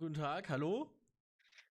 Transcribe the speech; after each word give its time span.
Guten 0.00 0.14
Tag, 0.14 0.48
hallo? 0.48 0.88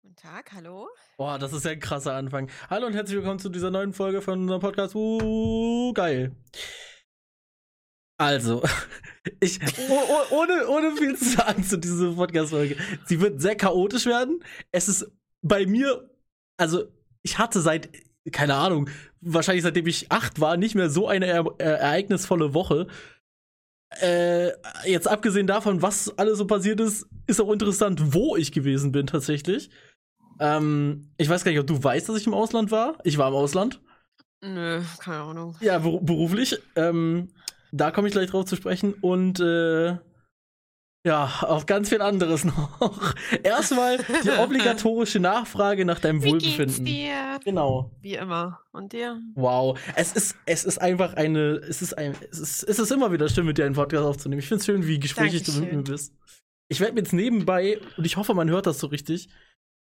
Guten 0.02 0.16
Tag, 0.18 0.52
hallo? 0.52 0.90
Boah, 1.16 1.40
das 1.40 1.54
ist 1.54 1.64
ja 1.64 1.72
ein 1.72 1.80
krasser 1.80 2.16
Anfang. 2.16 2.52
Hallo 2.70 2.88
und 2.88 2.94
herzlich 2.94 3.16
willkommen 3.16 3.40
zu 3.40 3.48
dieser 3.48 3.72
neuen 3.72 3.94
Folge 3.94 4.22
von 4.22 4.42
unserem 4.42 4.60
Podcast. 4.60 4.94
Uh, 4.94 5.94
geil. 5.94 6.36
Also, 8.18 8.62
ich, 9.40 9.62
oh, 9.90 10.02
oh, 10.10 10.36
ohne, 10.36 10.68
ohne 10.68 10.98
viel 10.98 11.16
zu 11.16 11.30
sagen 11.30 11.64
zu 11.64 11.78
dieser 11.78 12.12
Podcast-Folge. 12.12 12.76
Sie 13.06 13.22
wird 13.22 13.40
sehr 13.40 13.56
chaotisch 13.56 14.06
werden. 14.06 14.44
Es 14.74 14.90
ist 14.90 15.10
bei 15.42 15.66
mir, 15.66 16.14
also, 16.58 16.92
ich 17.22 17.38
hatte 17.38 17.62
seit, 17.62 17.90
keine 18.34 18.56
Ahnung, 18.56 18.90
wahrscheinlich 19.22 19.64
seitdem 19.64 19.88
ich 19.88 20.12
acht 20.12 20.42
war, 20.42 20.58
nicht 20.58 20.76
mehr 20.76 20.90
so 20.90 21.08
eine 21.08 21.28
er 21.28 21.46
ereignisvolle 21.58 22.54
Woche 22.54 22.88
äh, 24.02 24.52
jetzt 24.86 25.08
abgesehen 25.08 25.48
davon, 25.48 25.82
was 25.82 26.18
alles 26.18 26.38
so 26.38 26.46
passiert 26.46 26.80
ist, 26.80 27.08
ist 27.28 27.42
auch 27.42 27.52
interessant, 27.52 28.14
wo 28.14 28.36
ich 28.36 28.52
gewesen 28.52 28.92
bin 28.92 29.08
tatsächlich. 29.08 29.70
Ähm, 30.40 31.12
ich 31.18 31.30
weiß 31.30 31.44
gar 31.44 31.52
nicht, 31.52 31.60
ob 31.60 31.68
du 31.68 31.84
weißt, 31.84 32.08
dass 32.08 32.18
ich 32.18 32.28
im 32.28 32.34
Ausland 32.34 32.72
war. 32.72 32.98
Ich 33.04 33.18
war 33.18 33.30
im 33.30 33.36
Ausland. 33.36 33.82
Nö, 34.42 34.82
keine 35.00 35.22
Ahnung. 35.22 35.58
Ja, 35.60 35.80
ber 35.80 36.00
beruflich. 36.02 36.58
Ähm, 36.76 37.30
da 37.72 37.92
komme 37.92 38.08
ich 38.08 38.14
gleich 38.14 38.30
drauf 38.30 38.46
zu 38.46 38.56
sprechen. 38.56 38.94
Und 38.94 39.40
äh, 39.40 39.98
ja, 41.06 41.32
auf 41.42 41.66
ganz 41.66 41.90
viel 41.90 42.02
anderes 42.02 42.44
noch. 42.46 43.16
Erstmal 43.44 43.98
die 44.24 44.30
obligatorische 44.40 45.20
Nachfrage 45.20 45.86
nach 45.86 46.00
deinem 46.00 46.22
Wie 46.24 46.30
Wohlbefinden. 46.32 46.84
Geht's 46.86 46.98
dir? 46.98 47.40
Genau. 47.46 47.92
Wie 48.02 48.16
immer. 48.16 48.60
Und 48.72 48.94
dir? 48.94 49.20
Wow. 49.36 49.80
Es 49.96 50.14
ist, 50.14 50.36
es 50.46 50.66
ist 50.66 50.78
einfach 50.80 51.14
eine, 51.14 51.54
es 51.68 51.82
ist 51.82 51.98
ein, 51.98 52.16
es 52.32 52.40
ist, 52.40 52.64
es 52.64 52.80
ist 52.80 52.92
immer 52.92 53.12
wieder 53.12 53.30
schön, 53.30 53.46
mit 53.46 53.58
dir 53.58 53.66
einen 53.66 53.76
Podcast 53.76 54.04
aufzunehmen. 54.06 54.40
Ich 54.40 54.48
finde 54.48 54.60
es 54.60 54.66
schön, 54.66 54.86
wie 54.88 55.00
gesprächig 55.00 55.44
du 55.44 55.52
mit 55.54 55.62
mir 55.62 55.70
Dankeschön. 55.72 55.84
bist. 55.96 56.14
Ich 56.68 56.80
werde 56.80 56.94
mir 56.94 57.00
jetzt 57.02 57.14
nebenbei, 57.14 57.80
und 57.98 58.06
ich 58.06 58.18
hoffe, 58.18 58.34
man 58.36 58.50
hört 58.50 58.68
das 58.68 58.80
so 58.80 58.88
richtig, 58.88 59.30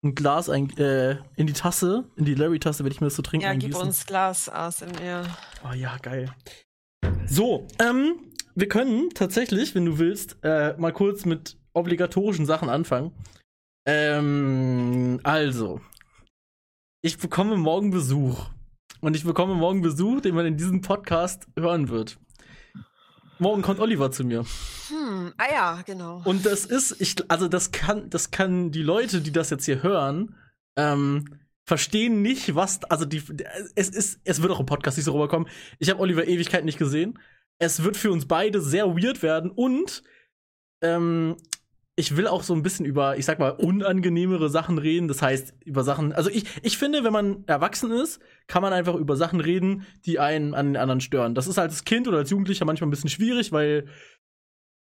ein 0.03 0.13
Glas 0.13 0.48
ein, 0.49 0.70
äh, 0.77 1.17
in 1.37 1.48
die 1.48 1.54
Tasse, 1.54 2.04
in 2.17 2.26
die 2.26 2.35
Larry-Tasse, 2.35 2.84
werde 2.84 2.93
ich 2.93 3.01
mir 3.01 3.07
das 3.07 3.15
zu 3.15 3.23
trinken 3.23 3.45
Ja, 3.45 3.54
gib 3.54 3.63
eingießen. 3.63 3.82
uns 3.87 4.05
Glas 4.05 4.48
ASMR. 4.48 5.26
Oh 5.67 5.73
ja, 5.73 5.98
geil. 6.04 6.32
So, 7.26 7.65
ähm, 7.79 8.20
wir 8.58 8.68
können 8.68 9.12
tatsächlich, 9.12 9.76
wenn 9.76 9.86
du 9.86 10.00
willst, 10.00 10.38
äh, 10.41 10.76
mal 10.77 10.91
kurz 10.91 11.26
mit 11.26 11.58
obligatorischen 11.74 12.48
Sachen 12.48 12.70
anfangen. 12.70 13.12
Ähm, 13.86 15.20
also, 15.22 15.80
ich 17.04 17.20
bekomme 17.20 17.55
morgen 17.55 17.91
Besuch. 17.91 18.50
Und 19.00 19.16
ich 19.16 19.24
bekomme 19.24 19.54
morgen 19.54 19.84
Besuch, 19.84 20.22
den 20.22 20.34
man 20.34 20.48
in 20.48 20.58
diesem 20.58 20.82
Podcast 20.82 21.48
hören 21.55 21.90
wird. 21.90 22.18
Morgen 23.38 23.62
kommt 23.62 23.80
Oliver 23.80 24.10
zu 24.10 24.24
mir. 24.24 24.44
Hm, 24.88 25.34
ah 25.38 25.52
ja, 25.52 25.82
genau. 25.85 26.24
Und 26.26 26.44
das 26.44 26.66
ist, 26.66 27.00
ich, 27.00 27.16
also 27.30 27.48
das 27.48 27.72
kann, 27.72 28.10
das 28.10 28.32
kann 28.32 28.72
die 28.72 28.82
Leute, 28.82 29.22
die 29.22 29.32
das 29.32 29.52
jetzt 29.52 29.66
hier 29.66 29.84
hören, 29.84 30.35
ähm, 30.76 31.26
verstehen 31.63 32.24
nicht, 32.24 32.55
was, 32.55 32.84
also 32.85 33.05
die, 33.05 33.22
es 33.76 33.90
ist, 33.90 34.20
es 34.24 34.41
wird 34.41 34.52
auch 34.52 34.60
im 34.60 34.66
Podcast 34.66 34.98
nicht 34.98 35.05
so 35.05 35.13
rüberkommen. 35.13 35.48
Ich 35.78 35.91
habe 35.91 36.00
Oliver 36.00 36.28
Ewigkeit 36.28 36.66
nicht 36.66 36.80
gesehen. 36.80 37.20
Es 37.60 37.84
wird 37.84 37.98
für 37.98 38.12
uns 38.12 38.27
beide 38.27 38.62
sehr 38.62 38.88
weird 38.96 39.24
werden 39.24 39.52
und 39.52 40.04
ähm, 40.82 41.38
ich 42.00 42.16
will 42.16 42.27
auch 42.27 42.44
so 42.44 42.54
ein 42.54 42.62
bisschen 42.62 42.86
über, 42.86 43.18
ich 43.18 43.26
sag 43.26 43.40
mal, 43.40 43.50
unangenehmere 43.50 44.50
Sachen 44.50 44.77
reden. 44.77 45.08
Das 45.08 45.24
heißt, 45.24 45.55
über 45.66 45.84
Sachen, 45.84 46.13
also 46.13 46.30
ich, 46.30 46.46
ich 46.62 46.78
finde, 46.78 47.04
wenn 47.04 47.12
man 47.12 47.44
erwachsen 47.48 47.91
ist, 47.91 48.20
kann 48.46 48.62
man 48.62 48.72
einfach 48.72 48.94
über 48.94 49.16
Sachen 49.16 49.40
reden, 49.40 49.88
die 50.05 50.20
einen 50.20 50.54
an 50.54 50.68
den 50.68 50.78
anderen 50.78 51.02
stören. 51.02 51.34
Das 51.34 51.48
ist 51.48 51.58
halt 51.58 51.72
als 51.72 51.85
Kind 51.85 52.08
oder 52.08 52.20
als 52.20 52.30
Jugendlicher 52.30 52.66
manchmal 52.66 52.88
ein 52.88 52.91
bisschen 52.91 53.10
schwierig, 53.10 53.52
weil 53.52 53.88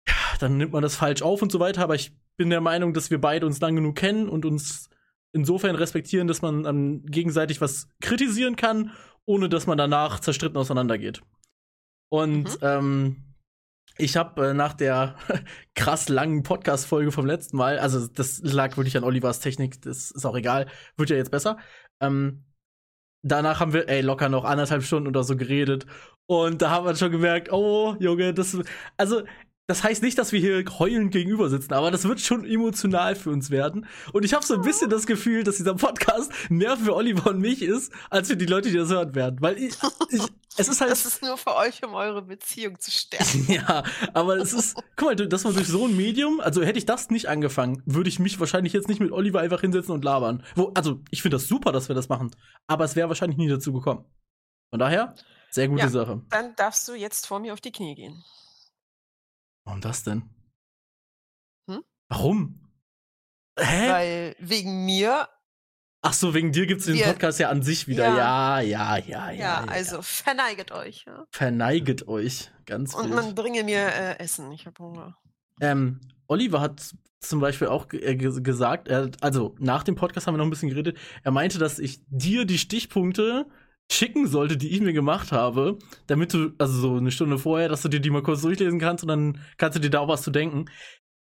ja, 0.09 0.15
dann 0.41 0.57
nimmt 0.57 0.73
man 0.73 0.83
das 0.83 0.97
falsch 0.97 1.23
auf 1.23 1.41
und 1.41 1.53
so 1.53 1.61
weiter. 1.61 1.83
Aber 1.83 1.95
ich 1.95 2.13
bin 2.37 2.51
der 2.51 2.61
Meinung, 2.61 2.93
dass 2.93 3.13
wir 3.13 3.21
beide 3.21 3.47
uns 3.47 3.61
lang 3.61 3.77
genug 3.77 3.95
kennen 3.95 4.29
und 4.29 4.45
uns 4.45 4.91
insofern 5.33 5.77
respektieren, 5.77 6.27
dass 6.27 6.43
man 6.43 6.65
ähm, 6.65 7.07
gegenseitig 7.07 7.61
was 7.61 7.89
kritisieren 8.01 8.57
kann, 8.57 8.91
ohne 9.25 9.49
dass 9.49 9.69
man 9.69 9.79
danach 9.79 10.19
zerstritten 10.19 10.57
auseinandergeht. 10.57 11.23
Und 12.15 12.45
Mhm. 12.45 12.59
ähm, 12.63 13.17
ich 13.99 14.17
habe 14.17 14.51
äh, 14.51 14.55
nach 14.55 14.75
der 14.75 15.17
krass 15.75 16.09
langen 16.09 16.43
Podcast-Folge 16.45 17.11
vom 17.13 17.27
letzten 17.27 17.57
Mal, 17.57 17.79
also 17.79 18.07
das 18.07 18.41
lag 18.45 18.77
wirklich 18.77 18.97
an 18.97 19.03
Olivers 19.05 19.41
Technik, 19.41 19.83
das 19.83 20.13
ist 20.13 20.25
auch 20.25 20.37
egal, 20.37 20.67
wird 20.97 21.11
ja 21.11 21.17
jetzt 21.17 21.33
besser. 21.33 21.59
Ähm, 22.01 22.45
danach 23.23 23.61
haben 23.61 23.73
wir, 23.73 23.89
ey, 23.89 24.01
locker 24.03 24.29
noch 24.29 24.45
anderthalb 24.45 24.85
Stunden 24.85 25.09
oder 25.09 25.25
so 25.25 25.37
geredet. 25.37 25.87
Und 26.27 26.63
da 26.63 26.71
haben 26.71 26.87
wir 26.87 26.97
schon 26.97 27.11
gemerkt, 27.13 27.53
oh, 27.53 27.97
Junge, 28.01 28.33
das, 28.35 28.57
also, 28.97 29.25
das 29.67 29.83
heißt 29.83 30.03
nicht, 30.03 30.19
dass 30.19 30.33
wir 30.33 30.41
hier 30.41 30.63
heulend 30.79 31.11
gegenüber 31.11 31.49
sitzen, 31.49 31.73
aber 31.73 31.91
das 31.91 32.07
wird 32.07 32.21
schon 32.21 32.45
emotional 32.45 33.17
für 33.17 33.31
uns 33.31 33.51
werden. 33.51 33.87
Und 34.13 34.25
ich 34.25 34.35
habe 34.35 34.45
so 34.45 34.55
ein 34.55 34.63
bisschen 34.63 34.91
das 34.91 35.07
Gefühl, 35.07 35.43
dass 35.43 35.57
dieser 35.57 35.75
Podcast 35.75 36.31
mehr 36.51 36.77
für 36.77 36.95
Oliver 36.95 37.31
und 37.31 37.41
mich 37.41 37.63
ist, 37.63 37.93
als 38.11 38.29
für 38.29 38.37
die 38.37 38.47
Leute, 38.47 38.71
die 38.71 38.77
das 38.77 38.91
hören 38.91 39.15
werden. 39.15 39.41
Weil 39.41 39.57
ich, 39.57 39.75
ich 40.11 40.23
es 40.57 40.69
ist 40.69 40.81
halt. 40.81 40.91
das 40.91 41.07
ist 41.07 41.23
nur 41.23 41.37
für 41.37 41.57
euch, 41.57 41.83
um 41.85 41.95
eure 41.95 42.23
Beziehung 42.23 42.79
zu 42.79 42.91
stärken. 42.91 43.47
Ja, 43.55 43.83
aber 44.13 44.37
es 44.37 44.53
ist, 44.53 44.77
guck 44.97 45.09
mal, 45.09 45.17
dass 45.17 45.45
man 45.45 45.55
durch 45.55 45.69
so 45.69 45.87
ein 45.87 45.97
Medium, 45.97 46.41
also 46.41 46.63
hätte 46.63 46.79
ich 46.79 46.87
das 46.87 47.11
nicht 47.11 47.29
angefangen, 47.29 47.83
würde 47.87 48.09
ich 48.09 48.19
mich 48.19 48.39
wahrscheinlich 48.41 48.73
jetzt 48.73 48.89
nicht 48.89 49.01
mit 49.01 49.13
Oliver 49.13 49.41
einfach 49.41 49.63
hinsetzen 49.63 49.95
und 49.95 50.05
labern. 50.05 50.45
Wo, 50.55 50.73
also, 50.75 51.01
ich 51.11 51.23
finde 51.23 51.37
das 51.37 51.49
super, 51.49 51.73
dass 51.73 51.89
wir 51.89 51.95
das 51.95 52.09
machen, 52.09 52.31
aber 52.67 52.85
es 52.85 52.97
wäre 52.97 53.09
wahrscheinlich 53.09 53.39
nie 53.39 53.49
dazu 53.49 53.73
gekommen. 53.73 54.05
Von 54.71 54.79
daher, 54.79 55.15
sehr 55.51 55.69
gute 55.69 55.83
Ja. 55.83 55.89
Sache. 55.89 56.23
Dann 56.31 56.55
darfst 56.57 56.87
du 56.89 56.95
jetzt 56.95 57.27
vor 57.27 57.41
mir 57.41 57.53
auf 57.53 57.61
die 57.61 57.73
Knie 57.73 57.95
gehen. 57.95 58.23
Warum 59.65 59.81
das 59.81 60.03
denn? 60.05 60.23
Hm? 61.71 61.83
Warum? 62.09 62.61
Hä? 63.59 63.91
Weil 63.91 64.37
wegen 64.39 64.85
mir, 64.85 65.29
Ach 66.07 66.13
so, 66.13 66.35
wegen 66.35 66.53
dir 66.53 66.67
gibt's 66.67 66.85
den 66.85 66.97
Wir- 66.97 67.07
Podcast 67.07 67.39
ja 67.41 67.49
an 67.49 67.63
sich 67.63 67.89
wieder. 67.89 68.05
Ja, 68.09 68.61
Ja. 68.61 68.61
ja, 68.61 68.97
ja, 68.99 69.31
ja. 69.31 69.33
ja, 69.33 69.65
also 69.65 70.03
verneiget 70.03 70.71
euch. 70.73 71.05
Ja? 71.07 71.25
Verneiget 71.31 72.07
euch, 72.09 72.51
ganz 72.67 72.95
Und 72.95 73.07
wild. 73.07 73.15
man 73.15 73.35
bringe 73.35 73.65
mir 73.65 73.79
äh, 73.87 74.19
Essen. 74.19 74.53
Ich 74.53 74.67
habe 74.67 74.83
Hunger. 74.83 75.17
Ähm, 75.61 76.01
Oliver 76.27 76.61
hat 76.61 76.95
zum 77.21 77.41
Beispiel 77.41 77.69
auch 77.69 77.91
äh, 77.93 78.17
ge- 78.17 78.43
gesagt, 78.43 78.89
er, 78.89 79.11
also 79.23 79.55
nach 79.59 79.83
dem 79.83 79.95
Podcast 79.95 80.27
haben 80.27 80.35
wir 80.35 80.39
noch 80.39 80.45
ein 80.45 80.51
bisschen 80.51 80.69
geredet, 80.69 80.99
er 81.23 81.31
meinte, 81.31 81.59
dass 81.59 81.79
ich 81.79 82.01
dir 82.09 82.45
die 82.45 82.59
Stichpunkte 82.59 83.47
schicken 83.91 84.27
sollte, 84.27 84.57
die 84.57 84.71
ich 84.71 84.81
mir 84.81 84.93
gemacht 84.93 85.31
habe, 85.33 85.79
damit 86.07 86.33
du, 86.33 86.53
also 86.59 86.73
so 86.81 86.97
eine 86.97 87.11
Stunde 87.11 87.39
vorher, 87.39 87.69
dass 87.69 87.83
du 87.83 87.89
dir 87.89 88.01
die 88.01 88.11
mal 88.11 88.23
kurz 88.23 88.43
durchlesen 88.43 88.79
kannst 88.81 89.05
und 89.05 89.09
dann 89.09 89.41
kannst 89.57 89.77
du 89.77 89.81
dir 89.81 89.91
da 89.91 90.01
auch 90.01 90.09
was 90.09 90.23
zu 90.23 90.31
denken. 90.31 90.65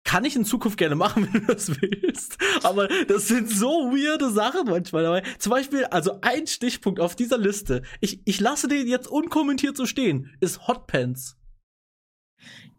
Kann 0.05 0.25
ich 0.25 0.35
in 0.37 0.45
Zukunft 0.47 0.79
gerne 0.79 0.95
machen, 0.95 1.29
wenn 1.33 1.43
du 1.43 1.53
das 1.53 1.69
willst. 1.81 2.39
Aber 2.63 2.89
das 3.09 3.29
sind 3.29 3.51
so 3.51 3.69
weirde 3.93 4.31
Sachen 4.31 4.65
manchmal 4.65 5.03
dabei. 5.03 5.23
Zum 5.39 5.51
Beispiel, 5.51 5.85
also 5.87 6.21
ein 6.23 6.47
Stichpunkt 6.47 6.99
auf 7.01 7.15
dieser 7.15 7.37
Liste, 7.39 7.83
ich, 8.01 8.23
ich 8.25 8.41
lasse 8.41 8.69
den 8.69 8.87
jetzt 8.89 9.09
unkommentiert 9.09 9.77
so 9.77 9.85
stehen, 9.87 10.35
ist 10.41 10.67
Hotpants. 10.67 11.37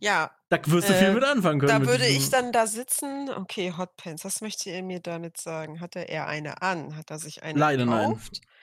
Ja, 0.01 0.31
Da 0.47 0.57
wirst 0.65 0.87
du 0.89 0.93
viel 0.93 1.07
Äh, 1.09 1.13
mit 1.13 1.23
anfangen 1.25 1.59
können. 1.59 1.83
da 1.83 1.85
würde 1.87 2.05
diesem- 2.05 2.17
ich 2.21 2.29
dann 2.29 2.51
da 2.53 2.65
sitzen. 2.67 3.29
Okay, 3.35 3.73
Hotpants, 3.77 4.23
was 4.23 4.39
möchte 4.41 4.69
er 4.69 4.81
mir 4.81 5.01
damit 5.01 5.37
sagen? 5.37 5.81
Hatte 5.81 5.99
er 6.07 6.27
eine 6.27 6.61
an? 6.61 6.95
Hat 6.95 7.11
er 7.11 7.19
sich 7.19 7.43
eine 7.43 7.59
Leider 7.59 7.85
nein. 7.85 8.17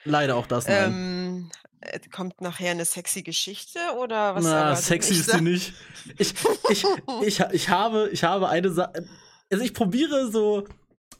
Leider 0.07 0.35
auch 0.35 0.47
das, 0.47 0.67
nein. 0.67 0.93
Ähm, 0.93 1.51
äh, 1.81 1.99
kommt 2.09 2.41
nachher 2.41 2.71
eine 2.71 2.85
sexy 2.85 3.21
Geschichte 3.21 3.79
oder 3.99 4.35
was 4.35 4.43
Na, 4.43 4.75
sexy 4.75 5.13
ist 5.13 5.31
sie 5.31 5.41
nicht. 5.41 5.73
Ich, 6.17 6.33
ich, 6.69 6.85
ich, 7.21 7.39
ich, 7.51 7.69
habe, 7.69 8.09
ich 8.11 8.23
habe 8.23 8.49
eine 8.49 8.71
Sache. 8.71 9.05
Also 9.51 9.63
ich 9.63 9.73
probiere 9.73 10.29
so, 10.31 10.65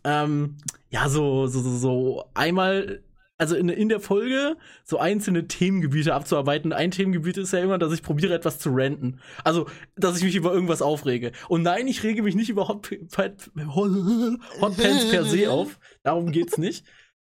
ähm, 0.04 0.58
ja, 0.90 1.10
so, 1.10 1.48
so, 1.48 1.62
so, 1.62 1.78
so 1.78 2.26
einmal, 2.34 3.04
also 3.38 3.56
in, 3.56 3.70
in 3.70 3.90
der 3.90 4.00
Folge 4.00 4.58
so 4.84 4.98
einzelne 4.98 5.48
Themengebiete 5.48 6.14
abzuarbeiten. 6.14 6.74
Ein 6.74 6.92
Themengebiet 6.92 7.38
ist 7.38 7.54
ja 7.54 7.60
immer, 7.60 7.78
dass 7.78 7.94
ich 7.94 8.02
probiere, 8.02 8.34
etwas 8.34 8.58
zu 8.58 8.72
ranten. 8.74 9.20
Also, 9.44 9.68
dass 9.96 10.18
ich 10.18 10.24
mich 10.24 10.36
über 10.36 10.52
irgendwas 10.52 10.82
aufrege. 10.82 11.34
Und 11.48 11.62
nein, 11.62 11.88
ich 11.88 12.04
rege 12.04 12.24
mich 12.24 12.36
nicht 12.36 12.50
über 12.50 12.68
Hot, 12.68 12.90
Hotpants 12.90 13.52
per 15.12 15.24
se 15.24 15.52
auf. 15.52 15.80
Darum 16.04 16.32
geht's 16.32 16.58
nicht. 16.58 16.84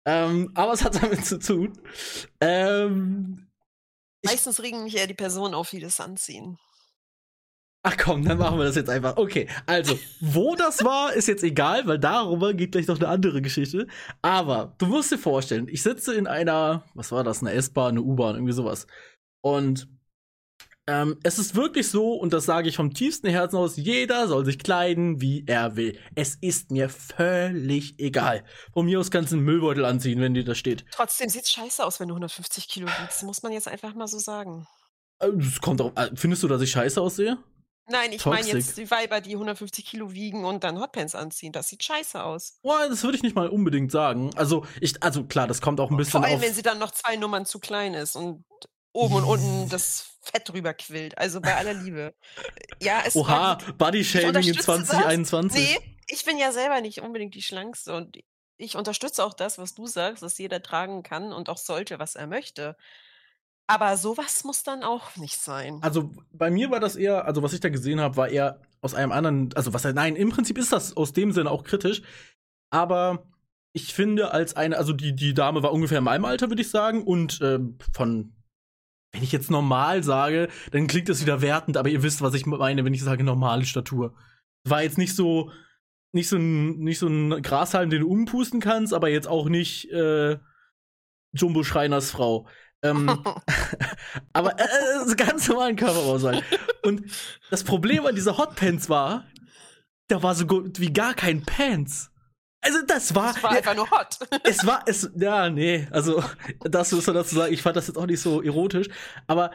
Ähm, 0.05 0.51
aber 0.55 0.73
es 0.73 0.83
hat 0.83 1.01
damit 1.01 1.25
zu 1.25 1.39
tun. 1.39 1.73
Ähm, 2.41 3.47
Meistens 4.23 4.61
regen 4.61 4.83
mich 4.83 4.97
eher 4.97 5.07
die 5.07 5.13
Personen 5.13 5.53
auf, 5.53 5.69
die 5.69 5.79
das 5.79 5.99
anziehen. 5.99 6.57
Ach 7.81 7.95
komm, 7.97 8.25
dann 8.25 8.37
machen 8.37 8.57
wir 8.57 8.65
das 8.65 8.75
jetzt 8.75 8.89
einfach. 8.89 9.15
Okay, 9.15 9.47
also, 9.65 9.97
wo 10.19 10.55
das 10.55 10.83
war, 10.83 11.13
ist 11.13 11.29
jetzt 11.29 11.43
egal, 11.43 11.87
weil 11.87 11.97
darüber 11.97 12.53
geht 12.53 12.73
gleich 12.73 12.87
noch 12.87 12.97
eine 12.97 13.07
andere 13.07 13.41
Geschichte. 13.41 13.87
Aber 14.21 14.75
du 14.79 14.87
musst 14.87 15.11
dir 15.11 15.17
vorstellen, 15.17 15.69
ich 15.69 15.81
sitze 15.81 16.13
in 16.13 16.27
einer, 16.27 16.83
was 16.93 17.13
war 17.13 17.23
das, 17.23 17.41
eine 17.41 17.53
S-Bahn, 17.53 17.91
eine 17.91 18.01
U-Bahn, 18.01 18.35
irgendwie 18.35 18.51
sowas. 18.51 18.85
Und 19.41 19.87
ähm, 20.89 21.19
es 21.21 21.37
ist 21.37 21.53
wirklich 21.55 21.87
so, 21.87 22.13
und 22.13 22.33
das 22.33 22.45
sage 22.45 22.67
ich 22.67 22.75
vom 22.75 22.93
tiefsten 22.95 23.29
Herzen 23.29 23.57
aus, 23.57 23.75
jeder 23.77 24.27
soll 24.27 24.43
sich 24.43 24.57
kleiden, 24.57 25.21
wie 25.21 25.43
er 25.45 25.75
will. 25.75 25.99
Es 26.15 26.35
ist 26.41 26.71
mir 26.71 26.89
völlig 26.89 27.99
egal. 27.99 28.43
Von 28.73 28.85
mir 28.87 28.99
aus 28.99 29.11
kannst 29.11 29.31
du 29.31 29.35
einen 29.35 29.45
Müllbeutel 29.45 29.85
anziehen, 29.85 30.19
wenn 30.19 30.33
dir 30.33 30.43
das 30.43 30.57
steht. 30.57 30.85
Trotzdem 30.91 31.29
sieht's 31.29 31.51
scheiße 31.51 31.85
aus, 31.85 31.99
wenn 31.99 32.07
du 32.07 32.15
150 32.15 32.67
Kilo 32.67 32.87
wiegst. 32.87 33.21
Muss 33.23 33.43
man 33.43 33.51
jetzt 33.51 33.67
einfach 33.67 33.93
mal 33.93 34.07
so 34.07 34.17
sagen. 34.17 34.67
Äh, 35.19 35.27
Es 35.27 35.61
kommt 35.61 35.79
drauf, 35.79 35.91
äh, 35.95 36.09
findest 36.15 36.41
du, 36.41 36.47
dass 36.47 36.61
ich 36.61 36.71
scheiße 36.71 36.99
aussehe? 36.99 37.37
Nein, 37.91 38.11
ich 38.11 38.25
meine 38.25 38.47
jetzt 38.47 38.77
die 38.77 38.89
Weiber, 38.89 39.19
die 39.21 39.33
150 39.33 39.83
Kilo 39.85 40.11
wiegen 40.11 40.45
und 40.45 40.63
dann 40.63 40.79
Hotpants 40.79 41.15
anziehen. 41.15 41.51
Das 41.51 41.69
sieht 41.69 41.83
scheiße 41.83 42.23
aus. 42.23 42.59
Boah, 42.61 42.87
das 42.87 43.03
würde 43.03 43.17
ich 43.17 43.23
nicht 43.23 43.35
mal 43.35 43.47
unbedingt 43.49 43.91
sagen. 43.91 44.29
Also, 44.35 44.65
ich, 44.79 45.01
also 45.01 45.23
klar, 45.23 45.47
das 45.47 45.59
kommt 45.59 45.79
auch 45.79 45.89
ein 45.89 45.97
bisschen 45.97 46.11
Vor 46.11 46.23
allem, 46.23 46.35
auf. 46.35 46.41
wenn 46.41 46.53
sie 46.53 46.61
dann 46.61 46.77
noch 46.77 46.91
zwei 46.91 47.15
Nummern 47.15 47.45
zu 47.45 47.59
klein 47.59 47.95
ist 47.95 48.15
und 48.15 48.43
oben 48.91 49.15
und 49.15 49.23
unten 49.23 49.69
das 49.69 50.17
Fett 50.21 50.49
drüber 50.49 50.73
quillt. 50.73 51.17
Also 51.17 51.41
bei 51.41 51.55
aller 51.55 51.73
Liebe. 51.73 52.13
Ja, 52.81 53.03
es 53.05 53.15
Oha. 53.15 53.57
Bodyshaming 53.77 54.29
in 54.29 54.35
unterstütze 54.35 54.65
das. 54.65 54.87
2021. 54.87 55.61
Nee, 55.61 55.97
ich 56.07 56.25
bin 56.25 56.37
ja 56.37 56.51
selber 56.51 56.81
nicht 56.81 57.01
unbedingt 57.01 57.35
die 57.35 57.41
Schlankste 57.41 57.95
und 57.95 58.17
ich 58.57 58.75
unterstütze 58.75 59.23
auch 59.23 59.33
das, 59.33 59.57
was 59.57 59.73
du 59.73 59.87
sagst, 59.87 60.21
dass 60.21 60.37
jeder 60.37 60.61
tragen 60.61 61.01
kann 61.03 61.31
und 61.31 61.49
auch 61.49 61.57
sollte, 61.57 61.97
was 61.99 62.15
er 62.15 62.27
möchte. 62.27 62.75
Aber 63.67 63.95
sowas 63.97 64.43
muss 64.43 64.63
dann 64.63 64.83
auch 64.83 65.15
nicht 65.15 65.39
sein. 65.39 65.79
Also 65.81 66.11
bei 66.31 66.49
mir 66.49 66.71
war 66.71 66.79
das 66.79 66.95
eher, 66.95 67.25
also 67.25 67.43
was 67.43 67.53
ich 67.53 67.59
da 67.59 67.69
gesehen 67.69 68.01
habe, 68.01 68.17
war 68.17 68.27
eher 68.27 68.61
aus 68.81 68.95
einem 68.95 69.11
anderen, 69.11 69.53
also 69.55 69.73
was 69.73 69.83
nein, 69.83 70.15
im 70.15 70.29
Prinzip 70.29 70.57
ist 70.57 70.71
das 70.71 70.97
aus 70.97 71.13
dem 71.13 71.31
Sinne 71.31 71.51
auch 71.51 71.63
kritisch, 71.63 72.01
aber 72.71 73.27
ich 73.71 73.93
finde 73.93 74.31
als 74.31 74.55
eine, 74.55 74.77
also 74.77 74.93
die 74.93 75.15
die 75.15 75.33
Dame 75.33 75.61
war 75.61 75.71
ungefähr 75.71 75.99
in 75.99 76.03
meinem 76.03 76.25
Alter, 76.25 76.49
würde 76.49 76.61
ich 76.61 76.71
sagen, 76.71 77.03
und 77.03 77.39
äh, 77.41 77.59
von 77.93 78.33
wenn 79.11 79.23
ich 79.23 79.31
jetzt 79.31 79.49
normal 79.49 80.03
sage, 80.03 80.49
dann 80.71 80.87
klingt 80.87 81.09
das 81.09 81.21
wieder 81.21 81.41
wertend, 81.41 81.77
aber 81.77 81.89
ihr 81.89 82.03
wisst, 82.03 82.21
was 82.21 82.33
ich 82.33 82.45
meine, 82.45 82.85
wenn 82.85 82.93
ich 82.93 83.03
sage 83.03 83.23
normale 83.23 83.65
Statur. 83.65 84.15
War 84.63 84.83
jetzt 84.83 84.97
nicht 84.97 85.15
so 85.15 85.51
nicht 86.11 86.27
so 86.27 86.37
ein 86.37 86.79
nicht 86.79 86.99
so 86.99 87.07
ein 87.07 87.41
Grashalm, 87.41 87.89
den 87.89 88.01
du 88.01 88.09
umpusten 88.09 88.59
kannst, 88.59 88.93
aber 88.93 89.09
jetzt 89.09 89.27
auch 89.27 89.49
nicht 89.49 89.89
äh, 89.91 90.37
Jumbo 91.33 91.63
Schreiners 91.63 92.11
Frau. 92.11 92.47
Ähm, 92.83 93.09
aber 94.33 94.59
äh, 94.59 95.11
äh, 95.11 95.15
ganz 95.15 95.47
normalen 95.47 95.75
Körperaussagen. 95.75 96.41
Und 96.83 97.03
das 97.49 97.63
Problem 97.63 98.05
an 98.05 98.15
dieser 98.15 98.37
Hotpants 98.37 98.89
war, 98.89 99.25
da 100.07 100.23
war 100.23 100.35
so 100.35 100.45
gut 100.45 100.79
wie 100.79 100.91
gar 100.91 101.13
kein 101.13 101.43
Pants. 101.43 102.08
Also 102.61 102.79
das 102.85 103.15
war, 103.15 103.33
Das 103.33 103.41
war 103.43 103.51
einfach 103.51 103.75
nur 103.75 103.89
hot. 103.89 104.19
es 104.43 104.65
war 104.65 104.83
es 104.85 105.09
ja 105.15 105.49
nee, 105.49 105.87
also 105.91 106.21
das 106.61 106.91
muss 106.91 107.07
man 107.07 107.15
dazu 107.15 107.35
sagen, 107.35 107.53
ich 107.53 107.61
fand 107.61 107.77
das 107.77 107.87
jetzt 107.87 107.97
auch 107.97 108.05
nicht 108.05 108.19
so 108.21 108.41
erotisch, 108.41 108.87
aber 109.27 109.51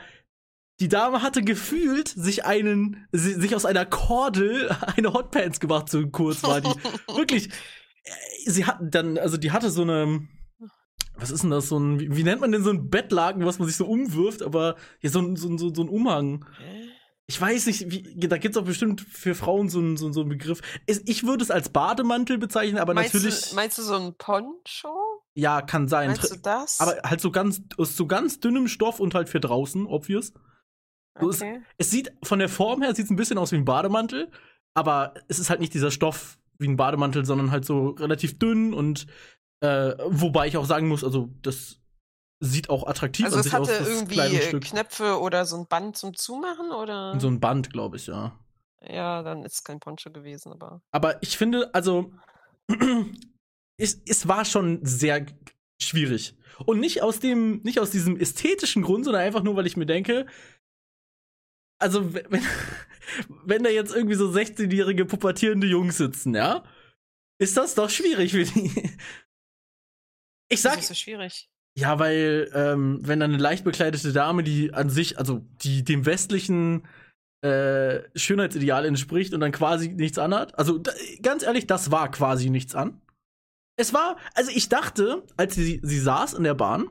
die 0.80 0.88
Dame 0.88 1.22
hatte 1.22 1.42
gefühlt 1.42 2.08
sich 2.08 2.44
einen 2.46 3.06
si- 3.12 3.34
sich 3.34 3.54
aus 3.54 3.64
einer 3.66 3.84
Kordel 3.86 4.74
eine 4.96 5.12
Hotpants 5.12 5.60
gemacht 5.60 5.88
so 5.90 6.06
kurz 6.08 6.42
war 6.42 6.60
die. 6.60 6.68
Wirklich 7.14 7.48
äh, 8.04 8.10
sie 8.50 8.64
hat 8.64 8.78
dann 8.80 9.18
also 9.18 9.36
die 9.36 9.50
hatte 9.52 9.70
so 9.70 9.82
eine 9.82 10.26
was 11.16 11.30
ist 11.30 11.42
denn 11.42 11.50
das 11.50 11.68
so 11.68 11.78
ein 11.78 12.00
wie, 12.16 12.24
nennt 12.24 12.40
man 12.40 12.50
denn 12.50 12.64
so 12.64 12.70
ein 12.70 12.90
Bettlaken, 12.90 13.44
was 13.44 13.58
man 13.60 13.68
sich 13.68 13.76
so 13.76 13.86
umwirft, 13.86 14.42
aber 14.42 14.74
hier 14.98 15.10
so 15.10 15.20
ein 15.20 15.36
so, 15.36 15.48
ein- 15.48 15.58
so, 15.58 15.72
so 15.72 15.82
ein 15.82 15.88
Umhang. 15.88 16.44
Ich 17.26 17.40
weiß 17.40 17.66
nicht, 17.66 17.90
wie, 17.90 18.28
da 18.28 18.36
gibt's 18.36 18.58
auch 18.58 18.64
bestimmt 18.64 19.00
für 19.00 19.34
Frauen 19.34 19.70
so 19.70 19.78
einen 19.78 19.96
so, 19.96 20.12
so 20.12 20.20
einen 20.20 20.28
Begriff. 20.28 20.60
Es, 20.86 21.02
ich 21.06 21.24
würde 21.24 21.42
es 21.42 21.50
als 21.50 21.70
Bademantel 21.70 22.36
bezeichnen, 22.36 22.78
aber 22.78 22.92
meinst, 22.92 23.14
natürlich 23.14 23.50
du, 23.50 23.54
meinst 23.56 23.78
du 23.78 23.82
so 23.82 23.94
ein 23.94 24.14
Poncho? 24.18 25.14
ja, 25.34 25.62
kann 25.62 25.88
sein. 25.88 26.08
Meinst 26.08 26.30
du 26.30 26.38
das? 26.38 26.80
Aber 26.80 26.96
halt 27.02 27.20
so 27.20 27.30
ganz, 27.30 27.62
aus 27.76 27.96
so 27.96 28.06
ganz 28.06 28.40
dünnem 28.40 28.68
Stoff 28.68 29.00
und 29.00 29.14
halt 29.14 29.28
für 29.28 29.40
draußen, 29.40 29.86
obvious. 29.86 30.32
so 31.20 31.28
okay. 31.28 31.62
Es 31.76 31.90
sieht, 31.90 32.12
von 32.22 32.38
der 32.38 32.48
Form 32.48 32.82
her 32.82 32.94
sieht 32.94 33.06
es 33.06 33.10
ein 33.10 33.16
bisschen 33.16 33.38
aus 33.38 33.52
wie 33.52 33.56
ein 33.56 33.64
Bademantel, 33.64 34.30
aber 34.74 35.14
es 35.28 35.38
ist 35.38 35.50
halt 35.50 35.60
nicht 35.60 35.74
dieser 35.74 35.90
Stoff 35.90 36.38
wie 36.58 36.68
ein 36.68 36.76
Bademantel, 36.76 37.24
sondern 37.24 37.50
halt 37.50 37.64
so 37.64 37.90
relativ 37.90 38.38
dünn 38.38 38.72
und 38.72 39.06
äh, 39.60 39.94
wobei 40.06 40.46
ich 40.46 40.56
auch 40.56 40.66
sagen 40.66 40.88
muss, 40.88 41.02
also 41.02 41.30
das 41.42 41.80
sieht 42.40 42.68
auch 42.70 42.86
attraktiv 42.86 43.24
Also 43.24 43.36
an 43.36 43.40
es 43.40 43.44
sich 43.46 43.54
aus, 43.54 43.68
hatte 43.68 43.78
das 43.80 43.88
irgendwie 43.88 44.14
kleine 44.14 44.38
äh, 44.38 44.48
Stück. 44.48 44.64
Knöpfe 44.64 45.18
oder 45.20 45.44
so 45.46 45.56
ein 45.56 45.66
Band 45.66 45.96
zum 45.96 46.14
Zumachen 46.14 46.70
oder? 46.72 47.18
So 47.20 47.28
ein 47.28 47.40
Band, 47.40 47.72
glaube 47.72 47.96
ich, 47.96 48.06
ja. 48.06 48.38
ja, 48.82 49.22
dann 49.22 49.44
ist 49.44 49.54
es 49.54 49.64
kein 49.64 49.80
Poncho 49.80 50.10
gewesen, 50.10 50.52
aber. 50.52 50.82
Aber 50.90 51.22
ich 51.22 51.36
finde, 51.38 51.74
also, 51.74 52.12
es, 53.78 54.00
es 54.06 54.28
war 54.28 54.44
schon 54.44 54.84
sehr 54.84 55.26
schwierig. 55.80 56.36
Und 56.66 56.80
nicht 56.80 57.02
aus 57.02 57.18
dem, 57.18 57.60
nicht 57.62 57.80
aus 57.80 57.90
diesem 57.90 58.18
ästhetischen 58.18 58.82
Grund, 58.82 59.04
sondern 59.04 59.22
einfach 59.22 59.42
nur, 59.42 59.56
weil 59.56 59.66
ich 59.66 59.76
mir 59.76 59.86
denke, 59.86 60.26
also, 61.80 62.12
wenn, 62.14 62.42
wenn- 63.44 63.62
da 63.64 63.70
jetzt 63.70 63.94
irgendwie 63.94 64.14
so 64.16 64.28
16-jährige 64.30 65.04
pubertierende 65.04 65.66
Jungs 65.66 65.96
sitzen, 65.96 66.34
ja, 66.34 66.64
ist 67.38 67.56
das 67.56 67.74
doch 67.74 67.90
schwierig 67.90 68.32
für 68.32 68.44
die. 68.44 68.70
Ich 70.50 70.60
Das 70.60 70.72
sag, 70.74 70.78
ist 70.80 70.88
so 70.88 70.94
schwierig. 70.94 71.50
Ja, 71.76 71.98
weil, 71.98 72.50
ähm, 72.54 73.00
wenn 73.02 73.20
dann 73.20 73.32
eine 73.32 73.42
leicht 73.42 73.64
bekleidete 73.64 74.12
Dame, 74.12 74.44
die 74.44 74.72
an 74.72 74.90
sich, 74.90 75.18
also 75.18 75.44
die 75.62 75.82
dem 75.82 76.06
westlichen 76.06 76.86
äh, 77.44 78.02
Schönheitsideal 78.14 78.86
entspricht 78.86 79.34
und 79.34 79.40
dann 79.40 79.52
quasi 79.52 79.88
nichts 79.88 80.18
anhat. 80.18 80.58
Also 80.58 80.80
ganz 81.20 81.42
ehrlich, 81.42 81.66
das 81.66 81.90
war 81.90 82.10
quasi 82.10 82.48
nichts 82.48 82.74
an. 82.74 83.02
Es 83.76 83.92
war, 83.92 84.16
also 84.34 84.50
ich 84.54 84.68
dachte, 84.68 85.24
als 85.36 85.56
sie, 85.56 85.80
sie 85.82 85.98
saß 85.98 86.34
in 86.34 86.44
der 86.44 86.54
Bahn 86.54 86.88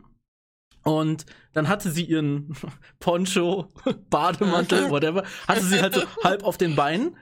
und 0.83 1.25
dann 1.53 1.69
hatte 1.69 1.89
sie 1.89 2.03
ihren 2.03 2.55
Poncho, 2.99 3.69
Bademantel, 4.09 4.89
whatever, 4.91 5.23
hatte 5.47 5.63
sie 5.63 5.81
halt 5.81 5.95
so 5.95 6.03
halb 6.23 6.43
auf 6.43 6.57
den 6.57 6.75
Beinen 6.75 7.17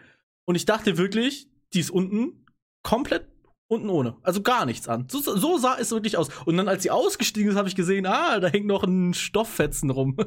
und 0.46 0.56
ich 0.56 0.66
dachte 0.66 0.98
wirklich, 0.98 1.48
die 1.74 1.80
ist 1.80 1.92
unten 1.92 2.46
komplett 2.84 3.31
unten 3.72 3.90
ohne. 3.90 4.18
Also 4.22 4.42
gar 4.42 4.66
nichts 4.66 4.88
an. 4.90 5.08
So, 5.10 5.20
so 5.22 5.58
sah 5.58 5.78
es 5.80 5.92
wirklich 5.92 6.18
aus. 6.18 6.28
Und 6.46 6.58
dann, 6.58 6.68
als 6.68 6.84
sie 6.84 6.92
ausgestiegen 6.92 7.50
ist, 7.52 7.58
habe 7.58 7.70
ich 7.70 7.76
gesehen, 7.76 8.06
ah, 8.06 8.40
da 8.40 8.50
hängt 8.50 8.66
noch 8.68 8.84
ein 8.84 9.14
Stofffetzen 9.14 9.90
rum. 9.90 10.18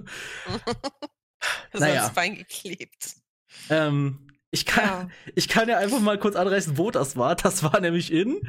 Das 1.72 1.82
Naja. 1.82 2.00
ans 2.04 2.14
Bein 2.14 2.36
geklebt. 2.36 3.16
ähm, 3.68 4.28
ich, 4.50 4.64
kann, 4.64 4.84
Ja. 4.84 5.08
ich 5.34 5.46
kann 5.46 5.68
ja 5.68 5.76
einfach 5.76 6.00
mal 6.00 6.18
kurz 6.18 6.36
anreißen, 6.36 6.78
wo 6.78 6.90
das 6.90 7.18
war. 7.18 7.34
Das 7.36 7.62
war 7.62 7.78
nämlich 7.80 8.10
in 8.10 8.40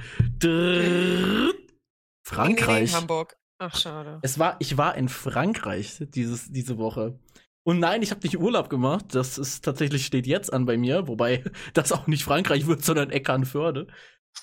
Frankreich. 2.25 2.94
Hamburg. 2.95 3.36
Ach, 3.57 3.75
schade. 3.75 4.19
Es 4.21 4.39
war, 4.39 4.56
ich 4.59 4.77
war 4.77 4.95
in 4.95 5.09
Frankreich 5.09 5.97
dieses, 6.00 6.51
diese 6.51 6.77
Woche. 6.77 7.19
Und 7.68 7.80
nein, 7.80 8.01
ich 8.01 8.12
habe 8.12 8.21
nicht 8.24 8.39
Urlaub 8.39 8.69
gemacht. 8.69 9.07
Das 9.13 9.38
ist 9.38 9.65
tatsächlich 9.65 10.06
steht 10.06 10.27
jetzt 10.27 10.53
an 10.53 10.65
bei 10.65 10.77
mir, 10.77 11.07
wobei 11.09 11.44
das 11.74 11.92
auch 11.92 12.07
nicht 12.07 12.24
Frankreich 12.24 12.65
wird, 12.68 12.86
sondern 12.86 13.09
Eckernförde. 13.09 13.88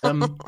Ähm, 0.03 0.39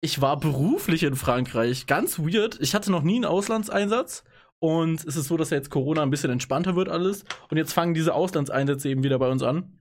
ich 0.00 0.20
war 0.20 0.38
beruflich 0.38 1.02
in 1.02 1.16
Frankreich. 1.16 1.86
Ganz 1.86 2.18
weird. 2.18 2.58
Ich 2.60 2.74
hatte 2.74 2.90
noch 2.90 3.02
nie 3.02 3.16
einen 3.16 3.24
Auslandseinsatz. 3.24 4.24
Und 4.60 5.04
es 5.04 5.16
ist 5.16 5.28
so, 5.28 5.36
dass 5.36 5.50
jetzt 5.50 5.70
Corona 5.70 6.02
ein 6.02 6.10
bisschen 6.10 6.30
entspannter 6.30 6.74
wird 6.74 6.88
alles. 6.88 7.24
Und 7.50 7.56
jetzt 7.56 7.72
fangen 7.72 7.94
diese 7.94 8.14
Auslandseinsätze 8.14 8.88
eben 8.88 9.04
wieder 9.04 9.18
bei 9.18 9.30
uns 9.30 9.42
an. 9.42 9.78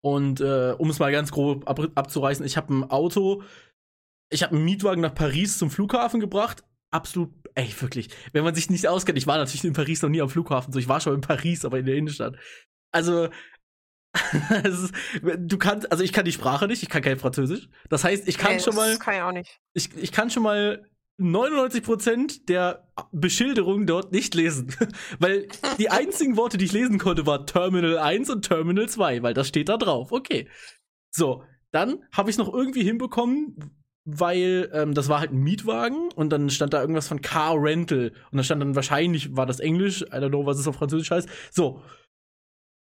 Und 0.00 0.40
äh, 0.40 0.74
um 0.78 0.88
es 0.90 0.98
mal 0.98 1.12
ganz 1.12 1.30
grob 1.30 1.68
ab, 1.68 1.80
abzureißen, 1.94 2.46
ich 2.46 2.56
habe 2.56 2.72
ein 2.72 2.90
Auto, 2.90 3.42
ich 4.30 4.42
habe 4.42 4.54
einen 4.54 4.64
Mietwagen 4.64 5.02
nach 5.02 5.14
Paris 5.14 5.58
zum 5.58 5.70
Flughafen 5.70 6.20
gebracht. 6.20 6.64
Absolut, 6.90 7.30
ey, 7.54 7.74
wirklich. 7.80 8.08
Wenn 8.32 8.44
man 8.44 8.54
sich 8.54 8.70
nicht 8.70 8.86
auskennt, 8.86 9.18
ich 9.18 9.26
war 9.26 9.36
natürlich 9.36 9.64
in 9.64 9.72
Paris 9.72 10.02
noch 10.02 10.08
nie 10.08 10.22
am 10.22 10.28
Flughafen, 10.28 10.72
so 10.72 10.78
ich 10.78 10.88
war 10.88 11.00
schon 11.00 11.14
in 11.14 11.20
Paris, 11.20 11.64
aber 11.64 11.78
in 11.78 11.86
der 11.86 11.96
Innenstadt. 11.96 12.36
Also, 12.92 13.28
ist, 14.64 14.92
du 15.38 15.58
kannst, 15.58 15.90
also 15.90 16.02
ich 16.02 16.12
kann 16.12 16.24
die 16.24 16.32
Sprache 16.32 16.66
nicht, 16.66 16.82
ich 16.82 16.88
kann 16.88 17.02
kein 17.02 17.18
Französisch. 17.18 17.68
Das 17.88 18.04
heißt, 18.04 18.28
ich 18.28 18.38
kann 18.38 18.54
Nee, 18.54 18.60
schon 18.60 18.74
mal, 18.74 18.98
kann 18.98 19.14
ich 19.14 19.20
auch 19.22 19.32
nicht. 19.32 19.58
ich, 19.74 19.90
ich 19.96 20.12
kann 20.12 20.30
schon 20.30 20.42
mal 20.42 20.84
99% 21.18 22.46
der 22.46 22.88
Beschilderung 23.12 23.86
dort 23.86 24.12
nicht 24.12 24.34
lesen. 24.34 24.74
weil 25.18 25.48
die 25.78 25.90
einzigen 25.90 26.36
Worte, 26.36 26.58
die 26.58 26.66
ich 26.66 26.72
lesen 26.72 26.98
konnte, 26.98 27.26
war 27.26 27.46
Terminal 27.46 27.98
1 27.98 28.30
und 28.30 28.42
Terminal 28.42 28.88
2, 28.88 29.22
weil 29.22 29.34
das 29.34 29.48
steht 29.48 29.68
da 29.68 29.76
drauf. 29.76 30.12
Okay. 30.12 30.48
So, 31.10 31.42
dann 31.72 32.02
habe 32.12 32.30
ich 32.30 32.34
es 32.34 32.38
noch 32.38 32.52
irgendwie 32.52 32.82
hinbekommen, 32.82 33.72
weil 34.04 34.70
ähm, 34.72 34.94
das 34.94 35.08
war 35.08 35.20
halt 35.20 35.32
ein 35.32 35.42
Mietwagen 35.42 36.10
und 36.14 36.30
dann 36.30 36.50
stand 36.50 36.74
da 36.74 36.80
irgendwas 36.80 37.08
von 37.08 37.22
Car 37.22 37.56
Rental 37.56 38.12
und 38.30 38.36
da 38.36 38.44
stand 38.44 38.62
dann 38.62 38.76
wahrscheinlich, 38.76 39.34
war 39.34 39.46
das 39.46 39.58
Englisch, 39.58 40.02
I 40.02 40.16
don't 40.16 40.28
know, 40.28 40.46
was 40.46 40.58
es 40.58 40.68
auf 40.68 40.76
Französisch 40.76 41.10
heißt. 41.10 41.28
So. 41.50 41.82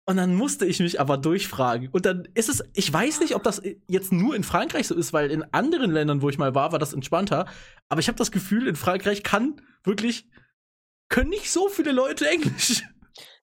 Und 0.08 0.16
dann 0.16 0.34
musste 0.34 0.64
ich 0.64 0.80
mich 0.80 0.98
aber 1.02 1.18
durchfragen. 1.18 1.90
Und 1.92 2.06
dann 2.06 2.26
ist 2.32 2.48
es, 2.48 2.64
ich 2.72 2.90
weiß 2.90 3.20
nicht, 3.20 3.34
ob 3.34 3.42
das 3.42 3.60
jetzt 3.88 4.10
nur 4.10 4.34
in 4.34 4.42
Frankreich 4.42 4.86
so 4.86 4.94
ist, 4.94 5.12
weil 5.12 5.30
in 5.30 5.42
anderen 5.52 5.90
Ländern, 5.90 6.22
wo 6.22 6.30
ich 6.30 6.38
mal 6.38 6.54
war, 6.54 6.72
war 6.72 6.78
das 6.78 6.94
entspannter. 6.94 7.44
Aber 7.90 8.00
ich 8.00 8.08
habe 8.08 8.16
das 8.16 8.32
Gefühl, 8.32 8.68
in 8.68 8.74
Frankreich 8.74 9.22
kann 9.22 9.60
wirklich, 9.84 10.26
können 11.10 11.28
nicht 11.28 11.52
so 11.52 11.68
viele 11.68 11.92
Leute 11.92 12.26
Englisch. 12.26 12.84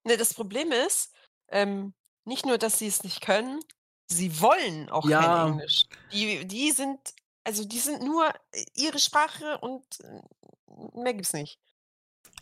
Ne, 0.06 0.18
das 0.18 0.34
Problem 0.34 0.72
ist, 0.72 1.14
ähm, 1.50 1.94
nicht 2.24 2.48
nur, 2.48 2.58
dass 2.58 2.80
sie 2.80 2.88
es 2.88 3.04
nicht 3.04 3.22
können, 3.22 3.60
sie 4.08 4.42
wollen 4.42 4.90
auch 4.90 5.08
Ja. 5.08 5.22
kein 5.22 5.52
Englisch. 5.54 5.84
Die, 6.14 6.48
die 6.48 6.72
sind, 6.72 7.00
also 7.44 7.64
die 7.64 7.78
sind 7.78 8.02
nur 8.02 8.34
ihre 8.74 8.98
Sprache 8.98 9.60
und 9.60 9.84
äh, 10.00 11.00
mehr 11.00 11.14
gibt's 11.14 11.34
nicht. 11.34 11.60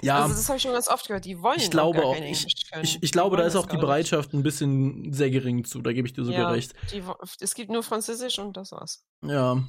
Ja, 0.02 0.24
Also 0.24 0.36
das 0.36 0.48
habe 0.50 0.58
ich 0.58 0.64
schon 0.64 0.74
ganz 0.74 0.88
oft 0.90 1.08
gehört. 1.08 1.26
Die 1.26 1.42
wollen 1.42 1.60
ich 1.60 1.72
glaube 1.72 2.04
auch, 2.04 2.16
ich, 2.16 2.46
ich, 2.82 3.00
ich 3.02 3.12
glaube, 3.12 3.38
da 3.38 3.44
ist 3.44 3.56
auch 3.56 3.66
die. 3.66 3.78
Bereitschaft 3.78 4.34
ein 4.34 4.44
bisschen 4.44 5.14
sehr 5.14 5.30
gering 5.30 5.64
zu. 5.64 5.82
Da 5.82 5.94
gebe 5.94 6.08
ich 6.08 6.14
dir 6.14 6.26
sogar 6.26 6.42
Ja, 6.42 6.50
recht. 6.50 6.74
Die, 6.92 7.02
es 7.40 7.56
gibt 7.56 7.72
nur 7.72 7.84
Französisch 7.84 8.40
und 8.40 8.58
das 8.58 8.72
war's. 8.72 9.06
Ja. 9.26 9.64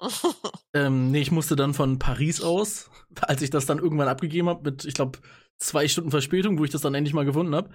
Ähm, 0.76 1.12
nee, 1.12 1.20
ich 1.20 1.30
musste 1.30 1.54
dann 1.54 1.72
von 1.72 2.00
Paris 2.00 2.42
aus, 2.42 2.90
als 3.20 3.42
ich 3.42 3.50
das 3.50 3.64
dann 3.64 3.78
irgendwann 3.78 4.08
abgegeben 4.08 4.48
habe, 4.48 4.72
mit, 4.72 4.84
ich 4.84 4.94
glaube, 4.94 5.20
zwei 5.58 5.86
Stunden 5.86 6.10
Verspätung, 6.10 6.58
wo 6.58 6.64
ich 6.64 6.70
das 6.72 6.80
dann 6.80 6.96
endlich 6.96 7.14
mal 7.14 7.24
gefunden 7.24 7.54
habe, 7.54 7.70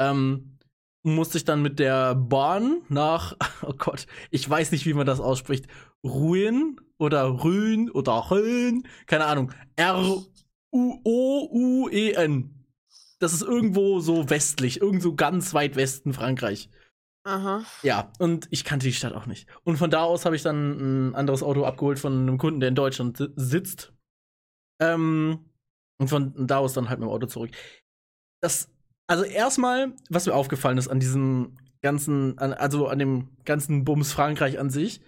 ähm, 0.00 0.58
musste 1.04 1.38
ich 1.38 1.44
dann 1.44 1.62
mit 1.62 1.78
der 1.78 2.16
Bahn 2.16 2.82
nach, 2.88 3.36
oh 3.62 3.72
Gott, 3.78 4.06
ich 4.32 4.50
weiß 4.50 4.72
nicht, 4.72 4.84
wie 4.84 4.94
man 4.94 5.06
das 5.06 5.20
ausspricht, 5.20 5.66
Ruin 6.04 6.80
oder 6.98 7.44
Rhön 7.44 7.88
oder 7.88 8.30
Rhön, 8.32 8.86
keine 9.06 9.26
Ahnung, 9.26 9.52
R-U-O-U-E-N. 10.72 12.54
Das 13.18 13.32
ist 13.34 13.42
irgendwo 13.42 14.00
so 14.00 14.30
westlich, 14.30 14.80
irgendwo 14.80 15.14
ganz 15.14 15.52
weit 15.52 15.76
Westen 15.76 16.12
Frankreich. 16.14 16.70
Aha. 17.24 17.64
Ja, 17.82 18.12
und 18.18 18.48
ich 18.50 18.64
kannte 18.64 18.86
die 18.86 18.94
Stadt 18.94 19.12
auch 19.12 19.26
nicht. 19.26 19.46
Und 19.62 19.76
von 19.76 19.90
da 19.90 20.04
aus 20.04 20.24
habe 20.24 20.36
ich 20.36 20.42
dann 20.42 21.10
ein 21.10 21.14
anderes 21.14 21.42
Auto 21.42 21.64
abgeholt 21.64 21.98
von 21.98 22.14
einem 22.14 22.38
Kunden, 22.38 22.60
der 22.60 22.70
in 22.70 22.74
Deutschland 22.74 23.18
si- 23.18 23.28
sitzt. 23.36 23.92
Ähm, 24.80 25.50
und 25.98 26.08
von 26.08 26.46
da 26.46 26.56
aus 26.58 26.72
dann 26.72 26.88
halt 26.88 26.98
mit 26.98 27.08
dem 27.08 27.12
Auto 27.12 27.26
zurück. 27.26 27.50
Das, 28.42 28.72
also 29.06 29.24
erstmal, 29.24 29.94
was 30.08 30.24
mir 30.24 30.34
aufgefallen 30.34 30.78
ist 30.78 30.88
an 30.88 30.98
diesem 30.98 31.58
ganzen, 31.82 32.38
an, 32.38 32.54
also 32.54 32.88
an 32.88 32.98
dem 32.98 33.36
ganzen 33.44 33.84
Bums 33.84 34.14
Frankreich 34.14 34.58
an 34.58 34.70
sich, 34.70 35.02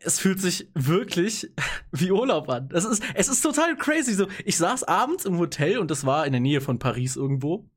es 0.00 0.18
fühlt 0.18 0.40
sich 0.40 0.70
wirklich 0.74 1.50
wie 1.92 2.10
Urlaub 2.10 2.48
an. 2.48 2.68
Das 2.68 2.84
ist, 2.84 3.02
es 3.14 3.28
ist 3.28 3.42
total 3.42 3.76
crazy. 3.76 4.14
So, 4.14 4.26
ich 4.44 4.56
saß 4.56 4.84
abends 4.84 5.24
im 5.24 5.38
Hotel 5.38 5.78
und 5.78 5.90
das 5.90 6.04
war 6.04 6.26
in 6.26 6.32
der 6.32 6.40
Nähe 6.40 6.60
von 6.60 6.78
Paris 6.78 7.16
irgendwo. 7.16 7.68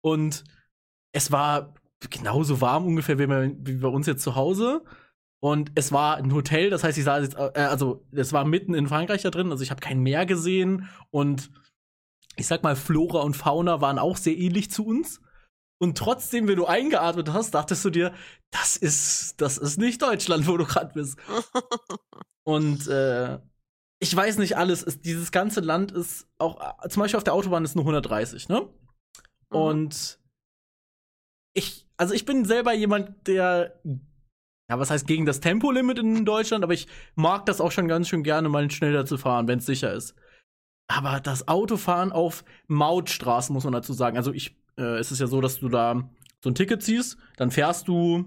Und 0.00 0.44
es 1.12 1.32
war 1.32 1.74
genauso 2.10 2.60
warm 2.60 2.86
ungefähr 2.86 3.18
wie 3.18 3.26
bei, 3.26 3.54
wie 3.58 3.76
bei 3.76 3.88
uns 3.88 4.06
jetzt 4.06 4.22
zu 4.22 4.34
Hause. 4.34 4.84
Und 5.40 5.70
es 5.76 5.92
war 5.92 6.16
ein 6.16 6.32
Hotel, 6.34 6.68
das 6.68 6.82
heißt, 6.82 6.98
ich 6.98 7.04
saß 7.04 7.22
jetzt, 7.22 7.36
äh, 7.36 7.60
also 7.60 8.04
es 8.10 8.32
war 8.32 8.44
mitten 8.44 8.74
in 8.74 8.88
Frankreich 8.88 9.22
da 9.22 9.30
drin, 9.30 9.52
also 9.52 9.62
ich 9.62 9.70
habe 9.70 9.80
kein 9.80 10.00
Meer 10.00 10.26
gesehen 10.26 10.88
und 11.10 11.50
ich 12.36 12.46
sag 12.46 12.64
mal, 12.64 12.74
Flora 12.74 13.20
und 13.20 13.36
Fauna 13.36 13.80
waren 13.80 13.98
auch 13.98 14.16
sehr 14.16 14.36
ähnlich 14.36 14.70
zu 14.70 14.84
uns. 14.84 15.20
Und 15.80 15.96
trotzdem, 15.96 16.48
wenn 16.48 16.56
du 16.56 16.66
eingeatmet 16.66 17.32
hast, 17.32 17.52
dachtest 17.52 17.84
du 17.84 17.90
dir, 17.90 18.12
das 18.50 18.76
ist, 18.76 19.40
das 19.40 19.58
ist 19.58 19.78
nicht 19.78 20.02
Deutschland, 20.02 20.46
wo 20.48 20.56
du 20.56 20.64
gerade 20.64 20.92
bist. 20.92 21.18
Und 22.44 22.88
äh, 22.88 23.38
ich 24.00 24.14
weiß 24.14 24.38
nicht 24.38 24.56
alles. 24.56 24.82
Ist, 24.82 25.04
dieses 25.04 25.30
ganze 25.30 25.60
Land 25.60 25.92
ist 25.92 26.26
auch, 26.38 26.60
äh, 26.60 26.88
zum 26.88 27.02
Beispiel 27.02 27.18
auf 27.18 27.24
der 27.24 27.34
Autobahn 27.34 27.64
ist 27.64 27.76
nur 27.76 27.84
130, 27.84 28.48
ne? 28.48 28.62
Mhm. 29.50 29.56
Und 29.56 30.20
ich, 31.54 31.86
also 31.96 32.14
ich 32.14 32.24
bin 32.24 32.44
selber 32.44 32.72
jemand, 32.72 33.26
der, 33.26 33.80
ja, 34.70 34.78
was 34.78 34.90
heißt 34.90 35.06
gegen 35.06 35.26
das 35.26 35.40
Tempolimit 35.40 35.98
in 35.98 36.24
Deutschland, 36.24 36.64
aber 36.64 36.74
ich 36.74 36.88
mag 37.14 37.46
das 37.46 37.60
auch 37.60 37.72
schon 37.72 37.88
ganz 37.88 38.08
schön 38.08 38.22
gerne, 38.22 38.48
mal 38.48 38.70
schneller 38.70 39.06
zu 39.06 39.18
fahren, 39.18 39.48
wenn 39.48 39.58
es 39.58 39.66
sicher 39.66 39.92
ist. 39.92 40.14
Aber 40.90 41.20
das 41.20 41.48
Autofahren 41.48 42.12
auf 42.12 42.44
Mautstraßen, 42.68 43.52
muss 43.52 43.64
man 43.64 43.74
dazu 43.74 43.92
sagen. 43.92 44.16
Also 44.16 44.32
ich, 44.32 44.56
äh, 44.78 44.98
es 44.98 45.12
ist 45.12 45.18
ja 45.18 45.26
so, 45.26 45.40
dass 45.40 45.58
du 45.60 45.68
da 45.68 46.08
so 46.42 46.48
ein 46.50 46.54
Ticket 46.54 46.82
ziehst, 46.82 47.18
dann 47.36 47.50
fährst 47.50 47.88
du 47.88 48.24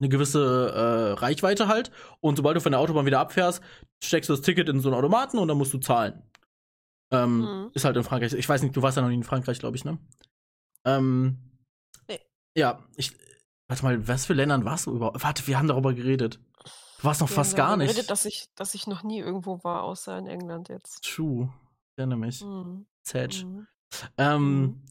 eine 0.00 0.08
gewisse 0.08 0.70
äh, 0.74 1.12
Reichweite 1.20 1.68
halt 1.68 1.90
und 2.20 2.36
sobald 2.36 2.56
du 2.56 2.60
von 2.60 2.72
der 2.72 2.80
Autobahn 2.80 3.06
wieder 3.06 3.20
abfährst, 3.20 3.62
steckst 4.02 4.28
du 4.28 4.34
das 4.34 4.42
Ticket 4.42 4.68
in 4.68 4.80
so 4.80 4.88
einen 4.88 4.98
Automaten 4.98 5.38
und 5.38 5.48
dann 5.48 5.56
musst 5.58 5.72
du 5.72 5.78
zahlen. 5.78 6.22
Ähm, 7.12 7.40
Mhm. 7.40 7.70
Ist 7.72 7.84
halt 7.84 7.96
in 7.96 8.04
Frankreich. 8.04 8.32
Ich 8.32 8.48
weiß 8.48 8.62
nicht, 8.62 8.74
du 8.76 8.82
warst 8.82 8.96
ja 8.96 9.02
noch 9.02 9.08
nie 9.10 9.14
in 9.14 9.22
Frankreich, 9.22 9.58
glaube 9.58 9.76
ich, 9.76 9.84
ne? 9.84 9.98
Ähm, 10.84 11.38
Nee. 12.08 12.20
Ja, 12.56 12.84
ich. 12.96 13.12
Warte 13.68 13.82
mal, 13.84 14.06
was 14.06 14.26
für 14.26 14.34
Ländern 14.34 14.64
warst 14.64 14.86
du 14.86 14.92
überhaupt? 14.94 15.22
Warte, 15.24 15.46
wir 15.46 15.58
haben 15.58 15.66
darüber 15.68 15.92
geredet. 15.92 16.38
Du 16.98 17.04
warst 17.04 17.20
noch 17.20 17.28
Wir 17.28 17.34
fast 17.34 17.56
gar 17.56 17.76
nicht. 17.76 17.88
geredet, 17.88 18.10
dass 18.10 18.24
ich, 18.24 18.46
dass 18.54 18.74
ich 18.74 18.86
noch 18.86 19.02
nie 19.02 19.18
irgendwo 19.18 19.62
war, 19.64 19.82
außer 19.82 20.16
in 20.18 20.26
England 20.28 20.68
jetzt. 20.68 21.02
True. 21.02 21.48
Ich 21.92 21.98
erinnere 21.98 22.18
mich. 22.18 22.42
Mhm. 22.44 22.86
Zedge. 23.02 23.44
Mhm. 23.44 23.66
Ähm, 24.18 24.60
Mhm. 24.60 24.82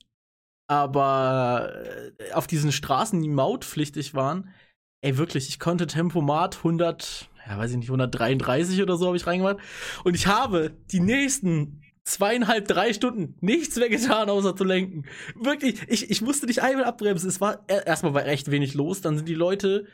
Aber 0.67 1.74
äh, 2.19 2.31
auf 2.34 2.48
diesen 2.48 2.72
Straßen, 2.72 3.22
die 3.22 3.29
mautpflichtig 3.29 4.13
waren, 4.13 4.53
ey, 5.01 5.17
wirklich, 5.17 5.48
ich 5.50 5.60
konnte 5.60 5.88
Tempomat 5.88 6.57
100, 6.57 7.29
ja, 7.48 7.57
weiß 7.57 7.72
ich 7.72 7.77
nicht, 7.77 7.89
133 7.89 8.81
oder 8.81 8.98
so 8.98 9.07
habe 9.07 9.17
ich 9.17 9.27
reingemacht. 9.27 9.57
Und 10.03 10.15
ich 10.15 10.27
habe 10.27 10.72
die 10.91 11.00
nächsten 11.00 11.81
zweieinhalb, 12.03 12.67
drei 12.67 12.93
Stunden 12.93 13.36
nichts 13.41 13.75
mehr 13.77 13.89
getan, 13.89 14.29
außer 14.29 14.55
zu 14.55 14.63
lenken. 14.63 15.05
Wirklich, 15.36 15.81
ich, 15.88 16.10
ich 16.10 16.22
musste 16.22 16.45
nicht 16.45 16.62
einmal 16.62 16.86
abbremsen. 16.86 17.29
Es 17.29 17.41
war, 17.41 17.63
er- 17.67 17.86
erstmal 17.88 18.13
war 18.13 18.25
recht 18.25 18.50
wenig 18.51 18.74
los, 18.74 19.01
dann 19.01 19.17
sind 19.17 19.27
die 19.27 19.36
Leute, 19.36 19.88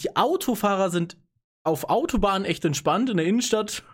die 0.00 0.16
Autofahrer 0.16 0.90
sind 0.90 1.16
auf 1.64 1.90
Autobahnen 1.90 2.44
echt 2.44 2.64
entspannt 2.64 3.10
in 3.10 3.16
der 3.18 3.26
Innenstadt. 3.26 3.84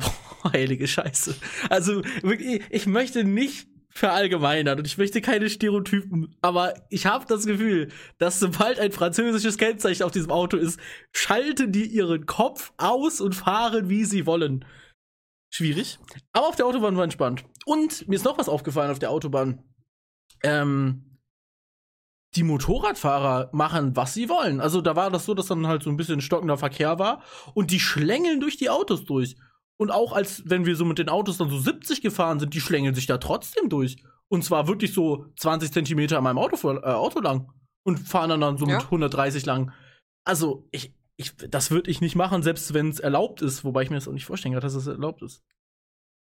heilige 0.52 0.86
Scheiße. 0.86 1.34
Also 1.68 2.02
wirklich, 2.22 2.62
ich 2.70 2.86
möchte 2.86 3.24
nicht 3.24 3.68
verallgemeinern 3.96 4.78
und 4.78 4.86
ich 4.86 4.98
möchte 4.98 5.20
keine 5.20 5.48
Stereotypen, 5.48 6.36
aber 6.42 6.74
ich 6.90 7.06
habe 7.06 7.24
das 7.26 7.46
Gefühl, 7.46 7.88
dass 8.18 8.40
sobald 8.40 8.78
ein 8.78 8.92
französisches 8.92 9.58
Kennzeichen 9.58 10.02
auf 10.02 10.12
diesem 10.12 10.30
Auto 10.30 10.56
ist, 10.56 10.78
schalten 11.12 11.72
die 11.72 11.86
ihren 11.86 12.26
Kopf 12.26 12.72
aus 12.76 13.20
und 13.20 13.34
fahren, 13.34 13.88
wie 13.88 14.04
sie 14.04 14.26
wollen. 14.26 14.64
Schwierig. 15.50 15.98
Aber 16.32 16.48
auf 16.48 16.56
der 16.56 16.66
Autobahn 16.66 16.96
war 16.96 17.04
entspannt. 17.04 17.44
Und 17.64 18.06
mir 18.08 18.16
ist 18.16 18.24
noch 18.24 18.38
was 18.38 18.48
aufgefallen 18.48 18.90
auf 18.90 18.98
der 18.98 19.10
Autobahn. 19.10 19.62
Ähm, 20.42 21.18
die 22.34 22.42
Motorradfahrer 22.42 23.48
machen, 23.52 23.96
was 23.96 24.12
sie 24.12 24.28
wollen. 24.28 24.60
Also 24.60 24.82
da 24.82 24.94
war 24.94 25.10
das 25.10 25.24
so, 25.24 25.34
dass 25.34 25.46
dann 25.46 25.66
halt 25.66 25.82
so 25.82 25.90
ein 25.90 25.96
bisschen 25.96 26.20
stockender 26.20 26.58
Verkehr 26.58 26.98
war 26.98 27.22
und 27.54 27.70
die 27.70 27.80
schlängeln 27.80 28.40
durch 28.40 28.56
die 28.56 28.68
Autos 28.68 29.04
durch. 29.04 29.36
Und 29.78 29.90
auch 29.90 30.12
als 30.12 30.42
wenn 30.46 30.64
wir 30.64 30.74
so 30.76 30.84
mit 30.84 30.98
den 30.98 31.08
Autos 31.08 31.38
dann 31.38 31.50
so 31.50 31.58
70 31.58 32.00
gefahren 32.00 32.40
sind, 32.40 32.54
die 32.54 32.60
schlängeln 32.60 32.94
sich 32.94 33.06
da 33.06 33.18
trotzdem 33.18 33.68
durch. 33.68 33.96
Und 34.28 34.42
zwar 34.44 34.66
wirklich 34.68 34.92
so 34.94 35.26
20 35.36 35.72
Zentimeter 35.72 36.18
an 36.18 36.24
meinem 36.24 36.38
Auto, 36.38 36.56
äh, 36.72 36.78
Auto 36.80 37.20
lang. 37.20 37.52
Und 37.84 37.98
fahren 37.98 38.30
dann, 38.30 38.40
dann 38.40 38.58
so 38.58 38.66
Ja. 38.66 38.78
mit 38.78 38.86
130 38.90 39.44
lang. 39.46 39.72
Also, 40.24 40.66
ich, 40.72 40.92
ich, 41.16 41.36
das 41.36 41.70
würde 41.70 41.90
ich 41.90 42.00
nicht 42.00 42.16
machen, 42.16 42.42
selbst 42.42 42.74
wenn 42.74 42.88
es 42.88 42.98
erlaubt 43.00 43.42
ist. 43.42 43.64
Wobei 43.64 43.82
ich 43.82 43.90
mir 43.90 43.96
das 43.96 44.08
auch 44.08 44.12
nicht 44.12 44.24
vorstellen 44.24 44.54
kann, 44.54 44.62
dass 44.62 44.74
es 44.74 44.86
erlaubt 44.86 45.22
ist. 45.22 45.42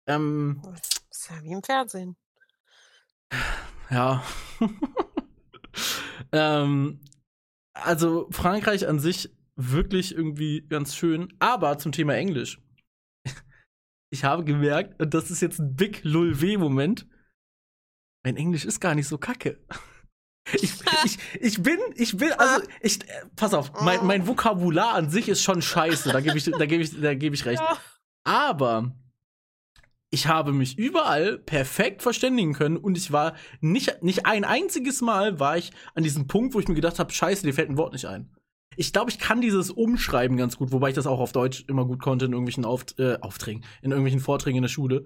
Ähm, 0.07 0.61
Das 0.63 0.79
ist 1.11 1.29
ja 1.29 1.43
wie 1.43 1.51
im 1.51 1.61
Fernsehen. 1.63 2.15
ja. 3.89 4.23
ähm, 6.31 6.99
also 7.73 8.27
Frankreich 8.31 8.87
an 8.87 8.99
sich 8.99 9.29
wirklich 9.55 10.15
irgendwie 10.15 10.65
ganz 10.67 10.95
schön, 10.95 11.33
aber 11.39 11.77
zum 11.77 11.91
Thema 11.91 12.15
Englisch. 12.15 12.59
Ich 14.13 14.23
habe 14.23 14.43
gemerkt, 14.43 15.01
und 15.01 15.15
das 15.15 15.31
ist 15.31 15.41
jetzt 15.41 15.57
ein 15.57 15.75
Big 15.75 16.01
Lull 16.03 16.39
W-Moment, 16.39 17.07
mein 18.23 18.37
Englisch 18.37 18.63
ist 18.63 18.79
gar 18.79 18.93
nicht 18.93 19.07
so 19.07 19.17
kacke. 19.17 19.59
Ich, 20.51 20.73
ich, 21.05 21.17
ich 21.39 21.63
bin, 21.63 21.79
ich 21.95 22.17
bin, 22.17 22.33
also, 22.33 22.67
ich, 22.81 23.01
äh, 23.07 23.25
pass 23.37 23.53
auf, 23.53 23.71
mein, 23.79 24.05
mein 24.05 24.27
Vokabular 24.27 24.93
an 24.93 25.09
sich 25.09 25.29
ist 25.29 25.41
schon 25.41 25.61
scheiße, 25.61 26.11
da 26.11 26.19
gebe 26.19 26.37
ich, 26.37 26.43
da 26.43 26.65
gebe 26.65 26.83
ich, 26.83 26.99
da 26.99 27.13
gebe 27.13 27.33
ich 27.33 27.45
recht. 27.45 27.63
Aber 28.25 28.93
ich 30.09 30.27
habe 30.27 30.51
mich 30.51 30.77
überall 30.77 31.39
perfekt 31.39 32.01
verständigen 32.01 32.53
können 32.53 32.75
und 32.75 32.97
ich 32.97 33.13
war 33.13 33.37
nicht, 33.61 34.03
nicht 34.03 34.25
ein 34.25 34.43
einziges 34.43 34.99
Mal 34.99 35.39
war 35.39 35.57
ich 35.57 35.71
an 35.95 36.03
diesem 36.03 36.27
Punkt, 36.27 36.53
wo 36.53 36.59
ich 36.59 36.67
mir 36.67 36.75
gedacht 36.75 36.99
habe, 36.99 37.13
scheiße, 37.13 37.45
dir 37.45 37.53
fällt 37.53 37.69
ein 37.69 37.77
Wort 37.77 37.93
nicht 37.93 38.05
ein. 38.05 38.29
Ich 38.77 38.93
glaube, 38.93 39.11
ich 39.11 39.19
kann 39.19 39.41
dieses 39.41 39.71
Umschreiben 39.71 40.37
ganz 40.37 40.57
gut, 40.57 40.71
wobei 40.71 40.89
ich 40.89 40.95
das 40.95 41.07
auch 41.07 41.19
auf 41.19 41.31
Deutsch 41.31 41.65
immer 41.67 41.85
gut 41.85 42.01
konnte 42.01 42.25
in 42.25 42.31
irgendwelchen 42.31 42.65
Auft 42.65 42.99
äh, 42.99 43.17
Aufträgen, 43.21 43.63
in 43.81 43.91
irgendwelchen 43.91 44.19
Vorträgen 44.19 44.57
in 44.57 44.63
der 44.63 44.69
Schule. 44.69 45.05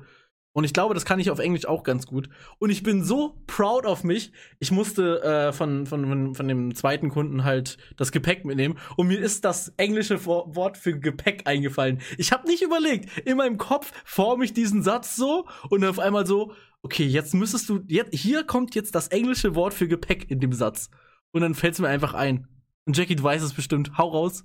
Und 0.58 0.64
ich 0.64 0.74
glaube, 0.74 0.96
das 0.96 1.06
kann 1.06 1.20
ich 1.20 1.30
auf 1.30 1.38
Englisch 1.38 1.68
auch 1.68 1.84
ganz 1.84 2.08
gut. 2.08 2.30
Und 2.58 2.72
ich 2.72 2.82
bin 2.82 3.04
so 3.04 3.36
proud 3.46 3.86
auf 3.86 4.04
mich. 4.04 4.32
Ich 4.58 4.72
musste 4.72 5.22
äh, 5.22 5.54
von, 5.54 5.86
von, 5.86 6.34
von 6.34 6.48
dem 6.48 6.74
zweiten 6.74 7.10
Kunden 7.10 7.44
halt 7.44 7.78
das 7.96 8.12
Gepäck 8.12 8.44
mitnehmen. 8.44 8.80
Und 8.96 9.06
mir 9.06 9.20
ist 9.20 9.46
das 9.46 9.72
englische 9.78 10.26
Wort 10.26 10.78
für 10.78 10.98
Gepäck 10.98 11.44
eingefallen. 11.46 12.02
Ich 12.18 12.32
habe 12.32 12.48
nicht 12.48 12.64
überlegt. 12.64 13.08
In 13.20 13.38
meinem 13.38 13.60
Kopf 13.60 13.94
forme 14.04 14.46
ich 14.46 14.54
diesen 14.54 14.82
Satz 14.82 15.16
so 15.16 15.46
und 15.70 15.86
auf 15.86 16.00
einmal 16.00 16.26
so, 16.26 16.54
okay, 16.82 17.06
jetzt 17.06 17.36
müsstest 17.36 17.70
du, 17.70 17.82
jetzt, 17.86 18.16
hier 18.16 18.44
kommt 18.44 18.74
jetzt 18.74 18.96
das 18.96 19.10
englische 19.10 19.54
Wort 19.54 19.76
für 19.76 19.88
Gepäck 19.88 20.32
in 20.32 20.40
dem 20.40 20.54
Satz. 20.54 20.90
Und 21.34 21.42
dann 21.42 21.54
fällt 21.54 21.76
es 21.76 21.80
mir 21.80 21.90
einfach 21.90 22.16
ein. 22.16 22.48
Und 22.88 22.98
Jackie, 22.98 23.16
du 23.16 23.24
weißt 23.24 23.44
es 23.44 23.54
bestimmt. 23.54 23.98
Hau 23.98 24.10
raus. 24.10 24.44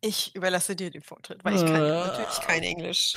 Ich 0.00 0.34
überlasse 0.34 0.74
dir 0.74 0.90
den 0.90 1.02
Vortritt, 1.02 1.44
weil 1.44 1.54
ich 1.54 1.60
kann 1.64 1.76
Äh. 1.76 2.06
natürlich 2.06 2.40
kein 2.40 2.62
Englisch. 2.62 3.14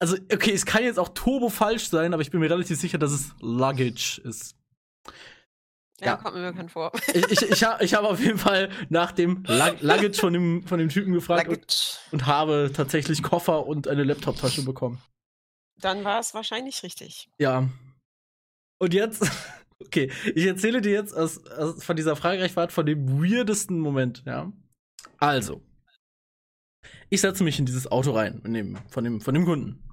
Also, 0.00 0.16
okay, 0.32 0.52
es 0.52 0.66
kann 0.66 0.82
jetzt 0.82 0.98
auch 0.98 1.10
turbo 1.10 1.48
falsch 1.48 1.88
sein, 1.88 2.12
aber 2.12 2.22
ich 2.22 2.30
bin 2.32 2.40
mir 2.40 2.50
relativ 2.50 2.80
sicher, 2.80 2.98
dass 2.98 3.12
es 3.12 3.34
Luggage 3.40 4.20
ist. 4.24 4.56
Ja, 6.00 6.06
Ja. 6.06 6.16
kommt 6.16 6.34
mir 6.34 6.50
bekannt 6.50 6.72
vor. 6.72 6.90
Ich, 7.14 7.30
ich, 7.30 7.42
ich, 7.42 7.62
ha- 7.64 7.80
ich 7.80 7.94
habe 7.94 8.08
auf 8.08 8.18
jeden 8.18 8.38
Fall 8.38 8.70
nach 8.88 9.12
dem 9.12 9.44
Lug- 9.46 9.80
Luggage 9.82 10.18
von 10.18 10.32
dem, 10.32 10.66
von 10.66 10.80
dem 10.80 10.88
Typen 10.88 11.12
gefragt 11.12 11.46
und, 11.48 12.00
und 12.10 12.26
habe 12.26 12.72
tatsächlich 12.74 13.22
Koffer 13.22 13.64
und 13.66 13.86
eine 13.86 14.02
Laptoptasche 14.02 14.64
bekommen. 14.64 15.00
Dann 15.80 16.02
war 16.02 16.18
es 16.18 16.34
wahrscheinlich 16.34 16.82
richtig. 16.82 17.28
Ja. 17.38 17.68
Und 18.80 18.94
jetzt, 18.94 19.30
okay, 19.86 20.10
ich 20.34 20.46
erzähle 20.46 20.80
dir 20.80 20.92
jetzt 20.92 21.16
aus, 21.16 21.44
aus, 21.46 21.82
von 21.82 21.96
dieser 21.96 22.16
Fragereichfahrt 22.16 22.72
von 22.72 22.86
dem 22.86 23.20
weirdesten 23.20 23.78
Moment, 23.78 24.22
ja. 24.26 24.52
Also, 25.18 25.62
ich 27.10 27.20
setze 27.20 27.44
mich 27.44 27.58
in 27.58 27.66
dieses 27.66 27.90
Auto 27.90 28.12
rein, 28.12 28.40
in 28.44 28.54
dem, 28.54 28.78
von, 28.88 29.04
dem, 29.04 29.20
von 29.20 29.34
dem 29.34 29.44
Kunden. 29.44 29.84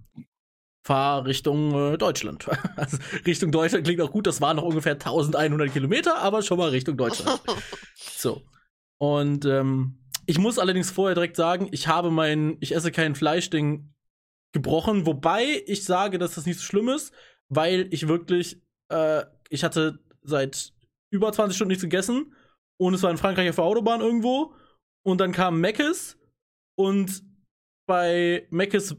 fahr 0.86 1.26
Richtung 1.26 1.94
äh, 1.94 1.98
Deutschland. 1.98 2.48
Also 2.76 2.98
Richtung 3.26 3.52
Deutschland 3.52 3.86
klingt 3.86 4.02
auch 4.02 4.12
gut, 4.12 4.26
das 4.26 4.42
waren 4.42 4.56
noch 4.56 4.64
ungefähr 4.64 4.94
1100 4.94 5.72
Kilometer, 5.72 6.20
aber 6.20 6.42
schon 6.42 6.58
mal 6.58 6.70
Richtung 6.70 6.96
Deutschland. 6.98 7.42
so. 7.96 8.42
Und 8.98 9.46
ähm, 9.46 10.00
ich 10.26 10.38
muss 10.38 10.60
allerdings 10.60 10.92
vorher 10.92 11.16
direkt 11.16 11.36
sagen, 11.36 11.68
ich 11.72 11.88
habe 11.88 12.12
mein, 12.12 12.58
ich 12.60 12.76
esse 12.76 12.92
kein 12.92 13.16
Fleischding 13.16 13.94
gebrochen, 14.54 15.06
wobei 15.06 15.64
ich 15.66 15.84
sage, 15.84 16.18
dass 16.20 16.36
das 16.36 16.46
nicht 16.46 16.60
so 16.60 16.66
schlimm 16.66 16.90
ist, 16.90 17.14
weil 17.50 17.88
ich 17.92 18.08
wirklich, 18.08 18.62
äh, 18.90 19.24
ich 19.50 19.64
hatte 19.64 20.00
seit 20.22 20.74
über 21.12 21.32
20 21.32 21.56
Stunden 21.56 21.70
nichts 21.70 21.84
gegessen 21.84 22.36
und 22.78 22.94
es 22.94 23.04
war 23.04 23.12
in 23.12 23.18
Frankreich 23.18 23.50
auf 23.50 23.56
der 23.56 23.66
Autobahn 23.66 24.02
irgendwo 24.02 24.54
und 25.04 25.20
dann 25.20 25.32
kam 25.32 25.60
Meckes 25.60 26.18
und 26.76 27.24
bei 27.88 28.48
Meckes 28.52 28.96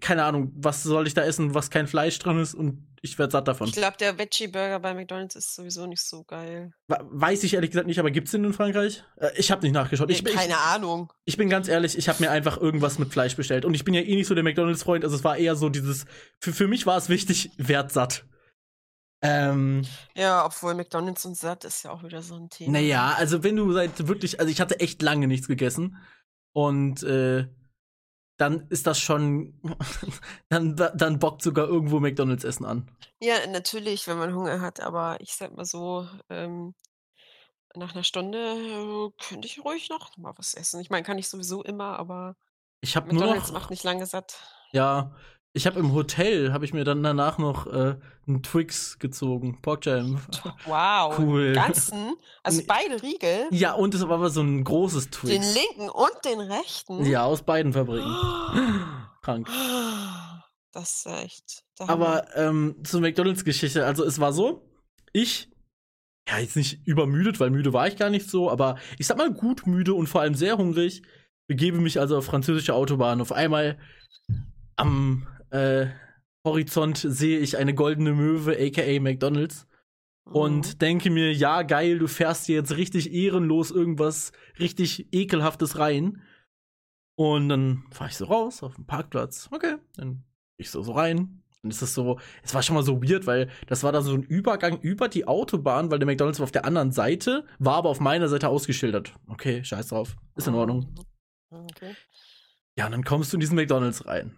keine 0.00 0.24
Ahnung, 0.24 0.52
was 0.56 0.82
soll 0.82 1.06
ich 1.06 1.14
da 1.14 1.22
essen, 1.22 1.54
was 1.54 1.70
kein 1.70 1.86
Fleisch 1.86 2.18
drin 2.18 2.38
ist 2.38 2.54
und 2.54 2.86
ich 3.02 3.18
werde 3.18 3.32
satt 3.32 3.46
davon. 3.46 3.68
Ich 3.68 3.74
glaube, 3.74 3.98
der 3.98 4.18
Veggie-Burger 4.18 4.80
bei 4.80 4.94
McDonalds 4.94 5.36
ist 5.36 5.54
sowieso 5.54 5.86
nicht 5.86 6.02
so 6.02 6.24
geil. 6.24 6.72
Weiß 6.88 7.44
ich 7.44 7.52
ehrlich 7.52 7.70
gesagt 7.70 7.86
nicht, 7.86 7.98
aber 7.98 8.10
gibt's 8.10 8.30
den 8.30 8.44
in 8.44 8.54
Frankreich? 8.54 9.04
Äh, 9.16 9.28
ich 9.36 9.50
habe 9.50 9.60
nicht 9.60 9.74
nachgeschaut. 9.74 10.10
Ich, 10.10 10.24
keine 10.24 10.54
ich, 10.54 10.58
Ahnung. 10.58 11.12
Ich 11.26 11.36
bin 11.36 11.50
ganz 11.50 11.68
ehrlich, 11.68 11.98
ich 11.98 12.08
habe 12.08 12.22
mir 12.22 12.30
einfach 12.30 12.56
irgendwas 12.56 12.98
mit 12.98 13.12
Fleisch 13.12 13.36
bestellt. 13.36 13.66
Und 13.66 13.74
ich 13.74 13.84
bin 13.84 13.92
ja 13.92 14.00
eh 14.00 14.16
nicht 14.16 14.26
so 14.26 14.34
der 14.34 14.42
McDonalds-Freund. 14.42 15.04
Also 15.04 15.16
es 15.16 15.22
war 15.22 15.36
eher 15.36 15.54
so 15.54 15.68
dieses, 15.68 16.06
für, 16.40 16.54
für 16.54 16.66
mich 16.66 16.86
war 16.86 16.96
es 16.96 17.10
wichtig, 17.10 17.50
werd 17.58 17.92
satt. 17.92 18.24
Ähm, 19.26 19.86
ja, 20.14 20.44
obwohl 20.44 20.74
McDonalds 20.74 21.24
und 21.24 21.34
satt 21.34 21.64
ist 21.64 21.82
ja 21.82 21.90
auch 21.92 22.02
wieder 22.02 22.22
so 22.22 22.34
ein 22.36 22.50
Thema. 22.50 22.72
Naja, 22.72 23.14
also 23.16 23.42
wenn 23.42 23.56
du 23.56 23.72
seit 23.72 24.06
wirklich, 24.06 24.38
also 24.38 24.52
ich 24.52 24.60
hatte 24.60 24.80
echt 24.80 25.00
lange 25.00 25.26
nichts 25.26 25.48
gegessen. 25.48 25.96
Und 26.52 27.02
äh, 27.04 27.48
dann 28.36 28.68
ist 28.68 28.86
das 28.86 29.00
schon, 29.00 29.58
dann, 30.50 30.76
dann 30.76 31.18
bockt 31.18 31.40
sogar 31.40 31.66
irgendwo 31.66 32.00
McDonalds 32.00 32.44
Essen 32.44 32.66
an. 32.66 32.90
Ja, 33.18 33.34
natürlich, 33.46 34.06
wenn 34.06 34.18
man 34.18 34.34
Hunger 34.34 34.60
hat, 34.60 34.80
aber 34.80 35.16
ich 35.20 35.34
sag 35.34 35.56
mal 35.56 35.64
so, 35.64 36.06
ähm, 36.28 36.74
nach 37.74 37.94
einer 37.94 38.04
Stunde 38.04 38.38
äh, 38.38 39.10
könnte 39.26 39.48
ich 39.48 39.64
ruhig 39.64 39.88
noch 39.88 40.14
mal 40.18 40.34
was 40.36 40.52
essen. 40.52 40.80
Ich 40.80 40.90
meine, 40.90 41.02
kann 41.02 41.18
ich 41.18 41.28
sowieso 41.28 41.62
immer, 41.62 41.98
aber 41.98 42.36
ich 42.82 42.94
habe 42.94 43.14
nur 43.14 43.24
noch, 43.34 43.52
macht 43.52 43.70
nicht 43.70 43.84
lange 43.84 44.04
satt. 44.04 44.36
Ja, 44.72 45.14
ich 45.56 45.66
habe 45.66 45.78
im 45.78 45.92
Hotel, 45.94 46.52
habe 46.52 46.64
ich 46.64 46.74
mir 46.74 46.82
dann 46.82 47.04
danach 47.04 47.38
noch 47.38 47.68
äh, 47.68 47.94
einen 48.26 48.42
Twix 48.42 48.98
gezogen, 48.98 49.62
Porkjam. 49.62 50.20
Wow, 50.66 51.16
cool. 51.18 51.52
ganzen, 51.52 52.16
also 52.42 52.60
beide 52.66 53.00
Riegel. 53.00 53.46
Ja, 53.52 53.74
und 53.74 53.94
es 53.94 54.02
war 54.02 54.16
aber 54.16 54.30
so 54.30 54.42
ein 54.42 54.64
großes 54.64 55.10
Twix. 55.10 55.32
Den 55.32 55.42
linken 55.42 55.88
und 55.88 56.24
den 56.24 56.40
rechten. 56.40 57.06
Ja, 57.06 57.24
aus 57.24 57.42
beiden 57.42 57.72
Fabriken. 57.72 58.10
Krank. 59.22 59.48
Das 60.72 61.06
ist 61.06 61.06
echt. 61.06 61.64
Aber 61.78 62.36
ähm, 62.36 62.76
zur 62.82 63.00
McDonalds-Geschichte, 63.00 63.86
also 63.86 64.04
es 64.04 64.18
war 64.18 64.32
so, 64.32 64.68
ich, 65.12 65.48
ja, 66.28 66.38
jetzt 66.38 66.56
nicht 66.56 66.84
übermüdet, 66.84 67.38
weil 67.38 67.50
müde 67.50 67.72
war 67.72 67.86
ich 67.86 67.96
gar 67.96 68.10
nicht 68.10 68.28
so, 68.28 68.50
aber 68.50 68.76
ich 68.98 69.06
sag 69.06 69.18
mal 69.18 69.32
gut 69.32 69.68
müde 69.68 69.94
und 69.94 70.08
vor 70.08 70.20
allem 70.20 70.34
sehr 70.34 70.58
hungrig, 70.58 71.02
begebe 71.46 71.78
mich 71.78 72.00
also 72.00 72.18
auf 72.18 72.24
französische 72.24 72.74
Autobahn. 72.74 73.20
Auf 73.20 73.30
einmal 73.30 73.78
am 74.76 75.28
äh, 75.54 75.86
Horizont 76.44 76.98
sehe 76.98 77.38
ich 77.38 77.56
eine 77.56 77.74
goldene 77.74 78.12
Möwe, 78.12 78.58
aka 78.58 79.00
McDonalds. 79.00 79.66
Mhm. 80.26 80.32
Und 80.32 80.82
denke 80.82 81.10
mir, 81.10 81.32
ja, 81.32 81.62
geil, 81.62 81.98
du 81.98 82.06
fährst 82.06 82.48
dir 82.48 82.56
jetzt 82.56 82.76
richtig 82.76 83.12
ehrenlos 83.12 83.70
irgendwas 83.70 84.32
richtig 84.58 85.12
ekelhaftes 85.12 85.78
rein. 85.78 86.22
Und 87.16 87.48
dann 87.48 87.84
fahre 87.92 88.10
ich 88.10 88.16
so 88.16 88.24
raus 88.26 88.62
auf 88.62 88.74
den 88.74 88.86
Parkplatz. 88.86 89.48
Okay, 89.52 89.76
dann 89.96 90.24
ich 90.56 90.70
so, 90.70 90.82
so 90.82 90.92
rein. 90.92 91.42
Und 91.62 91.72
es 91.72 91.80
ist 91.80 91.94
so, 91.94 92.18
es 92.42 92.52
war 92.52 92.62
schon 92.62 92.74
mal 92.74 92.82
so 92.82 93.02
weird, 93.02 93.26
weil 93.26 93.48
das 93.66 93.82
war 93.84 93.92
da 93.92 94.02
so 94.02 94.12
ein 94.12 94.22
Übergang 94.22 94.78
über 94.80 95.08
die 95.08 95.26
Autobahn, 95.26 95.90
weil 95.90 95.98
der 95.98 96.06
McDonalds 96.06 96.38
war 96.38 96.44
auf 96.44 96.52
der 96.52 96.66
anderen 96.66 96.92
Seite, 96.92 97.46
war 97.58 97.76
aber 97.76 97.88
auf 97.88 98.00
meiner 98.00 98.28
Seite 98.28 98.48
ausgeschildert. 98.48 99.14
Okay, 99.28 99.64
scheiß 99.64 99.88
drauf. 99.88 100.16
Ist 100.36 100.48
in 100.48 100.54
Ordnung. 100.54 100.94
Okay. 101.48 101.94
Ja, 102.76 102.86
und 102.86 102.92
dann 102.92 103.04
kommst 103.04 103.32
du 103.32 103.36
in 103.36 103.40
diesen 103.40 103.56
McDonalds 103.56 104.04
rein. 104.06 104.36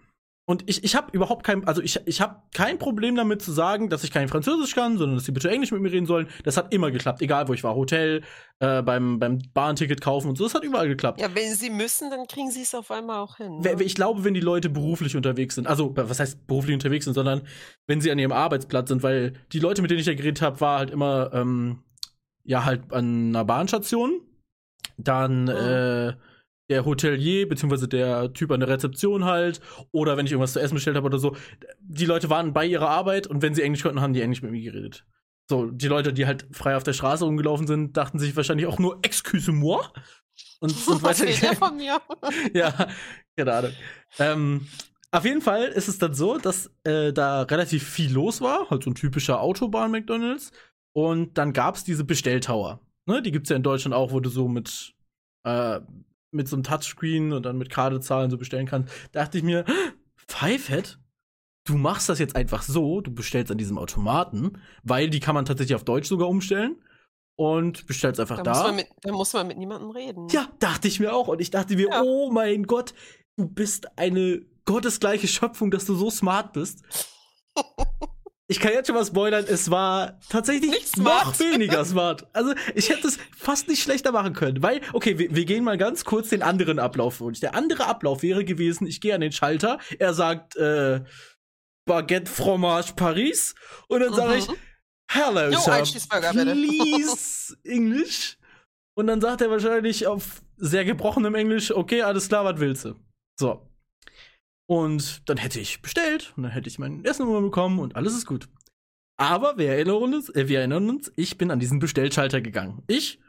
Und 0.49 0.63
ich, 0.69 0.85
ich 0.85 0.95
habe 0.95 1.11
überhaupt 1.11 1.45
kein, 1.45 1.67
also 1.67 1.83
ich, 1.83 2.01
ich 2.07 2.21
habe 2.21 2.41
kein 2.55 2.79
Problem 2.79 3.17
damit 3.17 3.43
zu 3.43 3.51
sagen, 3.51 3.91
dass 3.91 4.05
ich 4.05 4.13
kein 4.13 4.29
Französisch 4.29 4.77
kann, 4.77 4.97
sondern 4.97 5.17
dass 5.17 5.25
sie 5.25 5.33
bitte 5.33 5.51
Englisch 5.51 5.73
mit 5.73 5.83
mir 5.83 5.91
reden 5.91 6.07
sollen. 6.07 6.29
Das 6.45 6.57
hat 6.57 6.73
immer 6.73 6.93
geklappt, 6.93 7.21
egal 7.21 7.49
wo 7.49 7.53
ich 7.53 7.65
war. 7.65 7.75
Hotel, 7.75 8.23
äh, 8.61 8.81
beim, 8.81 9.19
beim 9.19 9.41
Bahnticket 9.55 10.01
kaufen 10.01 10.29
und 10.29 10.39
so, 10.39 10.45
das 10.45 10.55
hat 10.55 10.63
überall 10.63 10.87
geklappt. 10.87 11.21
Ja, 11.21 11.35
wenn 11.35 11.53
sie 11.57 11.69
müssen, 11.69 12.11
dann 12.11 12.29
kriegen 12.29 12.53
sie 12.53 12.63
es 12.63 12.77
auf 12.77 12.93
einmal 12.93 13.19
auch 13.19 13.39
hin. 13.39 13.59
Ne? 13.59 13.83
Ich 13.83 13.97
glaube, 13.97 14.23
wenn 14.23 14.35
die 14.35 14.41
Leute 14.41 14.71
beruflich 14.71 15.17
unterwegs 15.17 15.57
sind, 15.57 15.67
also 15.67 15.93
was 15.97 16.21
heißt 16.21 16.47
beruflich 16.47 16.75
unterwegs 16.75 17.07
sind, 17.07 17.15
sondern 17.15 17.43
wenn 17.89 18.01
sie 18.01 18.13
an 18.13 18.19
ihrem 18.21 18.33
Arbeitsplatz 18.33 18.89
sind, 18.89 19.03
weil 19.03 19.33
die 19.53 19.59
Leute, 19.59 19.83
mit 19.83 19.91
denen 19.91 19.99
ich 19.99 20.07
da 20.07 20.15
geredet 20.15 20.43
habe, 20.43 20.61
war 20.61 20.79
halt 20.79 20.91
immer, 20.91 21.31
ähm, 21.35 21.83
ja, 22.45 22.65
halt 22.65 22.93
an 22.93 23.31
einer 23.31 23.45
Bahnstation. 23.45 24.21
Dann, 24.97 25.49
oh. 25.49 25.53
äh, 25.53 26.15
der 26.69 26.85
Hotelier, 26.85 27.49
beziehungsweise 27.49 27.89
der 27.89 28.33
Typ 28.33 28.51
an 28.51 28.61
der 28.61 28.69
Rezeption 28.69 29.25
halt, 29.25 29.61
oder 29.93 30.17
wenn 30.17 30.27
ich 30.27 30.33
irgendwas 30.33 30.53
zu 30.53 30.61
essen 30.61 30.75
bestellt 30.75 30.97
habe 30.97 31.07
oder 31.07 31.19
so. 31.19 31.37
Die 31.81 32.07
Leute 32.07 32.31
waren 32.31 32.53
bei 32.53 32.67
ihrer 32.67 32.89
Arbeit 32.89 33.27
und 33.27 33.43
wenn 33.43 33.55
sie 33.55 33.63
Englisch 33.63 33.83
konnten, 33.83 34.01
haben 34.01 34.13
die 34.13 34.23
Englisch 34.23 34.43
mit 34.43 34.51
mir 34.51 34.63
geredet. 34.63 35.07
So, 35.49 35.71
die 35.71 35.87
Leute, 35.87 36.13
die 36.13 36.27
halt 36.27 36.47
frei 36.51 36.77
auf 36.77 36.83
der 36.83 36.93
Straße 36.93 37.25
rumgelaufen 37.25 37.69
sind, 37.69 37.97
dachten 37.97 38.19
sich 38.19 38.35
wahrscheinlich 38.35 38.67
auch 38.67 38.81
nur 38.81 38.99
Excuse-moi 39.03 39.81
und 40.61 40.71
sind 40.73 41.03
weitergegangen. 41.03 41.57
von 41.57 41.77
mir. 41.77 42.01
ja, 42.53 42.89
keine 43.37 43.53
Ahnung. 43.53 43.73
Ähm, 44.19 44.67
auf 45.13 45.25
jeden 45.25 45.41
Fall 45.41 45.67
ist 45.67 45.87
es 45.87 45.99
dann 45.99 46.15
so, 46.15 46.39
dass 46.39 46.71
äh, 46.83 47.13
da 47.13 47.43
relativ 47.43 47.89
viel 47.89 48.13
los 48.13 48.41
war, 48.41 48.69
halt 48.71 48.83
so 48.83 48.91
ein 48.91 48.97
typischer 48.97 49.41
Autobahn-McDonalds. 49.41 50.51
Und 50.93 51.39
dann 51.39 51.53
gab 51.53 51.77
es 51.77 51.85
diese 51.85 52.05
Bestelltower. 52.05 52.81
Ne, 53.07 53.23
die 53.23 53.31
gibt's 53.31 53.51
ja 53.51 53.57
in 53.57 53.63
Deutschland 53.63 53.95
auch, 53.95 54.11
wo 54.11 54.19
du 54.19 54.29
so 54.29 54.49
mit 54.49 54.95
äh, 55.45 55.81
mit 56.37 56.49
so 56.49 56.57
einem 56.57 56.63
Touchscreen 56.63 57.33
und 57.33 57.45
dann 57.45 57.59
mit 57.59 57.71
Kardezahlen 57.71 58.31
so 58.31 58.39
bestellen 58.39 58.67
kannst, 58.67 58.93
dachte 59.13 59.39
ich 59.39 59.45
mir, 59.45 59.65
Fivehead, 60.29 60.99
du 61.65 61.77
machst 61.77 62.09
das 62.09 62.19
jetzt 62.19 62.37
einfach 62.37 62.63
so, 62.63 63.01
du 63.01 63.13
bestellst 63.13 63.51
an 63.51 63.59
diesem 63.59 63.79
Automaten, 63.79 64.63
weil 64.83 65.11
die 65.11 65.21
kann 65.21 65.35
man 65.35 65.45
tatsächlich 65.45 65.75
auf 65.75 65.85
Deutsch 65.85 66.09
sogar 66.09 66.29
umstellen 66.29 66.77
und 67.37 67.87
bestellst 67.87 68.21
einfach 68.21 68.43
da. 68.43 68.53
Da 68.53 68.63
muss, 68.69 68.77
mit, 68.77 68.89
da 69.03 69.13
muss 69.13 69.33
man 69.33 69.47
mit 69.47 69.59
niemandem 69.59 69.91
reden. 69.91 70.29
Ja, 70.29 70.49
dachte 70.59 70.89
ich 70.89 71.01
mir 71.01 71.15
auch. 71.15 71.29
Und 71.29 71.41
ich 71.41 71.51
dachte 71.51 71.77
mir, 71.77 71.89
ja. 71.91 72.03
oh 72.03 72.31
mein 72.31 72.65
Gott, 72.65 72.95
du 73.37 73.47
bist 73.47 73.99
eine 73.99 74.43
gottesgleiche 74.65 75.29
Schöpfung, 75.29 75.71
dass 75.71 75.85
du 75.85 75.95
so 75.95 76.11
smart 76.11 76.53
bist. 76.53 76.83
ich 78.49 78.61
kann 78.61 78.73
jetzt 78.73 78.87
schon 78.87 78.95
mal 78.95 79.05
spoilern, 79.05 79.45
es 79.49 79.71
war 79.71 80.21
tatsächlich 80.29 80.71
nicht 80.71 80.97
noch 80.99 81.39
weniger 81.41 81.85
smart. 81.85 82.27
Also 82.33 82.55
ich 82.75 82.89
hätte 82.89 83.09
es 83.09 83.19
fast 83.37 83.69
nicht 83.69 83.83
schlechter 83.83 84.13
machen 84.13 84.35
können, 84.35 84.63
weil, 84.63 84.81
okay, 84.93 85.19
wir, 85.19 85.35
wir 85.35 85.45
gehen 85.45 85.65
mal 85.65 85.77
ganz 85.77 86.05
kurz 86.05 86.29
den 86.29 86.43
anderen 86.43 86.79
Ablauf 86.79 87.19
durch. 87.19 87.41
Der 87.41 87.55
andere 87.55 87.87
Ablauf 87.87 88.23
wäre 88.23 88.45
gewesen, 88.45 88.87
ich 88.87 89.01
gehe 89.01 89.15
an 89.15 89.21
den 89.21 89.33
Schalter, 89.33 89.79
er 89.99 90.15
sagt, 90.15 90.57
äh, 90.57 91.01
Baguette 91.89 92.31
Fromage 92.31 92.95
Paris 92.97 93.55
und 93.89 94.01
dann 94.01 94.13
sage 94.13 94.39
ich, 94.39 94.49
mhm. 94.49 94.57
Hello, 95.09 95.51
jo, 95.51 95.59
Sir, 95.61 95.85
please 96.11 97.57
English. 97.65 98.39
Und 98.97 99.07
dann 99.07 99.21
sagt 99.21 99.41
er 99.41 99.51
wahrscheinlich 99.51 100.07
auf 100.07 100.43
sehr 100.57 100.85
gebrochenem 100.85 101.35
Englisch, 101.35 101.71
okay, 101.71 102.03
alles 102.03 102.29
klar, 102.29 102.45
was 102.45 102.59
willst 102.59 102.87
du? 102.87 102.95
So. 103.39 103.69
Und 104.67 105.29
dann 105.29 105.37
hätte 105.37 105.61
ich 105.61 105.81
bestellt 105.81 106.33
und 106.37 106.43
dann 106.43 106.53
hätte 106.53 106.69
ich 106.69 106.79
mein 106.79 107.05
Essen 107.05 107.27
bekommen 107.27 107.79
und 107.79 107.95
alles 107.95 108.15
ist 108.15 108.27
gut. 108.27 108.49
Aber 109.17 109.57
wir 109.57 109.69
erinnern 109.69 110.15
uns, 110.15 110.29
äh, 110.31 110.49
wir 110.49 110.59
erinnern 110.59 110.91
uns, 110.91 111.13
ich 111.17 111.39
bin 111.39 111.51
an 111.51 111.61
diesen 111.61 111.79
Bestellschalter 111.79 112.41
gegangen. 112.41 112.83
Ich 112.87 113.21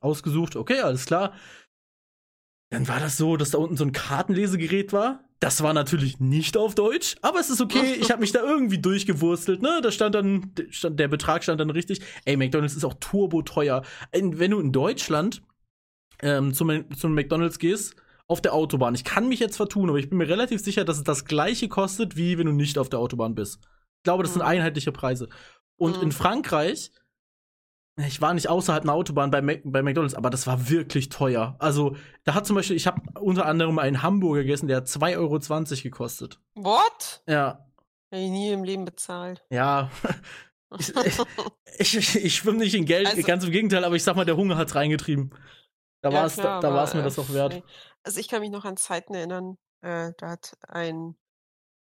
ausgesucht, 0.00 0.56
okay, 0.56 0.80
alles 0.80 1.06
klar. 1.06 1.32
Dann 2.70 2.88
war 2.88 3.00
das 3.00 3.16
so, 3.16 3.36
dass 3.36 3.50
da 3.50 3.58
unten 3.58 3.76
so 3.76 3.84
ein 3.84 3.92
Kartenlesegerät 3.92 4.92
war. 4.92 5.24
Das 5.40 5.62
war 5.62 5.74
natürlich 5.74 6.20
nicht 6.20 6.56
auf 6.56 6.74
Deutsch, 6.74 7.16
aber 7.20 7.38
es 7.38 7.50
ist 7.50 7.60
okay. 7.60 7.94
Ich 8.00 8.10
habe 8.10 8.20
mich 8.20 8.32
da 8.32 8.40
irgendwie 8.42 8.78
durchgewurstelt. 8.78 9.62
Ne, 9.62 9.80
da 9.82 9.90
stand 9.90 10.14
dann 10.14 10.52
stand, 10.70 10.98
der 10.98 11.08
Betrag 11.08 11.42
stand 11.42 11.60
dann 11.60 11.70
richtig. 11.70 12.00
Ey, 12.24 12.36
McDonald's 12.36 12.74
ist 12.74 12.84
auch 12.84 12.94
turbo 12.94 13.42
teuer. 13.42 13.82
Wenn 14.12 14.50
du 14.50 14.60
in 14.60 14.72
Deutschland 14.72 15.42
ähm, 16.22 16.54
zum, 16.54 16.90
zum 16.96 17.14
McDonald's 17.14 17.58
gehst, 17.58 17.96
auf 18.26 18.40
der 18.40 18.54
Autobahn. 18.54 18.94
Ich 18.94 19.04
kann 19.04 19.28
mich 19.28 19.40
jetzt 19.40 19.56
vertun, 19.56 19.88
aber 19.88 19.98
ich 19.98 20.08
bin 20.08 20.18
mir 20.18 20.28
relativ 20.28 20.62
sicher, 20.62 20.84
dass 20.84 20.98
es 20.98 21.04
das 21.04 21.24
gleiche 21.24 21.68
kostet, 21.68 22.16
wie 22.16 22.38
wenn 22.38 22.46
du 22.46 22.52
nicht 22.52 22.78
auf 22.78 22.88
der 22.88 22.98
Autobahn 22.98 23.34
bist. 23.34 23.58
Ich 23.98 24.04
glaube, 24.04 24.22
das 24.22 24.32
mhm. 24.32 24.40
sind 24.40 24.42
einheitliche 24.42 24.92
Preise. 24.92 25.28
Und 25.76 25.98
mhm. 25.98 26.04
in 26.04 26.12
Frankreich, 26.12 26.90
ich 27.96 28.20
war 28.20 28.34
nicht 28.34 28.48
außerhalb 28.48 28.82
einer 28.82 28.94
Autobahn 28.94 29.30
bei, 29.30 29.40
Mac 29.40 29.60
bei 29.64 29.82
McDonalds, 29.82 30.14
aber 30.14 30.30
das 30.30 30.46
war 30.46 30.68
wirklich 30.68 31.10
teuer. 31.10 31.54
Also, 31.58 31.96
da 32.24 32.34
hat 32.34 32.46
zum 32.46 32.56
Beispiel, 32.56 32.76
ich 32.76 32.86
habe 32.86 33.02
unter 33.20 33.46
anderem 33.46 33.78
einen 33.78 34.02
Hamburger 34.02 34.42
gegessen, 34.42 34.66
der 34.66 34.78
hat 34.78 34.86
2,20 34.86 35.16
Euro 35.16 35.82
gekostet. 35.82 36.40
What? 36.54 37.22
Ja. 37.28 37.66
Hätte 38.10 38.22
ich 38.22 38.30
nie 38.30 38.50
im 38.50 38.64
Leben 38.64 38.84
bezahlt. 38.84 39.44
Ja. 39.50 39.90
ich, 40.78 40.92
ich, 41.78 41.96
ich, 41.96 42.24
ich 42.24 42.34
schwimme 42.34 42.58
nicht 42.58 42.74
in 42.74 42.84
Geld, 42.84 43.06
also, 43.06 43.22
ganz 43.22 43.44
im 43.44 43.52
Gegenteil, 43.52 43.84
aber 43.84 43.94
ich 43.94 44.02
sag 44.02 44.16
mal, 44.16 44.24
der 44.24 44.36
Hunger 44.36 44.56
hat's 44.56 44.74
reingetrieben. 44.74 45.32
Da 46.02 46.10
ja, 46.10 46.18
war 46.18 46.26
es 46.26 46.36
da, 46.36 46.60
da 46.60 46.70
mir 46.70 47.02
das 47.02 47.18
auch 47.18 47.32
wert. 47.32 47.62
Also 48.04 48.20
ich 48.20 48.28
kann 48.28 48.40
mich 48.40 48.50
noch 48.50 48.64
an 48.64 48.76
Zeiten 48.76 49.14
erinnern, 49.14 49.58
äh, 49.82 50.12
da 50.18 50.30
hat 50.30 50.56
ein 50.68 51.16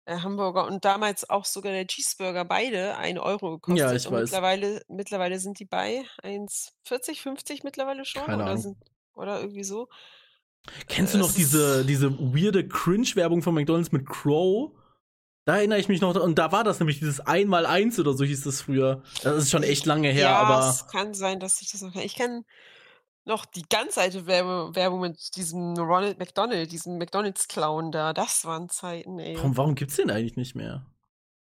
äh, 0.06 0.18
Hamburger 0.18 0.66
und 0.66 0.84
damals 0.84 1.28
auch 1.30 1.44
sogar 1.44 1.72
der 1.72 1.86
Cheeseburger 1.86 2.44
beide 2.44 2.96
1 2.96 3.18
Euro 3.20 3.52
gekostet. 3.58 3.78
Ja, 3.78 3.92
ich 3.94 4.06
und 4.06 4.14
weiß. 4.14 4.20
mittlerweile 4.22 4.82
mittlerweile 4.88 5.38
sind 5.40 5.58
die 5.60 5.66
bei 5.66 6.04
1,40, 6.22 7.20
50 7.22 7.64
mittlerweile 7.64 8.04
schon 8.04 8.22
Keine 8.24 8.42
oder 8.42 8.46
Ahnung. 8.46 8.62
sind 8.62 8.78
oder 9.14 9.40
irgendwie 9.40 9.64
so. 9.64 9.88
Kennst 10.88 11.14
Äh, 11.14 11.18
du 11.18 11.18
noch 11.18 11.30
es 11.30 11.34
diese, 11.34 11.84
diese 11.84 12.18
weirde 12.18 12.66
Cringe-Werbung 12.66 13.42
von 13.42 13.54
McDonalds 13.54 13.92
mit 13.92 14.06
Crow? 14.08 14.72
Da 15.44 15.58
erinnere 15.58 15.78
ich 15.78 15.88
mich 15.88 16.00
noch, 16.00 16.16
und 16.16 16.38
da 16.40 16.50
war 16.50 16.64
das 16.64 16.80
nämlich 16.80 16.98
dieses 16.98 17.20
Einmal-Eins 17.20 18.00
oder 18.00 18.14
so 18.14 18.24
hieß 18.24 18.42
das 18.42 18.62
früher. 18.62 19.02
Das 19.22 19.36
ist 19.44 19.50
schon 19.50 19.62
echt 19.62 19.86
lange 19.86 20.08
her, 20.10 20.22
ja, 20.30 20.36
aber. 20.38 20.68
es 20.70 20.88
kann 20.88 21.14
sein, 21.14 21.38
dass 21.38 21.62
ich 21.62 21.70
das 21.70 21.82
noch. 21.82 21.94
Ich 21.94 22.16
kenne 22.16 22.42
noch 23.26 23.44
die 23.44 23.64
ganz 23.68 23.98
alte 23.98 24.26
Werbe 24.26 24.74
Werbung 24.74 25.00
mit 25.00 25.36
diesem 25.36 25.74
Ronald 25.76 26.18
McDonald, 26.18 26.70
diesem 26.72 26.98
McDonalds-Clown 26.98 27.92
da. 27.92 28.12
Das 28.12 28.44
waren 28.44 28.68
Zeiten, 28.68 29.18
ey. 29.18 29.36
Warum, 29.36 29.56
warum 29.56 29.74
gibt's 29.74 29.96
den 29.96 30.10
eigentlich 30.10 30.36
nicht 30.36 30.54
mehr? 30.54 30.86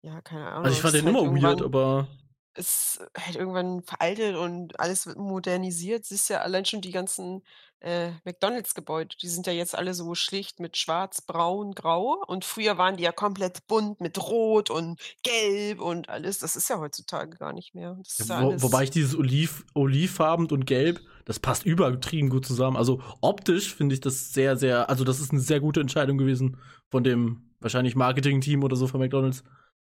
Ja, 0.03 0.21
keine 0.21 0.47
Ahnung. 0.47 0.65
Also 0.65 0.77
ich 0.77 0.83
fand 0.83 0.95
den 0.95 1.07
halt 1.07 1.17
immer 1.17 1.43
weird, 1.43 1.63
aber. 1.63 2.09
Ist 2.55 3.01
halt 3.19 3.37
irgendwann 3.37 3.83
veraltet 3.83 4.37
und 4.37 4.79
alles 4.81 5.07
wird 5.07 5.19
modernisiert. 5.19 6.05
Siehst 6.05 6.31
ja 6.31 6.41
allein 6.41 6.65
schon 6.65 6.81
die 6.81 6.91
ganzen, 6.91 7.43
äh, 7.83 8.13
McDonalds-Gebäude, 8.25 9.17
die 9.21 9.29
sind 9.29 9.47
ja 9.47 9.53
jetzt 9.53 9.75
alle 9.75 9.93
so 9.95 10.15
schlicht 10.15 10.61
mit 10.61 10.77
schwarz, 10.77 11.21
braun, 11.21 11.73
grau 11.73 12.23
und 12.27 12.45
früher 12.45 12.79
waren 12.79 12.97
die 12.97 13.03
ja 13.03 13.13
komplett 13.13 13.67
bunt 13.67 14.01
mit 14.01 14.19
rot 14.19 14.71
und 14.71 15.01
gelb 15.23 15.81
und 15.81 16.09
alles. 16.09 16.39
Das 16.39 16.55
ist 16.55 16.71
ja 16.71 16.79
heutzutage 16.79 17.37
gar 17.37 17.53
nicht 17.53 17.75
mehr. 17.75 17.99
Ja 18.29 18.43
Wo, 18.43 18.63
wobei 18.63 18.85
ich 18.85 18.91
dieses 18.91 19.17
Oliv, 19.17 19.65
Olivfarben 19.75 20.47
und 20.47 20.67
Gelb, 20.67 21.01
das 21.25 21.41
passt 21.41 21.67
übertrieben 21.67 22.31
gut 22.31 22.47
zusammen. 22.47 22.77
Also 22.77 23.03
optisch 23.21 23.75
finde 23.75 23.95
ich 23.95 24.01
das 24.01 24.33
sehr, 24.33 24.57
sehr, 24.57 24.89
also 24.89 25.03
das 25.05 25.21
ist 25.21 25.33
eine 25.33 25.41
sehr 25.41 25.61
gute 25.61 25.81
Entscheidung 25.81 26.19
gewesen 26.19 26.59
von 26.91 27.03
dem 27.03 27.51
wahrscheinlich 27.61 27.97
Marketing-Team 27.97 28.63
oder 28.63 28.77
so 28.77 28.87
von 28.87 29.01
McDonalds. 29.01 29.43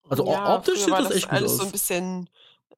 Also 0.10 0.28
Ja, 0.30 0.56
optisch 0.56 0.80
sieht 0.80 0.94
das 0.94 1.08
das 1.10 1.16
echt 1.18 1.30
gut 1.30 1.34
alles 1.38 1.52
so 1.58 1.62
aus. 1.62 1.66
ein 1.68 1.72
bisschen 1.72 2.30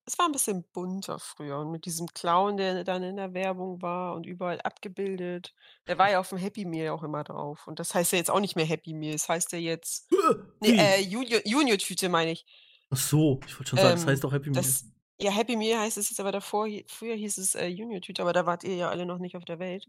es 0.06 0.18
war 0.20 0.28
ein 0.28 0.32
bisschen 0.32 0.64
bunter 0.74 1.20
früher 1.20 1.60
und 1.60 1.72
mit 1.72 1.86
diesem 1.86 2.08
Clown, 2.08 2.58
der 2.58 2.84
dann 2.84 3.04
in 3.04 3.16
der 3.18 3.34
Werbung 3.34 3.82
war 3.82 4.14
und 4.16 4.26
überall 4.26 4.62
abgebildet. 4.62 5.54
Der 5.88 5.98
war 5.98 6.12
ja 6.12 6.20
auf 6.20 6.30
dem 6.30 6.38
Happy 6.38 6.66
Meal 6.66 6.90
auch 6.90 7.04
immer 7.04 7.24
drauf 7.24 7.68
und 7.68 7.80
das 7.80 7.94
heißt 7.96 8.12
ja 8.14 8.18
jetzt 8.20 8.32
auch 8.32 8.40
nicht 8.40 8.56
mehr 8.56 8.66
Happy 8.66 8.94
Meal, 8.94 9.16
es 9.16 9.30
heißt 9.30 9.52
ja 9.54 9.60
jetzt 9.60 10.10
ne, 10.62 10.70
Wie? 10.70 10.78
äh, 10.78 11.00
Junior 11.02 11.42
Junior-Tüte 11.46 12.10
meine 12.10 12.32
ich. 12.32 12.46
Ach 12.90 12.98
so, 12.98 13.40
ich 13.48 13.56
wollte 13.60 13.70
schon 13.72 13.80
sagen, 13.80 13.96
das 13.96 14.04
Ähm, 14.04 14.08
heißt 14.08 14.24
doch 14.24 14.32
Happy 14.32 14.52
Meal. 14.52 14.64
das 14.64 14.86
ja, 15.20 15.32
Happy 15.32 15.56
Meal 15.56 15.80
heißt 15.80 15.98
es 15.98 16.10
jetzt, 16.10 16.20
aber 16.20 16.32
davor 16.34 16.68
früher 16.88 17.16
hieß 17.16 17.38
es, 17.38 17.56
äh, 17.56 17.68
Junior-Tüte, 17.68 18.22
aber 18.22 18.34
da 18.34 18.46
wart 18.46 18.64
ihr 18.66 18.76
ja 18.76 18.90
alle 18.90 19.06
noch 19.06 19.18
nicht 19.20 19.38
auf 19.38 19.46
der 19.46 19.60
Welt. 19.60 19.88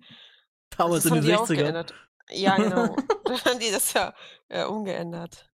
Damals 0.70 1.04
Das 1.04 1.10
in 1.10 1.10
haben 1.10 1.20
den 1.20 1.24
die 1.24 1.34
auch 1.34 1.48
60ern. 1.48 1.56
geändert. 1.56 1.94
Ja, 2.30 2.58
genau. 2.58 2.96
Da 3.24 3.44
haben 3.44 3.58
die 3.58 3.70
das 3.72 3.92
ja, 3.92 4.14
äh, 4.48 4.64
umgeändert. 4.64 5.50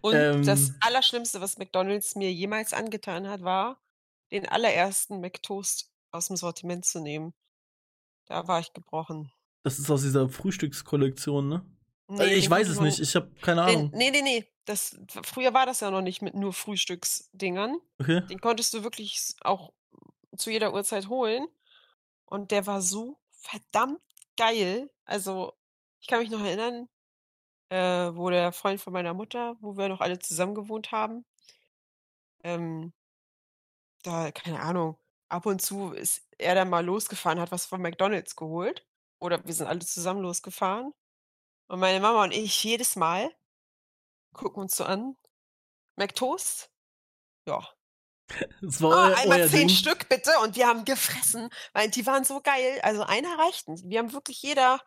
Und 0.00 0.30
das 0.42 0.72
Ähm, 0.72 0.76
Allerschlimmste, 0.80 1.40
was 1.40 1.58
McDonald's 1.58 2.14
mir 2.14 2.32
jemals 2.32 2.72
angetan 2.72 3.28
hat, 3.28 3.42
war, 3.42 3.80
den 4.30 4.48
allerersten 4.48 5.20
McToast 5.20 5.90
aus'm 6.12 6.36
Sortiment 6.36 6.84
zu 6.84 7.00
nehmen. 7.00 7.34
Da 8.26 8.48
war 8.48 8.60
ich 8.60 8.72
gebrochen. 8.72 9.32
das 9.64 9.78
ist 9.78 9.90
aus 9.90 10.02
dieser 10.02 10.28
Frühstückskollektion, 10.28 11.48
ne? 11.48 11.66
Äh, 12.18 12.26
Ne, 12.26 12.34
ich 12.34 12.48
weiß 12.50 12.68
es 12.68 12.80
nicht, 12.80 13.00
ich 13.00 13.14
habe 13.16 13.32
keine 13.40 13.62
Ahnung. 13.62 13.90
ne, 13.92 14.10
ne, 14.10 14.22
ne, 14.22 14.46
das 14.64 14.98
früher 15.24 15.54
war 15.54 15.66
das 15.66 15.80
ja 15.80 15.90
noch 15.90 16.02
nicht 16.02 16.22
mit 16.22 16.34
nur 16.34 16.52
Frühstücksdingern. 16.52 17.78
Okay. 18.00 18.22
Den 18.30 18.40
konntest 18.40 18.74
du 18.74 18.82
wirklich 18.84 19.34
auch 19.42 19.72
zu 20.36 20.50
jeder 20.50 20.74
Uhrzeit 20.74 21.08
holen 21.08 21.46
und 22.26 22.50
der 22.52 22.66
war 22.66 22.82
so 22.82 23.18
verdammt 23.30 24.00
geil. 24.36 24.90
Also, 25.04 25.54
ich 26.00 26.08
kann 26.08 26.20
mich 26.20 26.30
noch 26.30 26.40
erinnern, 26.44 26.88
äh, 27.72 28.14
wo 28.16 28.30
der 28.30 28.52
Freund 28.52 28.80
von 28.80 28.92
meiner 28.92 29.14
Mutter 29.14 29.56
wo 29.60 29.76
wir 29.78 29.88
noch 29.88 30.00
alle 30.00 30.18
zusammen 30.20 30.54
gewohnt 30.54 30.92
haben 30.92 31.24
ähm 32.44 32.92
da 34.04 34.30
keine 34.32 34.60
Ahnung, 34.60 34.98
ab 35.28 35.46
und 35.46 35.62
zu 35.62 35.92
ist 35.92 36.22
er 36.38 36.54
dann 36.54 36.70
mal 36.70 36.84
losgefahren, 36.84 37.40
hat 37.40 37.52
was 37.52 37.66
von 37.66 37.80
McDonald's 37.80 38.36
geholt 38.36 38.84
oder 39.20 39.44
wir 39.46 39.54
sind 39.54 39.66
alle 39.68 39.80
zusammen 39.80 40.20
losgefahren 40.22 40.92
und 41.68 41.80
meine 41.80 42.00
Mama 42.00 42.24
und 42.24 42.32
ich 42.32 42.62
jedes 42.64 42.96
Mal 42.96 43.30
gucken 44.34 44.62
uns 44.62 44.76
so 44.76 44.84
an: 44.84 45.16
„McToast?“ 45.96 46.70
Ja. 47.48 47.68
Das 48.62 48.80
war 48.82 48.90
„Ah, 48.90 49.10
eu 49.10 49.16
einmal 49.16 49.40
euer 49.42 49.50
10 49.50 49.68
Ding. 49.68 49.68
Stück 49.68 50.08
bitte“ 50.08 50.30
und 50.42 50.56
wir 50.56 50.66
haben 50.66 50.84
gefressen, 50.84 51.48
weil 51.72 51.90
die 51.90 52.06
waren 52.06 52.24
so 52.24 52.40
geil. 52.40 52.80
Also, 52.82 53.02
einer 53.02 53.38
reicht 53.38 53.68
nicht. 53.68 53.84
Wir 53.88 53.98
haben 54.00 54.12
wirklich 54.12 54.42
jeder 54.42 54.80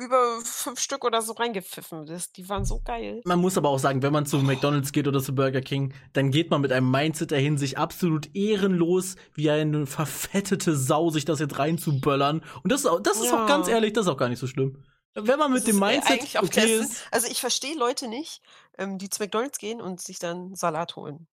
über 0.00 0.40
5 0.42 0.80
Stück 0.80 1.04
oder 1.04 1.22
so 1.22 1.32
reingepfiffen. 1.34 2.06
Das 2.06 2.32
die 2.32 2.48
waren 2.48 2.64
so 2.64 2.80
geil. 2.84 3.20
Man 3.24 3.38
muss 3.38 3.56
aber 3.58 3.68
auch 3.68 3.78
sagen, 3.78 4.02
wenn 4.02 4.12
man 4.12 4.26
zu 4.26 4.38
McDonald's 4.38 4.92
geht 4.92 5.06
oder 5.06 5.20
zu 5.22 5.34
Burger 5.34 5.60
King, 5.60 5.92
dann 6.12 6.30
geht 6.30 6.50
man 6.50 6.60
mit 6.60 6.72
einem 6.72 6.90
Mindset 6.90 7.32
dahin, 7.32 7.58
sich 7.58 7.78
absolut 7.78 8.34
ehrenlos 8.34 9.16
wie 9.34 9.50
eine 9.50 9.86
verfettete 9.86 10.74
Sau 10.76 11.10
sich 11.10 11.24
das 11.24 11.38
jetzt 11.40 11.58
reinzuböllern. 11.58 12.42
Und 12.62 12.72
das 12.72 12.80
ist 12.80 12.86
auch, 12.86 13.00
das 13.00 13.20
ist 13.20 13.32
auch 13.32 13.46
ganz 13.46 13.68
Ja. 13.68 13.74
ehrlich, 13.74 13.92
das 13.92 14.06
ist 14.06 14.12
auch 14.12 14.16
gar 14.16 14.28
nicht 14.28 14.38
so 14.40 14.46
schlimm. 14.46 14.82
Wenn 15.14 15.38
man 15.38 15.52
mit 15.52 15.66
Das 15.66 15.74
dem 15.74 15.82
äh, 15.82 16.00
Mindset 16.00 16.42
okay 16.42 16.80
ist, 16.80 17.02
Also, 17.10 17.26
ich 17.28 17.40
verstehe 17.40 17.76
Leute 17.76 18.08
nicht, 18.08 18.42
ähm, 18.78 18.96
die 18.96 19.10
zu 19.10 19.22
McDonald's 19.22 19.58
gehen 19.58 19.80
und 19.80 20.00
sich 20.00 20.18
dann 20.18 20.54
Salat 20.54 20.96
holen. 20.96 21.26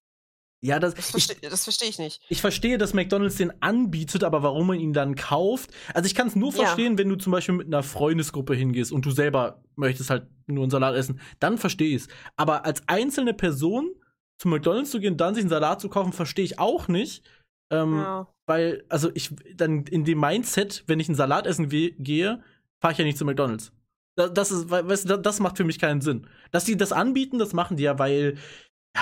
Ja, 0.62 0.80
das, 0.80 0.96
Das 0.96 1.12
verstehe 1.12 1.38
das 1.50 1.64
verstehe 1.64 1.90
ich 1.90 2.00
nicht. 2.00 2.22
ich 2.30 2.42
verstehe, 2.42 2.78
dass 2.78 2.94
McDonald's 2.94 3.36
den 3.36 3.62
anbietet, 3.62 4.24
aber 4.24 4.42
warum 4.44 4.68
man 4.68 4.80
ihn 4.80 4.94
dann 4.94 5.16
kauft. 5.16 5.72
Also 5.94 6.08
ich 6.08 6.16
kann 6.16 6.28
es 6.28 6.36
nur 6.36 6.52
Ja. 6.52 6.64
verstehen, 6.66 6.98
wenn 6.98 7.10
du 7.10 7.16
zum 7.16 7.32
Beispiel 7.32 7.56
mit 7.56 7.68
einer 7.68 7.84
Freundesgruppe 7.84 8.56
hingehst 8.56 8.92
und 8.92 9.06
du 9.06 9.12
selber 9.12 9.62
möchtest 9.76 10.10
halt 10.10 10.28
nur 10.48 10.64
einen 10.64 10.72
Salat 10.72 10.96
essen, 10.96 11.20
dann 11.40 11.58
verstehe 11.58 11.90
ich 11.96 12.04
es. 12.04 12.08
Aber 12.36 12.66
als 12.66 12.82
einzelne 12.88 13.34
Person 13.34 13.92
zu 14.40 14.48
McDonald's 14.48 14.92
zu 14.92 15.00
gehen 15.00 15.14
und 15.14 15.22
dann 15.22 15.36
sich 15.36 15.44
einen 15.44 15.50
Salat 15.50 15.82
zu 15.82 15.90
kaufen, 15.90 16.14
verstehe 16.14 16.46
ich 16.46 16.58
auch 16.60 16.88
nicht. 16.88 17.24
Ähm, 17.72 17.98
Ja. 18.00 18.28
Weil, 18.48 18.86
also 18.88 19.12
ich, 19.14 19.36
dann 19.56 19.84
in 19.88 20.06
dem 20.06 20.20
Mindset, 20.22 20.84
wenn 20.88 21.02
ich 21.02 21.10
einen 21.10 21.16
Salat 21.18 21.46
essen 21.46 21.68
gehe, 21.70 22.42
fahre 22.80 22.94
ich 22.94 22.98
ja 22.98 23.04
nicht 23.04 23.18
zu 23.18 23.26
McDonalds. 23.26 23.74
Da- 24.16 24.30
Das 24.30 24.52
ist, 24.52 24.72
we- 24.72 24.88
weißt 24.88 25.04
du, 25.04 25.10
da- 25.10 25.18
das 25.18 25.40
macht 25.42 25.58
für 25.58 25.66
mich 25.66 25.78
keinen 25.80 26.00
Sinn. 26.02 26.28
Dass 26.52 26.64
die 26.64 26.78
das 26.78 26.92
anbieten, 26.94 27.40
das 27.40 27.52
machen 27.54 27.76
die 27.76 27.84
ja, 27.84 28.00
weil, 28.00 28.38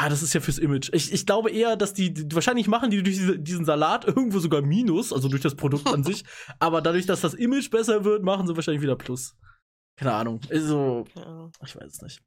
ja, 0.02 0.10
das 0.10 0.22
ist 0.22 0.34
ja 0.34 0.42
fürs 0.42 0.58
Image. 0.58 0.90
Ich, 0.94 1.12
ich 1.14 1.26
glaube 1.26 1.52
eher, 1.52 1.76
dass 1.78 1.94
die, 1.94 2.14
die 2.14 2.36
wahrscheinlich 2.36 2.68
machen 2.68 2.90
die 2.90 3.02
durch 3.02 3.16
diese, 3.16 3.40
diesen 3.40 3.64
Salat 3.66 4.06
irgendwo 4.06 4.40
sogar 4.40 4.62
Minus, 4.62 5.14
also 5.14 5.30
durch 5.30 5.42
das 5.42 5.56
Produkt 5.56 5.88
an 5.88 6.04
sich. 6.04 6.24
Aber 6.60 6.82
dadurch, 6.82 7.06
dass 7.06 7.22
das 7.22 7.34
Image 7.34 7.70
besser 7.70 8.04
wird, 8.04 8.24
machen 8.24 8.46
sie 8.48 8.56
wahrscheinlich 8.56 8.82
wieder 8.82 8.96
Plus. 8.98 9.36
Keine 9.96 10.14
Ahnung. 10.14 10.42
Also, 10.50 11.06
Ahnung. 11.16 11.52
ich 11.66 11.76
weiß 11.76 11.86
es 11.94 12.02
nicht. 12.02 12.20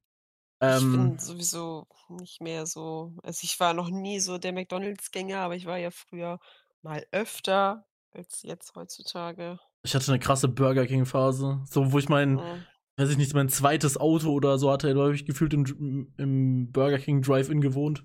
Ich 0.61 0.69
Ähm, 0.69 0.93
bin 0.93 1.19
sowieso 1.19 1.87
nicht 2.09 2.41
mehr 2.41 2.65
so 2.67 3.15
also, 3.23 3.41
ich 3.43 3.61
war 3.61 3.75
noch 3.75 3.91
nie 3.91 4.19
so 4.21 4.39
der 4.39 4.53
McDonald's-Gänger, 4.53 5.39
aber 5.41 5.55
ich 5.55 5.67
war 5.67 5.77
ja 5.77 5.91
früher 5.91 6.39
mal 6.83 7.05
öfter 7.13 7.85
als 8.13 8.43
jetzt 8.43 8.75
heutzutage. 8.75 9.59
ich 9.83 9.95
hatte 9.95 10.11
eine 10.11 10.19
krasse 10.19 10.49
Burger 10.49 10.87
King-Phase. 10.87 11.61
So, 11.67 11.93
wo 11.93 11.99
ich 11.99 12.09
mein, 12.09 12.35
Mhm. 12.37 12.67
Weiß 12.99 13.11
ich 13.11 13.17
nicht, 13.17 13.33
mein 13.35 13.49
zweites 13.49 13.97
Auto 13.97 14.31
oder 14.33 14.59
so 14.59 14.71
hatte, 14.71 14.93
da 14.95 15.01
habe 15.01 15.15
ich 15.15 15.25
gefühlt 15.27 15.55
im, 15.55 16.13
im 16.17 16.71
Burger 16.73 16.99
King 16.99 17.23
Drive-In 17.23 17.61
gewohnt. 17.61 18.05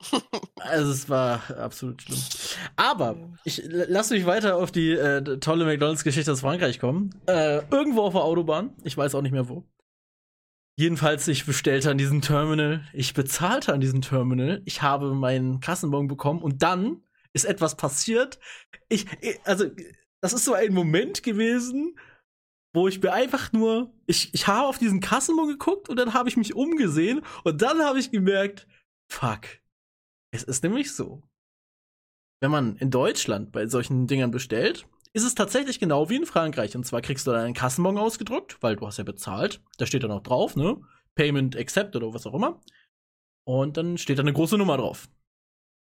Also 0.64 0.92
es 0.92 1.08
war 1.08 1.42
absolut 1.58 2.02
schlimm. 2.02 2.18
Aber 2.76 3.16
ich 3.44 3.62
l- 3.64 3.86
lass 3.88 4.10
mich 4.10 4.26
weiter 4.26 4.56
auf 4.56 4.70
die 4.70 4.92
äh, 4.92 5.38
tolle 5.40 5.64
McDonalds-Geschichte 5.64 6.30
aus 6.30 6.40
Frankreich 6.40 6.78
kommen. 6.78 7.10
Äh, 7.26 7.62
irgendwo 7.70 8.02
auf 8.02 8.12
der 8.12 8.22
Autobahn, 8.22 8.74
ich 8.84 8.96
weiß 8.96 9.14
auch 9.16 9.22
nicht 9.22 9.32
mehr 9.32 9.48
wo. 9.48 9.64
Jedenfalls, 10.76 11.26
ich 11.28 11.44
bestellte 11.46 11.90
an 11.90 11.98
diesem 11.98 12.22
Terminal, 12.22 12.84
ich 12.92 13.12
bezahlte 13.12 13.72
an 13.72 13.80
diesem 13.80 14.02
Terminal, 14.02 14.62
ich 14.64 14.82
habe 14.82 15.12
meinen 15.14 15.60
Kassenbon 15.60 16.06
bekommen 16.08 16.40
und 16.42 16.62
dann 16.62 17.02
ist 17.32 17.44
etwas 17.44 17.76
passiert. 17.76 18.38
Ich, 18.88 19.06
ich- 19.20 19.40
also, 19.44 19.66
das 20.20 20.32
ist 20.32 20.44
so 20.44 20.54
ein 20.54 20.72
Moment 20.72 21.22
gewesen, 21.22 21.96
wo 22.74 22.88
ich 22.88 23.02
mir 23.02 23.12
einfach 23.12 23.52
nur, 23.52 23.92
ich, 24.06 24.32
ich 24.34 24.46
habe 24.46 24.66
auf 24.68 24.78
diesen 24.78 25.00
Kassenbon 25.00 25.48
geguckt 25.48 25.88
und 25.88 25.96
dann 25.96 26.14
habe 26.14 26.28
ich 26.28 26.36
mich 26.36 26.54
umgesehen 26.54 27.22
und 27.44 27.60
dann 27.62 27.80
habe 27.82 27.98
ich 27.98 28.10
gemerkt, 28.10 28.66
fuck, 29.10 29.42
es 30.32 30.42
ist 30.42 30.62
nämlich 30.62 30.94
so. 30.94 31.22
Wenn 32.40 32.50
man 32.50 32.76
in 32.76 32.90
Deutschland 32.90 33.52
bei 33.52 33.66
solchen 33.66 34.06
Dingern 34.06 34.30
bestellt, 34.30 34.86
ist 35.12 35.24
es 35.24 35.34
tatsächlich 35.34 35.78
genau 35.78 36.08
wie 36.08 36.16
in 36.16 36.26
Frankreich. 36.26 36.74
Und 36.74 36.84
zwar 36.84 37.02
kriegst 37.02 37.26
du 37.26 37.30
dann 37.30 37.44
einen 37.44 37.54
Kassenbon 37.54 37.98
ausgedrückt, 37.98 38.56
weil 38.62 38.76
du 38.76 38.86
hast 38.86 38.96
ja 38.96 39.04
bezahlt. 39.04 39.62
Da 39.76 39.86
steht 39.86 40.02
dann 40.02 40.10
auch 40.10 40.22
drauf, 40.22 40.56
ne? 40.56 40.80
Payment 41.14 41.56
accept 41.56 41.94
oder 41.94 42.14
was 42.14 42.26
auch 42.26 42.34
immer. 42.34 42.60
Und 43.46 43.76
dann 43.76 43.98
steht 43.98 44.18
da 44.18 44.22
eine 44.22 44.32
große 44.32 44.56
Nummer 44.56 44.78
drauf. 44.78 45.08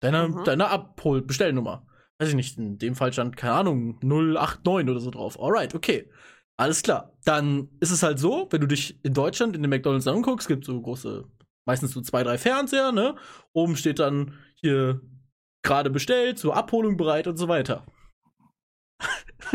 Deine, 0.03 0.29
Mhm. 0.29 0.45
deine 0.45 0.69
Abhol-Bestellnummer. 0.69 1.87
Weiß 2.19 2.31
ich 2.31 2.35
nicht, 2.35 2.57
in 2.59 2.79
dem 2.79 2.95
Fall 2.95 3.13
stand, 3.13 3.37
keine 3.37 3.55
Ahnung, 3.55 3.99
089 4.01 4.89
oder 4.91 5.01
so 5.01 5.11
drauf. 5.11 5.39
Alright, 5.39 5.75
okay. 5.75 6.11
Alles 6.59 6.83
klar. 6.83 7.13
Dann 7.25 7.69
ist 7.81 7.91
es 7.91 8.03
halt 8.03 8.19
so, 8.19 8.49
wenn 8.51 8.61
du 8.61 8.67
dich 8.67 9.03
in 9.05 9.15
Deutschland 9.15 9.57
in 9.57 9.63
den 9.63 9.71
McDonalds 9.71 10.07
anguckst, 10.07 10.49
gibt 10.49 10.65
so 10.65 10.81
große, 10.81 11.25
meistens 11.67 11.93
so 11.93 12.01
zwei, 12.01 12.23
drei 12.23 12.39
Fernseher, 12.39 12.93
ne? 12.93 13.17
Oben 13.53 13.77
steht 13.77 13.99
dann 13.99 14.39
hier 14.55 15.01
gerade 15.63 15.91
bestellt, 15.91 16.39
zur 16.39 16.57
Abholung 16.57 16.97
bereit 16.97 17.27
und 17.27 17.37
so 17.37 17.49
weiter. 17.49 17.87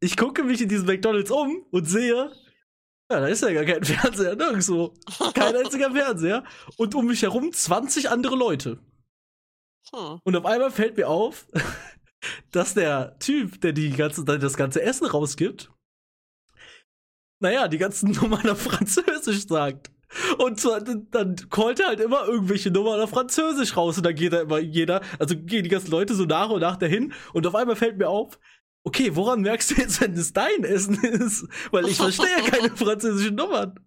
ich 0.00 0.16
gucke 0.16 0.44
mich 0.44 0.60
in 0.60 0.68
diesem 0.68 0.86
McDonalds 0.86 1.30
um 1.30 1.64
und 1.70 1.84
sehe, 1.86 2.30
Ja, 3.10 3.20
da 3.20 3.26
ist 3.26 3.42
ja 3.42 3.52
gar 3.52 3.64
kein 3.64 3.84
Fernseher, 3.84 4.36
nirgendwo. 4.36 4.94
Kein 5.34 5.56
einziger 5.56 5.90
Fernseher. 5.90 6.44
Und 6.76 6.94
um 6.94 7.06
mich 7.06 7.22
herum 7.22 7.52
20 7.52 8.10
andere 8.10 8.36
Leute. 8.36 8.78
Hm. 9.94 10.20
Und 10.22 10.36
auf 10.36 10.44
einmal 10.44 10.70
fällt 10.70 10.96
mir 10.96 11.08
auf, 11.08 11.46
dass 12.50 12.74
der 12.74 13.18
Typ, 13.18 13.60
der 13.62 13.72
die 13.72 13.90
ganze, 13.90 14.24
der 14.24 14.38
das 14.38 14.56
ganze 14.56 14.82
Essen 14.82 15.06
rausgibt, 15.06 15.70
naja, 17.40 17.68
die 17.68 17.78
ganzen 17.78 18.10
Nummern 18.20 18.48
auf 18.48 18.62
Französisch 18.62 19.46
sagt. 19.46 19.90
Und 20.38 20.58
zwar, 20.58 20.80
dann 20.80 21.36
callt 21.50 21.80
er 21.80 21.88
halt 21.88 22.00
immer 22.00 22.26
irgendwelche 22.26 22.70
Nummern 22.70 23.00
auf 23.00 23.10
Französisch 23.10 23.76
raus 23.76 23.98
und 23.98 24.06
dann 24.06 24.14
geht 24.14 24.32
da 24.32 24.40
immer 24.40 24.58
jeder, 24.58 25.02
also 25.18 25.36
gehen 25.36 25.64
die 25.64 25.68
ganzen 25.68 25.90
Leute 25.90 26.14
so 26.14 26.24
nach 26.24 26.48
und 26.48 26.60
nach 26.60 26.76
dahin 26.76 27.12
und 27.34 27.46
auf 27.46 27.54
einmal 27.54 27.76
fällt 27.76 27.98
mir 27.98 28.08
auf, 28.08 28.38
okay, 28.84 29.14
woran 29.14 29.42
merkst 29.42 29.70
du 29.70 29.74
jetzt, 29.74 30.00
wenn 30.00 30.14
es 30.14 30.32
dein 30.32 30.64
Essen 30.64 30.94
ist? 31.04 31.46
Weil 31.70 31.86
ich 31.88 31.98
verstehe 31.98 32.38
ja 32.38 32.50
keine 32.50 32.70
französischen 32.76 33.34
Nummern. 33.34 33.78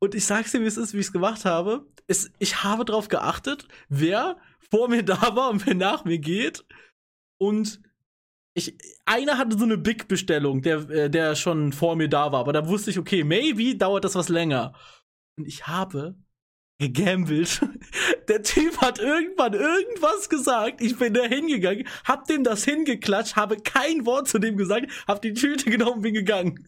Und 0.00 0.16
ich 0.16 0.24
sag's 0.24 0.50
dir, 0.50 0.60
wie 0.60 0.66
es 0.66 0.76
ist, 0.76 0.94
wie 0.94 0.98
ich 0.98 1.06
es 1.06 1.12
gemacht 1.12 1.44
habe. 1.44 1.86
Es, 2.08 2.30
ich 2.40 2.64
habe 2.64 2.84
darauf 2.84 3.08
geachtet, 3.08 3.68
wer 3.88 4.36
vor 4.70 4.88
mir 4.88 5.04
da 5.04 5.36
war 5.36 5.50
und 5.50 5.64
wer 5.64 5.74
nach 5.74 6.04
mir 6.04 6.18
geht. 6.18 6.64
Und 7.38 7.80
ich, 8.56 8.74
einer 9.04 9.36
hatte 9.36 9.58
so 9.58 9.64
eine 9.64 9.76
Big-Bestellung, 9.76 10.62
der, 10.62 10.88
äh, 10.88 11.10
der 11.10 11.36
schon 11.36 11.72
vor 11.72 11.94
mir 11.94 12.08
da 12.08 12.32
war, 12.32 12.40
aber 12.40 12.54
da 12.54 12.66
wusste 12.66 12.90
ich, 12.90 12.98
okay, 12.98 13.22
maybe 13.22 13.76
dauert 13.76 14.04
das 14.04 14.14
was 14.14 14.30
länger. 14.30 14.72
Und 15.38 15.46
ich 15.46 15.66
habe 15.66 16.16
gegambelt. 16.78 17.60
Der 18.28 18.42
Typ 18.42 18.78
hat 18.78 18.98
irgendwann 18.98 19.54
irgendwas 19.54 20.28
gesagt. 20.28 20.80
Ich 20.80 20.98
bin 20.98 21.14
da 21.14 21.22
hingegangen, 21.22 21.86
hab 22.04 22.26
dem 22.26 22.44
das 22.44 22.64
hingeklatscht, 22.64 23.36
habe 23.36 23.56
kein 23.56 24.04
Wort 24.04 24.28
zu 24.28 24.38
dem 24.38 24.56
gesagt, 24.56 24.90
hab 25.06 25.22
die 25.22 25.32
Tüte 25.32 25.70
genommen, 25.70 26.02
bin 26.02 26.14
gegangen. 26.14 26.64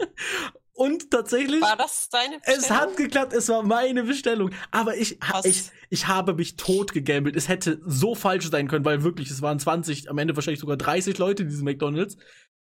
Und 0.79 1.11
tatsächlich. 1.11 1.61
War 1.61 1.77
das 1.77 2.09
deine 2.09 2.37
Es 2.43 2.59
Bestellung? 2.59 2.81
hat 2.83 2.97
geklappt, 2.97 3.33
es 3.33 3.49
war 3.49 3.65
meine 3.65 4.05
Bestellung. 4.05 4.51
Aber 4.71 4.97
ich, 4.97 5.19
ich, 5.45 5.71
ich 5.91 6.07
habe 6.07 6.35
mich 6.35 6.55
tot 6.55 6.93
gegambelt. 6.93 7.35
Es 7.35 7.49
hätte 7.49 7.81
so 7.85 8.15
falsch 8.15 8.49
sein 8.49 8.69
können, 8.69 8.85
weil 8.85 9.03
wirklich, 9.03 9.29
es 9.29 9.43
waren 9.43 9.59
20, 9.59 10.09
am 10.09 10.19
Ende 10.19 10.37
wahrscheinlich 10.37 10.61
sogar 10.61 10.77
30 10.77 11.19
Leute 11.19 11.43
in 11.43 11.49
diesem 11.49 11.65
McDonalds. 11.65 12.17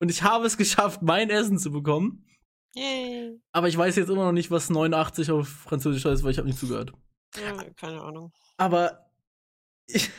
Und 0.01 0.11
ich 0.11 0.25
habe 0.25 0.47
es 0.47 0.57
geschafft, 0.57 1.03
mein 1.03 1.31
Essen 1.31 1.59
zu 1.59 1.71
bekommen. 1.71 2.27
Yay. 2.75 3.39
Aber 3.53 3.69
ich 3.69 3.77
weiß 3.79 3.95
jetzt 3.95 4.09
immer 4.09 4.25
noch 4.25 4.33
nicht, 4.33 4.51
was 4.51 4.69
89 4.69 5.31
auf 5.31 5.47
Französisch 5.47 6.05
heißt, 6.05 6.25
weil 6.25 6.33
ich 6.33 6.39
habe 6.39 6.49
nicht 6.49 6.59
zugehört. 6.59 6.93
Ja, 7.37 7.63
keine 7.77 8.03
Ahnung. 8.03 8.33
Aber 8.57 9.07
ich, 9.87 10.11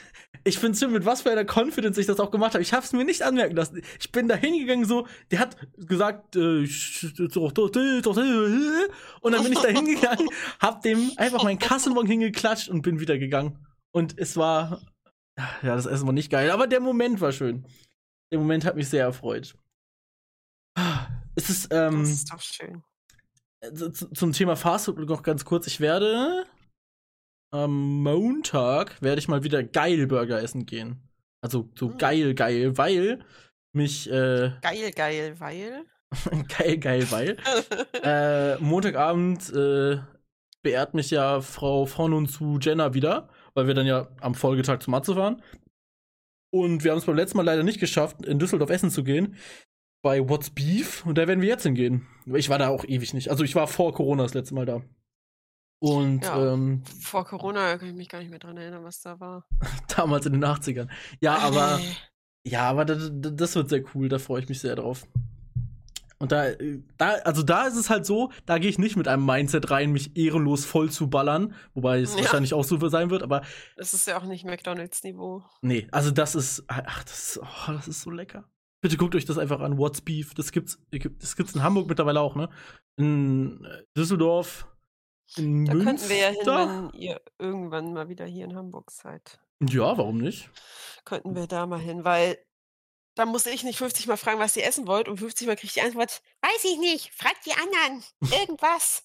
ich 0.45 0.59
finde 0.59 0.77
schön, 0.77 0.91
mit 0.91 1.05
was 1.05 1.21
für 1.21 1.31
einer 1.31 1.45
Confidence 1.45 1.97
ich 1.97 2.05
das 2.05 2.19
auch 2.19 2.31
gemacht 2.31 2.53
habe. 2.53 2.61
Ich 2.61 2.73
habe 2.73 2.83
es 2.85 2.91
mir 2.93 3.05
nicht 3.05 3.21
anmerken 3.21 3.55
lassen. 3.55 3.81
Ich 3.99 4.11
bin 4.11 4.27
da 4.27 4.35
hingegangen 4.35 4.85
so, 4.85 5.07
der 5.31 5.39
hat 5.39 5.55
gesagt, 5.77 6.35
äh, 6.35 6.67
und 9.21 9.31
dann 9.31 9.43
bin 9.43 9.53
ich 9.53 9.59
da 9.59 9.67
hingegangen, 9.69 10.27
hab 10.59 10.81
dem 10.81 11.11
einfach 11.17 11.43
meinen 11.43 11.59
Kassenbon 11.59 12.05
hingeklatscht 12.07 12.69
und 12.69 12.81
bin 12.81 12.99
wieder 12.99 13.17
gegangen. 13.17 13.65
Und 13.91 14.17
es 14.17 14.35
war, 14.37 14.81
ja, 15.37 15.75
das 15.75 15.85
Essen 15.85 16.05
war 16.05 16.13
nicht 16.13 16.29
geil, 16.31 16.51
aber 16.51 16.67
der 16.67 16.79
Moment 16.79 17.21
war 17.21 17.31
schön. 17.31 17.65
Der 18.31 18.39
Moment 18.39 18.65
hat 18.65 18.75
mich 18.75 18.89
sehr 18.89 19.03
erfreut. 19.05 19.55
Es 21.35 21.49
ist, 21.49 21.67
ähm, 21.71 21.99
Das 22.01 22.09
ist 22.09 22.31
doch 22.31 22.41
schön. 22.41 22.83
zu- 23.75 23.91
zum 24.11 24.31
Thema 24.33 24.55
Fastfood 24.55 24.97
noch 25.07 25.23
ganz 25.23 25.45
kurz. 25.45 25.67
Ich 25.67 25.79
werde 25.79 26.45
am 27.53 28.01
Montag 28.01 29.01
werde 29.01 29.19
ich 29.19 29.27
mal 29.27 29.43
wieder 29.43 29.63
geil 29.63 30.07
Burger 30.07 30.41
essen 30.41 30.65
gehen. 30.65 31.07
Also 31.41 31.69
so 31.75 31.89
Mm. 31.89 31.97
geil, 31.97 32.33
geil, 32.33 32.77
weil 32.77 33.23
mich 33.73 34.09
äh, 34.09 34.51
Geil, 34.61 34.91
geil, 34.91 35.35
weil. 35.39 35.85
geil, 36.57 36.77
geil, 36.77 37.07
weil 37.11 37.37
äh, 38.03 38.57
Montagabend 38.57 39.51
äh, 39.53 39.99
beehrt 40.61 40.93
mich 40.93 41.11
ja 41.11 41.41
Frau 41.41 41.85
von 41.85 42.13
und 42.13 42.27
zu 42.27 42.57
Jenna 42.59 42.93
wieder, 42.93 43.29
weil 43.53 43.67
wir 43.67 43.73
dann 43.73 43.85
ja 43.85 44.07
am 44.21 44.35
Folgetag 44.35 44.79
zu 44.79 44.89
Matze 44.89 45.15
fahren. 45.15 45.41
Und 46.51 46.83
wir 46.83 46.91
haben 46.91 46.99
es 46.99 47.05
beim 47.05 47.15
letzten 47.15 47.37
Mal 47.37 47.43
leider 47.45 47.63
nicht 47.63 47.79
geschafft, 47.79 48.25
in 48.25 48.39
Düsseldorf 48.39 48.69
essen 48.69 48.91
zu 48.91 49.03
gehen. 49.03 49.35
Bei 50.03 50.27
What's 50.29 50.49
Beef. 50.51 51.05
Und 51.05 51.17
da 51.17 51.27
werden 51.27 51.41
wir 51.41 51.49
jetzt 51.49 51.63
hingehen. 51.63 52.07
Ich 52.27 52.49
war 52.49 52.59
da 52.59 52.67
auch 52.69 52.85
ewig 52.85 53.13
nicht. 53.13 53.29
Also 53.29 53.43
ich 53.43 53.55
war 53.55 53.67
vor 53.67 53.93
Corona 53.93 54.23
das 54.23 54.33
letzte 54.35 54.53
Mal 54.53 54.65
da. 54.65 54.81
Und 55.85 56.23
Ja. 56.23 56.53
ähm, 56.53 56.81
Vor 57.01 57.25
Corona 57.25 57.77
kann 57.77 57.89
ich 57.89 57.93
mich 57.93 58.07
gar 58.07 58.19
nicht 58.19 58.29
mehr 58.29 58.39
dran 58.39 58.55
erinnern, 58.55 58.85
was 58.85 59.01
da 59.01 59.19
war. 59.19 59.45
damals 59.97 60.25
in 60.25 60.31
den 60.31 60.45
80ern. 60.45 60.87
Ja, 61.19 61.39
aber, 61.39 61.77
Nee. 61.77 61.95
ja, 62.45 62.69
aber 62.69 62.85
das, 62.85 63.11
das 63.13 63.53
wird 63.55 63.67
sehr 63.67 63.83
cool. 63.93 64.07
Da 64.07 64.17
freue 64.17 64.41
ich 64.41 64.47
mich 64.47 64.61
sehr 64.61 64.77
drauf. 64.77 65.05
Und 66.19 66.31
da, 66.31 66.45
äh, 66.51 66.79
da, 66.97 67.15
also 67.25 67.43
da 67.43 67.67
ist 67.67 67.75
es 67.75 67.89
halt 67.89 68.05
so, 68.05 68.31
da 68.45 68.59
gehe 68.59 68.69
ich 68.69 68.79
nicht 68.79 68.95
mit 68.95 69.09
einem 69.09 69.25
Mindset 69.25 69.71
rein, 69.71 69.91
mich 69.91 70.15
ehrenlos 70.15 70.63
voll 70.63 70.89
zu 70.89 71.09
ballern, 71.09 71.53
wobei 71.73 71.99
es 71.99 72.13
Ja. 72.13 72.21
wahrscheinlich 72.21 72.53
auch 72.53 72.63
so 72.63 72.77
sein 72.87 73.09
wird, 73.09 73.21
aber 73.21 73.41
Das 73.75 73.93
ist 73.93 74.07
ja 74.07 74.17
auch 74.17 74.23
nicht 74.23 74.45
McDonalds-Niveau. 74.45 75.43
nee, 75.61 75.85
also 75.91 76.11
das 76.11 76.33
ist, 76.35 76.63
ach, 76.67 77.03
das 77.03 77.35
ist, 77.35 77.39
oh, 77.41 77.71
das 77.73 77.89
ist 77.89 78.01
so 78.03 78.09
lecker. 78.09 78.45
Bitte 78.79 78.95
guckt 78.95 79.15
euch 79.15 79.25
das 79.25 79.37
einfach 79.37 79.59
an, 79.59 79.77
What's 79.77 79.99
Beef, 79.99 80.33
das 80.33 80.53
gibt's, 80.53 80.79
das 81.19 81.35
gibt's 81.35 81.55
in 81.55 81.63
Hamburg 81.63 81.89
mittlerweile 81.89 82.21
auch, 82.21 82.35
ne? 82.37 82.47
In 82.95 83.65
äh, 83.65 83.83
Düsseldorf, 83.97 84.65
in 85.37 85.65
Da 85.65 85.73
Münster. 85.73 85.85
könnten 85.85 86.09
wir 86.09 86.17
ja 86.17 86.29
hin, 86.29 86.91
wenn 86.93 86.99
ihr 86.99 87.21
irgendwann 87.39 87.93
mal 87.93 88.09
wieder 88.09 88.25
hier 88.25 88.45
in 88.45 88.55
Hamburg 88.55 88.91
seid. 88.91 89.39
Ja, 89.61 89.97
warum 89.97 90.17
nicht? 90.17 90.49
Könnten 91.05 91.35
wir 91.35 91.47
da 91.47 91.65
mal 91.65 91.79
hin, 91.79 92.03
weil 92.03 92.37
da 93.15 93.25
muss 93.25 93.45
ich 93.45 93.63
nicht 93.63 93.77
50 93.77 94.07
Mal 94.07 94.17
fragen, 94.17 94.39
was 94.39 94.55
ihr 94.57 94.65
essen 94.65 94.87
wollt 94.87 95.07
und 95.07 95.17
50 95.17 95.47
Mal 95.47 95.55
kriege 95.55 95.67
ich 95.67 95.73
die 95.73 95.81
Antwort, 95.81 96.21
weiß 96.41 96.63
ich 96.63 96.77
nicht, 96.79 97.11
fragt 97.13 97.45
die 97.45 97.53
anderen, 97.53 98.03
irgendwas. 98.31 99.03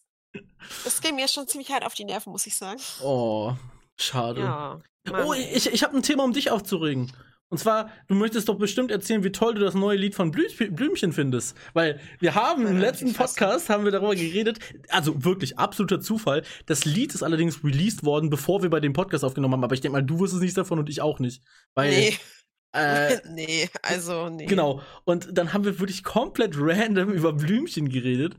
Das 0.85 1.01
ging 1.01 1.17
mir 1.17 1.29
schon 1.29 1.47
ziemlich 1.49 1.71
hart 1.71 1.85
auf 1.85 1.95
die 1.95 2.05
Nerven, 2.05 2.31
muss 2.33 2.47
ich 2.47 2.57
sagen. 2.57 2.81
Oh, 3.03 3.53
schade. 3.97 4.41
Ja. 4.43 4.81
Oh, 5.25 5.33
ich, 5.33 5.67
ich 5.73 5.83
habe 5.83 5.97
ein 5.97 6.03
Thema, 6.03 6.25
um 6.25 6.33
dich 6.33 6.51
aufzuregen. 6.51 7.13
Und 7.51 7.59
zwar, 7.59 7.91
du 8.09 8.15
möchtest 8.15 8.49
doch 8.49 8.59
bestimmt 8.59 8.91
erzählen, 8.91 9.25
wie 9.25 9.33
toll 9.33 9.55
du 9.55 9.61
das 9.61 9.75
neue 9.75 9.97
Lied 9.97 10.15
von 10.15 10.31
Blü 10.31 10.47
Blümchen 10.71 11.13
findest. 11.13 11.57
Weil 11.73 11.99
wir 12.21 12.35
haben 12.35 12.67
im 12.67 12.75
Ja, 12.77 12.83
letzten 12.83 13.15
Podcast 13.15 13.71
haben 13.71 13.85
wir 13.85 13.91
darüber 13.91 14.15
geredet. 14.15 14.59
Also 14.91 15.25
wirklich 15.25 15.59
absoluter 15.59 16.01
Zufall. 16.01 16.43
Das 16.67 16.85
Lied 16.85 17.15
ist 17.15 17.23
allerdings 17.23 17.65
released 17.65 18.05
worden, 18.05 18.29
bevor 18.29 18.63
wir 18.63 18.69
bei 18.69 18.81
dem 18.81 18.93
Podcast 18.93 19.25
aufgenommen 19.25 19.55
haben. 19.55 19.65
Aber 19.65 19.75
ich 19.75 19.81
denke 19.81 19.97
mal, 19.97 20.03
du 20.03 20.19
wusstest 20.19 20.43
nichts 20.43 20.57
davon 20.57 20.79
und 20.79 20.91
ich 20.91 21.01
auch 21.01 21.21
nicht. 21.21 21.43
Weil, 21.75 21.91
nee, 21.91 22.19
äh, 22.73 23.17
nee, 23.31 23.71
also 23.83 24.29
nee. 24.29 24.45
genau. 24.45 24.83
Und 25.05 25.29
dann 25.37 25.55
haben 25.55 25.65
wir 25.65 25.79
wirklich 25.79 26.05
komplett 26.05 26.55
random 26.57 27.11
über 27.11 27.33
Blümchen 27.33 27.89
geredet. 27.89 28.37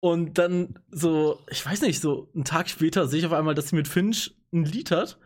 Und 0.00 0.36
dann 0.38 0.78
so, 0.90 1.38
ich 1.48 1.64
weiß 1.64 1.80
nicht, 1.82 2.00
so 2.00 2.28
einen 2.34 2.44
Tag 2.44 2.68
später 2.68 3.06
sehe 3.06 3.20
ich 3.20 3.26
auf 3.26 3.32
einmal, 3.32 3.54
dass 3.54 3.68
sie 3.68 3.76
mit 3.76 3.88
Finch 3.88 4.34
ein 4.52 4.64
Lied 4.64 4.90
hat. 4.90 5.18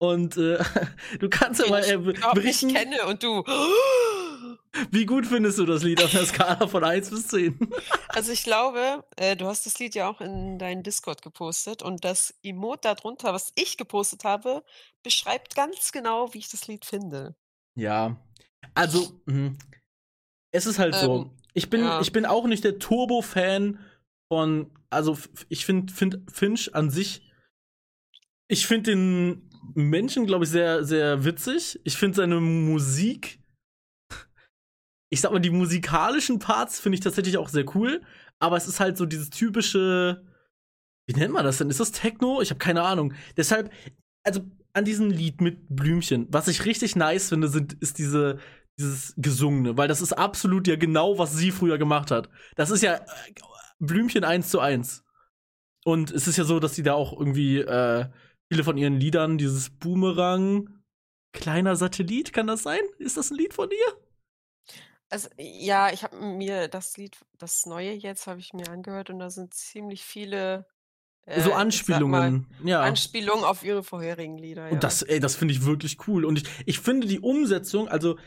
Und 0.00 0.38
äh, 0.38 0.58
du 1.20 1.28
kannst 1.28 1.60
ja 1.60 1.68
mal 1.68 1.82
ich 1.82 1.90
äh, 1.90 1.98
berichten, 1.98 2.72
kenne 2.72 3.04
und 3.06 3.22
du. 3.22 3.44
wie 4.90 5.04
gut 5.04 5.26
findest 5.26 5.58
du 5.58 5.66
das 5.66 5.82
Lied 5.82 6.02
auf 6.02 6.10
der 6.10 6.24
Skala 6.24 6.66
von 6.66 6.82
1 6.82 7.10
bis 7.10 7.28
10? 7.28 7.58
Also 8.08 8.32
ich 8.32 8.42
glaube, 8.42 9.04
äh, 9.16 9.36
du 9.36 9.46
hast 9.46 9.66
das 9.66 9.78
Lied 9.78 9.94
ja 9.94 10.08
auch 10.08 10.20
in 10.20 10.58
deinen 10.58 10.82
Discord 10.82 11.22
gepostet 11.22 11.82
und 11.82 12.04
das 12.04 12.34
Emote 12.42 12.88
darunter, 12.88 13.32
was 13.34 13.52
ich 13.54 13.76
gepostet 13.76 14.24
habe, 14.24 14.64
beschreibt 15.02 15.54
ganz 15.54 15.92
genau, 15.92 16.32
wie 16.32 16.38
ich 16.38 16.50
das 16.50 16.66
Lied 16.66 16.84
finde. 16.84 17.36
Ja. 17.76 18.16
Also, 18.74 19.20
mh. 19.26 19.52
es 20.50 20.66
ist 20.66 20.78
halt 20.78 20.94
so. 20.94 21.22
Ähm, 21.22 21.30
Ich 21.52 21.68
bin, 21.68 21.82
ja. 21.82 22.00
ich 22.00 22.10
bin 22.10 22.24
auch 22.24 22.46
nicht 22.46 22.64
der 22.64 22.78
Turbo-Fan 22.78 23.78
von, 24.32 24.70
also 24.88 25.18
ich 25.48 25.66
finde 25.66 25.92
find 25.92 26.22
Finch 26.32 26.74
an 26.74 26.90
sich, 26.90 27.30
ich 28.48 28.66
finde 28.66 28.90
den 28.90 29.49
Menschen, 29.74 30.26
glaube 30.26 30.44
ich, 30.44 30.50
sehr, 30.50 30.84
sehr 30.84 31.24
witzig. 31.24 31.80
Ich 31.84 31.96
finde 31.96 32.16
seine 32.16 32.40
Musik, 32.40 33.40
ich 35.10 35.20
sag 35.20 35.32
mal, 35.32 35.40
die 35.40 35.50
musikalischen 35.50 36.38
Parts 36.38 36.80
finde 36.80 36.96
ich 36.96 37.00
tatsächlich 37.00 37.38
auch 37.38 37.48
sehr 37.48 37.64
cool, 37.74 38.02
aber 38.38 38.56
es 38.56 38.68
ist 38.68 38.80
halt 38.80 38.96
so 38.96 39.06
dieses 39.06 39.30
typische, 39.30 40.24
wie 41.06 41.14
nennt 41.14 41.32
man 41.32 41.44
das 41.44 41.58
denn? 41.58 41.70
Ist 41.70 41.80
das 41.80 41.92
Techno? 41.92 42.40
Ich 42.40 42.50
habe 42.50 42.58
keine 42.58 42.82
Ahnung. 42.82 43.14
Deshalb, 43.36 43.72
also 44.24 44.42
an 44.72 44.84
diesem 44.84 45.10
Lied 45.10 45.40
mit 45.40 45.66
Blümchen, 45.68 46.26
was 46.30 46.48
ich 46.48 46.64
richtig 46.64 46.96
nice 46.96 47.28
finde, 47.28 47.48
sind, 47.48 47.72
ist 47.74 47.98
diese, 47.98 48.38
dieses 48.78 49.14
Gesungene, 49.16 49.76
weil 49.76 49.88
das 49.88 50.00
ist 50.00 50.12
absolut 50.12 50.66
ja 50.68 50.76
genau, 50.76 51.18
was 51.18 51.36
sie 51.36 51.50
früher 51.50 51.78
gemacht 51.78 52.10
hat. 52.10 52.28
Das 52.56 52.70
ist 52.70 52.82
ja 52.82 52.94
äh, 52.94 53.00
Blümchen 53.78 54.24
eins 54.24 54.48
zu 54.50 54.60
eins. 54.60 55.04
Und 55.84 56.10
es 56.10 56.28
ist 56.28 56.36
ja 56.36 56.44
so, 56.44 56.60
dass 56.60 56.74
sie 56.74 56.82
da 56.82 56.94
auch 56.94 57.12
irgendwie 57.18 57.58
äh, 57.58 58.06
viele 58.50 58.64
von 58.64 58.76
ihren 58.76 58.98
Liedern, 58.98 59.38
dieses 59.38 59.70
Boomerang, 59.70 60.82
kleiner 61.32 61.76
Satellit, 61.76 62.32
kann 62.32 62.48
das 62.48 62.64
sein? 62.64 62.80
Ist 62.98 63.16
das 63.16 63.30
ein 63.30 63.36
Lied 63.36 63.54
von 63.54 63.70
ihr? 63.70 63.96
Also 65.08 65.28
ja, 65.38 65.92
ich 65.92 66.02
habe 66.02 66.16
mir 66.16 66.68
das 66.68 66.96
Lied, 66.96 67.16
das 67.38 67.66
neue 67.66 67.92
jetzt, 67.92 68.26
habe 68.26 68.40
ich 68.40 68.52
mir 68.52 68.68
angehört 68.68 69.10
und 69.10 69.20
da 69.20 69.30
sind 69.30 69.54
ziemlich 69.54 70.04
viele 70.04 70.66
äh, 71.26 71.40
so 71.40 71.46
sag 71.46 71.50
mal, 71.50 71.60
Anspielungen. 71.60 72.46
ja. 72.64 72.80
Anspielungen 72.80 73.44
auf 73.44 73.64
ihre 73.64 73.84
vorherigen 73.84 74.38
Lieder. 74.38 74.66
Ja. 74.66 74.72
Und 74.72 74.82
das, 74.82 75.02
ey, 75.02 75.20
das 75.20 75.36
finde 75.36 75.54
ich 75.54 75.64
wirklich 75.64 76.08
cool. 76.08 76.24
Und 76.24 76.38
ich, 76.38 76.44
ich 76.66 76.80
finde 76.80 77.06
die 77.06 77.20
Umsetzung, 77.20 77.88
also 77.88 78.18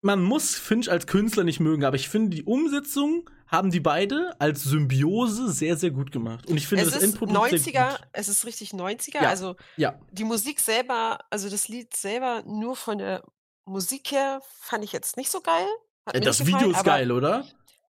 man 0.00 0.22
muss 0.22 0.56
Finch 0.56 0.90
als 0.90 1.06
Künstler 1.06 1.44
nicht 1.44 1.60
mögen, 1.60 1.84
aber 1.84 1.96
ich 1.96 2.08
finde, 2.08 2.36
die 2.36 2.44
Umsetzung 2.44 3.28
haben 3.46 3.70
die 3.70 3.80
beide 3.80 4.34
als 4.38 4.62
Symbiose 4.62 5.50
sehr, 5.50 5.76
sehr 5.76 5.90
gut 5.90 6.12
gemacht. 6.12 6.46
Und 6.48 6.56
ich 6.56 6.66
finde 6.66 6.84
es 6.84 6.90
das 6.90 7.02
ist 7.02 7.10
Endprodukt 7.10 7.38
90er, 7.38 7.72
sehr 7.72 7.88
gut. 7.90 8.08
es 8.12 8.28
ist 8.28 8.46
richtig 8.46 8.70
90er. 8.72 9.22
Ja. 9.22 9.28
Also 9.30 9.56
Ja, 9.76 9.98
die 10.12 10.24
Musik 10.24 10.60
selber, 10.60 11.18
also 11.30 11.48
das 11.48 11.68
Lied 11.68 11.96
selber 11.96 12.42
nur 12.46 12.76
von 12.76 12.98
der 12.98 13.24
Musik 13.64 14.12
her 14.12 14.42
fand 14.60 14.84
ich 14.84 14.92
jetzt 14.92 15.16
nicht 15.16 15.30
so 15.30 15.40
geil. 15.40 15.66
Hat 16.06 16.14
Äh, 16.14 16.20
das 16.20 16.40
Video 16.40 16.68
gefallen, 16.68 16.74
ist 16.74 16.84
geil, 16.84 17.12
oder? 17.12 17.44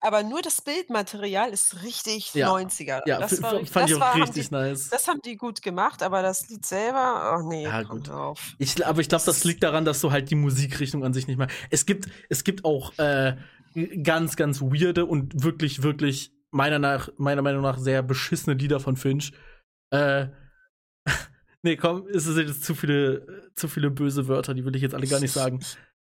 Aber 0.00 0.22
nur 0.22 0.42
das 0.42 0.62
Bildmaterial 0.62 1.50
ist 1.50 1.82
richtig 1.82 2.34
Ja. 2.34 2.50
90er. 2.50 3.02
Ja, 3.06 3.18
das 3.18 3.42
war, 3.42 3.64
fand 3.64 3.76
das 3.76 3.90
ich 3.90 4.02
auch 4.02 4.16
richtig 4.16 4.48
die, 4.48 4.54
nice. 4.54 4.88
das 4.88 5.06
haben 5.08 5.20
die 5.22 5.36
gut 5.36 5.62
gemacht, 5.62 6.02
aber 6.02 6.22
das 6.22 6.48
Lied 6.48 6.64
selber, 6.64 7.38
oh 7.38 7.48
nee, 7.48 7.64
Ja, 7.64 7.82
gut. 7.82 8.08
drauf. 8.08 8.54
Ich, 8.58 8.84
aber 8.86 9.00
ich 9.00 9.08
glaube, 9.08 9.24
das 9.26 9.44
liegt 9.44 9.62
daran, 9.62 9.84
dass 9.84 10.00
du 10.00 10.10
halt 10.10 10.30
die 10.30 10.34
Musikrichtung 10.36 11.04
an 11.04 11.12
sich 11.12 11.26
nicht 11.26 11.36
mehr. 11.36 11.48
Es 11.70 11.86
gibt, 11.86 12.08
es 12.28 12.44
gibt 12.44 12.64
auch 12.64 12.96
äh, 12.98 13.36
ganz, 14.02 14.36
ganz 14.36 14.60
weirde 14.60 15.06
und 15.06 15.42
wirklich, 15.42 15.82
wirklich 15.82 16.32
meiner, 16.50 16.78
nach, 16.78 17.10
meiner 17.16 17.42
Meinung 17.42 17.62
nach 17.62 17.78
sehr 17.78 18.02
beschissene 18.02 18.56
Lieder 18.56 18.80
von 18.80 18.96
Finch. 18.96 19.32
Äh, 19.90 20.28
nee, 21.62 21.76
komm, 21.76 22.06
es 22.08 22.24
sind 22.24 22.48
jetzt 22.48 22.64
zu 22.64 22.74
viele, 22.74 23.50
zu 23.54 23.68
viele 23.68 23.90
böse 23.90 24.28
Wörter, 24.28 24.54
die 24.54 24.64
will 24.64 24.74
ich 24.76 24.82
jetzt 24.82 24.94
alle 24.94 25.06
gar 25.06 25.20
nicht 25.20 25.32
sagen. 25.32 25.60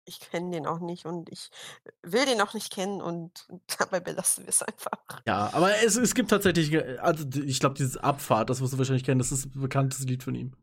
Ich, 0.09 0.21
kenne 0.21 0.51
den 0.51 0.67
auch 0.67 0.81
nicht 0.81 1.07
und 1.07 1.29
ich 1.31 1.51
will 2.03 2.27
den 2.27 2.41
auch 2.41 2.55
nicht 2.55 2.73
kennen 2.73 3.01
und 3.01 3.47
dabei 3.79 4.01
belassen 4.01 4.45
wir 4.45 4.51
es 4.51 4.63
einfach. 4.63 4.99
Ja, 5.27 5.51
aber 5.53 5.71
es, 5.85 5.97
es 5.97 6.15
gibt 6.15 6.31
tatsächlich, 6.31 6.73
äh, 6.73 6.99
also 6.99 7.27
ich 7.41 7.61
glaube, 7.61 7.77
dieses 7.77 7.97
Abfahrt, 7.97 8.51
das 8.51 8.61
wirst 8.61 8.73
du 8.73 8.79
wahrscheinlich 8.79 9.05
kennen, 9.05 9.19
das 9.19 9.33
ist 9.33 9.47
ein 9.47 9.61
bekanntes 9.61 10.01
Lied 10.01 10.23
von 10.23 10.35
ihm. 10.35 10.57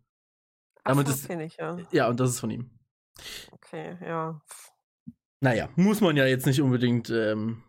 Damit 0.84 1.08
Abfahrt 1.08 1.28
kenne 1.28 1.46
ich, 1.46 1.58
ja. 1.58 1.78
Ja, 1.92 2.08
und 2.10 2.20
das 2.20 2.32
ist 2.32 2.40
von 2.40 2.52
ihm. 2.52 2.70
Okay, 3.52 3.98
ja. 4.02 4.42
Naja, 5.40 5.70
muss 5.76 6.02
man 6.02 6.18
ja 6.18 6.26
jetzt 6.26 6.46
nicht 6.46 6.62
unbedingt 6.62 7.10
ähm, 7.10 7.64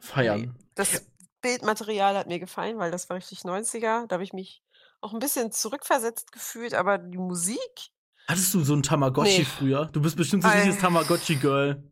feiern. 0.00 0.40
Nee. 0.40 0.50
Das 0.74 1.06
Bildmaterial 1.40 2.16
hat 2.16 2.28
mir 2.28 2.38
gefallen, 2.38 2.78
weil 2.78 2.90
das 2.90 3.08
war 3.08 3.16
richtig 3.16 3.40
90er. 3.40 4.06
Da 4.06 4.14
habe 4.14 4.24
ich 4.24 4.32
mich 4.32 4.62
auch 5.00 5.12
ein 5.12 5.18
bisschen 5.18 5.52
zurückversetzt 5.52 6.32
gefühlt, 6.32 6.74
aber 6.74 6.98
die 6.98 7.18
Musik, 7.18 7.90
Hattest 8.28 8.54
du 8.54 8.62
so 8.64 8.74
ein 8.74 8.82
Tamagotchi 8.82 9.38
Nee. 9.40 9.44
früher? 9.44 9.86
Du 9.86 10.00
bist 10.00 10.16
bestimmt 10.16 10.42
so 10.42 10.48
ein 10.48 10.54
Ei. 10.54 10.58
richtiges 10.58 10.80
Tamagotchi-Girl. 10.82 11.82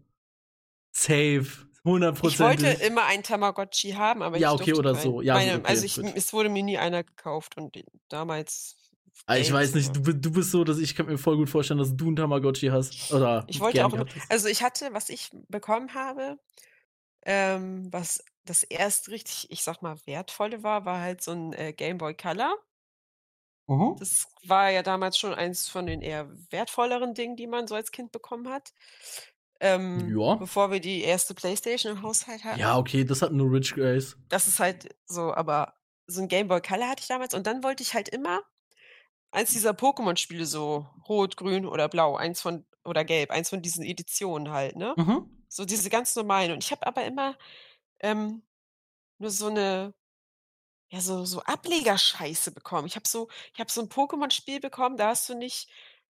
Safe. 0.93 1.41
ich 1.43 2.39
wollte 2.41 2.67
100%. 2.67 2.81
immer 2.87 3.05
einen 3.07 3.23
Tamagotchi 3.23 3.93
haben, 3.93 4.23
aber 4.23 4.39
Ja, 4.39 4.53
ich 4.55 4.61
okay, 4.61 4.75
oder 4.75 4.93
keinen. 4.95 5.03
so. 5.03 5.23
Ja, 5.23 5.35
Meine, 5.35 5.57
okay, 5.59 5.67
also 5.67 5.85
ich, 5.85 5.99
es 5.99 6.33
wurde 6.33 6.49
mir 6.49 6.63
nie 6.63 6.79
einer 6.79 7.05
gekauft 7.05 7.57
und 7.57 7.77
damals. 8.09 8.77
Ah, 9.27 9.37
Ich 9.37 9.53
weiß 9.53 9.75
nicht, 9.75 9.95
du, 9.95 10.01
du 10.15 10.33
bist 10.33 10.51
so, 10.51 10.65
dass 10.65 10.79
ich 10.79 10.95
kann 10.95 11.07
mir 11.07 11.19
voll 11.19 11.37
gut 11.37 11.51
vorstellen, 11.51 11.79
dass 11.79 11.95
du 11.95 12.11
ein 12.11 12.17
Tamagotchi 12.17 12.69
hast. 12.69 13.13
Oder 13.13 13.45
Ich 13.49 13.61
wollte 13.61 13.85
auch, 13.85 13.93
also 14.29 14.49
ich 14.49 14.63
hatte, 14.63 14.89
was 14.93 15.09
ich 15.09 15.31
bekommen 15.49 15.95
habe, 15.95 16.39
ähm, 17.27 17.93
was 17.93 18.25
das 18.45 18.63
erst 18.63 19.11
richtig, 19.11 19.51
ich 19.51 19.63
sag 19.63 19.83
mal, 19.83 19.97
wertvolle 20.07 20.63
war, 20.63 20.85
war 20.85 21.01
halt 21.01 21.23
so 21.23 21.33
ein 21.33 21.53
äh, 21.53 21.73
Game 21.73 21.99
Boy 21.99 22.15
Color. 22.15 22.57
Mhm. 23.71 23.95
Das 24.01 24.27
war 24.43 24.71
ja 24.71 24.83
damals 24.83 25.17
schon 25.17 25.33
eins 25.33 25.69
von 25.69 25.87
den 25.87 26.03
eher 26.03 26.29
wertvolleren 26.51 27.15
Dingen, 27.15 27.37
die 27.37 27.47
man 27.47 27.69
so 27.69 27.77
als 27.77 27.93
Kind 27.93 28.11
bekommen 28.11 28.49
hat. 28.49 28.73
Ähm, 29.61 30.13
Ja. 30.19 30.35
Bevor 30.35 30.73
wir 30.73 30.81
die 30.81 31.03
erste 31.03 31.35
Playstation 31.35 31.97
im 31.97 32.03
Haushalt 32.03 32.43
hatten. 32.43 32.59
Ja, 32.59 32.77
okay, 32.77 33.05
das 33.05 33.23
hatten 33.23 33.37
nur 33.37 33.53
Rich 33.53 33.75
Guys. 33.75 34.17
Das 34.29 34.49
ist 34.49 34.59
halt 34.59 34.97
so, 35.07 35.33
aber 35.33 35.75
so 36.09 36.21
ein 36.21 36.27
Game 36.27 36.49
Boy 36.49 36.61
Color 36.61 36.89
hatte 36.89 37.03
ich 37.03 37.09
damals 37.09 37.33
und 37.33 37.47
dann 37.47 37.63
wollte 37.63 37.85
ich 37.85 37.95
halt 37.95 38.09
immer 38.09 38.41
eins 39.31 39.53
dieser 39.53 39.71
Pokémon-Spiele, 39.71 40.47
so 40.47 40.89
rot, 41.09 41.37
grün 41.37 41.65
oder 41.65 41.89
blau, 41.89 42.17
eins 42.17 42.41
von, 42.41 42.67
oder 42.85 43.05
gelb, 43.05 43.31
eins 43.31 43.51
von 43.51 43.63
diesen 43.63 43.85
Editionen 43.85 44.51
halt, 44.51 44.75
ne? 44.75 44.95
Mhm. 44.97 45.45
So 45.49 45.65
diese 45.65 45.91
ganz 45.91 46.17
normalen. 46.17 46.51
Und 46.51 46.65
ich 46.65 46.73
habe 46.73 46.85
aber 46.87 47.05
immer 47.05 47.37
ähm, 48.01 48.43
nur 49.19 49.31
so 49.31 49.47
eine, 49.47 49.95
ja, 50.93 51.01
so, 51.01 51.25
so 51.25 51.41
Ablegerscheiße 51.43 52.53
bekommen. 52.53 52.87
Ich 52.87 52.97
habe 52.97 53.09
so, 53.09 53.29
ich 53.55 53.61
habe 53.61 53.71
so 53.71 53.81
ein 53.81 53.89
Pokémon-Spiel 53.89 54.61
bekommen, 54.61 54.97
da 54.97 55.09
hast 55.09 55.29
du 55.29 55.35
nicht 55.35 55.69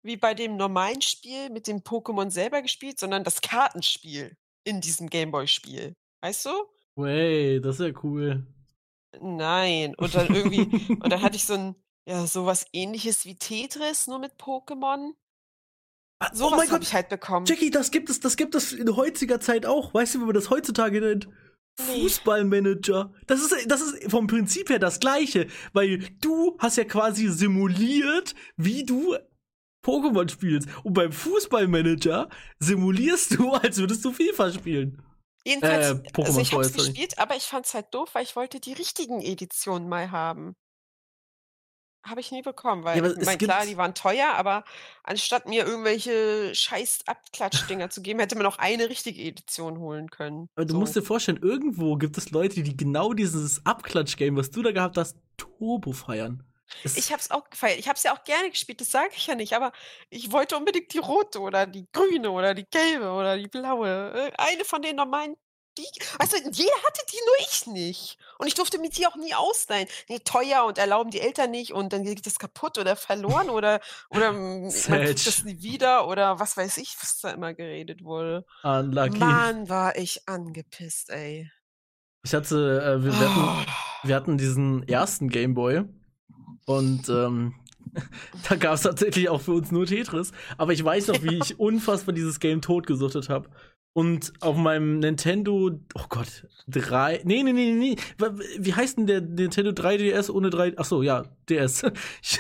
wie 0.04 0.18
bei 0.18 0.34
dem 0.34 0.58
normalen 0.58 1.02
Spiel 1.02 1.50
mit 1.50 1.68
dem 1.68 1.80
Pokémon 1.80 2.32
selber 2.32 2.62
gespielt, 2.62 3.00
sondern 3.00 3.24
das 3.24 3.42
Kartenspiel 3.42 4.36
in 4.64 4.82
diesem 4.82 5.10
Gameboy-Spiel. 5.10 5.96
Weißt 6.22 6.46
du? 6.46 6.52
Wey, 6.96 7.60
das 7.62 7.80
ist 7.80 7.88
ja 7.88 8.00
cool. 8.04 8.46
Nein. 9.20 9.94
Und 9.96 10.16
dann 10.16 10.34
irgendwie, 10.34 10.94
und 10.94 11.12
dann 11.12 11.22
hatte 11.22 11.36
ich 11.36 11.46
so 11.46 11.54
ein, 11.54 11.76
ja, 12.08 12.26
sowas 12.26 12.66
ähnliches 12.74 13.26
wie 13.26 13.36
Tetris, 13.36 14.08
nur 14.08 14.20
mit 14.20 14.34
Pokémon. 14.36 15.12
Ah, 16.20 16.32
oh 16.40 16.50
mein 16.52 16.62
habe 16.62 16.68
Gott, 16.68 16.84
ich 16.84 16.94
halt 16.94 17.10
bekommen. 17.10 17.46
Jackie, 17.46 17.72
das 17.72 17.92
gibt 17.92 18.10
es, 18.10 18.20
das 18.20 18.38
gibt 18.38 18.56
es 18.56 18.74
in 18.74 18.96
heutiger 18.96 19.40
Zeit 19.40 19.66
auch. 19.66 19.94
Weißt 19.94 20.16
du, 20.16 20.22
wie 20.22 20.26
man 20.26 20.36
das 20.36 20.50
heutzutage 20.50 21.02
nennt? 21.02 21.28
Fußballmanager. 21.80 23.14
Das 23.28 23.42
ist, 23.42 23.70
das 23.72 23.82
ist 23.82 24.10
vom 24.12 24.28
Prinzip 24.28 24.70
her 24.70 24.80
das 24.80 25.00
Gleiche, 25.00 25.48
weil 25.74 26.00
du 26.22 26.58
hast 26.60 26.78
ja 26.78 26.84
quasi 26.84 27.28
simuliert, 27.28 28.36
wie 28.58 28.84
du 28.84 29.16
Pokémon 29.86 30.30
spielst. 30.30 30.68
Und 30.84 30.94
beim 30.94 31.12
Fußballmanager 31.12 32.30
simulierst 32.60 33.38
du, 33.40 33.52
als 33.52 33.78
würdest 33.78 34.06
du 34.06 34.12
FIFA 34.12 34.52
spielen. 34.52 35.02
Jedenfalls, 35.44 35.86
Äh, 35.88 35.90
also 35.90 36.02
Pokémon 36.04 36.22
ich 36.22 36.28
habe 36.30 36.42
es 36.42 36.50
vorher, 36.50 36.70
sorry. 36.70 36.88
gespielt, 36.90 37.18
aber 37.20 37.36
ich 37.36 37.44
fand 37.44 37.66
es 37.66 37.74
halt 37.74 37.88
doof, 37.94 38.10
weil 38.14 38.24
ich 38.24 38.36
wollte 38.36 38.60
die 38.60 38.74
richtigen 38.74 39.22
Editionen 39.22 39.90
mal 39.90 40.12
haben. 40.12 40.54
Habe 42.04 42.20
ich 42.20 42.32
nie 42.32 42.42
bekommen, 42.42 42.84
weil 42.84 42.98
Ja, 42.98 43.04
aber 43.04 43.14
ich 43.14 43.20
es 43.20 43.26
meine, 43.26 43.38
klar, 43.38 43.60
gibt- 43.60 43.72
die 43.72 43.78
waren 43.78 43.94
teuer, 43.94 44.30
aber 44.34 44.64
anstatt 45.04 45.48
mir 45.48 45.66
irgendwelche 45.68 46.54
scheiß 46.56 47.02
Abklatschdinger 47.06 47.90
zu 47.92 48.02
geben, 48.02 48.20
hätte 48.20 48.36
man 48.36 48.46
auch 48.48 48.58
eine 48.58 48.90
richtige 48.90 49.22
Edition 49.22 49.78
holen 49.78 50.10
können. 50.10 50.50
Aber 50.56 50.66
du 50.66 50.74
So. 50.74 50.80
musst 50.80 50.96
dir 50.96 51.04
vorstellen, 51.04 51.40
irgendwo 51.42 51.98
gibt 51.98 52.18
es 52.18 52.32
Leute, 52.32 52.64
die 52.64 52.76
genau 52.76 53.14
dieses 53.14 53.64
Abklatsch-Game, 53.66 54.36
was 54.36 54.50
du 54.50 54.64
da 54.64 54.72
gehabt 54.72 54.98
hast, 54.98 55.16
Turbo 55.38 55.92
feiern. 55.92 56.44
Es- 56.84 56.98
Ich 56.98 57.12
habe 57.12 57.22
es 57.22 57.30
auch 57.30 57.50
gefeiert. 57.50 57.78
Ich 57.80 57.88
habe 57.88 57.98
es 57.98 58.04
ja 58.04 58.14
auch 58.16 58.24
gerne 58.24 58.50
gespielt, 58.50 58.82
das 58.82 58.90
sage 58.90 59.12
ich 59.16 59.28
ja 59.28 59.36
nicht, 59.36 59.54
aber 59.54 59.72
ich 60.10 60.32
wollte 60.32 60.58
unbedingt 60.58 60.94
die 60.94 61.00
rote 61.00 61.40
oder 61.40 61.68
die 61.68 61.86
grüne 61.92 62.32
oder 62.32 62.54
die 62.56 62.66
gelbe 62.72 63.12
oder 63.12 63.38
die 63.38 63.48
blaue. 63.48 64.12
Äh, 64.14 64.32
Eine 64.38 64.66
von 64.66 64.82
den 64.82 64.96
normalen. 64.96 65.36
Die, 65.78 65.88
also 66.20 66.36
jeder 66.36 66.76
hatte 66.86 67.02
die, 67.10 67.18
nur 67.26 67.36
ich 67.40 67.68
nicht. 67.68 68.18
Und 68.38 68.48
ich 68.48 68.56
durfte 68.56 68.78
mir 68.78 68.90
die 68.90 69.08
auch 69.08 69.16
nie 69.16 69.34
ausleihen. 69.34 69.88
Nee, 70.10 70.20
teuer 70.20 70.66
und 70.66 70.78
erlauben 70.78 71.12
die 71.12 71.22
Eltern 71.22 71.52
nicht 71.52 71.72
und 71.72 71.94
dann 71.94 72.04
geht 72.04 72.26
das 72.26 72.40
kaputt 72.40 72.78
oder 72.78 72.98
verloren 72.98 73.50
oder, 73.50 73.80
oder 74.10 74.32
man 74.34 74.70
kriegt 74.70 75.26
das 75.26 75.44
nie 75.46 75.62
wieder 75.62 76.08
oder 76.08 76.40
was 76.40 76.58
weiß 76.58 76.78
ich, 76.78 76.98
was 77.00 77.20
da 77.22 77.32
immer 77.32 77.54
geredet 77.54 78.04
wurde. 78.04 78.46
Unlucky. 78.64 79.18
Mann, 79.18 79.70
war 79.70 79.96
ich 79.96 80.28
angepisst, 80.28 81.10
ey. 81.10 81.50
Ich 82.24 82.34
hatte, 82.34 82.82
äh, 82.82 83.04
wir, 83.04 83.14
wir, 83.14 83.30
hatten, 83.30 83.40
Oh. 83.40 84.08
wir 84.08 84.16
hatten 84.16 84.38
diesen 84.38 84.88
ersten 84.88 85.30
Gameboy 85.30 85.84
und 86.66 87.10
ähm, 87.10 87.56
da 88.50 88.56
gab 88.56 88.76
es 88.76 88.82
tatsächlich 88.82 89.30
auch 89.30 89.42
für 89.42 89.54
uns 89.54 89.72
nur 89.72 89.86
Tetris. 89.86 90.32
Aber 90.58 90.74
ich 90.74 90.84
weiß 90.84 91.08
noch, 91.08 91.24
wie 91.24 91.40
ich 91.42 91.60
unfassbar 91.60 92.14
dieses 92.14 92.40
Game 92.40 92.62
totgesuchtet 92.62 93.30
habe. 93.30 93.50
Und 93.94 94.32
auf 94.40 94.56
meinem 94.56 95.00
Nintendo, 95.00 95.72
oh 95.96 96.06
Gott, 96.08 96.48
3, 96.68 97.22
nee, 97.26 97.44
nee, 97.44 97.52
nee, 97.52 97.74
nee, 97.74 97.98
wie 98.58 98.74
heißt 98.74 98.98
denn 98.98 99.06
der 99.08 99.20
Nintendo 99.20 99.72
3DS 99.72 100.30
ohne 100.32 100.50
3, 100.50 100.76
ach 100.78 100.86
so, 100.86 101.04
ja, 101.04 101.24
DS. 101.50 101.84
Ich, 102.22 102.40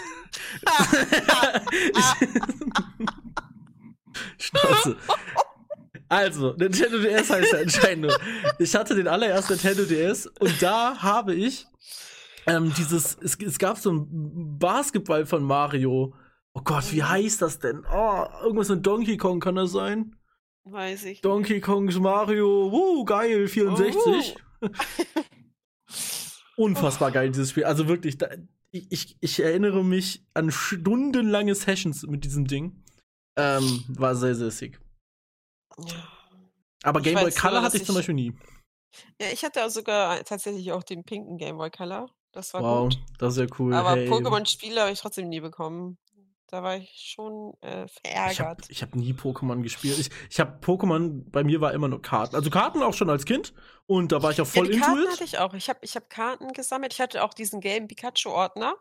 Schnauze. 4.37 4.95
Also, 6.07 6.53
Nintendo 6.57 6.99
DS 6.99 7.29
heißt 7.29 7.53
er 7.53 7.61
anscheinend 7.61 8.01
nur. 8.07 8.17
Ich 8.59 8.75
hatte 8.75 8.95
den 8.95 9.07
allerersten 9.07 9.53
Nintendo 9.53 9.83
DS 9.85 10.27
und 10.27 10.61
da 10.61 11.01
habe 11.01 11.33
ich 11.33 11.67
ähm, 12.47 12.73
dieses, 12.77 13.17
es, 13.21 13.37
es 13.39 13.59
gab 13.59 13.77
so 13.77 13.91
ein 13.91 14.57
Basketball 14.59 15.25
von 15.25 15.43
Mario. 15.43 16.13
Oh 16.53 16.61
Gott, 16.63 16.91
wie 16.91 17.03
heißt 17.03 17.41
das 17.41 17.59
denn? 17.59 17.83
Oh, 17.91 18.25
irgendwas 18.43 18.69
mit 18.69 18.85
Donkey 18.85 19.17
Kong 19.17 19.39
kann 19.39 19.55
das 19.55 19.71
sein? 19.71 20.15
Weiß 20.63 21.05
ich. 21.05 21.21
Donkey 21.21 21.59
Kong's 21.59 21.97
Mario, 21.97 22.71
wuh, 22.71 23.03
geil, 23.03 23.47
64. 23.47 24.35
Unfassbar 26.57 27.11
geil, 27.11 27.31
dieses 27.31 27.49
Spiel. 27.49 27.65
Also 27.65 27.87
wirklich, 27.87 28.17
da, 28.17 28.29
ich, 28.71 29.17
ich, 29.19 29.39
erinnere 29.39 29.83
mich 29.83 30.23
an 30.33 30.51
stundenlange 30.51 31.55
Sessions 31.55 32.03
mit 32.03 32.23
diesem 32.23 32.45
Ding. 32.45 32.83
Ähm, 33.35 33.83
war 33.87 34.15
sehr, 34.15 34.35
sehr 34.35 34.51
sick. 34.51 34.79
Aber 36.83 37.01
Game 37.01 37.15
Boy 37.15 37.23
nur, 37.23 37.31
Color 37.31 37.53
dass 37.55 37.63
hatte 37.65 37.77
ich 37.77 37.85
zum 37.85 37.95
Beispiel 37.95 38.15
nie. 38.15 38.33
Ja, 39.19 39.27
ich 39.31 39.43
hatte 39.43 39.65
auch 39.65 39.69
sogar 39.69 40.23
tatsächlich 40.23 40.71
auch 40.71 40.83
den 40.83 41.03
pinken 41.03 41.37
Game 41.37 41.57
Boy 41.57 41.71
Color. 41.71 42.09
Das 42.33 42.53
war 42.53 42.61
Wow, 42.61 42.83
gut. 42.89 42.99
das 43.17 43.33
ist 43.35 43.39
ja 43.39 43.55
cool. 43.59 43.73
Aber 43.73 43.95
hey. 43.95 44.09
Pokémon-Spiele 44.09 44.81
habe 44.81 44.91
ich 44.91 44.99
trotzdem 44.99 45.29
nie 45.29 45.41
bekommen. 45.41 45.97
Da 46.51 46.61
war 46.63 46.75
ich 46.75 46.91
schon 47.15 47.53
äh, 47.61 47.85
Ich 47.85 48.41
habe 48.41 48.55
verärgert. 48.57 48.65
ich 48.69 48.81
hab 48.81 48.93
nie 48.93 49.13
Pokémon 49.13 49.61
gespielt. 49.61 49.97
Ich, 49.99 50.09
ich 50.29 50.39
habe 50.41 50.59
Pokémon, 50.59 51.23
bei 51.31 51.45
mir 51.45 51.61
war 51.61 51.73
immer 51.73 51.87
nur 51.87 52.01
Karten. 52.01 52.35
Also 52.35 52.49
Karten 52.49 52.83
auch 52.83 52.93
schon 52.93 53.09
als 53.09 53.23
Kind. 53.23 53.53
Und 53.87 54.11
da 54.11 54.21
war 54.21 54.31
ich 54.31 54.41
auch 54.41 54.45
Ja, 54.47 54.51
voll 54.51 54.67
into 54.69 54.85
Karten 54.85 55.03
it. 55.03 55.09
hatte 55.11 55.23
ich 55.23 55.39
auch. 55.39 55.53
Ich 55.53 55.69
habe 55.69 55.79
ich 55.81 55.95
hab 55.95 56.09
Karten 56.09 56.51
gesammelt. 56.51 56.91
Ich 56.93 56.99
hatte 56.99 57.23
auch 57.23 57.33
diesen 57.33 57.61
gelben 57.61 57.87
Pikachu-Ordner 57.87 58.75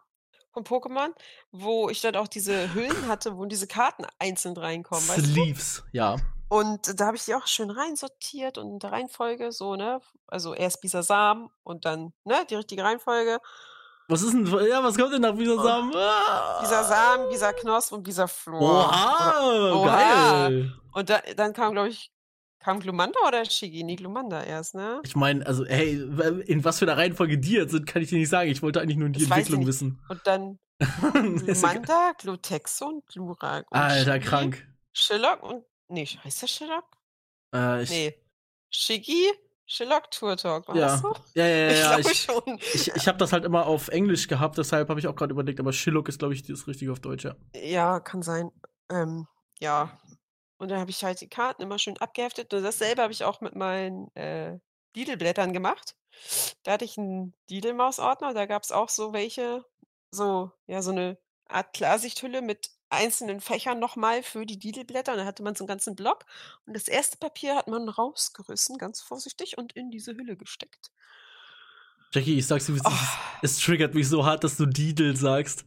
von 0.53 0.64
Pokémon, 0.64 1.11
wo 1.53 1.89
ich 1.91 2.01
dann 2.01 2.16
auch 2.16 2.27
diese 2.27 2.75
Hüllen 2.75 3.07
hatte, 3.07 3.37
wo 3.37 3.45
diese 3.45 3.68
Karten 3.68 4.05
einzeln 4.18 4.57
reinkommen. 4.57 5.07
Weißt 5.09 5.18
du? 5.18 5.25
Sleeves, 5.31 5.85
ja. 5.93 6.16
Und 6.49 6.99
da 6.99 7.07
habe 7.07 7.16
ich 7.16 7.25
die 7.25 7.37
auch 7.37 7.47
schön 7.47 7.71
reinsortiert 7.71 8.59
und 8.59 8.68
in 8.73 8.79
der 8.81 8.91
Reihenfolge 8.91 9.53
so, 9.53 9.77
ne? 9.77 10.01
Also 10.27 10.55
erst 10.55 10.81
Bisasam 10.81 11.51
und 11.62 11.85
dann, 11.85 12.12
ne, 12.25 12.45
die 12.51 12.57
richtige 12.57 12.83
Reihenfolge. 12.83 13.39
Was 14.11 14.23
ist 14.23 14.33
denn, 14.33 14.45
ja, 14.45 14.83
was 14.83 14.97
kommt 14.97 15.13
denn 15.15 15.23
nach 15.23 15.37
Bisasam? 15.37 15.93
Oh. 15.95 16.61
Bisasam, 16.61 17.29
Bisaknosp 17.31 17.93
und 17.93 18.03
Bisaflor. 18.03 18.61
Oha, 18.61 19.73
Oha, 19.73 20.49
geil. 20.49 20.73
Und 20.93 21.09
da, 21.09 21.21
dann 21.37 21.53
kam, 21.53 21.73
glaube 21.73 21.91
ich, 21.91 22.11
kam 22.59 22.81
Glumanda 22.81 23.21
oder 23.29 23.45
Shigi? 23.45 23.85
Nee, 23.85 23.95
Glumanda 23.95 24.43
erst, 24.43 24.75
ne? 24.75 25.01
Ich 25.05 25.15
meine, 25.15 25.47
also, 25.47 25.65
hey, 25.65 25.93
in 26.47 26.65
was 26.65 26.81
für 26.81 26.87
einer 26.87 26.97
Reihenfolge 26.97 27.39
die 27.39 27.53
jetzt 27.53 27.71
sind, 27.71 27.87
kann 27.87 28.03
ich 28.03 28.09
dir 28.09 28.19
nicht 28.19 28.29
sagen. 28.29 28.51
Ich 28.51 28.63
wollte 28.63 28.81
eigentlich 28.81 28.99
nur 28.99 29.11
die 29.11 29.21
das 29.21 29.31
Entwicklung 29.31 29.65
wissen. 29.69 30.03
Und 30.09 30.21
dann 30.25 30.59
Glumanda, 31.13 32.13
Glutexon, 32.19 33.03
Glurak. 33.07 33.67
Alter, 33.71 34.15
Shigi, 34.15 34.27
krank. 34.27 34.67
Shillock 34.93 35.43
und. 35.45 35.65
Nee, 35.87 36.07
heißt 36.07 36.43
der 36.43 36.47
Shillock? 36.49 36.85
Äh, 37.55 37.83
ich, 37.85 37.91
nee. 37.91 38.15
Shigi, 38.71 39.31
Shillock 39.71 40.11
Tour 40.11 40.37
Talk, 40.37 40.66
war 40.66 40.75
ja. 40.75 40.89
das 40.89 41.01
so? 41.01 41.14
Ja, 41.35 41.47
ja, 41.47 41.57
ja. 41.57 41.71
Ich 41.71 41.79
ja. 41.79 41.95
glaube 41.95 42.11
ich, 42.11 42.23
schon. 42.23 42.59
Ich, 42.75 42.89
ich 42.89 43.07
habe 43.07 43.18
das 43.18 43.33
halt 43.33 43.45
immer 43.45 43.66
auf 43.66 43.87
Englisch 43.87 44.27
gehabt, 44.27 44.59
deshalb 44.59 44.89
habe 44.89 44.99
ich 44.99 45.07
auch 45.07 45.14
gerade 45.14 45.33
überlegt, 45.33 45.61
aber 45.61 45.73
Shillock 45.73 46.09
ist, 46.09 46.18
glaube 46.18 46.35
ich, 46.35 46.43
das 46.43 46.66
Richtige 46.66 46.91
auf 46.91 46.99
Deutsch, 46.99 47.25
ja. 47.25 47.37
Ja, 47.55 48.01
kann 48.01 48.23
sein. 48.23 48.51
Ähm, 48.91 49.29
ja. 49.61 49.97
Und 50.59 50.73
dann 50.73 50.81
habe 50.81 50.91
ich 50.91 51.05
halt 51.05 51.21
die 51.21 51.29
Karten 51.29 51.62
immer 51.62 51.79
schön 51.79 51.97
abgeheftet. 51.99 52.53
Und 52.53 52.64
dasselbe 52.64 53.01
habe 53.01 53.12
ich 53.12 53.23
auch 53.23 53.41
mit 53.41 53.55
meinen 53.55 54.12
äh, 54.16 54.59
Didelblättern 54.97 55.53
gemacht. 55.53 55.95
Da 56.64 56.73
hatte 56.73 56.85
ich 56.85 56.99
einen 56.99 57.35
Didelmaus-Ordner, 57.49 58.35
da 58.35 58.47
gab 58.47 58.64
es 58.64 58.73
auch 58.73 58.89
so 58.89 59.12
welche, 59.12 59.64
so, 60.11 60.51
ja, 60.66 60.83
so 60.83 60.91
eine 60.91 61.16
Art 61.49 61.73
Klarsichthülle 61.75 62.43
mit 62.43 62.71
einzelnen 62.91 63.41
Fächern 63.41 63.78
nochmal 63.78 64.22
für 64.22 64.45
die 64.45 64.59
Didelblätter. 64.59 65.12
Und 65.12 65.18
da 65.18 65.24
hatte 65.24 65.43
man 65.43 65.55
so 65.55 65.64
einen 65.64 65.68
ganzen 65.68 65.97
Block. 65.97 66.26
Und 66.66 66.74
das 66.74 66.88
erste 66.88 67.16
Papier 67.16 67.57
hat 67.57 67.68
man 67.68 67.88
rausgerissen, 67.88 68.78
ganz 68.78 69.01
vorsichtig, 69.01 69.57
und 69.59 69.72
in 69.72 69.91
diese 69.91 70.14
Hülle 70.14 70.36
gesteckt. 70.36 70.91
Jackie, 72.12 72.38
ich 72.38 72.47
sag's 72.47 72.66
dir, 72.66 72.74
es 72.74 72.82
Oh. 72.84 72.91
Es 73.43 73.59
triggert 73.59 73.95
mich 73.95 74.09
so 74.09 74.26
hart, 74.26 74.45
dass 74.45 74.57
du 74.57 74.66
Didel 74.66 75.16
sagst. 75.16 75.64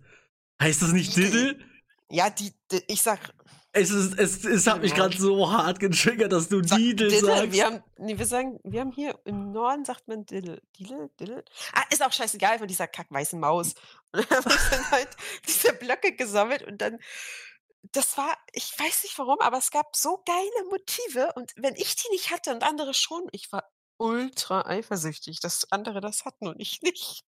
Heißt 0.61 0.81
das 0.81 0.91
nicht 0.91 1.15
Didel? 1.15 1.53
Diddle? 1.53 1.65
Ja, 2.09 2.29
die, 2.29 2.53
die 2.71 2.83
ich 2.87 3.01
sag, 3.01 3.33
Es, 3.75 3.89
ist, 3.89 4.19
es, 4.19 4.45
es 4.45 4.67
hat 4.67 4.81
mich 4.81 4.93
Genau. 4.93 5.05
gerade 5.07 5.17
so 5.19 5.51
hart 5.51 5.79
getriggert, 5.79 6.31
dass 6.31 6.47
du 6.47 6.63
Sa- 6.63 6.75
Didel 6.75 7.09
Diddle, 7.09 7.25
sagst. 7.35 7.51
wir 7.53 7.65
haben, 7.65 7.83
nee, 7.97 8.17
wir 8.17 8.25
sagen, 8.27 8.59
wir 8.63 8.81
haben 8.81 8.91
hier 8.91 9.19
im 9.25 9.51
Norden 9.51 9.83
sagt 9.83 10.07
man 10.07 10.25
Diddle, 10.27 10.61
Diddle, 10.77 11.09
Diddle. 11.19 11.43
Ah, 11.73 11.81
ist 11.89 12.03
auch 12.05 12.11
scheißegal 12.11 12.59
von 12.59 12.67
dieser 12.67 12.87
kackweißen 12.87 13.39
Maus. 13.39 13.73
Und 14.13 14.29
dann 14.29 14.45
habe 14.45 14.49
ich 14.53 14.69
dann 14.69 14.91
halt 14.91 15.09
diese 15.47 15.73
Blöcke 15.73 16.15
gesammelt 16.15 16.61
und 16.61 16.77
dann, 16.83 16.99
das 17.93 18.15
war, 18.15 18.37
ich 18.51 18.77
weiß 18.77 19.03
nicht 19.03 19.17
warum, 19.17 19.39
aber 19.39 19.57
es 19.57 19.71
gab 19.71 19.95
so 19.95 20.21
geile 20.23 20.69
Motive 20.69 21.33
und 21.35 21.51
wenn 21.55 21.75
ich 21.75 21.95
die 21.95 22.09
nicht 22.11 22.29
hatte 22.29 22.51
und 22.51 22.61
andere 22.63 22.93
schon, 22.93 23.27
ich 23.31 23.51
war 23.51 23.67
ultra 23.97 24.67
eifersüchtig, 24.67 25.39
dass 25.39 25.71
andere 25.71 25.99
das 25.99 26.25
hatten 26.25 26.47
und 26.47 26.59
ich 26.59 26.81
nicht. 26.83 27.23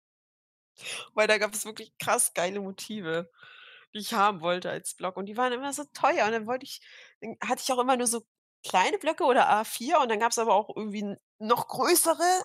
Weil 1.13 1.27
da 1.27 1.37
gab 1.37 1.53
es 1.53 1.63
wirklich 1.65 1.93
krass 1.99 2.33
geile 2.33 2.59
Motive, 2.59 3.31
die 3.93 3.99
ich 3.99 4.13
haben 4.13 4.41
wollte 4.41 4.69
als 4.69 4.95
Block 4.95 5.17
und 5.17 5.27
die 5.27 5.37
waren 5.37 5.53
immer 5.53 5.73
so 5.73 5.83
teuer 5.93 6.25
und 6.25 6.31
dann 6.31 6.47
wollte 6.47 6.65
ich 6.65 6.81
dann 7.21 7.37
hatte 7.43 7.61
ich 7.63 7.71
auch 7.71 7.79
immer 7.79 7.97
nur 7.97 8.07
so 8.07 8.23
kleine 8.67 8.97
Blöcke 8.97 9.23
oder 9.23 9.49
A4 9.49 10.01
und 10.01 10.09
dann 10.09 10.19
gab's 10.19 10.39
aber 10.39 10.53
auch 10.53 10.75
irgendwie 10.75 11.15
noch 11.39 11.67
größere. 11.67 12.43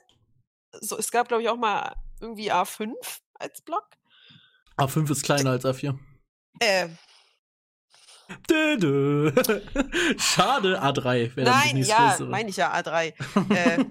So, 0.72 0.98
es 0.98 1.10
gab, 1.10 1.28
glaube 1.28 1.42
ich, 1.42 1.48
auch 1.48 1.56
mal 1.56 1.94
irgendwie 2.20 2.52
A5 2.52 2.92
als 3.34 3.62
Block. 3.62 3.86
A5 4.76 5.10
ist 5.10 5.22
kleiner 5.22 5.50
als 5.50 5.64
A4. 5.64 5.98
Äh, 6.60 6.88
Dö, 8.50 8.76
dö. 8.76 9.32
Schade, 10.18 10.82
A3 10.82 11.34
wäre 11.34 11.44
dann 11.44 11.60
die 11.62 11.66
nein, 11.66 11.74
nächste 11.76 11.92
ja, 11.94 12.08
größere. 12.10 12.28
meine 12.28 12.50
ich 12.50 12.56
ja, 12.56 12.74
A3. 12.74 13.14
Äh, 13.54 13.84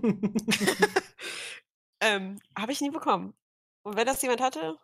ähm, 2.01 2.39
habe 2.55 2.71
ich 2.71 2.81
nie 2.81 2.91
bekommen. 2.91 3.33
Und 3.81 3.95
wenn 3.95 4.05
das 4.05 4.21
jemand 4.21 4.41
hatte, 4.41 4.77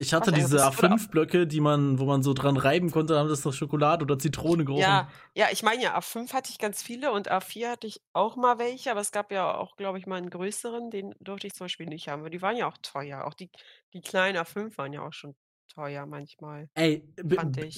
ich 0.00 0.12
hatte 0.14 0.32
diese 0.32 0.56
das 0.58 0.76
wurde 0.76 0.92
auch- 0.94 0.98
A5-Blöcke, 0.98 1.46
die 1.46 1.60
man, 1.60 1.98
wo 2.00 2.04
man 2.06 2.22
so 2.24 2.34
dran 2.34 2.56
reiben 2.56 2.90
konnte, 2.90 3.12
dann 3.14 3.22
haben 3.22 3.28
das 3.28 3.42
doch 3.42 3.52
Schokolade 3.52 4.04
oder 4.04 4.18
Zitrone 4.18 4.64
gerochen. 4.64 4.80
ja, 4.80 5.08
ja, 5.34 5.48
ich 5.52 5.62
meine 5.62 5.82
ja, 5.82 5.94
A5 5.96 6.32
hatte 6.32 6.50
ich 6.50 6.58
ganz 6.58 6.82
viele 6.82 7.12
und 7.12 7.30
A4 7.30 7.70
hatte 7.70 7.86
ich 7.86 8.00
auch 8.12 8.36
mal 8.36 8.58
welche, 8.58 8.90
aber 8.90 9.00
es 9.00 9.12
gab 9.12 9.30
ja 9.32 9.54
auch, 9.56 9.76
glaube 9.76 9.98
ich, 9.98 10.06
mal 10.06 10.16
einen 10.16 10.30
größeren, 10.30 10.90
den 10.90 11.14
durfte 11.20 11.46
ich 11.48 11.54
zum 11.54 11.64
Beispiel 11.66 11.86
nicht 11.86 12.08
haben, 12.08 12.22
weil 12.22 12.30
die 12.30 12.40
waren 12.42 12.56
ja 12.56 12.66
auch 12.68 12.78
teuer. 12.82 13.24
Auch 13.26 13.34
die, 13.34 13.50
die 13.92 14.00
kleinen 14.00 14.38
A5 14.38 14.78
waren 14.78 14.92
ja 14.92 15.02
auch 15.02 15.12
schon 15.12 15.34
teuer 15.74 16.06
manchmal. 16.06 16.68
Ey, 16.74 17.02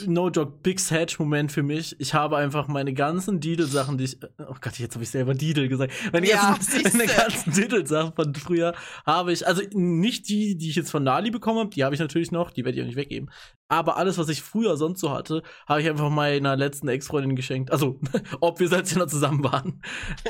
no 0.07 0.30
joke, 0.30 0.59
Big 0.62 0.80
Sedge-Moment 0.80 1.53
für 1.53 1.62
mich. 1.62 1.95
Ich 2.01 2.14
habe 2.14 2.36
einfach 2.36 2.68
meine 2.68 2.93
ganzen 2.93 3.40
Didel-Sachen, 3.40 3.99
die 3.99 4.05
ich. 4.05 4.18
Oh 4.38 4.55
Gott, 4.61 4.78
jetzt 4.78 4.95
habe 4.95 5.05
ich 5.05 5.11
selber 5.11 5.34
Didel 5.34 5.68
gesagt. 5.68 5.93
Meine 6.12 6.28
Ja, 6.28 6.53
ganzen, 6.53 6.82
meine 6.99 7.12
ganzen 7.12 7.53
Didel-Sachen 7.53 8.14
von 8.14 8.34
früher 8.34 8.74
habe 9.07 9.32
ich. 9.32 9.47
Also 9.47 9.62
nicht 9.72 10.28
die, 10.28 10.57
die 10.57 10.70
ich 10.70 10.76
jetzt 10.76 10.90
von 10.90 11.05
Nali 11.05 11.30
bekommen 11.30 11.59
habe, 11.59 11.70
die 11.70 11.84
habe 11.84 11.95
ich 11.95 12.01
natürlich 12.01 12.32
noch, 12.32 12.51
die 12.51 12.64
werde 12.64 12.78
ich 12.78 12.82
auch 12.82 12.86
nicht 12.86 12.97
weggeben. 12.97 13.30
Aber 13.72 13.96
alles, 13.96 14.18
was 14.18 14.28
ich 14.28 14.42
früher 14.42 14.76
sonst 14.76 15.00
so 15.00 15.12
hatte, 15.12 15.42
habe 15.66 15.80
ich 15.80 15.88
einfach 15.88 16.10
meiner 16.10 16.56
letzten 16.56 16.88
Ex-Freundin 16.88 17.34
geschenkt. 17.34 17.72
Also, 17.72 17.98
ob 18.42 18.60
wir 18.60 18.70
als 18.70 18.94
wir 18.94 18.98
noch 18.98 19.08
zusammen 19.08 19.42
waren. 19.42 19.82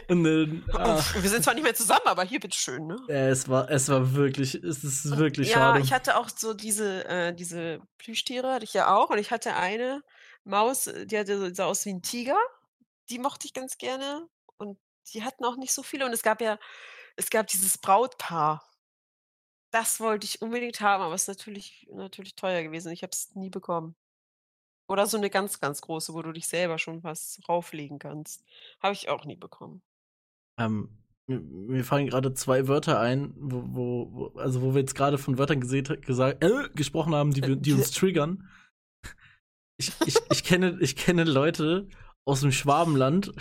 Und 0.09 0.65
ah, 0.75 1.03
Wir 1.21 1.29
sind 1.29 1.43
zwar 1.43 1.55
nicht 1.55 1.65
mehr 1.65 1.75
zusammen, 1.75 2.07
aber 2.07 2.23
hier 2.23 2.39
bitteschön, 2.39 2.87
ne? 2.87 2.97
äh, 3.09 3.31
es 3.31 3.49
war, 3.49 3.69
es 3.69 3.89
war 3.89 4.15
wirklich, 4.15 4.55
es 4.55 4.85
ist 4.85 5.17
wirklich 5.17 5.49
ja, 5.49 5.55
schade. 5.57 5.81
ich 5.81 5.93
hatte 5.93 6.19
auch 6.19 6.29
so 6.29 6.55
diese, 6.55 7.05
äh, 7.09 7.35
diese 7.35 7.81
Plüschtiere, 7.99 8.53
hatte 8.53 8.65
ich 8.65 8.75
ja 8.75 8.95
auch. 8.95 9.11
Und 9.11 9.19
ich 9.19 9.33
hatte 9.33 9.57
eine 9.57 10.05
Maus, 10.45 10.87
äh, 10.87 11.05
die 11.05 11.19
hatte 11.19 11.37
so, 11.41 11.53
sah 11.53 11.65
aus 11.65 11.85
wie 11.85 11.95
ein 11.95 12.03
Tiger. 12.03 12.39
Die 13.11 13.19
mochte 13.19 13.49
ich 13.49 13.55
ganz 13.55 13.77
gerne. 13.77 14.29
Und 14.57 14.79
die 15.13 15.25
hatten 15.25 15.45
auch 15.45 15.57
nicht 15.57 15.73
so 15.73 15.83
viele. 15.83 16.07
Und 16.07 16.13
es 16.13 16.23
gab 16.23 16.41
ja, 16.41 16.61
es 17.17 17.29
gab 17.29 17.49
dieses 17.49 17.77
Brautpaar. 17.77 18.63
Das 19.73 20.01
wollte 20.01 20.27
ich 20.27 20.43
unbedingt 20.43 20.81
haben, 20.81 21.03
aber 21.03 21.15
es 21.15 21.23
ist 21.23 21.29
natürlich, 21.29 21.89
natürlich 21.93 22.37
teuer 22.37 22.63
gewesen. 22.63 22.93
Ich 22.93 23.03
habe 23.03 23.13
es 23.13 23.35
nie 23.35 23.51
bekommen. 23.51 23.97
Oder 24.87 25.07
so 25.07 25.17
eine 25.17 25.31
ganz, 25.31 25.61
ganz 25.61 25.81
große, 25.81 26.13
wo 26.13 26.21
du 26.21 26.33
dich 26.33 26.47
selber 26.47 26.79
schon 26.79 27.03
was 27.03 27.41
rauflegen 27.49 27.99
kannst. 27.99 28.45
Habe 28.81 28.93
ich 28.93 29.09
auch 29.09 29.25
nie 29.25 29.37
bekommen. 29.37 29.81
Ähm, 30.59 30.91
mir, 31.27 31.85
fallen 31.85 32.07
gerade 32.07 32.35
zwei 32.35 32.69
Wörter 32.69 33.01
ein, 33.01 33.33
wo, 33.39 33.65
wo, 33.69 34.39
also 34.39 34.61
wo 34.61 34.75
wir 34.75 34.81
jetzt 34.81 34.95
gerade 34.95 35.17
von 35.17 35.39
Wörtern 35.39 35.61
gesehen, 35.61 35.85
gesagt, 36.03 36.45
äh, 36.45 36.69
gesprochen 36.75 37.15
haben, 37.15 37.33
die, 37.33 37.57
die 37.57 37.73
uns 37.73 37.91
triggern. 37.93 38.49
Ich, 39.79 39.93
ich, 40.07 40.17
ich, 40.31 40.45
kenne, 40.45 40.77
ich 40.81 40.97
kenne 40.97 41.25
Leute 41.25 41.89
aus 42.27 42.43
dem 42.43 42.53
Schwabenland. 42.53 43.33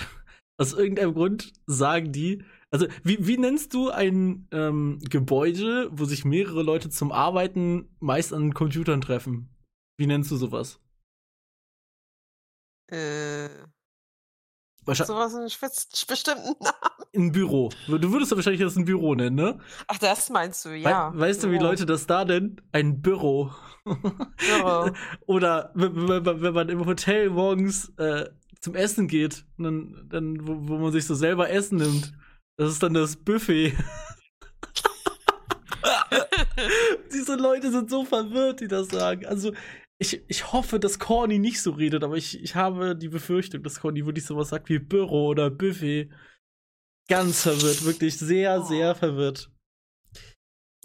Aus 0.58 0.74
irgendeinem 0.74 1.14
Grund 1.14 1.54
sagen 1.66 2.12
die, 2.12 2.46
also 2.72 2.88
wie, 3.04 3.28
wie 3.28 3.38
nennst 3.38 3.74
du 3.74 3.90
ein 3.90 4.48
ähm, 4.52 5.00
Gebäude, 5.10 5.90
wo 5.92 6.06
sich 6.06 6.26
mehrere 6.26 6.64
Leute 6.64 6.90
zum 6.90 7.12
Arbeiten 7.12 7.96
meist 8.00 8.34
an 8.34 8.54
Computern 8.54 9.02
treffen? 9.02 9.54
Wie 9.98 10.08
nennst 10.08 10.32
du 10.32 10.38
sowas? 10.38 10.80
Äh, 12.88 13.50
Wahrscheinlich 14.86 15.08
sowas 15.08 15.36
einen 15.36 15.50
spitz- 15.50 16.06
bestimmten 16.08 16.56
Namen. 16.64 17.06
ein 17.16 17.32
Büro. 17.32 17.70
Du 17.88 18.12
würdest 18.12 18.32
ja 18.32 18.38
wahrscheinlich 18.38 18.62
das 18.62 18.76
ein 18.76 18.86
Büro 18.86 19.14
nennen, 19.16 19.36
ne? 19.36 19.60
Ach, 19.88 19.98
das 19.98 20.30
meinst 20.30 20.66
du, 20.66 20.70
ja. 20.76 21.12
weißt 21.16 21.44
du, 21.44 21.52
wie 21.52 21.58
Büro. 21.58 21.70
Leute 21.70 21.86
das 21.86 22.08
da 22.08 22.26
nennen? 22.26 22.60
Ein 22.72 23.02
Büro. 23.02 23.52
Büro. 23.84 24.90
Oder 25.28 25.72
wenn, 25.76 26.54
man 26.54 26.70
im 26.70 26.86
Hotel 26.86 27.30
morgens 27.30 27.90
äh, 27.98 28.30
zum 28.60 28.76
Essen 28.76 29.08
geht, 29.08 29.46
dann, 29.58 30.08
dann 30.10 30.48
wo, 30.48 30.68
wo 30.68 30.78
man 30.78 30.92
sich 30.92 31.06
so 31.06 31.16
selber 31.16 31.50
Essen 31.50 31.78
nimmt. 31.78 32.14
Das 32.62 32.74
ist 32.74 32.84
dann 32.84 32.94
das 32.94 33.16
Buffet. 33.16 33.74
Diese 37.12 37.36
Leute 37.36 37.72
sind 37.72 37.90
so 37.90 38.06
verwirrt, 38.06 38.60
die 38.60 38.68
das 38.68 38.90
sagen. 38.90 39.26
Also, 39.26 39.52
ich, 39.98 40.22
ich 40.28 40.54
hoffe, 40.54 40.80
dass 40.80 41.00
Corny 41.00 41.40
nicht 41.40 41.60
so 41.60 41.72
redet, 41.72 42.04
aber 42.04 42.18
ich, 42.18 42.40
ich 42.40 42.54
habe 42.54 42.96
die 42.96 43.10
Befürchtung, 43.10 43.64
dass 43.64 43.80
Corny 43.80 44.06
wirklich 44.06 44.28
sowas 44.28 44.50
sagt 44.50 44.70
wie 44.70 44.78
Büro 44.78 45.30
oder 45.30 45.50
Buffet. 45.50 46.12
Ganz 47.10 47.42
verwirrt, 47.42 47.84
wirklich 47.84 48.20
sehr, 48.20 48.62
Oh. 48.62 48.66
sehr 48.66 48.94
verwirrt. 48.94 49.50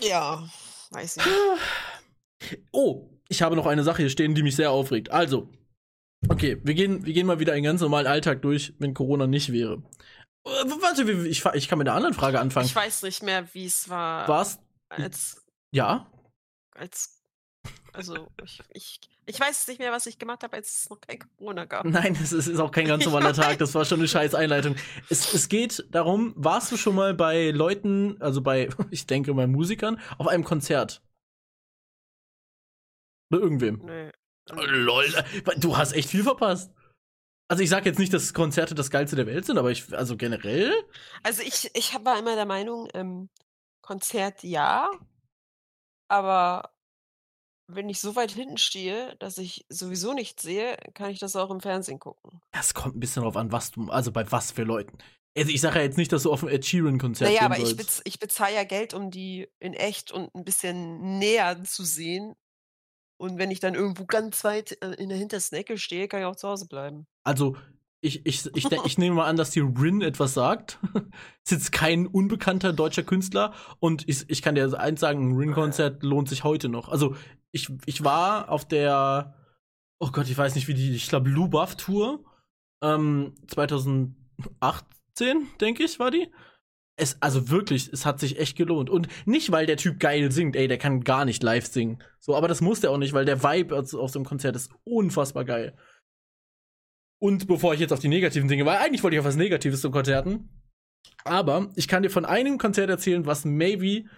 ja, 0.00 0.48
weiß 0.92 1.18
ich. 1.18 1.26
nicht. 1.26 1.36
Oh, 2.72 3.10
ich 3.28 3.42
habe 3.42 3.54
noch 3.54 3.66
eine 3.66 3.84
Sache 3.84 4.00
hier 4.00 4.10
stehen, 4.10 4.34
die 4.34 4.42
mich 4.42 4.56
sehr 4.56 4.70
aufregt. 4.70 5.10
Also, 5.10 5.52
okay, 6.30 6.58
wir 6.64 6.72
gehen, 6.72 7.04
wir 7.04 7.12
gehen 7.12 7.26
mal 7.26 7.38
wieder 7.38 7.52
einen 7.52 7.64
ganz 7.64 7.82
normalen 7.82 8.06
Alltag 8.06 8.40
durch, 8.40 8.72
wenn 8.78 8.94
Corona 8.94 9.26
nicht 9.26 9.52
wäre. 9.52 9.82
Warte, 10.46 11.10
ich, 11.26 11.44
ich 11.44 11.68
kann 11.68 11.78
mit 11.78 11.88
einer 11.88 11.96
anderen 11.96 12.14
Frage 12.14 12.40
anfangen. 12.40 12.66
Ich 12.66 12.76
weiß 12.76 13.02
nicht 13.02 13.22
mehr, 13.22 13.52
wie 13.52 13.66
es 13.66 13.88
war, 13.88 14.28
Was? 14.28 14.60
als, 14.88 15.44
Ja? 15.72 16.06
als, 16.72 17.20
also, 17.92 18.28
ich, 18.44 18.62
ich, 18.72 19.00
ich 19.26 19.40
weiß 19.40 19.66
nicht 19.66 19.80
mehr, 19.80 19.90
was 19.90 20.06
ich 20.06 20.18
gemacht 20.18 20.44
habe, 20.44 20.56
als 20.56 20.82
es 20.82 20.90
noch 20.90 21.00
kein 21.00 21.18
Corona 21.18 21.64
gab. 21.64 21.84
Nein, 21.86 22.16
es 22.22 22.32
ist, 22.32 22.60
auch 22.60 22.70
kein 22.70 22.86
ganz 22.86 23.04
normaler 23.06 23.32
Tag. 23.32 23.58
Das 23.58 23.74
war 23.74 23.84
schon 23.84 23.98
eine 23.98 24.08
scheiß 24.08 24.34
Einleitung. 24.34 24.76
Es, 25.10 25.34
es 25.34 25.48
geht 25.48 25.84
darum, 25.90 26.32
warst 26.36 26.70
du 26.70 26.76
schon 26.76 26.94
mal 26.94 27.12
bei 27.12 27.50
Leuten, 27.50 28.20
also 28.22 28.40
bei, 28.40 28.68
ich 28.90 29.06
denke 29.06 29.34
bei 29.34 29.48
Musikern, 29.48 30.00
auf 30.18 30.28
einem 30.28 30.44
Konzert? 30.44 31.02
Bei 33.30 33.38
irgendwem? 33.38 33.80
Nee. 33.84 34.12
Oh, 34.52 34.62
lol, 34.64 35.12
du 35.56 35.76
hast 35.76 35.92
echt 35.92 36.10
viel 36.10 36.22
verpasst. 36.22 36.70
Also 37.48 37.62
ich 37.62 37.70
sage 37.70 37.88
jetzt 37.88 37.98
nicht, 37.98 38.12
dass 38.12 38.34
Konzerte 38.34 38.74
das 38.74 38.90
geilste 38.90 39.16
der 39.16 39.26
Welt 39.26 39.46
sind, 39.46 39.58
aber 39.58 39.70
ich, 39.70 39.96
also 39.96 40.16
generell. 40.16 40.72
Also 41.22 41.42
ich, 41.42 41.70
ich 41.74 41.94
war 42.02 42.18
immer 42.18 42.34
der 42.34 42.46
Meinung, 42.46 42.88
ähm, 42.92 43.28
Konzert 43.82 44.42
ja, 44.42 44.90
aber 46.08 46.70
wenn 47.68 47.88
ich 47.88 48.00
so 48.00 48.16
weit 48.16 48.32
hinten 48.32 48.58
stehe, 48.58 49.16
dass 49.18 49.38
ich 49.38 49.64
sowieso 49.68 50.12
nichts 50.12 50.42
sehe, 50.42 50.76
kann 50.94 51.10
ich 51.10 51.18
das 51.18 51.36
auch 51.36 51.50
im 51.50 51.60
Fernsehen 51.60 51.98
gucken. 51.98 52.40
Das 52.52 52.74
kommt 52.74 52.96
ein 52.96 53.00
bisschen 53.00 53.22
drauf 53.22 53.36
an, 53.36 53.52
was 53.52 53.72
du, 53.72 53.88
also 53.90 54.12
bei 54.12 54.30
was 54.30 54.52
für 54.52 54.62
Leuten. 54.62 54.98
Also 55.36 55.50
ich 55.50 55.60
sage 55.60 55.78
ja 55.78 55.84
jetzt 55.84 55.98
nicht, 55.98 56.12
dass 56.12 56.22
du 56.22 56.32
auf 56.32 56.42
ein 56.42 56.48
Ed 56.48 56.64
Sheeran-Konzert 56.64 57.30
Naja, 57.30 57.42
aber 57.42 57.58
ich, 57.58 57.64
sollst. 57.64 57.76
bez 57.76 58.02
ich 58.04 58.18
bezahle 58.18 58.54
ja 58.54 58.64
Geld, 58.64 58.94
um 58.94 59.10
die 59.10 59.48
in 59.58 59.74
echt 59.74 60.10
und 60.10 60.34
ein 60.34 60.44
bisschen 60.44 61.18
näher 61.18 61.62
zu 61.64 61.84
sehen. 61.84 62.34
Und 63.18 63.38
wenn 63.38 63.50
ich 63.50 63.60
dann 63.60 63.74
irgendwo 63.74 64.04
ganz 64.04 64.44
weit 64.44 64.78
äh, 64.82 64.94
in 64.94 65.08
der 65.08 65.18
hintersten 65.18 65.58
Ecke 65.58 65.78
stehe, 65.78 66.08
kann 66.08 66.20
ich 66.20 66.26
auch 66.26 66.36
zu 66.36 66.48
Hause 66.48 66.66
bleiben. 66.66 67.06
Also, 67.24 67.56
ich, 68.02 68.26
ich, 68.26 68.46
ich, 68.54 68.70
ich 68.70 68.98
nehme 68.98 69.16
mal 69.16 69.26
an, 69.26 69.36
dass 69.36 69.50
dir 69.50 69.64
Rin 69.64 70.02
etwas 70.02 70.34
sagt. 70.34 70.78
ist 71.44 71.50
jetzt 71.50 71.72
kein 71.72 72.06
unbekannter 72.06 72.72
deutscher 72.72 73.02
Künstler. 73.02 73.54
Und 73.80 74.08
ich, 74.08 74.28
ich 74.28 74.42
kann 74.42 74.54
dir 74.54 74.78
eins 74.78 75.00
sagen, 75.00 75.30
ein 75.30 75.36
Rin-Konzert 75.36 76.02
lohnt 76.02 76.28
sich 76.28 76.44
heute 76.44 76.68
noch. 76.68 76.88
Also, 76.88 77.16
ich, 77.52 77.70
ich 77.86 78.04
war 78.04 78.50
auf 78.50 78.66
der, 78.66 79.34
oh 79.98 80.10
Gott, 80.10 80.28
ich 80.28 80.36
weiß 80.36 80.54
nicht, 80.54 80.68
wie 80.68 80.74
die, 80.74 80.94
ich 80.94 81.08
glaube, 81.08 81.30
Lou 81.30 81.48
Buff 81.48 81.76
Tour. 81.76 82.22
Ähm, 82.82 83.34
2018, 83.48 84.14
denke 85.60 85.84
ich, 85.84 85.98
war 85.98 86.10
die. 86.10 86.30
Es, 86.98 87.20
also 87.20 87.50
wirklich, 87.50 87.92
es 87.92 88.06
hat 88.06 88.20
sich 88.20 88.38
echt 88.38 88.56
gelohnt. 88.56 88.88
Und 88.88 89.08
nicht, 89.26 89.52
weil 89.52 89.66
der 89.66 89.76
Typ 89.76 90.00
geil 90.00 90.32
singt, 90.32 90.56
ey, 90.56 90.66
der 90.66 90.78
kann 90.78 91.04
gar 91.04 91.24
nicht 91.26 91.42
live 91.42 91.66
singen. 91.66 92.02
So, 92.20 92.34
aber 92.34 92.48
das 92.48 92.62
muss 92.62 92.80
der 92.80 92.90
auch 92.90 92.98
nicht, 92.98 93.12
weil 93.12 93.26
der 93.26 93.42
Vibe 93.42 93.76
auf 93.76 93.88
so 93.88 94.00
einem 94.00 94.24
Konzert 94.24 94.56
ist 94.56 94.70
unfassbar 94.84 95.44
geil. 95.44 95.76
Und 97.18 97.46
bevor 97.46 97.74
ich 97.74 97.80
jetzt 97.80 97.92
auf 97.92 98.00
die 98.00 98.08
negativen 98.08 98.48
Dinge, 98.48 98.66
weil 98.66 98.78
eigentlich 98.78 99.02
wollte 99.02 99.16
ich 99.16 99.20
auf 99.20 99.26
was 99.26 99.36
Negatives 99.36 99.80
zu 99.80 99.90
Konzerten. 99.90 100.48
Aber 101.24 101.70
ich 101.74 101.88
kann 101.88 102.02
dir 102.02 102.10
von 102.10 102.24
einem 102.24 102.58
Konzert 102.58 102.90
erzählen, 102.90 103.26
was 103.26 103.44
maybe 103.44 104.08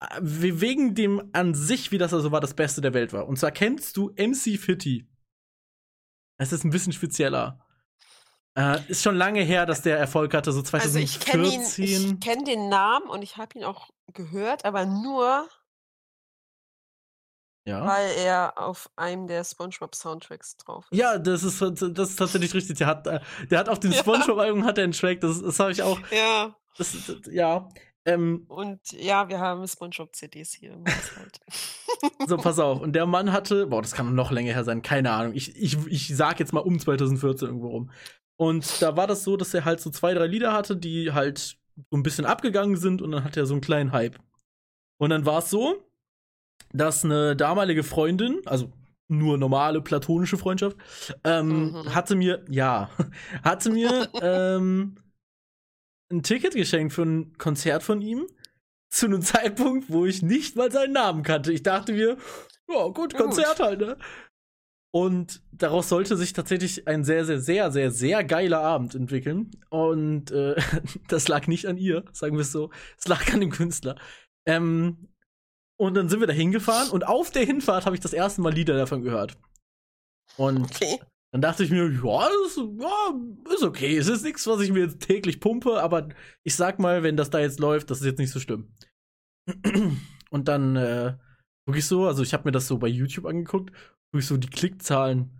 äh, 0.00 0.20
wegen 0.20 0.94
dem 0.94 1.30
an 1.32 1.54
sich, 1.54 1.92
wie 1.92 1.98
das 1.98 2.14
also 2.14 2.32
war, 2.32 2.40
das 2.40 2.54
Beste 2.54 2.80
der 2.80 2.94
Welt 2.94 3.12
war. 3.12 3.26
Und 3.28 3.38
zwar 3.38 3.50
kennst 3.50 3.96
du 3.96 4.10
MC 4.16 4.58
Fitty. 4.58 5.08
Es 6.38 6.52
ist 6.52 6.64
ein 6.64 6.70
bisschen 6.70 6.92
spezieller. 6.92 7.65
Äh, 8.56 8.78
ist 8.88 9.02
schon 9.02 9.16
lange 9.16 9.42
her, 9.42 9.66
dass 9.66 9.82
der 9.82 9.98
Erfolg 9.98 10.32
hatte, 10.32 10.50
so 10.50 10.62
Also 10.72 10.98
ich 10.98 11.20
kenne 11.20 11.44
2014. 11.44 12.20
kenne 12.20 12.44
den 12.44 12.70
Namen 12.70 13.06
und 13.10 13.22
ich 13.22 13.36
habe 13.36 13.58
ihn 13.58 13.64
auch 13.64 13.90
gehört, 14.14 14.64
aber 14.64 14.86
nur, 14.86 15.46
ja. 17.66 17.86
weil 17.86 18.10
er 18.16 18.54
auf 18.56 18.88
einem 18.96 19.26
der 19.26 19.44
SpongeBob-Soundtracks 19.44 20.56
drauf 20.56 20.86
ist. 20.90 20.98
Ja, 20.98 21.18
das 21.18 21.42
ist, 21.42 21.60
das 21.60 22.10
ist 22.10 22.16
tatsächlich 22.16 22.54
richtig. 22.54 22.78
Der 22.78 22.86
hat, 22.86 23.06
äh, 23.06 23.20
der 23.50 23.58
hat 23.58 23.68
auf 23.68 23.78
dem. 23.78 23.92
Spongebob-Album 23.92 24.64
hat 24.64 24.78
er 24.78 24.84
einen 24.84 24.94
Track, 24.94 25.20
das, 25.20 25.42
das 25.42 25.60
habe 25.60 25.72
ich 25.72 25.82
auch. 25.82 26.00
Ja, 26.10 26.56
Das, 26.78 26.92
das, 27.06 27.16
ja. 27.30 27.68
Ähm, 28.06 28.46
und 28.48 28.80
ja, 28.92 29.28
wir 29.28 29.38
haben 29.38 29.66
SpongeBob-CDs 29.66 30.54
hier 30.54 30.72
im 30.72 30.84
Haushalt. 30.86 31.40
so, 32.26 32.36
pass 32.38 32.58
auf. 32.58 32.80
Und 32.80 32.94
der 32.94 33.04
Mann 33.04 33.32
hatte, 33.32 33.66
boah, 33.66 33.82
das 33.82 33.92
kann 33.92 34.14
noch 34.14 34.30
länger 34.30 34.54
her 34.54 34.64
sein, 34.64 34.80
keine 34.80 35.10
Ahnung. 35.10 35.34
Ich, 35.34 35.54
ich, 35.56 35.76
ich 35.88 36.16
sag 36.16 36.40
jetzt 36.40 36.54
mal 36.54 36.60
um 36.60 36.78
2014 36.78 37.48
irgendwo 37.48 37.68
rum. 37.68 37.90
Und 38.36 38.82
da 38.82 38.96
war 38.96 39.06
das 39.06 39.24
so, 39.24 39.36
dass 39.36 39.54
er 39.54 39.64
halt 39.64 39.80
so 39.80 39.90
zwei, 39.90 40.14
drei 40.14 40.26
Lieder 40.26 40.52
hatte, 40.52 40.76
die 40.76 41.12
halt 41.12 41.38
so 41.90 41.96
ein 41.96 42.02
bisschen 42.02 42.26
abgegangen 42.26 42.76
sind 42.76 43.02
und 43.02 43.12
dann 43.12 43.24
hat 43.24 43.36
er 43.36 43.46
so 43.46 43.54
einen 43.54 43.60
kleinen 43.62 43.92
Hype. 43.92 44.18
Und 44.98 45.10
dann 45.10 45.26
war 45.26 45.38
es 45.40 45.50
so, 45.50 45.82
dass 46.72 47.04
eine 47.04 47.36
damalige 47.36 47.82
Freundin, 47.84 48.40
also 48.46 48.72
nur 49.08 49.38
normale 49.38 49.80
platonische 49.82 50.38
Freundschaft, 50.38 50.76
ähm, 51.24 51.72
Mhm. 51.72 51.94
hatte 51.94 52.16
mir, 52.16 52.44
ja, 52.50 52.90
hatte 53.44 53.70
mir 53.70 54.08
ähm, 54.22 54.96
ein 56.10 56.22
Ticket 56.22 56.54
geschenkt 56.54 56.92
für 56.94 57.02
ein 57.02 57.36
Konzert 57.38 57.82
von 57.82 58.00
ihm 58.00 58.26
zu 58.90 59.06
einem 59.06 59.22
Zeitpunkt, 59.22 59.90
wo 59.90 60.06
ich 60.06 60.22
nicht 60.22 60.56
mal 60.56 60.70
seinen 60.70 60.92
Namen 60.92 61.22
kannte. 61.22 61.52
Ich 61.52 61.62
dachte 61.62 61.92
mir, 61.92 62.16
ja, 62.68 62.88
gut, 62.88 63.12
Ja, 63.12 63.22
gut. 63.22 63.36
Konzert 63.36 63.60
halt, 63.60 63.80
ne? 63.80 63.96
Und 64.96 65.42
daraus 65.52 65.90
sollte 65.90 66.16
sich 66.16 66.32
tatsächlich 66.32 66.88
ein 66.88 67.04
sehr, 67.04 67.26
sehr, 67.26 67.38
sehr, 67.38 67.70
sehr, 67.70 67.90
sehr 67.90 68.24
geiler 68.24 68.62
Abend 68.62 68.94
entwickeln. 68.94 69.50
Und 69.68 70.30
äh, 70.30 70.56
das 71.08 71.28
lag 71.28 71.48
nicht 71.48 71.66
an 71.66 71.76
ihr, 71.76 72.06
sagen 72.12 72.36
wir 72.36 72.40
es 72.40 72.50
so. 72.50 72.70
Es 72.96 73.06
lag 73.06 73.30
an 73.34 73.40
dem 73.40 73.50
Künstler. 73.50 73.96
Ähm, 74.46 75.08
und 75.78 75.92
dann 75.92 76.08
sind 76.08 76.20
wir 76.20 76.26
da 76.26 76.32
hingefahren 76.32 76.88
und 76.88 77.06
auf 77.06 77.30
der 77.30 77.44
Hinfahrt 77.44 77.84
habe 77.84 77.94
ich 77.94 78.00
das 78.00 78.14
erste 78.14 78.40
Mal 78.40 78.54
Lieder 78.54 78.74
davon 78.74 79.02
gehört. 79.02 79.36
Und 80.38 80.62
Okay. 80.62 80.98
dann 81.30 81.42
dachte 81.42 81.62
ich 81.62 81.70
mir, 81.70 81.90
ja, 81.90 82.28
das 82.44 82.56
ja, 82.56 83.54
ist 83.54 83.64
okay. 83.64 83.98
Es 83.98 84.08
ist 84.08 84.24
nichts, 84.24 84.46
was 84.46 84.62
ich 84.62 84.72
mir 84.72 84.84
jetzt 84.86 85.00
täglich 85.00 85.40
pumpe, 85.40 85.82
aber 85.82 86.08
ich 86.42 86.54
sag 86.56 86.78
mal, 86.78 87.02
wenn 87.02 87.18
das 87.18 87.28
da 87.28 87.38
jetzt 87.38 87.60
läuft, 87.60 87.90
das 87.90 88.00
ist 88.00 88.06
jetzt 88.06 88.18
nicht 88.18 88.32
so 88.32 88.40
schlimm. 88.40 88.72
Und 90.30 90.48
dann 90.48 90.76
äh, 90.76 91.18
wirklich 91.66 91.84
so, 91.84 92.06
also 92.06 92.22
ich 92.22 92.32
habe 92.32 92.44
mir 92.44 92.52
das 92.52 92.66
so 92.66 92.78
bei 92.78 92.88
YouTube 92.88 93.26
angeguckt, 93.26 93.72
wirklich 94.12 94.26
so 94.26 94.36
die 94.36 94.48
Klickzahlen 94.48 95.32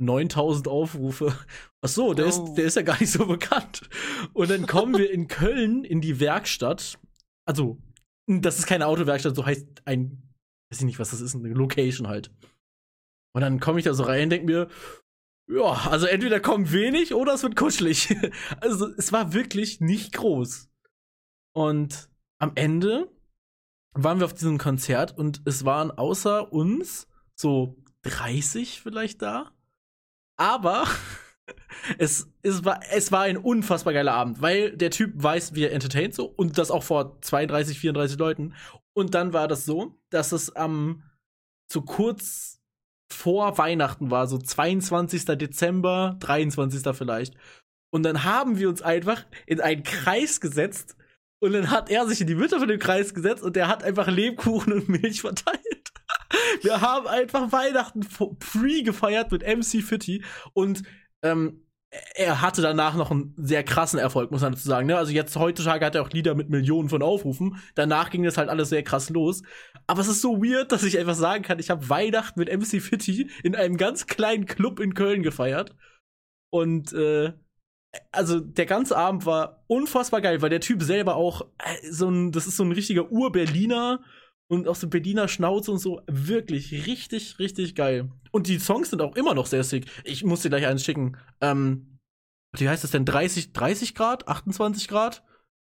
9000 0.00 0.68
Aufrufe. 0.68 1.36
Ach 1.80 1.88
so, 1.88 2.14
der, 2.14 2.26
Oh. 2.26 2.28
ist, 2.28 2.54
der 2.54 2.64
ist 2.64 2.76
ja 2.76 2.82
gar 2.82 2.98
nicht 3.00 3.12
so 3.12 3.26
bekannt. 3.26 3.88
Und 4.32 4.50
dann 4.50 4.66
kommen 4.66 4.96
wir 4.98 5.10
in 5.10 5.28
Köln 5.28 5.84
in 5.84 6.00
die 6.00 6.20
Werkstatt. 6.20 6.98
Also, 7.46 7.80
das 8.26 8.58
ist 8.58 8.66
keine 8.66 8.86
Autowerkstatt, 8.86 9.34
so 9.36 9.44
heißt 9.46 9.82
ein, 9.84 10.34
weiß 10.70 10.80
ich 10.80 10.86
nicht, 10.86 10.98
was 10.98 11.10
das 11.10 11.20
ist, 11.20 11.34
eine 11.34 11.48
Location 11.52 12.08
halt. 12.08 12.30
Und 13.34 13.40
dann 13.42 13.60
komme 13.60 13.78
ich 13.78 13.84
da 13.84 13.94
so 13.94 14.04
rein 14.04 14.24
und 14.24 14.30
denke 14.30 14.46
mir, 14.46 14.68
ja, 15.50 15.72
also 15.90 16.06
entweder 16.06 16.38
kommt 16.40 16.72
wenig 16.72 17.14
oder 17.14 17.34
es 17.34 17.42
wird 17.42 17.56
kuschelig. 17.56 18.14
Also 18.60 18.88
es 18.96 19.12
war 19.12 19.32
wirklich 19.32 19.80
nicht 19.80 20.12
groß. 20.12 20.68
Und 21.54 22.08
am 22.40 22.52
Ende 22.54 23.10
waren 23.94 24.18
wir 24.20 24.24
auf 24.24 24.34
diesem 24.34 24.58
Konzert 24.58 25.16
und 25.18 25.42
es 25.44 25.64
waren 25.64 25.90
außer 25.90 26.52
uns 26.52 27.08
so 27.38 27.81
30 28.02 28.80
vielleicht 28.82 29.22
da. 29.22 29.52
Aber 30.36 30.86
es, 31.98 32.28
es, 32.42 32.64
war, 32.64 32.80
es 32.90 33.12
war 33.12 33.22
ein 33.22 33.36
unfassbar 33.36 33.92
geiler 33.92 34.14
Abend, 34.14 34.40
weil 34.40 34.76
der 34.76 34.90
Typ 34.90 35.12
weiß, 35.14 35.54
wie 35.54 35.64
er 35.64 35.72
entertaint 35.72 36.14
so 36.14 36.26
und 36.26 36.58
das 36.58 36.70
auch 36.70 36.82
vor 36.82 37.20
32, 37.20 37.78
34 37.78 38.18
Leuten. 38.18 38.54
Und 38.94 39.14
dann 39.14 39.32
war 39.32 39.48
das 39.48 39.64
so, 39.64 39.98
dass 40.10 40.32
es 40.32 40.54
am 40.54 41.02
so 41.70 41.82
kurz 41.82 42.60
vor 43.10 43.58
Weihnachten 43.58 44.10
war, 44.10 44.26
so 44.26 44.38
22. 44.38 45.24
Dezember, 45.24 46.16
23. 46.20 46.94
vielleicht. 46.96 47.34
Und 47.90 48.04
dann 48.04 48.24
haben 48.24 48.58
wir 48.58 48.68
uns 48.68 48.82
einfach 48.82 49.24
in 49.46 49.60
einen 49.60 49.82
Kreis 49.82 50.40
gesetzt 50.40 50.96
und 51.40 51.52
dann 51.52 51.70
hat 51.70 51.90
er 51.90 52.06
sich 52.06 52.20
in 52.20 52.26
die 52.26 52.34
Mitte 52.34 52.58
von 52.58 52.68
dem 52.68 52.78
Kreis 52.78 53.14
gesetzt 53.14 53.42
und 53.42 53.56
der 53.56 53.68
hat 53.68 53.84
einfach 53.84 54.08
Lebkuchen 54.08 54.72
und 54.72 54.88
Milch 54.88 55.20
verteilt. 55.20 55.81
Wir 56.62 56.80
haben 56.80 57.06
einfach 57.06 57.52
Weihnachten 57.52 58.00
pre 58.00 58.82
gefeiert 58.82 59.32
mit 59.32 59.42
MC 59.42 59.82
Fitty 59.82 60.24
und 60.54 60.82
ähm, 61.22 61.62
er 62.14 62.40
hatte 62.40 62.62
danach 62.62 62.94
noch 62.96 63.10
einen 63.10 63.34
sehr 63.36 63.62
krassen 63.64 63.98
Erfolg, 63.98 64.30
muss 64.30 64.40
man 64.40 64.52
dazu 64.52 64.66
sagen. 64.66 64.86
Ne? 64.86 64.96
Also 64.96 65.12
jetzt 65.12 65.36
heutzutage 65.36 65.84
hat 65.84 65.94
er 65.94 66.02
auch 66.02 66.10
Lieder 66.10 66.34
mit 66.34 66.48
Millionen 66.48 66.88
von 66.88 67.02
Aufrufen. 67.02 67.62
Danach 67.74 68.08
ging 68.08 68.22
das 68.22 68.38
halt 68.38 68.48
alles 68.48 68.70
sehr 68.70 68.82
krass 68.82 69.10
los. 69.10 69.42
Aber 69.86 70.00
es 70.00 70.08
ist 70.08 70.22
so 70.22 70.42
weird, 70.42 70.72
dass 70.72 70.84
ich 70.84 70.98
einfach 70.98 71.14
sagen 71.14 71.42
kann, 71.44 71.58
ich 71.58 71.68
habe 71.68 71.90
Weihnachten 71.90 72.40
mit 72.40 72.50
MC 72.50 72.80
Fitty 72.80 73.30
in 73.42 73.54
einem 73.54 73.76
ganz 73.76 74.06
kleinen 74.06 74.46
Club 74.46 74.80
in 74.80 74.94
Köln 74.94 75.22
gefeiert. 75.22 75.76
Und 76.50 76.94
äh, 76.94 77.34
also 78.10 78.40
der 78.40 78.66
ganze 78.66 78.96
Abend 78.96 79.26
war 79.26 79.62
unfassbar 79.66 80.22
geil, 80.22 80.40
weil 80.40 80.50
der 80.50 80.60
Typ 80.60 80.82
selber 80.82 81.16
auch 81.16 81.42
äh, 81.58 81.90
so 81.90 82.08
ein, 82.08 82.32
das 82.32 82.46
ist 82.46 82.56
so 82.56 82.64
ein 82.64 82.72
richtiger 82.72 83.10
Ur-Berliner 83.10 84.02
und 84.52 84.68
auch 84.68 84.76
so 84.76 84.86
Berliner 84.86 85.28
Schnauze 85.28 85.72
und 85.72 85.78
so. 85.78 86.02
Wirklich 86.06 86.86
richtig, 86.86 87.38
richtig 87.38 87.74
geil. 87.74 88.10
Und 88.32 88.48
die 88.48 88.58
Songs 88.58 88.90
sind 88.90 89.00
auch 89.00 89.16
immer 89.16 89.34
noch 89.34 89.46
sehr 89.46 89.64
sick. 89.64 89.86
Ich 90.04 90.24
muss 90.24 90.42
dir 90.42 90.50
gleich 90.50 90.66
eins 90.66 90.84
schicken. 90.84 91.16
Ähm, 91.40 91.98
wie 92.58 92.68
heißt 92.68 92.84
das 92.84 92.90
denn? 92.90 93.06
30, 93.06 93.54
30 93.54 93.94
Grad? 93.94 94.28
28 94.28 94.88
Grad? 94.88 95.24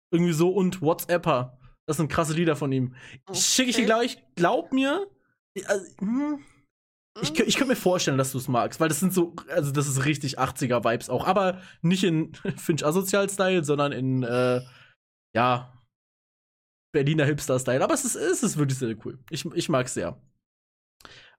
Irgendwie 0.10 0.32
so 0.32 0.52
und 0.52 0.82
WhatsApper. 0.82 1.60
Das 1.86 1.98
sind 1.98 2.08
krasse 2.10 2.34
Lieder 2.34 2.56
von 2.56 2.72
ihm. 2.72 2.96
Schicke 3.34 3.72
ich 3.72 3.76
dir 3.76 3.82
Okay. 3.82 3.86
gleich. 3.88 4.24
Glaub 4.36 4.72
mir. 4.72 5.06
Also, 5.66 5.86
hm, 6.00 6.40
ich, 7.22 7.38
ich 7.38 7.56
könnte 7.56 7.72
mir 7.72 7.76
vorstellen, 7.76 8.18
dass 8.18 8.32
du 8.32 8.38
es 8.38 8.48
magst, 8.48 8.80
weil 8.80 8.88
das 8.90 9.02
sind 9.02 9.14
so, 9.14 9.36
also 9.50 9.72
das 9.72 9.88
ist 9.88 10.06
richtig 10.06 10.40
80er-Vibes 10.40 11.10
auch, 11.10 11.26
aber 11.28 11.62
nicht 11.82 12.06
in 12.06 12.34
Finch 12.56 12.86
Asozial-Style, 12.86 13.66
sondern 13.66 13.92
in, 13.92 14.24
äh, 14.24 14.62
ja, 15.36 15.77
Berliner 16.98 17.26
Hipster-Style. 17.26 17.84
Aber 17.84 17.94
es 17.94 18.06
ist, 18.06 18.16
es 18.16 18.42
ist 18.42 18.58
wirklich 18.58 18.80
sehr 18.80 18.96
cool. 19.06 19.20
Ich, 19.30 19.46
ich 19.46 19.70
mag 19.70 19.86
es 19.86 19.94
sehr. 19.94 20.20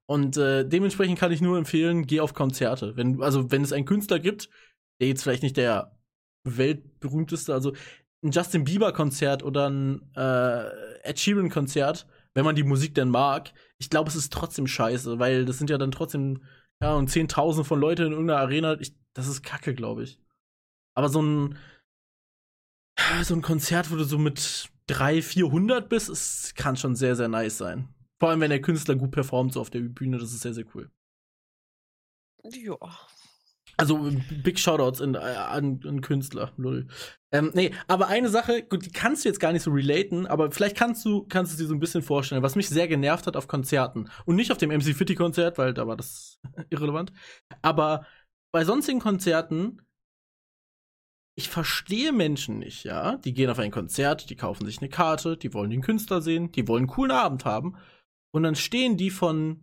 Und 0.07 0.37
äh, 0.37 0.65
dementsprechend 0.65 1.19
kann 1.19 1.33
ich 1.33 1.41
nur 1.41 1.59
empfehlen, 1.59 2.07
geh 2.07 2.21
auf 2.21 2.33
Konzerte. 2.33 2.97
Wenn, 2.97 3.21
also, 3.21 3.51
wenn 3.51 3.63
es 3.63 3.73
einen 3.73 3.87
Künstler 3.87 4.21
gibt, 4.21 4.49
der 5.01 5.09
jetzt 5.09 5.25
vielleicht 5.25 5.43
nicht 5.43 5.57
der 5.57 5.99
weltberühmteste, 6.45 7.53
also 7.53 7.73
ein 8.23 8.31
Justin 8.31 8.63
Bieber-Konzert 8.63 9.43
oder 9.43 9.69
ein 9.69 10.13
äh, 10.15 11.03
Ed 11.03 11.19
Sheeran-Konzert, 11.19 12.07
wenn 12.35 12.45
man 12.45 12.55
die 12.55 12.63
Musik 12.63 12.95
denn 12.95 13.11
mag, 13.11 13.53
ich 13.79 13.91
glaube, 13.91 14.09
es 14.09 14.17
ist 14.17 14.33
trotzdem 14.33 14.69
scheiße, 14.69 15.19
weil 15.19 15.45
das 15.45 15.59
sind 15.59 15.71
ja 15.71 15.79
dann 15.79 15.91
trotzdem 15.91 16.45
ja, 16.81 16.95
und 16.95 17.11
10.000 17.11 17.65
von 17.65 17.81
Leuten 17.81 18.07
in 18.07 18.13
irgendeiner 18.13 18.41
Arena, 18.41 18.81
ich, 18.81 18.95
das 19.13 19.27
ist 19.27 19.43
kacke, 19.43 19.75
glaube 19.75 20.05
ich. 20.05 20.21
Aber 20.95 21.09
so 21.09 21.21
ein, 21.21 21.59
so 23.23 23.35
ein 23.35 23.43
Konzert, 23.43 23.91
wo 23.91 23.97
du 23.97 24.05
so 24.05 24.19
mit 24.19 24.71
300, 24.89 25.25
400 25.25 25.89
bist, 25.89 26.09
es 26.09 26.53
kann 26.55 26.77
schon 26.77 26.97
sehr, 26.97 27.15
sehr 27.15 27.29
nice 27.29 27.59
sein. 27.59 27.95
Vor 28.21 28.31
allem, 28.31 28.41
wenn 28.41 28.51
der 28.51 28.61
Künstler 28.61 28.97
gut 28.97 29.13
performt, 29.13 29.53
so 29.53 29.61
auf 29.61 29.71
der 29.71 29.81
Bühne, 29.81 30.19
das 30.19 30.33
ist 30.33 30.41
sehr, 30.41 30.55
sehr 30.55 30.65
cool. 30.75 30.91
Ja. 32.45 32.77
Also 33.77 34.11
Big 34.43 34.59
Shoutouts 34.59 34.99
in, 34.99 35.15
äh, 35.15 35.19
an, 35.19 35.81
an 35.87 36.01
Künstler, 36.01 36.53
lol. 36.57 36.89
Ähm, 37.31 37.53
nee, 37.55 37.73
aber 37.87 38.09
eine 38.09 38.29
Sache, 38.29 38.65
gut, 38.65 38.85
die 38.85 38.91
kannst 38.91 39.25
du 39.25 39.29
jetzt 39.29 39.39
gar 39.39 39.53
nicht 39.53 39.63
so 39.63 39.71
relaten, 39.71 40.27
aber 40.27 40.51
vielleicht 40.51 40.77
kannst 40.77 41.05
du, 41.05 41.25
kannst 41.29 41.53
du 41.53 41.59
dir 41.59 41.69
so 41.69 41.75
ein 41.75 41.81
bisschen 41.81 42.03
vorstellen, 42.03 42.43
was 42.43 42.57
mich 42.57 42.69
sehr 42.69 42.89
genervt 42.89 43.29
hat 43.29 43.37
auf 43.37 43.47
Konzerten. 43.47 44.11
Und 44.25 44.35
nicht 44.35 44.51
auf 44.51 44.59
dem 44.59 44.71
MC 44.71 44.97
Fitty 44.97 45.15
Konzert, 45.15 45.59
weil 45.59 45.75
da 45.75 45.87
war 45.87 45.97
das 45.97 46.41
irrelevant. 46.71 47.13
Aber 47.63 48.05
bei 48.53 48.65
sonstigen 48.65 48.99
Konzerten, 48.99 49.81
ich 51.39 51.49
verstehe 51.49 52.11
Menschen 52.11 52.59
nicht, 52.59 52.83
ja. 52.83 53.17
Die 53.19 53.33
gehen 53.33 53.49
auf 53.49 53.61
ein 53.61 53.71
Konzert, 53.71 54.29
die 54.29 54.35
kaufen 54.35 54.67
sich 54.67 54.79
eine 54.79 54.89
Karte, 54.89 55.37
die 55.37 55.55
wollen 55.55 55.71
den 55.71 55.83
Künstler 55.83 56.21
sehen, 56.21 56.51
die 56.51 56.67
wollen 56.67 56.81
einen 56.81 56.89
coolen 56.89 57.13
Abend 57.13 57.45
haben. 57.45 57.77
Und 58.33 58.43
dann 58.43 58.57
stehen 58.57 58.97
die 58.97 59.11
von, 59.11 59.63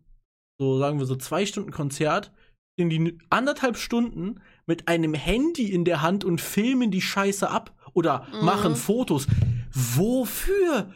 so 0.58 0.80
sagen 0.80 1.00
wir 1.00 1.06
so 1.06 1.18
zwei 1.18 1.46
Stunden 1.46 1.72
Konzert, 1.72 2.32
stehen 2.74 2.90
die 2.90 3.18
anderthalb 3.30 3.76
Stunden 3.76 4.40
mit 4.66 4.88
einem 4.88 5.14
Handy 5.14 5.70
in 5.70 5.84
der 5.84 6.02
Hand 6.02 6.24
und 6.24 6.40
filmen 6.40 6.92
die 6.92 7.02
Scheiße 7.02 7.50
ab 7.50 7.76
oder 7.94 8.26
mhm. 8.32 8.46
machen 8.46 8.76
Fotos. 8.78 9.28
Wofür? 9.74 10.94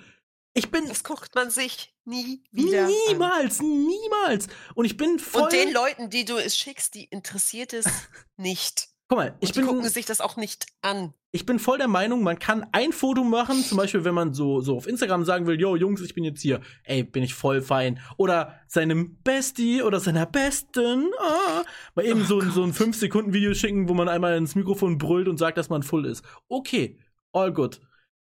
Ich 0.54 0.72
bin. 0.72 0.88
Das 0.88 1.04
guckt 1.04 1.36
man 1.36 1.50
sich 1.50 1.94
nie 2.06 2.42
wieder. 2.52 2.88
Niemals, 3.10 3.60
an. 3.60 3.86
niemals. 3.86 4.48
Und 4.76 4.86
ich 4.86 4.96
bin 4.96 5.20
voll. 5.20 5.44
Und 5.44 5.52
den 5.52 5.74
Leuten, 5.74 6.10
die 6.10 6.24
du 6.24 6.38
es 6.38 6.58
schickst, 6.58 6.96
die 6.96 7.04
interessiert 7.04 7.74
es 7.74 7.86
nicht. 8.38 8.88
Guck 9.10 9.18
mal, 9.18 9.36
ich 9.42 9.54
bin. 9.54 9.66
gucken 9.66 9.90
sich 9.90 10.06
das 10.06 10.22
auch 10.22 10.38
nicht 10.38 10.68
an 10.82 11.14
ich 11.32 11.46
bin 11.46 11.60
voll 11.60 11.78
der 11.78 11.88
Meinung, 11.88 12.24
man 12.24 12.40
kann 12.40 12.66
ein 12.72 12.92
Foto 12.92 13.24
machen, 13.24 13.64
zum 13.64 13.78
Beispiel, 13.78 14.04
wenn 14.04 14.16
man 14.16 14.34
so, 14.34 14.62
so 14.62 14.78
auf 14.78 14.88
Instagram 14.88 15.26
sagen 15.26 15.46
will, 15.46 15.60
yo, 15.60 15.76
Jungs, 15.76 16.02
ich 16.02 16.16
bin 16.16 16.24
jetzt 16.24 16.42
hier, 16.42 16.60
ey, 16.84 17.04
bin 17.04 17.22
ich 17.22 17.36
voll 17.36 17.62
fein. 17.62 18.00
Oder 18.18 18.60
seinem 18.68 19.22
Bestie 19.22 19.84
oder 19.84 20.00
seiner 20.00 20.26
Besten, 20.26 21.12
ah, 21.20 21.64
mal 21.94 22.06
eben 22.06 22.22
oh 22.22 22.26
so, 22.26 22.42
so 22.42 22.64
ein 22.64 22.74
5-Sekunden-Video 22.74 23.54
schicken, 23.54 23.88
wo 23.88 23.94
man 23.94 24.10
einmal 24.10 24.38
ins 24.38 24.56
Mikrofon 24.56 24.98
brüllt 24.98 25.28
und 25.28 25.38
sagt, 25.38 25.60
dass 25.60 25.70
man 25.70 25.84
full 25.84 26.08
ist. 26.08 26.26
Okay, 26.48 26.98
all 27.32 27.54
good. 27.54 27.80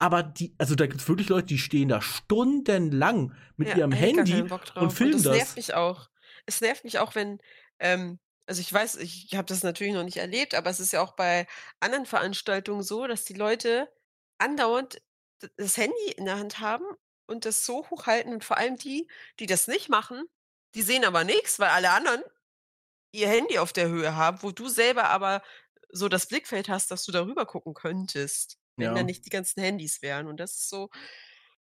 Aber 0.00 0.24
die, 0.24 0.54
also 0.58 0.74
da 0.74 0.86
gibt's 0.86 1.08
wirklich 1.08 1.28
Leute, 1.28 1.46
die 1.46 1.58
stehen 1.58 1.90
da 1.90 2.00
stundenlang 2.00 3.34
mit 3.56 3.68
ja, 3.68 3.76
ihrem 3.76 3.92
Handy 3.92 4.42
und 4.74 4.92
filmen 4.92 5.14
und 5.14 5.26
das. 5.26 5.32
Das 5.32 5.36
nervt 5.36 5.56
mich 5.56 5.74
auch. 5.74 6.08
Es 6.46 6.60
nervt 6.60 6.82
mich 6.82 6.98
auch, 6.98 7.14
wenn, 7.14 7.38
ähm, 7.78 8.18
also 8.50 8.62
ich 8.62 8.72
weiß, 8.72 8.96
ich 8.96 9.32
habe 9.36 9.46
das 9.46 9.62
natürlich 9.62 9.94
noch 9.94 10.02
nicht 10.02 10.16
erlebt, 10.16 10.56
aber 10.56 10.70
es 10.70 10.80
ist 10.80 10.92
ja 10.92 11.02
auch 11.02 11.12
bei 11.12 11.46
anderen 11.78 12.04
Veranstaltungen 12.04 12.82
so, 12.82 13.06
dass 13.06 13.24
die 13.24 13.34
Leute 13.34 13.88
andauernd 14.38 15.00
das 15.56 15.76
Handy 15.76 16.10
in 16.16 16.24
der 16.24 16.36
Hand 16.36 16.58
haben 16.58 16.84
und 17.28 17.44
das 17.44 17.64
so 17.64 17.88
hochhalten 17.90 18.32
und 18.32 18.42
vor 18.42 18.56
allem 18.56 18.76
die, 18.76 19.08
die 19.38 19.46
das 19.46 19.68
nicht 19.68 19.88
machen, 19.88 20.24
die 20.74 20.82
sehen 20.82 21.04
aber 21.04 21.22
nichts, 21.22 21.60
weil 21.60 21.68
alle 21.68 21.90
anderen 21.90 22.24
ihr 23.12 23.28
Handy 23.28 23.60
auf 23.60 23.72
der 23.72 23.86
Höhe 23.86 24.16
haben, 24.16 24.42
wo 24.42 24.50
du 24.50 24.68
selber 24.68 25.10
aber 25.10 25.44
so 25.88 26.08
das 26.08 26.26
Blickfeld 26.26 26.68
hast, 26.68 26.90
dass 26.90 27.04
du 27.04 27.12
darüber 27.12 27.46
gucken 27.46 27.74
könntest, 27.74 28.58
wenn 28.74 28.86
ja. 28.86 28.94
da 28.94 29.04
nicht 29.04 29.24
die 29.26 29.30
ganzen 29.30 29.62
Handys 29.62 30.02
wären. 30.02 30.26
Und 30.26 30.38
das 30.38 30.56
ist 30.56 30.68
so, 30.70 30.90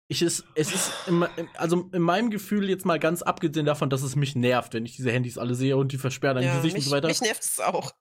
ich 0.07 0.21
ist, 0.21 0.45
es 0.53 0.73
ist, 0.73 0.91
in, 1.07 1.25
also 1.55 1.89
in 1.91 2.01
meinem 2.01 2.29
Gefühl 2.29 2.69
jetzt 2.69 2.85
mal 2.85 2.99
ganz 2.99 3.21
abgesehen 3.21 3.65
davon, 3.65 3.89
dass 3.89 4.03
es 4.03 4.15
mich 4.15 4.35
nervt, 4.35 4.73
wenn 4.73 4.85
ich 4.85 4.95
diese 4.95 5.11
Handys 5.11 5.37
alle 5.37 5.55
sehe 5.55 5.77
und 5.77 5.91
die 5.91 5.97
versperren 5.97 6.43
ja, 6.43 6.55
Gesicht 6.57 6.75
mich, 6.75 6.85
und 6.85 6.89
so 6.89 6.95
weiter. 6.95 7.07
Mich 7.07 7.21
nervt 7.21 7.43
es 7.43 7.59
auch. 7.59 7.91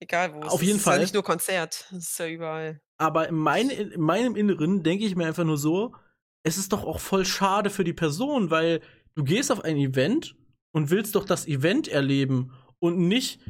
Egal 0.00 0.34
wo. 0.34 0.40
Auf 0.40 0.62
jeden 0.62 0.78
es 0.78 0.82
Fall. 0.82 0.94
ist 0.94 0.98
ja 0.98 1.02
nicht 1.04 1.14
nur 1.14 1.22
Konzert, 1.22 1.86
es 1.92 2.10
ist 2.10 2.18
ja 2.18 2.26
überall. 2.26 2.80
Aber 2.98 3.28
in, 3.28 3.36
mein, 3.36 3.70
in 3.70 4.00
meinem 4.00 4.34
Inneren 4.34 4.82
denke 4.82 5.04
ich 5.04 5.14
mir 5.14 5.26
einfach 5.26 5.44
nur 5.44 5.58
so, 5.58 5.94
es 6.42 6.58
ist 6.58 6.72
doch 6.72 6.84
auch 6.84 7.00
voll 7.00 7.24
schade 7.24 7.70
für 7.70 7.84
die 7.84 7.92
Person, 7.92 8.50
weil 8.50 8.80
du 9.14 9.22
gehst 9.22 9.52
auf 9.52 9.64
ein 9.64 9.76
Event 9.76 10.36
und 10.72 10.90
willst 10.90 11.14
doch 11.14 11.24
das 11.24 11.46
Event 11.46 11.88
erleben 11.88 12.52
und 12.78 12.98
nicht 12.98 13.40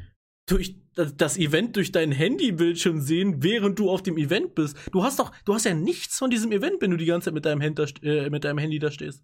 durch 0.47 0.77
das 0.95 1.37
Event 1.37 1.77
durch 1.77 1.93
dein 1.93 2.11
Handybildschirm 2.11 3.01
sehen, 3.01 3.43
während 3.43 3.79
du 3.79 3.91
auf 3.91 4.03
dem 4.03 4.17
Event 4.17 4.55
bist. 4.55 4.77
Du 4.93 5.05
hast 5.05 5.19
doch, 5.19 5.31
du 5.45 5.55
hast 5.55 5.65
ja 5.65 5.75
nichts 5.75 6.17
von 6.19 6.31
diesem 6.31 6.53
Event, 6.53 6.81
wenn 6.81 6.91
du 6.91 6.97
die 6.97 7.05
ganze 7.05 7.27
Zeit 7.27 7.35
mit 7.35 7.45
deinem, 7.45 7.61
Hand 7.61 8.03
äh, 8.03 8.31
mit 8.31 8.45
deinem 8.45 8.59
Handy 8.59 8.79
da 8.79 8.91
stehst. 8.91 9.23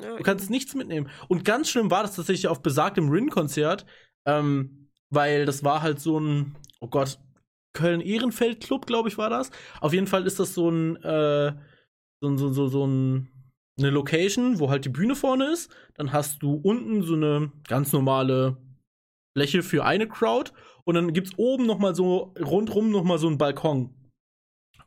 Ja, 0.00 0.16
du 0.16 0.22
kannst 0.22 0.50
nichts 0.50 0.74
mitnehmen. 0.74 1.08
Und 1.28 1.44
ganz 1.44 1.70
schlimm 1.70 1.90
war 1.90 2.02
das 2.02 2.16
tatsächlich 2.16 2.48
auf 2.48 2.62
besagtem 2.62 3.08
Rin-Konzert, 3.08 3.86
ähm, 4.26 4.90
weil 5.10 5.46
das 5.46 5.64
war 5.64 5.80
halt 5.80 6.00
so 6.00 6.20
ein, 6.20 6.56
oh 6.80 6.88
Gott, 6.88 7.18
Köln-Ehrenfeld-Club, 7.72 8.86
glaube 8.86 9.08
ich, 9.08 9.16
war 9.16 9.30
das. 9.30 9.50
Auf 9.80 9.94
jeden 9.94 10.06
Fall 10.06 10.26
ist 10.26 10.38
das 10.38 10.54
so 10.54 10.68
ein, 10.70 10.96
äh, 10.96 11.54
so, 12.20 12.36
so, 12.36 12.52
so, 12.52 12.68
so 12.68 12.86
ein, 12.86 13.28
eine 13.78 13.90
Location, 13.90 14.58
wo 14.58 14.68
halt 14.68 14.84
die 14.84 14.90
Bühne 14.90 15.14
vorne 15.14 15.52
ist. 15.52 15.70
Dann 15.94 16.12
hast 16.12 16.42
du 16.42 16.54
unten 16.54 17.02
so 17.02 17.14
eine 17.14 17.52
ganz 17.66 17.92
normale 17.92 18.56
Fläche 19.38 19.62
für 19.62 19.84
eine 19.84 20.08
Crowd 20.08 20.50
und 20.84 20.96
dann 20.96 21.12
gibt's 21.12 21.32
oben 21.36 21.66
noch 21.66 21.78
mal 21.78 21.94
so 21.94 22.34
rundrum 22.40 22.90
noch 22.90 23.04
mal 23.04 23.18
so 23.18 23.28
einen 23.28 23.38
Balkon. 23.38 23.94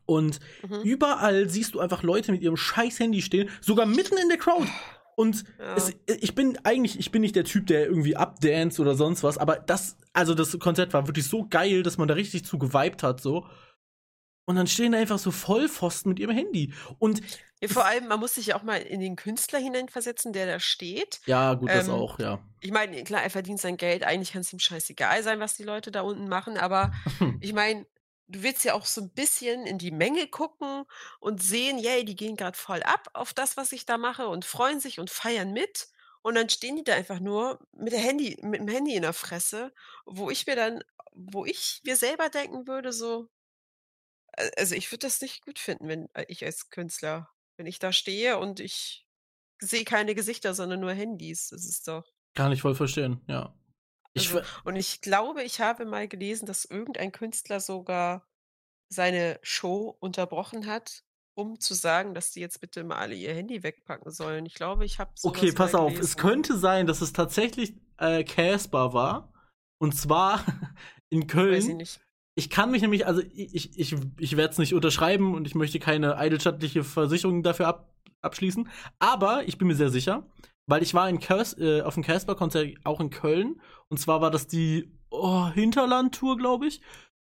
Und 0.06 0.40
mhm. 0.68 0.82
überall 0.84 1.48
siehst 1.48 1.74
du 1.74 1.80
einfach 1.80 2.04
Leute 2.04 2.34
mit 2.34 2.42
ihrem 2.42 2.58
scheiß 2.58 3.00
Handy 3.00 3.22
stehen, 3.22 3.50
sogar 3.62 3.86
mitten 3.86 4.18
in 4.18 4.28
der 4.28 4.38
Crowd. 4.38 4.68
Und 5.16 5.46
ja. 5.58 5.76
es, 5.76 5.94
ich 6.06 6.36
bin 6.36 6.58
eigentlich, 6.64 7.00
ich 7.00 7.12
bin 7.12 7.22
nicht 7.22 7.36
der 7.36 7.46
Typ, 7.46 7.68
der 7.68 7.86
irgendwie 7.86 8.18
abdance 8.18 8.82
oder 8.82 8.96
sonst 8.96 9.24
was, 9.24 9.38
aber 9.38 9.56
das, 9.56 9.98
also 10.12 10.34
das 10.34 10.58
Konzert 10.60 10.94
war 10.94 11.08
wirklich 11.08 11.28
so 11.28 11.48
geil, 11.48 11.84
dass 11.84 11.98
man 11.98 12.08
da 12.08 12.16
richtig 12.16 12.44
zu 12.44 12.58
geweibt 12.58 13.04
hat, 13.04 13.22
so. 13.22 13.46
Und 14.46 14.56
dann 14.56 14.68
stehen 14.68 14.92
da 14.92 14.98
einfach 14.98 15.20
so 15.20 15.32
Vollpfosten 15.32 16.10
mit 16.10 16.20
ihrem 16.20 16.36
Handy. 16.36 16.74
Und 17.00 17.22
ja, 17.62 17.68
vor 17.68 17.86
allem, 17.86 18.08
man 18.08 18.20
muss 18.20 18.36
sich 18.36 18.48
ja 18.48 18.56
auch 18.56 18.64
mal 18.64 18.82
in 18.82 19.00
den 19.00 19.16
Künstler 19.16 19.60
hineinversetzen, 19.60 20.34
der 20.34 20.48
da 20.48 20.60
steht. 20.60 21.22
Ja, 21.28 21.54
gut, 21.54 21.70
ähm, 21.70 21.78
das 21.78 21.90
auch, 21.90 22.18
ja. 22.20 22.44
Ich 22.60 22.72
meine, 22.72 23.04
klar, 23.04 23.22
er 23.22 23.30
verdient 23.30 23.62
sein 23.62 23.78
Geld. 23.78 24.04
Eigentlich 24.04 24.32
kann 24.32 24.42
es 24.42 24.52
ihm 24.52 24.60
scheißegal 24.60 25.22
sein, 25.22 25.40
was 25.40 25.56
die 25.56 25.64
Leute 25.64 25.92
da 25.92 26.02
unten 26.02 26.28
machen. 26.28 26.58
Aber 26.58 26.92
ich 27.40 27.54
meine, 27.54 27.86
du 28.28 28.42
willst 28.42 28.64
ja 28.64 28.74
auch 28.74 28.86
so 28.86 29.02
ein 29.02 29.12
bisschen 29.12 29.68
in 29.68 29.78
die 29.78 29.92
Menge 29.92 30.28
gucken 30.28 30.86
und 31.20 31.44
sehen, 31.44 31.78
yay, 31.78 32.04
die 32.04 32.16
gehen 32.16 32.36
gerade 32.36 32.58
voll 32.58 32.82
ab 32.82 33.10
auf 33.14 33.34
das, 33.34 33.58
was 33.58 33.72
ich 33.74 33.86
da 33.86 33.98
mache 33.98 34.28
und 34.28 34.44
freuen 34.44 34.80
sich 34.80 35.00
und 35.00 35.12
feiern 35.12 35.54
mit. 35.54 35.88
Und 36.24 36.36
dann 36.36 36.50
stehen 36.50 36.76
die 36.76 36.84
da 36.84 36.94
einfach 36.94 37.20
nur 37.20 37.60
mit, 37.74 37.94
der 37.94 38.00
Handy, 38.00 38.38
mit 38.42 38.62
dem 38.62 38.68
Handy 38.68 38.96
in 38.96 39.02
der 39.04 39.14
Fresse, 39.14 39.74
wo 40.06 40.30
ich 40.32 40.48
mir 40.48 40.56
dann, 40.56 40.84
wo 41.14 41.46
ich 41.46 41.82
mir 41.84 41.96
selber 41.96 42.30
denken 42.30 42.68
würde, 42.68 42.92
so, 42.92 43.28
also 44.58 44.76
ich 44.76 44.92
würde 44.92 45.08
das 45.08 45.22
nicht 45.22 45.46
gut 45.46 45.60
finden, 45.60 45.88
wenn 45.88 46.08
äh, 46.14 46.26
ich 46.28 46.44
als 46.46 46.70
Künstler 46.70 47.30
wenn 47.62 47.68
ich 47.68 47.78
da 47.78 47.94
stehe 47.94 48.40
und 48.40 48.60
ich 48.60 49.06
sehe 49.60 49.84
keine 49.84 50.16
Gesichter, 50.16 50.56
sondern 50.56 50.80
nur 50.80 50.94
Handys. 50.94 51.50
Das 51.50 51.64
ist 51.64 51.88
doch. 51.88 52.12
Kann 52.34 52.52
ich 52.52 52.62
voll 52.62 52.74
verstehen, 52.74 53.22
ja. 53.28 53.54
Ich 54.14 54.34
also, 54.34 54.46
und 54.64 54.76
ich 54.76 55.02
glaube, 55.02 55.44
ich 55.44 55.62
habe 55.62 55.86
mal 55.86 56.08
gelesen, 56.08 56.48
dass 56.48 56.66
irgendein 56.66 57.12
Künstler 57.12 57.60
sogar 57.60 58.28
seine 58.90 59.40
Show 59.44 59.96
unterbrochen 60.00 60.66
hat, 60.66 61.04
um 61.36 61.60
zu 61.60 61.76
sagen, 61.76 62.16
dass 62.16 62.32
die 62.32 62.40
jetzt 62.40 62.60
bitte 62.62 62.84
mal 62.84 62.98
alle 62.98 63.14
ihr 63.14 63.36
Handy 63.36 63.62
wegpacken 63.62 64.12
sollen. 64.12 64.48
Ich 64.48 64.56
glaube, 64.56 64.84
ich 64.84 64.98
habe 64.98 65.12
Okay, 65.22 65.52
pass 65.52 65.76
auf, 65.76 65.94
es 66.00 66.18
könnte 66.18 66.58
sein, 66.58 66.88
dass 66.88 67.02
es 67.02 67.14
tatsächlich 67.14 67.76
äh, 67.98 68.24
Casper 68.24 68.94
war. 68.94 69.32
Und 69.78 69.96
zwar 69.96 70.44
in 71.10 71.28
Köln. 71.28 71.88
Ich 72.42 72.50
kann 72.50 72.72
mich 72.72 72.82
nämlich, 72.82 73.06
also 73.06 73.22
ich, 73.36 73.78
ich, 73.78 73.96
ich 74.18 74.36
werde 74.36 74.52
es 74.52 74.58
nicht 74.58 74.74
unterschreiben 74.74 75.36
und 75.36 75.46
ich 75.46 75.54
möchte 75.54 75.78
keine 75.78 76.18
eidelschattliche 76.18 76.84
Versicherung 76.84 77.44
dafür 77.44 77.68
ab, 77.68 77.94
abschließen. 78.22 78.68
Aber 78.98 79.48
ich 79.48 79.60
bin 79.60 79.68
mir 79.68 79.76
sehr 79.76 79.92
sicher, 79.92 80.26
weil 80.66 80.82
ich 80.82 80.96
war 80.96 81.08
in 81.08 81.20
Kers, 81.20 81.56
äh, 81.60 81.82
auf 81.84 81.94
dem 81.94 82.02
Casper-Konzert 82.02 82.78
auch 82.84 83.00
in 83.00 83.12
Köln. 83.12 83.62
Und 83.90 84.00
zwar 84.00 84.22
war 84.22 84.32
das 84.32 84.48
die 84.48 84.92
oh, 85.12 85.50
Hinterland-Tour, 85.50 86.36
glaube 86.38 86.66
ich. 86.66 86.82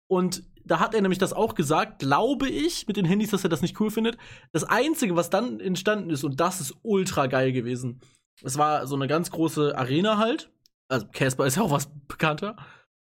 Und 0.09 0.45
da 0.65 0.79
hat 0.79 0.95
er 0.95 1.03
nämlich 1.03 1.19
das 1.19 1.33
auch 1.33 1.57
gesagt, 1.57 1.99
glaube 1.99 2.49
ich, 2.49 2.87
mit 2.87 2.97
den 2.97 3.05
Handys, 3.05 3.31
dass 3.31 3.43
er 3.43 3.51
das 3.51 3.63
nicht 3.63 3.81
cool 3.81 3.91
findet. 3.91 4.17
Das 4.53 4.63
Einzige, 4.63 5.17
was 5.17 5.29
dann 5.29 5.59
entstanden 5.59 6.11
ist, 6.11 6.23
und 6.23 6.39
das 6.39 6.61
ist 6.61 6.77
ultra 6.83 7.27
geil 7.27 7.51
gewesen, 7.51 8.01
es 8.45 8.59
war 8.59 8.87
so 8.87 8.95
eine 8.95 9.09
ganz 9.09 9.33
große 9.33 9.77
Arena 9.77 10.19
halt. 10.19 10.53
Also 10.87 11.09
Casper 11.11 11.47
ist 11.47 11.57
ja 11.57 11.65
auch 11.65 11.73
was 11.73 11.91
bekannter. 12.07 12.55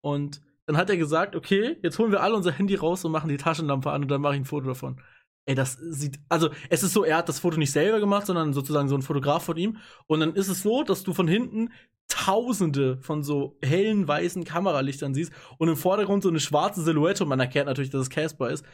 Und 0.00 0.40
dann 0.72 0.80
hat 0.80 0.88
er 0.88 0.96
gesagt, 0.96 1.36
okay, 1.36 1.76
jetzt 1.82 1.98
holen 1.98 2.12
wir 2.12 2.22
alle 2.22 2.34
unser 2.34 2.52
Handy 2.52 2.74
raus 2.74 3.04
und 3.04 3.12
machen 3.12 3.28
die 3.28 3.36
Taschenlampe 3.36 3.90
an 3.90 4.02
und 4.02 4.10
dann 4.10 4.22
mache 4.22 4.34
ich 4.34 4.40
ein 4.40 4.46
Foto 4.46 4.68
davon. 4.68 5.00
Ey, 5.44 5.54
das 5.54 5.74
sieht, 5.74 6.18
also 6.30 6.48
es 6.70 6.82
ist 6.82 6.94
so, 6.94 7.04
er 7.04 7.18
hat 7.18 7.28
das 7.28 7.40
Foto 7.40 7.58
nicht 7.58 7.72
selber 7.72 8.00
gemacht, 8.00 8.26
sondern 8.26 8.54
sozusagen 8.54 8.88
so 8.88 8.94
ein 8.94 9.02
Fotograf 9.02 9.44
von 9.44 9.56
ihm. 9.58 9.76
Und 10.06 10.20
dann 10.20 10.34
ist 10.34 10.48
es 10.48 10.62
so, 10.62 10.82
dass 10.82 11.02
du 11.02 11.12
von 11.12 11.28
hinten 11.28 11.70
Tausende 12.08 12.98
von 13.02 13.22
so 13.22 13.58
hellen 13.62 14.08
weißen 14.08 14.44
Kameralichtern 14.44 15.14
siehst 15.14 15.32
und 15.58 15.68
im 15.68 15.76
Vordergrund 15.76 16.22
so 16.22 16.30
eine 16.30 16.40
schwarze 16.40 16.82
Silhouette 16.82 17.22
und 17.22 17.28
man 17.28 17.40
erkennt 17.40 17.66
natürlich, 17.66 17.90
dass 17.90 18.02
es 18.02 18.10
Casper 18.10 18.50
ist. 18.50 18.64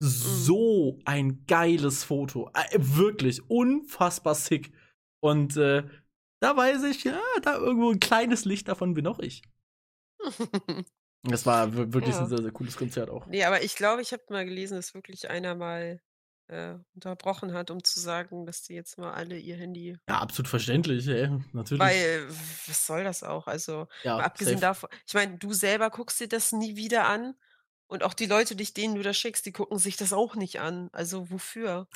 So 0.00 0.98
ein 1.04 1.44
geiles 1.46 2.02
Foto. 2.02 2.50
Äh, 2.54 2.78
wirklich 2.78 3.48
unfassbar 3.48 4.34
sick. 4.34 4.72
Und 5.20 5.56
äh, 5.56 5.84
da 6.40 6.56
weiß 6.56 6.82
ich, 6.84 7.04
ja, 7.04 7.20
da 7.42 7.56
irgendwo 7.56 7.90
ein 7.90 8.00
kleines 8.00 8.44
Licht 8.44 8.66
davon 8.66 8.94
bin 8.94 9.06
auch 9.06 9.20
ich. 9.20 9.42
Das 11.24 11.46
war 11.46 11.74
wirklich 11.74 12.14
Ja. 12.14 12.20
ein 12.22 12.28
sehr, 12.28 12.42
sehr 12.42 12.50
cooles 12.52 12.76
Konzert 12.76 13.08
auch. 13.10 13.26
Ne, 13.26 13.44
aber 13.44 13.62
ich 13.62 13.76
glaube, 13.76 14.02
ich 14.02 14.12
habe 14.12 14.22
mal 14.28 14.44
gelesen, 14.44 14.76
dass 14.76 14.94
wirklich 14.94 15.30
einer 15.30 15.54
mal, 15.54 16.00
äh, 16.48 16.74
unterbrochen 16.94 17.54
hat, 17.54 17.70
um 17.70 17.82
zu 17.82 17.98
sagen, 17.98 18.44
dass 18.44 18.62
die 18.62 18.74
jetzt 18.74 18.98
mal 18.98 19.12
alle 19.14 19.38
ihr 19.38 19.56
Handy 19.56 19.96
Ja, 20.06 20.18
absolut 20.18 20.48
verständlich, 20.48 21.08
ey, 21.08 21.30
natürlich. 21.52 21.80
weil 21.80 22.28
was 22.66 22.86
soll 22.86 23.04
das 23.04 23.22
auch? 23.22 23.46
Also, 23.46 23.86
ja, 24.02 24.18
abgesehen 24.18 24.58
safe. 24.58 24.66
davon 24.66 24.90
ich 25.06 25.14
meine, 25.14 25.38
du 25.38 25.54
selber 25.54 25.88
guckst 25.88 26.20
dir 26.20 26.28
das 26.28 26.52
nie 26.52 26.76
wieder 26.76 27.06
an 27.06 27.34
und 27.86 28.02
auch 28.02 28.12
die 28.12 28.26
Leute, 28.26 28.56
dich 28.56 28.74
denen 28.74 28.94
du 28.96 29.02
das 29.02 29.16
schickst, 29.16 29.46
die 29.46 29.52
gucken 29.52 29.78
sich 29.78 29.96
das 29.96 30.12
auch 30.12 30.34
nicht 30.34 30.60
an. 30.60 30.90
Also, 30.92 31.30
wofür? 31.30 31.88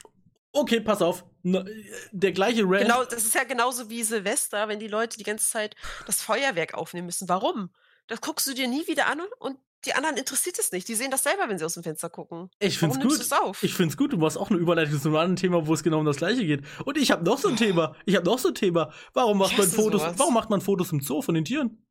Okay, 0.53 0.81
pass 0.81 1.03
auf. 1.03 1.27
Na, 1.43 1.61
äh, 1.61 1.85
der 2.11 2.33
gleiche 2.33 2.63
Rant. 2.65 2.81
Genau, 2.85 3.05
das 3.05 3.25
ist 3.25 3.35
ja 3.35 3.45
genauso 3.45 3.91
wie 3.91 4.03
Silvester, 4.03 4.67
wenn 4.69 4.81
die 4.81 4.89
Leute 4.89 5.19
die 5.19 5.25
ganze 5.25 5.49
Zeit 5.49 5.77
das 6.07 6.23
Feuerwerk 6.23 6.73
aufnehmen 6.75 7.07
müssen. 7.07 7.29
Warum? 7.29 7.71
Das 8.09 8.21
guckst 8.21 8.47
du 8.49 8.55
dir 8.55 8.67
nie 8.69 8.87
wieder 8.89 9.07
an 9.07 9.21
und 9.39 9.59
die 9.85 9.95
anderen 9.95 10.17
interessiert 10.17 10.59
es 10.59 10.73
nicht. 10.73 10.89
Die 10.89 10.97
sehen 10.97 11.13
das 11.13 11.23
selber, 11.23 11.49
wenn 11.49 11.57
sie 11.59 11.65
aus 11.65 11.75
dem 11.75 11.85
Fenster 11.85 12.11
gucken. 12.11 12.51
Ich 12.59 12.79
find's 12.79 12.97
Warum 12.97 13.11
gut. 13.11 13.33
auf? 13.33 13.63
Ich 13.63 13.75
find's 13.75 13.97
gut. 13.97 14.13
Du 14.13 14.17
machst 14.17 14.37
auch 14.37 14.51
eine 14.51 14.59
Überleitung 14.59 15.01
zu 15.01 15.09
einem 15.09 15.17
anderen 15.19 15.37
Thema, 15.37 15.67
wo 15.69 15.75
es 15.75 15.85
genau 15.85 16.01
um 16.01 16.05
das 16.05 16.17
gleiche 16.17 16.45
geht. 16.45 16.65
Und 16.85 16.99
ich 16.99 17.13
habe 17.13 17.25
noch 17.25 17.39
so 17.39 17.47
ein 17.49 17.57
Thema. 17.57 17.95
Ich 18.05 18.17
habe 18.17 18.27
noch 18.27 18.41
so 18.41 18.49
ein 18.49 18.55
Thema. 18.57 18.93
Warum 19.13 19.39
macht 19.39 19.57
man 19.57 19.69
Fotos? 19.69 20.01
sowas. 20.03 20.19
Warum 20.19 20.35
macht 20.35 20.51
man 20.51 20.61
Fotos 20.61 20.91
im 20.91 21.01
Zoo 21.01 21.23
von 21.23 21.37
den 21.37 21.45
Tieren? 21.45 21.87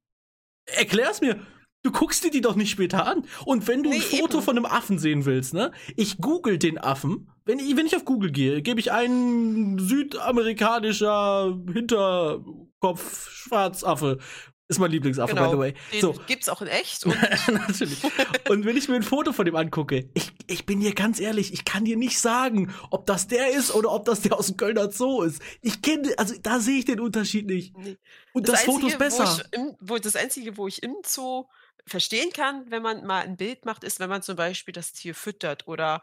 Erklär's 0.66 1.22
mir. 1.22 1.40
Du 1.84 1.92
guckst 1.94 2.24
dir 2.26 2.32
die 2.32 2.42
doch 2.42 2.56
nicht 2.56 2.72
später 2.72 3.06
an. 3.08 3.26
Und 3.46 3.68
wenn 3.68 3.84
du 3.84 3.90
ein 3.92 3.98
Nee, 4.00 4.02
Foto 4.20 4.38
eben. 4.40 4.44
von 4.46 4.58
einem 4.58 4.66
Affen 4.66 5.00
sehen 5.00 5.24
willst, 5.24 5.54
ne? 5.54 5.72
Ich 5.96 6.18
google 6.18 6.58
den 6.58 6.78
Affen. 6.78 7.32
Wenn 7.46 7.60
ich, 7.60 7.78
wenn 7.78 7.86
ich 7.86 7.96
auf 7.96 8.04
Google 8.04 8.32
gehe, 8.32 8.62
gebe 8.62 8.82
ich 8.82 8.92
einen 8.92 9.80
südamerikanischer 9.80 11.58
Hinterkopf 11.72 13.30
Schwarzaffe. 13.30 14.18
Ist 14.70 14.80
mein 14.80 14.92
Lieblingsaffe, 14.92 15.34
by 15.34 15.40
the 15.44 15.46
Genau. 15.46 15.60
way. 15.60 15.74
Den 15.94 16.02
So, 16.02 16.14
gibt's 16.28 16.50
auch 16.50 16.62
in 16.62 16.68
echt 16.68 17.06
und 17.06 17.16
Natürlich. 17.48 18.04
Und 18.50 18.66
wenn 18.66 18.76
ich 18.76 18.90
mir 18.90 18.96
ein 18.96 19.04
Foto 19.04 19.32
von 19.32 19.46
dem 19.46 19.56
angucke, 19.56 20.10
ich, 20.14 20.34
ich 20.48 20.66
bin 20.66 20.82
dir 20.82 20.94
ganz 20.94 21.22
ehrlich, 21.22 21.54
ich 21.54 21.64
kann 21.64 21.86
dir 21.86 21.96
nicht 21.96 22.20
sagen, 22.20 22.74
ob 22.92 23.06
das 23.06 23.28
der 23.28 23.52
ist 23.52 23.74
oder 23.74 23.92
ob 23.94 24.04
das 24.04 24.22
der 24.22 24.38
aus 24.38 24.48
dem 24.48 24.58
Kölner 24.58 24.92
Zoo 24.92 25.22
ist. 25.22 25.42
Ich 25.62 25.82
kenne, 25.82 26.14
also 26.18 26.36
da 26.42 26.60
sehe 26.60 26.80
ich 26.80 26.86
den 26.86 27.00
Unterschied 27.00 27.46
nicht. 27.46 27.74
Und 28.34 28.50
das, 28.50 28.64
Foto 28.64 28.88
ist 28.88 28.98
besser. 28.98 29.26
Wo 29.26 29.42
ich 29.42 29.54
im, 29.54 29.76
wo 29.80 29.98
das 30.00 30.18
Einzige, 30.18 30.58
wo 30.58 30.68
ich 30.68 30.84
im 30.84 30.96
Zoo 31.06 31.46
verstehen 31.86 32.32
kann, 32.34 32.70
wenn 32.70 32.82
man 32.84 33.06
mal 33.06 33.22
ein 33.24 33.38
Bild 33.38 33.64
macht, 33.66 33.86
ist, 33.86 34.02
wenn 34.02 34.10
man 34.10 34.22
zum 34.22 34.36
Beispiel 34.36 34.74
das 34.74 34.92
Tier 34.92 35.16
füttert 35.16 35.66
oder 35.70 36.02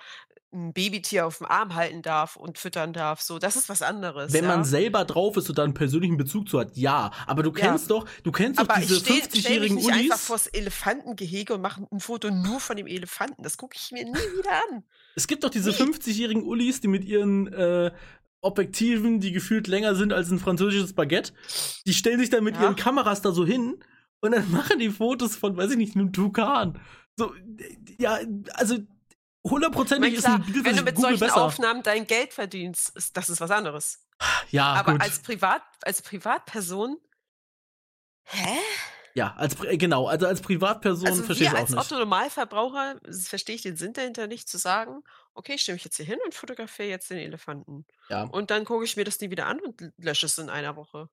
ein 0.55 0.73
Babytier 0.73 1.27
auf 1.27 1.39
dem 1.39 1.47
Arm 1.49 1.75
halten 1.75 2.01
darf 2.03 2.37
und 2.37 2.57
füttern 2.59 2.93
darf. 2.93 3.21
So, 3.21 3.39
das 3.39 3.57
ist 3.57 3.69
was 3.69 3.83
anderes. 3.83 4.33
Wenn 4.33 4.45
ja? 4.45 4.51
man 4.57 4.65
selber 4.65 5.05
drauf 5.05 5.37
ist 5.37 5.49
und 5.49 5.59
da 5.59 5.65
einen 5.65 5.75
persönlichen 5.75 6.17
Bezug 6.17 6.49
zu 6.49 6.61
hat, 6.61 6.77
ja. 6.77 7.11
Aber 7.27 7.43
du 7.43 7.51
Ja. 7.51 7.57
kennst 7.71 7.91
doch, 7.91 8.07
du 8.23 8.33
kennst 8.33 8.61
doch 8.61 8.69
aber 8.69 8.81
diese 8.81 8.95
ich 8.95 9.01
stell 9.01 9.17
mich 9.17 9.25
50-jährigen 9.25 9.77
nicht 9.77 9.91
einfach 9.91 10.17
Ulis. 10.17 10.25
vors 10.27 10.47
Elefantengehege 10.47 11.55
und 11.55 11.61
mache 11.61 11.87
ein 11.91 12.01
Foto 12.01 12.31
nur 12.31 12.61
von 12.61 12.77
dem 12.77 12.87
Elefanten. 12.87 13.43
Das 13.43 13.57
gucke 13.57 13.77
ich 13.79 13.91
mir 13.93 14.05
nie 14.05 14.13
wieder 14.13 14.53
an. 14.71 14.85
Es 15.17 15.27
gibt 15.27 15.43
doch 15.45 15.51
diese 15.51 15.71
Nee. 15.71 15.77
50-jährigen 15.77 16.45
Ulis, 16.45 16.81
die 16.81 16.89
mit 16.89 17.05
ihren 17.05 17.53
äh, 17.53 17.91
Objektiven, 18.41 19.21
die 19.21 19.33
gefühlt 19.33 19.67
länger 19.67 19.95
sind 19.95 20.13
als 20.13 20.31
ein 20.31 20.39
französisches 20.39 20.93
Baguette, 20.93 21.33
die 21.87 21.95
stellen 21.95 22.21
sich 22.21 22.31
dann 22.31 22.45
mit 22.45 22.57
Ja. 22.57 22.63
ihren 22.63 22.77
Kameras 22.77 23.23
da 23.23 23.33
so 23.33 23.45
hin 23.47 23.83
und 24.21 24.33
dann 24.33 24.51
machen 24.53 24.79
die 24.79 24.91
Fotos 24.91 25.35
von, 25.37 25.57
weiß 25.57 25.71
ich 25.73 25.77
nicht, 25.79 25.97
einem 25.97 26.13
Tukan. 26.13 26.79
So, 27.17 27.33
ja, 27.99 28.19
also 28.55 28.75
Ich 28.75 28.83
hundertprozentig 29.45 30.15
ist 30.15 30.27
ein 30.27 30.43
Bild, 30.45 30.65
wenn 30.65 30.77
du 30.77 30.83
mit 30.83 30.99
solchen 30.99 31.21
besser. 31.21 31.43
Aufnahmen 31.43 31.83
dein 31.83 32.07
Geld 32.07 32.33
verdienst, 32.33 32.91
ist, 32.97 33.17
das 33.17 33.29
ist 33.31 33.41
was 33.41 33.51
anderes. 33.51 34.07
ja, 34.51 34.73
aber 34.75 34.93
gut. 34.93 35.03
als 35.03 35.19
Privat, 35.21 35.63
als 35.83 36.03
Privatperson, 36.03 36.99
hä? 38.25 38.57
ja, 39.15 39.35
als 39.37 39.57
genau, 39.79 40.07
also 40.09 40.27
als 40.27 40.41
Privatperson 40.41 41.07
Also 41.09 41.23
verstehe 41.23 41.49
ich 41.49 41.53
auch 41.53 41.59
als 41.59 41.71
nicht. 41.71 41.79
Otto 41.81 41.99
Normalverbraucher 41.99 43.01
s- 43.07 43.29
verstehe 43.29 43.55
ich 43.57 43.63
den 43.63 43.77
Sinn 43.77 43.93
dahinter 43.93 44.27
nicht 44.27 44.49
zu 44.49 44.59
sagen, 44.59 45.03
okay, 45.35 45.55
ich 45.55 45.63
stelle 45.63 45.75
mich 45.77 45.85
jetzt 45.85 45.97
hier 45.97 46.07
hin 46.07 46.19
und 46.25 46.35
fotografiere 46.35 46.89
jetzt 46.89 47.11
den 47.11 47.19
Elefanten. 47.19 47.87
Ja. 48.09 48.25
Und 48.25 48.51
dann 48.51 48.65
gucke 48.65 48.85
ich 48.85 48.97
mir 48.97 49.05
das 49.05 49.21
nie 49.21 49.31
wieder 49.31 49.47
an 49.47 49.61
und 49.61 49.93
lösche 49.99 50.27
es 50.27 50.39
in 50.39 50.49
einer 50.51 50.77
Woche. 50.77 51.09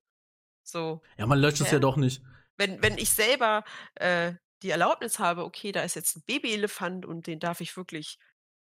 So, 0.63 1.01
ja, 1.17 1.25
man 1.25 1.39
löscht 1.39 1.59
es 1.61 1.67
Hä? 1.69 1.73
ja 1.75 1.79
doch 1.79 1.97
nicht. 1.97 2.21
wenn, 2.57 2.81
wenn 2.83 2.97
ich 2.97 3.09
selber 3.09 3.63
äh, 3.95 4.33
die 4.63 4.69
Erlaubnis 4.71 5.19
habe, 5.19 5.43
okay, 5.45 5.71
da 5.71 5.83
ist 5.83 5.95
jetzt 5.95 6.17
ein 6.17 6.23
Babyelefant 6.25 7.05
und 7.05 7.27
den 7.27 7.39
darf 7.39 7.61
ich 7.61 7.75
wirklich 7.77 8.19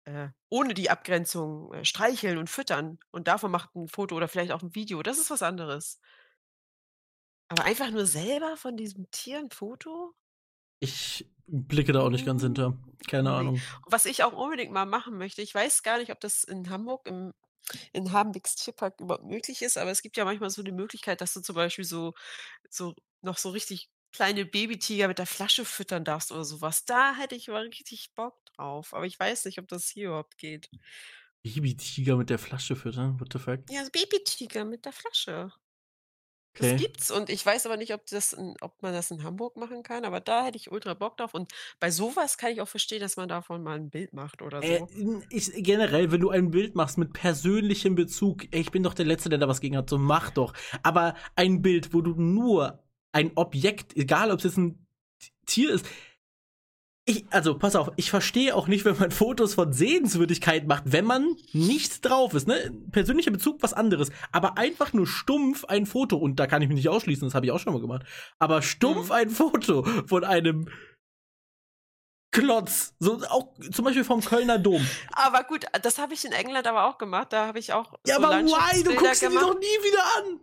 äh, 0.05 0.29
ohne 0.51 0.75
die 0.75 0.91
Abgrenzung 0.91 1.73
äh, 1.75 1.85
streicheln 1.85 2.39
und 2.39 2.51
füttern 2.51 2.99
und 3.13 3.29
davon 3.29 3.51
macht 3.53 3.75
ein 3.77 3.89
Foto 3.89 4.17
oder 4.17 4.29
vielleicht 4.29 4.53
auch 4.53 4.63
ein 4.63 4.75
Video, 4.75 5.03
das 5.03 5.19
ist 5.19 5.31
was 5.31 5.43
anderes. 5.43 6.01
Aber 7.51 7.65
einfach 7.65 7.91
nur 7.91 8.07
selber 8.07 8.57
von 8.57 8.77
diesem 8.79 9.11
Tier 9.11 9.39
ein 9.39 9.51
Foto? 9.51 10.15
Ich 10.81 11.27
blicke 11.47 11.93
da 11.93 12.01
auch 12.03 12.11
nicht 12.11 12.27
ganz 12.27 12.43
hinter. 12.43 12.77
Keine 13.09 13.31
Nee. 13.31 13.37
Ahnung. 13.37 13.67
Was 13.87 14.07
ich 14.07 14.25
auch 14.25 14.33
unbedingt 14.33 14.73
mal 14.73 14.87
machen 14.87 15.19
möchte, 15.19 15.43
ich 15.43 15.55
weiß 15.55 15.83
gar 15.83 15.99
nicht, 15.99 16.11
ob 16.13 16.21
das 16.21 16.45
in 16.45 16.71
Hamburg 16.71 17.07
im 17.09 17.35
in 17.93 18.13
Habenbecks 18.13 18.57
Tierpark 18.57 19.01
überhaupt 19.01 19.25
möglich 19.27 19.63
ist, 19.63 19.77
aber 19.79 19.91
es 19.91 20.03
gibt 20.03 20.17
ja 20.17 20.25
manchmal 20.25 20.51
so 20.51 20.63
die 20.63 20.73
Möglichkeit, 20.73 21.21
dass 21.21 21.35
du 21.35 21.43
zum 21.43 21.55
Beispiel 21.55 21.85
so 21.85 22.15
so 22.71 22.95
noch 23.23 23.39
so 23.39 23.51
richtig 23.51 23.91
kleine 24.13 24.45
Babytiger 24.47 25.09
mit 25.09 25.19
der 25.19 25.27
Flasche 25.27 25.65
füttern 25.65 26.05
darfst 26.05 26.33
oder 26.33 26.45
sowas. 26.45 26.85
Da 26.85 27.15
hätte 27.15 27.35
ich 27.35 27.49
mal 27.49 27.63
richtig 27.67 28.15
Bock 28.15 28.45
drauf, 28.47 28.95
aber 28.95 29.07
ich 29.07 29.19
weiß 29.19 29.45
nicht, 29.47 29.59
ob 29.59 29.69
das 29.69 29.89
hier 29.89 30.09
überhaupt 30.09 30.39
geht. 30.39 30.71
Babytiger 31.43 32.17
mit 32.17 32.31
der 32.31 32.39
Flasche 32.39 32.77
füttern, 32.77 33.19
what 33.21 33.33
the 33.33 33.39
fuck? 33.39 33.61
Ja, 33.71 33.83
Babytiger 33.93 34.65
mit 34.65 34.85
der 34.85 34.93
Flasche. 34.93 35.53
Okay. 36.57 36.73
Das 36.73 36.81
gibt's 36.81 37.11
und 37.13 37.31
ich 37.31 37.45
weiß 37.47 37.67
aber 37.67 37.77
nicht, 37.77 37.95
ob 37.95 38.07
das 38.07 38.33
in 38.33 38.57
ob 38.61 38.83
man 38.83 38.93
das 38.93 39.11
in 39.13 39.23
Hamburg 39.23 39.57
machen 39.57 39.83
kann, 39.85 40.05
aber 40.05 40.19
da 40.21 40.45
hätte 40.45 40.57
ich 40.59 40.73
ultra 40.73 40.95
Bock 40.95 41.17
drauf 41.17 41.35
und 41.35 41.53
bei 41.79 41.91
sowas 41.91 42.37
kann 42.37 42.51
ich 42.53 42.61
auch 42.61 42.69
verstehen, 42.69 43.01
dass 43.01 43.17
man 43.17 43.29
davon 43.29 43.63
mal 43.63 43.77
ein 43.77 43.91
Bild 43.91 44.13
macht 44.13 44.43
oder 44.43 44.63
Äh, 44.63 44.79
so. 44.79 45.23
ich, 45.31 45.53
generell, 45.55 46.11
wenn 46.11 46.21
du 46.21 46.31
ein 46.31 46.51
Bild 46.51 46.75
machst 46.75 46.99
mit 46.99 47.13
persönlichem 47.13 47.95
Bezug, 47.95 48.53
ich 48.53 48.71
bin 48.73 48.83
doch 48.83 48.95
der 48.95 49.07
Letzte, 49.07 49.29
der 49.29 49.39
da 49.39 49.47
was 49.47 49.61
gegen 49.61 49.77
hat, 49.77 49.89
so 49.89 49.99
mach 49.99 50.31
doch. 50.31 50.53
Aber 50.83 51.15
ein 51.37 51.63
Bild, 51.63 51.95
wo 51.95 52.01
du 52.03 52.15
nur 52.15 52.83
ein 53.13 53.33
Objekt, 53.37 53.97
egal 53.97 54.31
ob 54.31 54.39
es 54.39 54.45
jetzt 54.45 54.57
ein 54.59 54.87
Tier 55.47 55.71
ist, 55.71 55.87
ich, 57.07 57.25
also 57.31 57.57
pass 57.59 57.75
auf, 57.75 57.91
ich 57.97 58.11
verstehe 58.11 58.55
auch 58.55 58.67
nicht, 58.69 58.85
wenn 58.85 58.99
man 58.99 59.11
Fotos 59.11 59.55
von 59.55 59.73
Sehenswürdigkeit 59.73 60.67
macht, 60.67 60.83
wenn 60.93 61.07
man 61.07 61.37
nicht 61.53 62.05
drauf 62.05 62.35
ist, 62.35 62.47
ne? 62.47 62.71
Persönlicher 62.93 63.31
Bezug 63.31 63.63
was 63.63 63.73
anderes, 63.73 64.11
aber 64.31 64.59
einfach 64.59 64.93
nur 64.93 65.07
stumpf 65.07 65.65
ein 65.65 65.87
Foto 65.87 66.19
und 66.19 66.37
da 66.39 66.47
kann 66.47 66.61
ich 66.61 66.69
mich 66.69 66.77
nicht 66.77 66.91
ausschließen, 66.91 67.27
das 67.27 67.35
habe 67.35 67.47
ich 67.47 67.53
auch 67.53 67.61
schon 67.61 67.73
mal 67.73 67.81
gemacht. 67.81 68.03
Aber 68.39 68.61
stumpf 68.61 69.07
Mhm. 69.07 69.13
ein 69.13 69.31
Foto 69.31 69.85
von 70.07 70.23
einem 70.23 70.69
Klotz, 72.31 72.95
so 72.99 73.23
auch 73.31 73.55
zum 73.73 73.87
Beispiel 73.87 74.05
vom 74.05 74.21
Kölner 74.21 74.59
Dom. 74.59 74.87
Aber 75.13 75.45
gut, 75.45 75.65
das 75.83 75.97
habe 75.99 76.13
ich 76.13 76.27
in 76.27 76.33
England 76.33 76.67
aber 76.67 76.85
auch 76.85 76.99
gemacht. 76.99 77.33
Da 77.33 77.47
habe 77.47 77.59
ich 77.59 77.73
auch 77.73 77.95
Ja, 78.07 78.17
so 78.17 78.23
aber 78.23 78.45
why? 78.45 78.83
Du 78.85 78.95
guckst 78.95 79.21
sie 79.21 79.29
dir 79.31 79.41
doch 79.41 79.59
nie 79.59 79.65
wieder 79.65 80.03
an. 80.19 80.41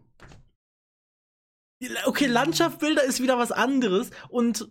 Okay, 2.06 2.26
Landschaftsbilder 2.26 3.04
ist 3.04 3.22
wieder 3.22 3.38
was 3.38 3.52
anderes 3.52 4.10
und 4.30 4.70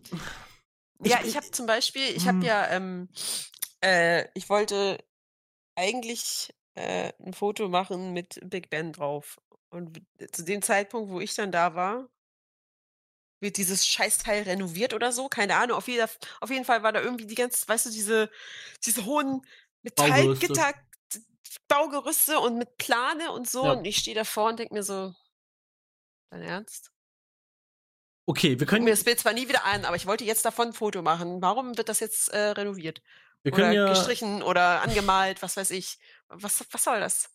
Ja, 1.03 1.19
ich 1.23 1.37
habe 1.37 1.51
zum 1.51 1.67
Beispiel, 1.67 2.09
ich 2.17 2.27
habe 2.27 2.39
Hm. 2.39 2.43
ja, 2.45 2.69
ähm, 2.71 3.09
äh, 3.83 4.27
ich 4.35 4.49
wollte 4.49 4.99
eigentlich 5.77 6.55
äh, 6.75 7.13
ein 7.21 7.35
Foto 7.35 7.69
machen 7.69 8.13
mit 8.13 8.41
Big 8.43 8.71
Ben 8.71 8.93
drauf. 8.93 9.39
Und 9.71 10.01
zu 10.33 10.45
dem 10.45 10.63
Zeitpunkt, 10.63 11.11
wo 11.11 11.21
ich 11.21 11.35
dann 11.35 11.53
da 11.53 11.75
war, 11.75 12.09
wird 13.41 13.57
dieses 13.57 13.87
Scheißteil 13.87 14.45
renoviert 14.45 14.95
oder 14.95 15.13
so, 15.13 15.29
keine 15.29 15.57
Ahnung. 15.57 15.77
Auf, 15.77 15.89
jeder, 15.89 16.09
auf 16.41 16.51
jeden 16.51 16.65
Fall 16.65 16.83
war 16.83 16.93
da 16.93 17.03
irgendwie 17.03 17.27
die 17.27 17.35
ganze, 17.35 17.69
weißt 17.69 17.87
du, 17.87 17.91
diese, 17.91 18.31
diese 18.87 19.05
hohen. 19.05 19.43
Metallgitter, 19.83 20.73
Baugerüste 21.69 22.41
und 22.41 22.57
mit 22.57 22.79
Plane 22.79 23.33
und 23.33 23.49
so. 23.49 23.65
Ja. 23.65 23.73
Und 23.73 23.85
ich 23.85 23.99
stehe 23.99 24.15
davor 24.15 24.49
und 24.49 24.59
denke 24.59 24.73
mir 24.73 24.83
so, 24.83 25.15
dein 26.31 26.43
Ernst? 26.43 26.94
Okay, 28.27 28.59
wir 28.59 28.67
können 28.67 28.85
mir 28.85 28.91
das 28.91 29.05
Bild 29.05 29.19
zwar 29.19 29.33
nie 29.33 29.49
wieder 29.49 29.65
an, 29.65 29.85
aber 29.85 29.97
ich 29.97 30.07
wollte 30.07 30.25
jetzt 30.25 30.45
davon 30.45 30.69
ein 30.69 30.73
Foto 30.73 31.03
machen. 31.03 31.43
Warum 31.43 31.77
wird 31.77 31.89
das 31.89 32.01
jetzt 32.01 32.29
äh, 32.29 32.51
renoviert? 32.51 33.03
wir 33.43 33.53
Oder 33.53 33.63
können 33.63 33.75
ja 33.75 33.89
gestrichen 33.89 34.43
oder 34.43 34.83
angemalt, 34.83 35.43
was 35.43 35.57
weiß 35.57 35.71
ich. 35.73 35.99
Was, 36.29 36.65
was 36.71 36.85
soll 36.85 37.01
das? 37.01 37.31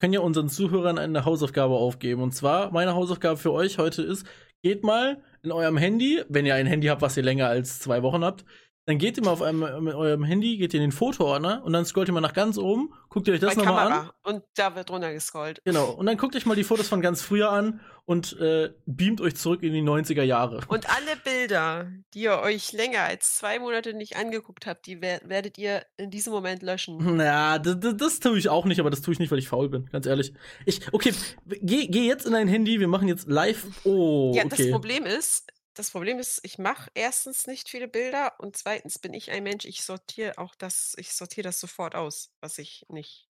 können 0.00 0.14
ja 0.14 0.20
unseren 0.20 0.48
Zuhörern 0.48 0.98
eine 0.98 1.26
Hausaufgabe 1.26 1.74
aufgeben 1.74 2.22
und 2.22 2.32
zwar 2.32 2.72
meine 2.72 2.94
Hausaufgabe 2.94 3.36
für 3.36 3.52
euch 3.52 3.76
heute 3.76 4.02
ist 4.02 4.26
geht 4.62 4.82
mal 4.82 5.22
in 5.42 5.52
eurem 5.52 5.76
Handy, 5.76 6.22
wenn 6.28 6.46
ihr 6.46 6.54
ein 6.54 6.66
Handy 6.66 6.88
habt, 6.88 7.02
was 7.02 7.16
ihr 7.16 7.22
länger 7.22 7.48
als 7.48 7.80
zwei 7.80 8.02
Wochen 8.02 8.24
habt, 8.24 8.44
dann 8.86 8.98
geht 8.98 9.16
ihr 9.16 9.24
mal 9.24 9.30
auf 9.30 9.42
einem, 9.42 9.84
mit 9.84 9.94
eurem 9.94 10.24
Handy, 10.24 10.56
geht 10.56 10.74
ihr 10.74 10.80
in 10.80 10.88
den 10.88 10.92
Fotoordner 10.92 11.62
und 11.64 11.72
dann 11.72 11.84
scrollt 11.84 12.08
ihr 12.08 12.12
mal 12.12 12.20
nach 12.20 12.32
ganz 12.32 12.58
oben, 12.58 12.92
guckt 13.08 13.28
ihr 13.28 13.34
euch 13.34 13.40
das 13.40 13.56
nochmal 13.56 13.92
an. 13.92 14.10
Und 14.22 14.42
da 14.54 14.74
wird 14.74 14.90
runtergescrollt. 14.90 15.60
Genau. 15.64 15.90
Und 15.90 16.06
dann 16.06 16.16
guckt 16.16 16.34
euch 16.34 16.46
mal 16.46 16.56
die 16.56 16.64
Fotos 16.64 16.88
von 16.88 17.00
ganz 17.00 17.22
früher 17.22 17.50
an 17.50 17.80
und 18.06 18.36
äh, 18.40 18.72
beamt 18.86 19.20
euch 19.20 19.36
zurück 19.36 19.62
in 19.62 19.72
die 19.72 19.82
90er 19.82 20.22
Jahre. 20.22 20.60
Und 20.66 20.88
alle 20.88 21.16
Bilder, 21.22 21.92
die 22.14 22.22
ihr 22.22 22.40
euch 22.40 22.72
länger 22.72 23.02
als 23.02 23.36
zwei 23.36 23.58
Monate 23.58 23.94
nicht 23.94 24.16
angeguckt 24.16 24.66
habt, 24.66 24.86
die 24.86 25.00
wer 25.00 25.20
werdet 25.24 25.58
ihr 25.58 25.84
in 25.96 26.10
diesem 26.10 26.32
Moment 26.32 26.62
löschen. 26.62 26.98
Na, 27.16 27.58
das, 27.58 27.78
das, 27.78 27.96
das 27.96 28.18
tue 28.18 28.38
ich 28.38 28.48
auch 28.48 28.64
nicht, 28.64 28.80
aber 28.80 28.90
das 28.90 29.02
tue 29.02 29.12
ich 29.12 29.20
nicht, 29.20 29.30
weil 29.30 29.38
ich 29.38 29.48
faul 29.48 29.68
bin, 29.68 29.86
ganz 29.92 30.06
ehrlich. 30.06 30.32
Ich, 30.66 30.92
okay, 30.92 31.12
geh, 31.46 31.86
geh 31.86 32.08
jetzt 32.08 32.26
in 32.26 32.32
dein 32.32 32.48
Handy, 32.48 32.80
wir 32.80 32.88
machen 32.88 33.06
jetzt 33.06 33.28
live. 33.28 33.66
Oh, 33.84 34.32
Ja, 34.34 34.42
das 34.44 34.58
okay. 34.58 34.72
Problem 34.72 35.06
ist, 35.06 35.52
das 35.80 35.90
Problem 35.90 36.18
ist, 36.18 36.40
ich 36.44 36.58
mache 36.58 36.90
erstens 36.94 37.46
nicht 37.46 37.68
viele 37.68 37.88
Bilder 37.88 38.34
und 38.38 38.56
zweitens 38.56 38.98
bin 38.98 39.14
ich 39.14 39.30
ein 39.30 39.42
Mensch, 39.42 39.64
ich 39.64 39.82
sortiere 39.82 40.38
auch 40.38 40.54
das, 40.54 40.94
ich 40.98 41.14
sortiere 41.14 41.44
das 41.46 41.58
sofort 41.60 41.94
aus, 41.94 42.30
was 42.40 42.58
ich 42.58 42.84
nicht 42.88 43.28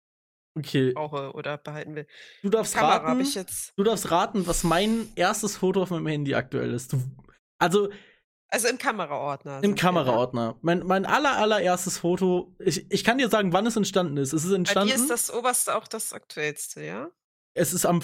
Okay, 0.58 0.92
brauche 0.92 1.32
oder 1.32 1.56
behalten 1.58 1.94
will. 1.94 2.06
du 2.42 2.48
darfst 2.50 2.76
raten. 2.76 3.06
habe 3.06 3.22
ich 3.22 3.34
jetzt, 3.36 3.72
Du 3.76 3.84
darfst 3.84 4.10
raten, 4.10 4.46
was 4.48 4.64
mein 4.64 5.12
erstes 5.14 5.56
Foto 5.56 5.82
auf 5.82 5.90
meinem 5.90 6.08
Handy 6.08 6.34
aktuell 6.34 6.74
ist. 6.74 6.92
Du, 6.92 7.00
also 7.58 7.88
also 8.48 8.66
im 8.66 8.78
Kameraordner. 8.78 9.62
im 9.62 9.70
ne? 9.70 9.76
Kameraordner. 9.76 10.58
Mein, 10.60 10.84
mein 10.84 11.06
aller, 11.06 11.36
allererstes 11.36 11.98
Foto. 11.98 12.52
Ich, 12.58 12.90
ich 12.90 13.04
kann 13.04 13.18
dir 13.18 13.28
sagen, 13.28 13.52
wann 13.52 13.64
es 13.64 13.76
entstanden 13.76 14.16
ist. 14.16 14.32
Es 14.32 14.42
ist 14.42 14.50
Bei 14.50 14.56
entstanden. 14.56 14.88
dir 14.88 14.96
ist 14.96 15.08
das 15.08 15.32
oberste 15.32 15.76
auch 15.76 15.86
das 15.86 16.12
aktuellste, 16.12 16.82
ja? 16.84 17.10
es 17.54 17.72
ist 17.72 17.86
am. 17.86 18.02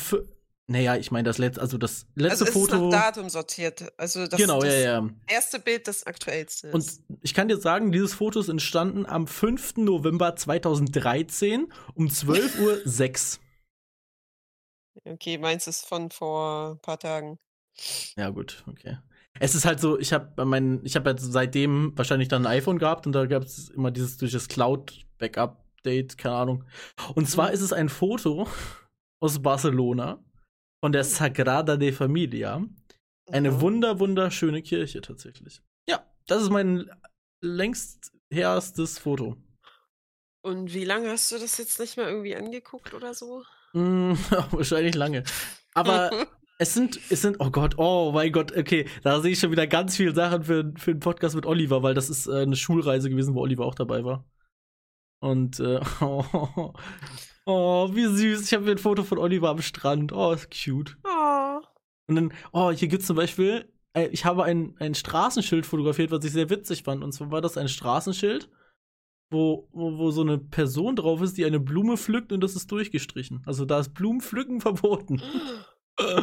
Naja, 0.69 0.97
ich 0.97 1.13
meine, 1.13 1.23
das 1.25 1.39
letzte, 1.39 1.61
also 1.61 1.79
das 1.79 2.07
letzte 2.17 2.31
Also 2.31 2.45
ist 2.47 2.53
Foto. 2.53 2.89
nach 2.89 2.91
Datum 2.91 3.29
sortiert. 3.29 3.93
Also 3.97 4.27
das, 4.27 4.41
genau, 4.41 4.61
das 4.61 4.75
ja, 4.75 4.81
ja. 4.81 5.09
erste 5.29 5.61
Bild 5.61 5.87
das 5.87 6.05
aktuellste 6.05 6.73
Und 6.73 6.81
ist. 6.81 7.03
ich 7.23 7.35
kann 7.35 7.47
dir 7.47 7.57
sagen, 7.59 7.93
dieses 7.93 8.15
Foto 8.15 8.41
ist 8.41 8.49
entstanden 8.49 9.07
am 9.07 9.29
5. 9.29 9.77
November 9.77 10.35
2013 10.35 11.73
um 11.95 12.07
12.06 12.09 13.39
Uhr. 13.39 13.43
Okay, 15.05 15.39
meins 15.39 15.67
ist 15.69 15.87
von 15.87 16.11
vor 16.11 16.71
ein 16.73 16.79
paar 16.81 16.99
Tagen. 16.99 17.39
Ja, 18.17 18.31
gut, 18.31 18.65
okay. 18.67 18.99
Es 19.39 19.55
ist 19.55 19.67
halt 19.67 19.79
so, 19.79 19.99
ich 19.99 20.13
habe 20.15 20.45
mein, 20.47 20.81
ich 20.85 20.97
habe 20.97 21.11
halt 21.11 21.21
seitdem 21.21 21.93
wahrscheinlich 21.97 22.29
dann 22.29 22.47
ein 22.47 22.53
iPhone 22.53 22.79
gehabt 22.79 23.07
und 23.07 23.13
da 23.13 23.27
gab 23.27 23.43
es 23.43 23.69
immer 23.69 23.91
dieses 23.91 24.17
durch 24.17 24.33
das 24.33 24.49
Cloud-Backup-Date, 24.49 26.17
keine 26.17 26.35
Ahnung. 26.37 26.65
Und 27.15 27.29
zwar 27.29 27.49
Mhm. 27.49 27.55
ist 27.55 27.61
es 27.61 27.73
ein 27.75 27.89
Foto 27.91 28.49
aus 29.21 29.41
Barcelona 29.43 30.25
von 30.81 30.93
der 30.93 31.05
Sagrada 31.05 31.77
de 31.77 31.93
Familia. 31.93 32.65
Eine 33.31 33.51
Mhm. 33.51 33.61
wunder, 33.61 33.99
wunderschöne 33.99 34.63
Kirche 34.63 35.01
tatsächlich. 35.01 35.61
Ja, 35.89 36.05
das 36.27 36.43
ist 36.43 36.51
mein 36.51 36.91
längst 37.41 38.13
herstes 38.31 38.99
Foto. 38.99 39.37
Und 40.43 40.73
wie 40.75 40.85
lange 40.85 41.11
hast 41.11 41.33
du 41.33 41.39
das 41.39 41.59
jetzt 41.59 41.81
nicht 41.81 41.97
mehr 41.97 42.09
irgendwie 42.09 42.37
angeguckt 42.37 42.95
oder 42.95 43.15
so? 43.15 43.43
Mm, 43.73 44.13
wahrscheinlich 44.53 44.95
lange. 44.95 45.25
Aber 45.75 46.11
es 46.59 46.73
sind, 46.73 47.01
es 47.11 47.23
sind, 47.23 47.39
oh 47.41 47.51
Gott, 47.51 47.79
oh 47.79 48.13
mein 48.13 48.31
Gott, 48.31 48.57
okay, 48.57 48.89
da 49.03 49.21
sehe 49.21 49.33
ich 49.33 49.41
schon 49.41 49.51
wieder 49.51 49.67
ganz 49.67 49.97
viele 49.97 50.15
Sachen 50.15 50.45
für, 50.45 50.73
für 50.77 50.93
einen 50.93 51.01
Podcast 51.01 51.35
mit 51.35 51.47
Oliver, 51.47 51.83
weil 51.83 51.95
das 51.95 52.09
ist 52.09 52.29
äh, 52.29 52.43
eine 52.43 52.55
Schulreise 52.57 53.11
gewesen, 53.11 53.35
wo 53.35 53.41
Oliver 53.41 53.65
auch 53.65 53.75
dabei 53.75 54.05
war. 54.05 54.25
Und, 55.21 55.59
äh, 55.59 55.81
oh, 56.01 56.73
oh, 57.47 57.95
wie 57.95 58.05
süß. 58.05 58.43
Ich 58.43 58.53
habe 58.53 58.65
mir 58.65 58.73
ein 58.73 58.79
Foto 58.79 59.03
von 59.03 59.19
Oliver 59.19 59.49
am 59.49 59.63
Strand. 59.63 60.13
Oh, 60.13 60.33
ist 60.33 60.51
cute. 60.51 60.97
Oh. 61.05 61.61
Und 62.09 62.15
dann, 62.15 62.33
oh, 62.53 62.71
hier 62.71 62.89
gibt's 62.89 63.07
zum 63.07 63.17
Beispiel, 63.17 63.73
äh, 63.95 64.09
ich 64.09 64.25
habe 64.25 64.45
ein, 64.45 64.77
ein 64.79 64.95
Straßenschild 64.95 65.67
fotografiert, 65.67 66.11
was 66.11 66.25
ich 66.25 66.33
sehr 66.33 66.51
witzig 66.51 66.83
fand. 66.83 67.03
Und 67.03 67.13
zwar 67.13 67.31
war 67.31 67.41
das 67.41 67.57
ein 67.57 67.69
Straßenschild, 67.69 68.51
wo, 69.31 69.69
wo, 69.73 69.99
wo 69.99 70.11
so 70.11 70.21
eine 70.21 70.39
Person 70.39 70.97
drauf 70.97 71.21
ist, 71.23 71.37
die 71.37 71.45
eine 71.45 71.61
Blume 71.61 71.97
pflückt 71.97 72.33
und 72.33 72.41
das 72.41 72.55
ist 72.55 72.71
durchgestrichen. 72.71 73.43
Also 73.47 73.65
da 73.65 73.81
ist 73.81 73.95
Blumenpflücken 73.95 74.61
verboten. 74.61 75.23
Da 75.97 76.23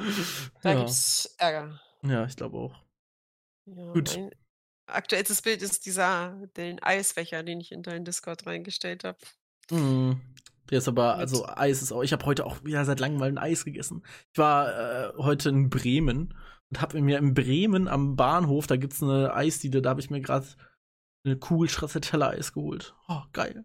ja. 0.63 0.75
gibt's 0.75 1.35
Ärger. 1.37 1.81
ja, 2.03 2.25
ich 2.25 2.35
glaube 2.35 2.57
auch. 2.57 2.83
Ja, 3.65 3.91
Gut. 3.93 4.15
Mein 4.15 4.31
aktuellstes 4.85 5.41
Bild 5.41 5.61
ist 5.61 5.85
dieser, 5.85 6.47
den 6.55 6.81
Eisbecher, 6.81 7.43
den 7.43 7.59
ich 7.59 7.71
in 7.71 7.81
deinen 7.81 8.05
Discord 8.05 8.45
reingestellt 8.45 9.03
habe. 9.03 9.17
Mm. 9.71 10.21
Der 10.69 10.77
ist 10.77 10.87
aber, 10.87 11.15
also 11.15 11.45
Eis 11.47 11.81
ist 11.81 11.91
auch, 11.91 12.03
ich 12.03 12.13
habe 12.13 12.25
heute 12.25 12.45
auch 12.45 12.63
wieder 12.63 12.85
seit 12.85 12.99
langem 12.99 13.19
mal 13.19 13.27
ein 13.27 13.37
Eis 13.37 13.65
gegessen. 13.65 14.03
Ich 14.31 14.37
war 14.37 14.69
äh, 14.69 15.13
heute 15.17 15.49
in 15.49 15.69
Bremen 15.69 16.33
und 16.69 16.81
habe 16.81 17.01
mir 17.01 17.17
in 17.17 17.33
Bremen 17.33 17.87
am 17.87 18.15
Bahnhof, 18.15 18.65
da 18.67 18.77
gibt's 18.77 19.03
eine 19.03 19.33
Eisdiele, 19.33 19.81
da 19.81 19.89
habe 19.91 19.99
ich 20.01 20.09
mir 20.09 20.21
gerade 20.21 20.47
eine 21.25 21.37
Kugel 21.37 21.69
Stracciatella-Eis 21.69 22.53
geholt. 22.53 22.95
Oh, 23.07 23.21
geil. 23.33 23.63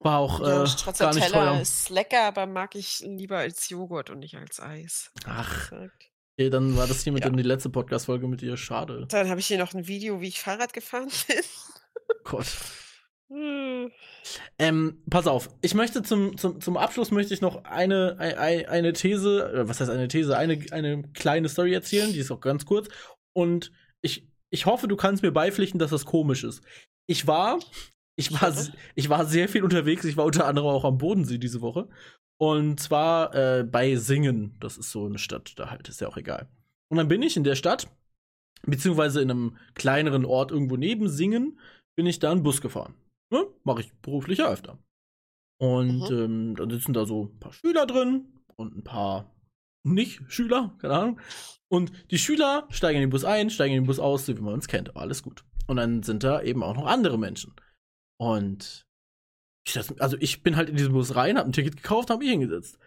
War 0.00 0.18
auch 0.18 0.40
äh, 0.40 0.44
ja, 0.64 0.92
gar 0.98 1.14
nicht 1.14 1.30
teuer. 1.30 1.60
ist 1.60 1.88
lecker, 1.90 2.24
aber 2.24 2.46
mag 2.46 2.74
ich 2.74 3.00
lieber 3.00 3.38
als 3.38 3.68
Joghurt 3.68 4.10
und 4.10 4.18
nicht 4.18 4.36
als 4.36 4.58
Eis. 4.60 5.12
Ach, 5.26 5.70
okay, 5.70 6.50
dann 6.50 6.76
war 6.76 6.88
das 6.88 7.04
hier 7.04 7.12
mit 7.12 7.22
Ja. 7.22 7.30
dem 7.30 7.36
die 7.36 7.44
letzte 7.44 7.70
Podcast-Folge 7.70 8.26
mit 8.26 8.40
dir. 8.40 8.56
Schade. 8.56 9.06
Dann 9.08 9.28
habe 9.28 9.38
ich 9.38 9.46
hier 9.46 9.58
noch 9.58 9.74
ein 9.74 9.86
Video, 9.86 10.20
wie 10.20 10.28
ich 10.28 10.40
Fahrrad 10.40 10.72
gefahren 10.72 11.08
bin. 11.28 11.42
Gott. 12.24 12.46
Hm. 13.32 13.90
Ähm, 14.58 15.02
pass 15.08 15.26
auf, 15.26 15.48
ich 15.62 15.74
möchte 15.74 16.02
zum, 16.02 16.36
zum, 16.36 16.60
zum 16.60 16.76
Abschluss 16.76 17.10
möchte 17.10 17.32
ich 17.32 17.40
noch 17.40 17.64
eine, 17.64 18.16
eine, 18.18 18.68
eine 18.68 18.92
These, 18.92 19.52
äh, 19.52 19.68
was 19.68 19.80
heißt 19.80 19.90
eine 19.90 20.08
These, 20.08 20.36
eine, 20.36 20.58
eine 20.70 21.02
kleine 21.14 21.48
Story 21.48 21.72
erzählen, 21.72 22.12
die 22.12 22.18
ist 22.18 22.30
auch 22.30 22.40
ganz 22.40 22.66
kurz. 22.66 22.88
Und 23.32 23.72
ich, 24.02 24.28
ich 24.50 24.66
hoffe, 24.66 24.86
du 24.86 24.96
kannst 24.96 25.22
mir 25.22 25.32
beipflichten, 25.32 25.78
dass 25.78 25.90
das 25.90 26.04
komisch 26.04 26.44
ist. 26.44 26.62
Ich 27.06 27.26
war, 27.26 27.58
ich 28.16 28.38
war, 28.38 28.54
ich 28.94 29.08
war 29.08 29.24
sehr 29.24 29.48
viel 29.48 29.64
unterwegs, 29.64 30.04
ich 30.04 30.18
war 30.18 30.26
unter 30.26 30.46
anderem 30.46 30.68
auch 30.68 30.84
am 30.84 30.98
Bodensee 30.98 31.38
diese 31.38 31.62
Woche. 31.62 31.88
Und 32.38 32.80
zwar 32.80 33.34
äh, 33.34 33.64
bei 33.64 33.96
Singen, 33.96 34.56
das 34.60 34.76
ist 34.76 34.90
so 34.90 35.06
eine 35.06 35.18
Stadt, 35.18 35.54
da 35.56 35.70
halt, 35.70 35.88
ist 35.88 36.02
ja 36.02 36.08
auch 36.08 36.18
egal. 36.18 36.48
Und 36.90 36.98
dann 36.98 37.08
bin 37.08 37.22
ich 37.22 37.38
in 37.38 37.44
der 37.44 37.54
Stadt, 37.54 37.88
beziehungsweise 38.66 39.22
in 39.22 39.30
einem 39.30 39.56
kleineren 39.74 40.26
Ort 40.26 40.50
irgendwo 40.50 40.76
neben 40.76 41.08
Singen, 41.08 41.58
bin 41.96 42.04
ich 42.04 42.18
da 42.18 42.30
einen 42.30 42.42
Bus 42.42 42.60
gefahren. 42.60 42.94
Ne? 43.32 43.46
Mache 43.64 43.80
ich 43.80 43.92
beruflich 44.02 44.38
ja 44.38 44.48
öfter. 44.50 44.78
Und 45.60 46.10
Mhm. 46.10 46.16
ähm, 46.16 46.56
dann 46.56 46.70
sitzen 46.70 46.92
da 46.92 47.06
so 47.06 47.24
ein 47.24 47.38
paar 47.40 47.52
Schüler 47.52 47.86
drin 47.86 48.26
und 48.56 48.76
ein 48.76 48.84
paar 48.84 49.34
Nicht-Schüler, 49.84 50.76
keine 50.78 50.94
Ahnung. 50.94 51.20
Und 51.68 51.92
die 52.10 52.18
Schüler 52.18 52.68
steigen 52.70 52.96
in 52.96 53.02
den 53.02 53.10
Bus 53.10 53.24
ein, 53.24 53.50
steigen 53.50 53.74
in 53.74 53.82
den 53.82 53.86
Bus 53.86 53.98
aus, 53.98 54.26
so 54.26 54.36
wie 54.36 54.40
man 54.42 54.54
uns 54.54 54.68
kennt, 54.68 54.90
aber 54.90 55.00
alles 55.00 55.22
gut. 55.22 55.44
Und 55.66 55.76
dann 55.76 56.02
sind 56.02 56.22
da 56.22 56.42
eben 56.42 56.62
auch 56.62 56.74
noch 56.76 56.86
andere 56.86 57.18
Menschen. 57.18 57.54
Und 58.20 58.86
ich, 59.66 59.72
das, 59.72 59.98
also 60.00 60.16
ich 60.20 60.42
bin 60.42 60.56
halt 60.56 60.68
in 60.68 60.76
diesen 60.76 60.92
Bus 60.92 61.14
rein, 61.16 61.38
hab 61.38 61.46
ein 61.46 61.52
Ticket 61.52 61.76
gekauft, 61.76 62.10
hab 62.10 62.18
mich 62.20 62.30
hingesetzt. 62.30 62.78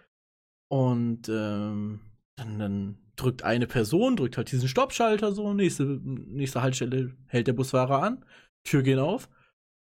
Und 0.70 1.28
ähm, 1.30 2.02
dann, 2.38 2.60
dann 2.60 2.98
drückt 3.16 3.44
eine 3.44 3.68
Person, 3.68 4.16
drückt 4.18 4.38
halt 4.38 4.52
diesen 4.52 4.68
Stoppschalter 4.68 5.32
so, 5.32 5.54
nächste, 5.54 5.84
nächste 6.04 6.62
Haltestelle 6.62 7.16
hält 7.28 7.48
der 7.48 7.54
Busfahrer 7.54 8.04
an, 8.04 8.26
Tür 8.66 8.84
gehen 8.84 9.00
auf. 9.00 9.30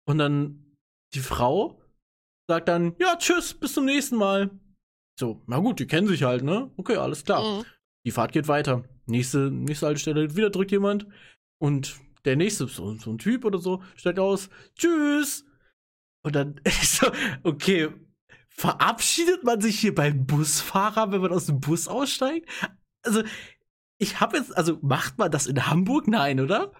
Und 0.08 0.18
dann 0.18 0.76
die 1.14 1.20
Frau 1.20 1.80
sagt 2.48 2.68
dann, 2.68 2.94
ja, 2.98 3.16
tschüss, 3.16 3.54
bis 3.54 3.72
zum 3.74 3.84
nächsten 3.84 4.16
Mal. 4.16 4.50
So, 5.18 5.42
na 5.46 5.58
gut, 5.58 5.80
die 5.80 5.86
kennen 5.86 6.06
sich 6.06 6.22
halt, 6.22 6.44
ne? 6.44 6.70
Okay, 6.76 6.96
alles 6.96 7.24
klar. 7.24 7.42
Mhm. 7.42 7.64
Die 8.04 8.10
Fahrt 8.12 8.32
geht 8.32 8.48
weiter. 8.48 8.84
Nächste, 9.06 9.50
nächste 9.50 9.86
Haltestelle, 9.86 10.36
wieder 10.36 10.50
drückt 10.50 10.70
jemand. 10.70 11.06
Und 11.58 11.98
der 12.24 12.36
nächste, 12.36 12.68
so, 12.68 12.94
so 12.94 13.10
ein 13.10 13.18
Typ 13.18 13.44
oder 13.44 13.58
so, 13.58 13.82
steigt 13.96 14.18
aus, 14.18 14.50
tschüss. 14.76 15.44
Und 16.22 16.36
dann, 16.36 16.60
ich 16.64 16.88
so, 16.88 17.10
okay, 17.42 17.88
verabschiedet 18.48 19.42
man 19.44 19.60
sich 19.60 19.78
hier 19.80 19.94
beim 19.94 20.26
Busfahrer, 20.26 21.10
wenn 21.12 21.20
man 21.20 21.32
aus 21.32 21.46
dem 21.46 21.60
Bus 21.60 21.88
aussteigt? 21.88 22.48
Also, 23.02 23.22
ich 23.98 24.20
habe 24.20 24.36
jetzt, 24.36 24.56
also 24.56 24.78
macht 24.82 25.18
man 25.18 25.30
das 25.30 25.46
in 25.46 25.66
Hamburg? 25.66 26.06
Nein, 26.08 26.40
oder? 26.40 26.72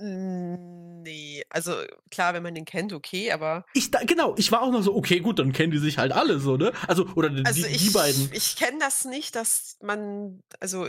Mm, 0.00 0.77
Nee, 1.08 1.42
also 1.48 1.72
klar, 2.10 2.34
wenn 2.34 2.42
man 2.42 2.54
den 2.54 2.66
kennt, 2.66 2.92
okay, 2.92 3.32
aber 3.32 3.64
Ich 3.72 3.90
da, 3.90 4.00
genau, 4.04 4.34
ich 4.36 4.52
war 4.52 4.60
auch 4.60 4.70
noch 4.70 4.82
so, 4.82 4.94
okay, 4.94 5.20
gut, 5.20 5.38
dann 5.38 5.54
kennen 5.54 5.72
die 5.72 5.78
sich 5.78 5.96
halt 5.96 6.12
alle 6.12 6.38
so, 6.38 6.58
ne? 6.58 6.70
Also, 6.86 7.06
oder 7.14 7.30
die, 7.30 7.46
also 7.46 7.62
die, 7.62 7.74
ich, 7.74 7.86
die 7.86 7.90
beiden. 7.90 8.30
ich 8.34 8.56
kenne 8.56 8.78
das 8.78 9.06
nicht, 9.06 9.34
dass 9.34 9.78
man, 9.80 10.42
also 10.60 10.86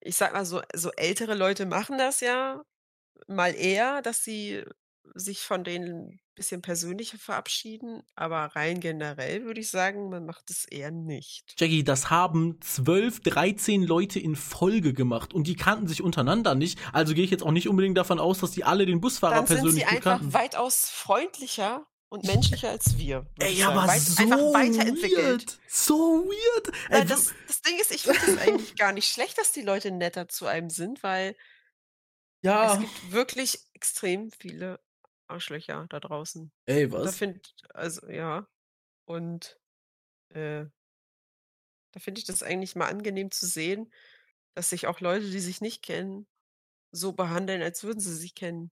ich 0.00 0.16
sag 0.16 0.32
mal 0.32 0.44
so, 0.44 0.62
so 0.74 0.90
ältere 0.96 1.36
Leute 1.36 1.64
machen 1.64 1.96
das 1.96 2.18
ja 2.18 2.60
mal 3.28 3.54
eher, 3.54 4.02
dass 4.02 4.24
sie 4.24 4.64
sich 5.14 5.42
von 5.42 5.62
denen 5.62 6.08
ein 6.08 6.20
bisschen 6.36 6.62
persönlicher 6.62 7.18
verabschieden, 7.18 8.02
aber 8.14 8.54
rein 8.54 8.78
generell 8.78 9.44
würde 9.44 9.60
ich 9.60 9.68
sagen, 9.70 10.08
man 10.10 10.24
macht 10.24 10.48
es 10.50 10.64
eher 10.66 10.92
nicht. 10.92 11.54
Jackie, 11.58 11.82
das 11.82 12.08
haben 12.10 12.60
12, 12.60 13.20
13 13.20 13.82
Leute 13.82 14.20
in 14.20 14.36
Folge 14.36 14.92
gemacht 14.92 15.34
und 15.34 15.48
die 15.48 15.56
kannten 15.56 15.88
sich 15.88 16.02
untereinander 16.02 16.54
nicht. 16.54 16.78
Also 16.92 17.14
gehe 17.14 17.24
ich 17.24 17.30
jetzt 17.32 17.42
auch 17.42 17.50
nicht 17.50 17.68
unbedingt 17.68 17.98
davon 17.98 18.20
aus, 18.20 18.38
dass 18.38 18.52
die 18.52 18.62
alle 18.62 18.86
den 18.86 19.00
Busfahrer 19.00 19.34
Dann 19.34 19.46
sind 19.48 19.56
persönlich 19.56 19.82
sie 19.84 19.88
gut 19.88 19.96
einfach 19.96 20.18
kannten. 20.18 20.32
weitaus 20.34 20.88
freundlicher 20.90 21.84
und 22.08 22.22
menschlicher 22.24 22.70
als 22.70 22.96
wir. 22.98 23.26
Ey, 23.40 23.62
aber 23.64 23.88
Weit, 23.88 24.00
so 24.00 24.22
einfach 24.22 24.38
weiterentwickelt. 24.38 25.26
weird. 25.26 25.58
So 25.68 25.94
weird. 26.28 26.72
Ey, 26.90 27.04
das, 27.04 27.32
das 27.48 27.62
Ding 27.62 27.78
ist, 27.80 27.90
ich 27.92 28.02
finde 28.02 28.20
es 28.24 28.38
eigentlich 28.38 28.76
gar 28.76 28.92
nicht 28.92 29.08
schlecht, 29.12 29.36
dass 29.38 29.50
die 29.50 29.62
Leute 29.62 29.90
netter 29.90 30.28
zu 30.28 30.46
einem 30.46 30.70
sind, 30.70 31.02
weil 31.02 31.34
Ja. 32.42 32.74
Es 32.74 32.78
gibt 32.80 33.12
wirklich 33.12 33.58
extrem 33.74 34.30
viele 34.30 34.78
Arschlöcher 35.28 35.86
da 35.88 36.00
draußen. 36.00 36.52
Ey, 36.66 36.88
Da 36.88 36.98
was? 37.04 37.16
finde 37.18 37.40
also 37.74 38.08
ja. 38.08 38.46
Und, 39.04 39.58
äh 40.30 40.66
da 41.92 42.00
finde 42.00 42.18
ich 42.18 42.26
das 42.26 42.42
eigentlich 42.42 42.76
mal 42.76 42.88
angenehm 42.88 43.30
zu 43.30 43.46
sehen, 43.46 43.90
dass 44.54 44.68
sich 44.68 44.86
auch 44.86 45.00
Leute, 45.00 45.30
die 45.30 45.40
sich 45.40 45.62
nicht 45.62 45.82
kennen, 45.82 46.26
so 46.92 47.12
behandeln, 47.12 47.62
als 47.62 47.84
würden 47.84 48.00
sie 48.00 48.14
sich 48.14 48.34
kennen. 48.34 48.70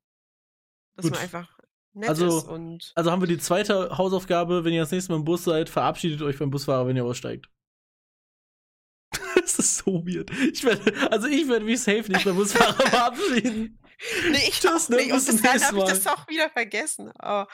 Dass 0.95 1.05
man 1.05 1.15
Gut. 1.15 1.23
einfach 1.23 1.59
nett 1.95 2.11
ist 2.11 2.23
Also, 2.23 2.49
und 2.51 2.93
also 2.95 3.11
haben 3.11 3.23
wir 3.23 3.29
die 3.29 3.39
zweite 3.39 3.97
Hausaufgabe, 3.97 4.65
wenn 4.65 4.75
ihr 4.75 4.83
das 4.83 4.91
nächste 4.91 5.13
Mal 5.13 5.19
im 5.19 5.25
Bus 5.25 5.45
seid, 5.45 5.71
verabschiedet 5.71 6.21
euch 6.23 6.39
beim 6.39 6.51
Busfahrer, 6.51 6.87
wenn 6.87 6.97
ihr 6.97 7.05
aussteigt. 7.05 7.49
das 9.37 9.59
ist 9.59 9.79
so 9.79 10.07
weird. 10.07 10.31
Ich 10.53 10.63
werde, 10.65 11.11
also 11.11 11.27
ich 11.27 11.49
werde 11.49 11.65
mich 11.65 11.81
safe 11.81 12.11
nicht 12.11 12.25
beim 12.25 12.37
Busfahrer 12.37 12.75
verabschieden. 12.89 13.79
Ne, 14.27 14.39
ich 14.49 14.61
Tschüss, 14.61 14.89
auch 14.89 14.89
ne? 14.89 14.97
nicht. 14.97 15.13
Und 15.13 15.25
Bis 15.25 15.43
nächsten 15.43 15.63
habe 15.63 15.79
ich 15.79 15.85
das 15.85 16.07
auch 16.07 16.29
wieder 16.29 16.51
vergessen. 16.51 17.11
Aber, 17.19 17.49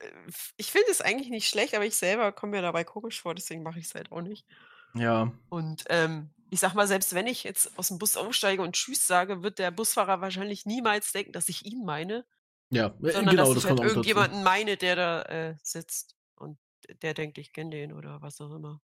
äh, 0.00 0.08
ich 0.56 0.70
finde 0.72 0.90
es 0.90 1.00
eigentlich 1.00 1.30
nicht 1.30 1.48
schlecht, 1.48 1.74
aber 1.74 1.86
ich 1.86 1.96
selber 1.96 2.32
komme 2.32 2.52
mir 2.52 2.62
dabei 2.62 2.84
komisch 2.84 3.20
vor, 3.22 3.34
deswegen 3.34 3.62
mache 3.62 3.78
ich's 3.80 3.94
halt 3.94 4.12
auch 4.12 4.22
nicht. 4.22 4.46
Ja. 4.94 5.32
Und, 5.48 5.84
ähm, 5.88 6.30
ich 6.50 6.60
sage 6.60 6.74
mal, 6.76 6.86
selbst 6.86 7.14
wenn 7.14 7.26
ich 7.26 7.44
jetzt 7.44 7.78
aus'm 7.78 7.98
Bus 7.98 8.16
aussteige 8.16 8.62
und 8.62 8.74
tschüss 8.74 9.06
sage, 9.06 9.42
wird 9.42 9.58
der 9.58 9.70
Busfahrer 9.70 10.20
wahrscheinlich 10.20 10.66
niemals 10.66 11.12
denken, 11.12 11.32
dass 11.32 11.48
ich 11.48 11.64
ihn 11.66 11.84
meine, 11.84 12.26
Ja, 12.70 12.98
äh, 13.02 13.12
sondern 13.12 13.36
genau, 13.36 13.36
dass 13.36 13.54
das 13.54 13.64
ich 13.64 13.68
halt 13.68 13.80
auch 13.80 13.88
dazu. 13.88 13.88
irgendjemanden 13.88 14.42
meine, 14.44 14.76
der 14.76 14.96
da, 14.96 15.22
äh, 15.24 15.56
sitzt 15.62 16.16
und 16.36 16.58
der 17.02 17.14
denkt, 17.14 17.38
ich 17.38 17.52
kenne 17.52 17.70
den 17.72 17.92
oder 17.92 18.22
was 18.22 18.40
auch 18.40 18.52
immer. 18.54 18.80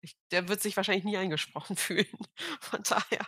Ich 0.00 0.16
der 0.30 0.48
wird 0.48 0.62
sich 0.62 0.76
wahrscheinlich 0.76 1.04
nie 1.04 1.16
angesprochen 1.16 1.76
fühlen. 1.76 2.06
Von 2.60 2.80
daher, 2.82 3.26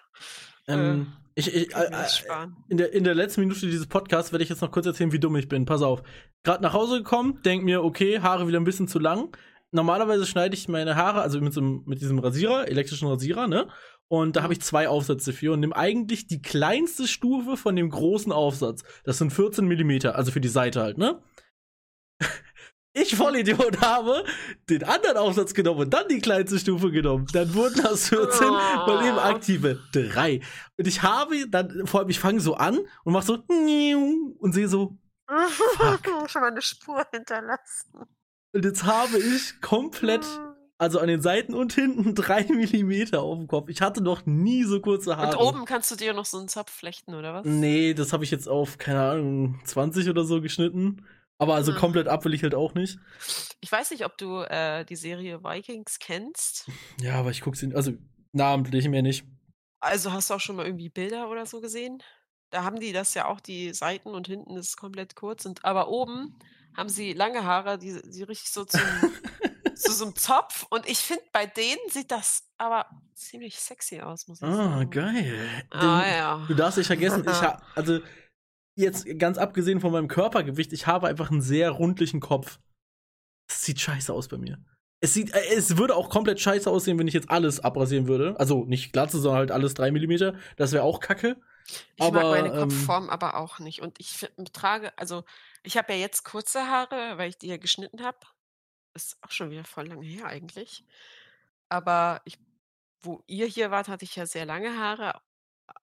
äh, 0.67 0.73
Ähm, 0.73 1.13
ich, 1.35 1.49
ich, 1.49 1.69
ich 1.69 1.75
äh, 1.75 1.85
äh, 1.85 2.47
in, 2.69 2.77
der, 2.77 2.93
in 2.93 3.05
der 3.05 3.15
letzten 3.15 3.41
Minute 3.41 3.61
dieses 3.61 3.87
Podcasts 3.87 4.33
werde 4.33 4.43
ich 4.43 4.51
jetzt 4.51 4.63
noch 4.63 4.73
kurz 4.73 4.87
erzählen, 4.87 5.13
wie 5.13 5.19
dumm 5.19 5.37
ich 5.37 5.49
bin. 5.49 5.65
Pass 5.65 5.83
auf. 5.83 6.03
Gerade 6.43 6.63
nach 6.63 6.73
Hause 6.73 6.99
gekommen, 6.99 7.41
denk 7.45 7.65
mir, 7.65 7.83
okay, 7.83 8.21
Haare 8.21 8.47
wieder 8.49 8.61
ein 8.61 8.65
bisschen 8.65 8.89
zu 8.89 8.99
lang. 8.99 9.37
Normalerweise 9.73 10.27
schneide 10.27 10.55
ich 10.55 10.69
meine 10.69 10.97
Haare, 10.97 11.23
also 11.23 11.41
mit, 11.41 11.53
so, 11.53 11.61
mit 11.63 12.01
diesem 12.01 12.19
Rasierer, 12.19 12.69
elektrischen 12.69 13.07
Rasierer, 13.07 13.47
ne? 13.47 13.69
Und 14.09 14.35
da 14.35 14.43
habe 14.43 14.53
ich 14.53 14.61
zwei 14.61 14.89
Aufsätze 14.89 15.33
für 15.33 15.53
und 15.53 15.61
nehme 15.61 15.77
eigentlich 15.77 16.27
die 16.27 16.43
kleinste 16.43 17.07
Stufe 17.07 17.57
von 17.57 17.77
dem 17.77 17.89
großen 17.91 18.33
Aufsatz. 18.33 18.83
Das 19.05 19.19
sind 19.19 19.33
14 19.33 19.65
Millimeter, 19.65 20.17
also 20.17 20.33
für 20.33 20.41
die 20.41 20.49
Seite 20.49 20.83
halt, 20.83 20.99
ne? 20.99 21.23
Ich 22.93 23.15
Vollidiot 23.15 23.81
habe 23.81 24.25
den 24.69 24.83
anderen 24.83 25.17
Aufsatz 25.17 25.55
genommen 25.55 25.81
und 25.81 25.91
dann 25.91 26.09
die 26.09 26.19
kleinste 26.19 26.59
Stufe 26.59 26.91
genommen. 26.91 27.27
Dann 27.33 27.55
wurden 27.55 27.87
aus 27.87 28.09
14 28.09 28.49
mal 28.49 29.07
eben 29.07 29.19
aktive 29.19 29.79
drei. 29.93 30.41
Und 30.77 30.87
ich 30.89 31.03
habe 31.03 31.49
dann, 31.49 31.87
vor 31.87 32.01
allem, 32.01 32.09
ich 32.11 32.19
fange 32.19 32.41
so 32.41 32.55
an 32.55 32.79
und 33.05 33.13
mach 33.13 33.23
so 33.23 33.35
und 33.47 34.53
sehe 34.53 34.69
so, 34.69 34.99
Schon 36.27 36.43
mal 36.43 36.51
eine 36.51 36.63
Spur 36.63 37.07
hinterlassen. 37.13 37.93
und 38.53 38.65
jetzt 38.65 38.83
habe 38.83 39.19
ich 39.19 39.61
komplett, 39.61 40.27
also 40.77 40.99
an 40.99 41.07
den 41.07 41.23
Seiten 41.23 41.55
und 41.55 41.73
hinten 41.73 42.17
drei 42.17 42.45
Millimeter 42.45 43.21
auf 43.23 43.39
dem 43.39 43.47
Kopf. 43.47 43.69
Ich 43.69 43.81
hatte 43.81 44.03
noch 44.03 44.27
nie 44.27 44.65
so 44.65 44.81
kurze 44.81 45.17
Haare. 45.17 45.39
Und 45.39 45.47
oben 45.47 45.65
kannst 45.67 45.91
du 45.93 45.95
dir 45.95 46.13
noch 46.15 46.25
so 46.25 46.39
einen 46.39 46.49
Zopf 46.49 46.73
flechten, 46.73 47.15
oder 47.15 47.35
was? 47.35 47.45
Nee, 47.47 47.95
das 47.95 48.13
habe 48.13 48.25
ich 48.25 48.33
jetzt 48.33 48.49
auf, 48.49 48.79
keine 48.79 49.01
Ahnung, 49.03 49.61
20 49.65 50.09
oder 50.09 50.25
so 50.25 50.41
geschnitten. 50.41 51.07
Aber 51.41 51.55
also 51.55 51.73
Ah. 51.73 51.79
komplett 51.81 52.07
ab 52.07 52.25
will 52.27 52.35
ich 52.35 52.43
halt 52.43 52.55
auch 52.55 52.75
nicht. 52.75 52.99
Ich 53.63 53.73
weiß 53.73 53.91
nicht, 53.93 54.05
ob 54.05 54.17
du, 54.19 54.41
äh, 54.43 54.85
die 54.85 54.97
Serie 54.97 55.43
Vikings 55.43 55.99
kennst. 55.99 56.69
Ja, 57.01 57.15
aber 57.15 57.31
ich 57.31 57.41
gucke 57.41 57.57
sie, 57.57 57.75
also 57.75 57.93
namentlich 58.33 58.87
mehr 58.89 59.03
nicht. 59.03 59.25
Also, 59.83 60.13
hast 60.13 60.29
du 60.29 60.35
auch 60.35 60.41
schon 60.41 60.57
mal 60.57 60.67
irgendwie 60.67 60.91
Bilder 60.91 61.31
oder 61.31 61.47
so 61.47 61.63
gesehen? 61.63 62.03
Da 62.51 62.63
haben 62.65 62.79
die 62.79 62.93
das 62.93 63.15
ja 63.15 63.25
auch, 63.27 63.41
die 63.41 63.73
Seiten 63.73 64.11
und 64.11 64.27
hinten 64.27 64.57
ist 64.59 64.77
komplett 64.77 65.17
kurz 65.17 65.47
und 65.47 65.65
aber 65.65 65.89
oben 65.89 66.37
haben 66.77 66.89
sie 66.91 67.15
lange 67.15 67.45
Haare, 67.45 67.79
die 67.79 67.99
die 68.05 68.23
richtig 68.23 68.51
so 68.51 68.65
zum 68.67 68.81
zu 69.75 69.93
so 69.93 70.05
'nem 70.05 70.17
Zopf 70.17 70.67
und 70.71 70.87
ich 70.89 70.99
finde, 70.99 71.23
bei 71.33 71.47
denen 71.47 71.81
sieht 71.91 72.11
das 72.11 72.51
aber 72.59 72.87
ziemlich 73.15 73.59
sexy 73.61 74.01
aus, 74.01 74.29
muss 74.29 74.43
ich 74.43 74.49
Ah, 74.49 74.57
sagen. 74.57 74.91
geil. 74.91 75.65
Ah, 75.71 76.05
Denn 76.05 76.11
ja. 76.11 76.47
Du 76.49 76.55
darfst 76.55 76.77
nicht 76.79 76.87
vergessen, 76.89 77.25
ich 77.27 77.43
ha 77.43 77.63
also 77.75 78.01
jetzt 78.81 79.07
ganz 79.19 79.39
abgesehen 79.39 79.81
von 79.81 79.93
meinem 79.93 80.09
Körpergewicht, 80.09 80.73
ich 80.73 80.87
habe 80.87 81.09
einfach 81.09 81.31
einen 81.31 81.43
sehr 81.43 81.71
rundlichen 81.71 82.21
Kopf. 82.21 82.59
Das 83.49 83.65
sieht 83.65 83.81
scheiße 83.81 84.13
aus 84.13 84.29
bei 84.29 84.39
mir. 84.39 84.59
Es 85.01 85.15
sieht, 85.15 85.35
äh, 85.35 85.55
es 85.55 85.77
würde 85.77 85.97
auch 85.97 86.11
komplett 86.11 86.41
scheiße 86.41 86.71
aussehen, 86.71 86.99
wenn 86.99 87.09
ich 87.09 87.15
jetzt 87.15 87.31
alles 87.31 87.61
abrasieren 87.61 88.07
würde. 88.07 88.39
Also 88.39 88.65
nicht 88.65 88.93
glatze, 88.93 89.19
sondern 89.19 89.39
halt 89.39 89.51
alles 89.51 89.75
drei 89.75 89.91
Millimeter. 89.91 90.35
Das 90.57 90.73
wäre 90.73 90.85
auch 90.85 91.01
kacke. 91.01 91.41
Ich 91.97 92.11
mag 92.11 92.17
Aber, 92.17 92.31
meine 92.31 92.49
ähm 92.49 92.69
Kopfform 92.69 93.09
aber 93.09 93.37
auch 93.37 93.59
nicht 93.59 93.81
und 93.81 94.01
ich 94.01 94.29
trage 94.53 94.97
also, 94.99 95.25
ich 95.63 95.77
habe 95.77 95.93
ja 95.93 95.99
jetzt 95.99 96.25
kurze 96.25 96.67
Haare, 96.69 97.17
weil 97.17 97.31
ich 97.31 97.39
die 97.39 97.49
ja 97.49 97.57
geschnitten 97.57 98.03
habe. 98.03 98.19
Ist 98.95 99.17
auch 99.23 99.31
schon 99.31 99.51
wieder 99.51 99.65
voll 99.65 99.87
lange 99.87 100.05
her 100.05 100.27
eigentlich. 100.27 100.85
Aber 101.69 102.21
ich 102.25 102.39
wo 103.03 103.23
ihr 103.27 103.47
hier 103.47 103.71
wart, 103.71 103.89
hatte 103.89 104.05
ich 104.05 104.17
ja 104.17 104.27
sehr 104.27 104.45
lange 104.45 104.77
Haare 104.77 105.21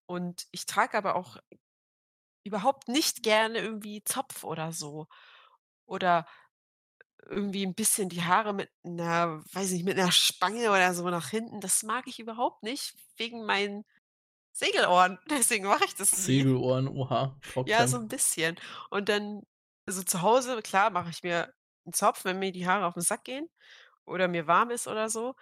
und 0.05 0.47
ich 0.51 0.65
trage 0.65 0.97
aber 0.97 1.15
auch 1.15 1.37
überhaupt 2.47 2.87
nicht 2.89 3.23
gerne 3.23 3.59
irgendwie 3.59 4.03
Zopf 4.03 4.43
oder 4.43 4.71
so. 4.73 5.07
Oder 5.87 6.27
irgendwie 7.25 7.63
'n 7.65 7.75
bisschen 7.75 8.09
die 8.09 8.23
Haare 8.23 8.53
mit 8.53 8.71
'ner 8.83 9.43
weiß 9.53 9.71
nicht, 9.71 9.85
mit 9.85 9.97
'ner 9.97 10.11
Spange 10.13 10.69
oder 10.71 10.93
so 10.95 11.09
nach 11.09 11.29
hinten. 11.29 11.61
Das 11.61 11.83
mag 11.83 12.07
ich 12.07 12.19
überhaupt 12.19 12.63
nicht 12.63 12.95
wegen 13.17 13.45
meinen 13.45 13.85
Segelohren. 14.53 15.19
Deswegen 15.31 15.65
mache 15.67 15.85
ich 15.85 15.95
das 15.95 16.17
nie. 16.17 16.45
Segelohren, 16.45 16.87
oha, 16.87 17.37
Ja, 17.65 17.85
Frogcam. 17.85 17.87
so 17.87 17.97
'n 17.97 18.07
bisschen. 18.07 18.55
Und 18.89 19.09
dann 19.09 19.43
also, 19.85 20.03
zu 20.03 20.21
Hause, 20.21 20.61
klar, 20.61 20.89
mache 20.89 21.09
ich 21.09 21.23
mir 21.23 21.53
'n 21.85 21.93
Zopf, 21.93 22.23
wenn 22.25 22.39
mir 22.39 22.51
die 22.51 22.67
Haare 22.67 22.85
auf 22.85 22.95
'n 22.95 23.01
Sack 23.01 23.23
gehen 23.25 23.49
oder 24.05 24.27
mir 24.29 24.47
warm 24.47 24.71
ist 24.71 24.87
oder 24.87 25.09
so. 25.09 25.35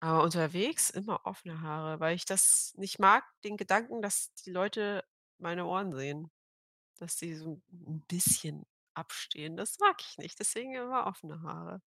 Aber 0.00 0.22
unterwegs 0.24 0.90
immer 0.90 1.20
offene 1.26 1.60
Haare, 1.62 2.00
weil 2.00 2.16
ich 2.16 2.24
das 2.26 2.74
nicht 2.76 2.98
mag, 3.00 3.24
den 3.44 3.56
Gedanken, 3.58 4.02
dass 4.02 4.34
die 4.34 4.50
Leute 4.52 5.04
meine 5.38 5.66
Ohren 5.66 5.92
sehen. 5.94 6.30
Dass 7.00 7.16
die 7.16 7.34
so 7.34 7.60
'n 7.72 8.02
bisschen 8.06 8.64
abstehen. 8.94 9.56
Das 9.56 9.78
mag 9.78 10.00
ich 10.00 10.16
nicht, 10.18 10.38
deswegen 10.40 10.74
immer 10.74 11.06
offene 11.06 11.42
Haare. 11.42 11.82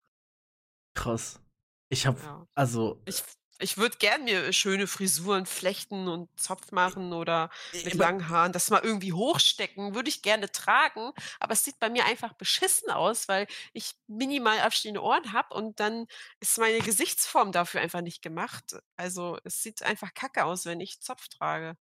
Krass. 0.95 1.41
Ich 1.89 2.05
habe 2.07 2.19
Ja. 2.21 2.45
also 2.55 3.01
Ich 3.05 3.19
f 3.19 3.35
ich 3.61 3.77
würde 3.77 3.97
gern 3.97 4.25
mir 4.25 4.53
schöne 4.53 4.87
Frisuren 4.87 5.45
flechten 5.45 6.07
und 6.09 6.29
Zopf 6.39 6.71
machen 6.73 7.13
oder 7.13 7.49
mit 7.83 7.95
langen 7.95 8.29
Haaren, 8.29 8.53
das 8.53 8.69
mal 8.71 8.81
irgendwie 8.83 9.13
hochstecken, 9.13 9.95
würde 9.95 10.09
ich 10.09 10.21
gerne 10.21 10.51
tragen, 10.51 11.11
aber 11.39 11.53
es 11.53 11.63
sieht 11.65 11.79
bei 11.79 11.89
mir 11.89 12.05
einfach 12.05 12.33
beschissen 12.33 12.91
aus, 12.91 13.27
weil 13.29 13.47
ich 13.73 13.93
minimal 14.07 14.59
abstehende 14.61 15.03
Ohren 15.03 15.33
habe 15.33 15.55
und 15.55 15.79
dann 15.79 16.07
ist 16.39 16.57
meine 16.59 16.81
Gesichtsform 16.81 17.51
dafür 17.51 17.81
einfach 17.81 18.01
nicht 18.01 18.21
gemacht. 18.21 18.77
Also, 18.97 19.37
es 19.45 19.63
sieht 19.63 19.83
einfach 19.83 20.13
kacke 20.13 20.45
aus, 20.45 20.65
wenn 20.65 20.81
ich 20.81 21.01
Zopf 21.01 21.29
trage. 21.29 21.77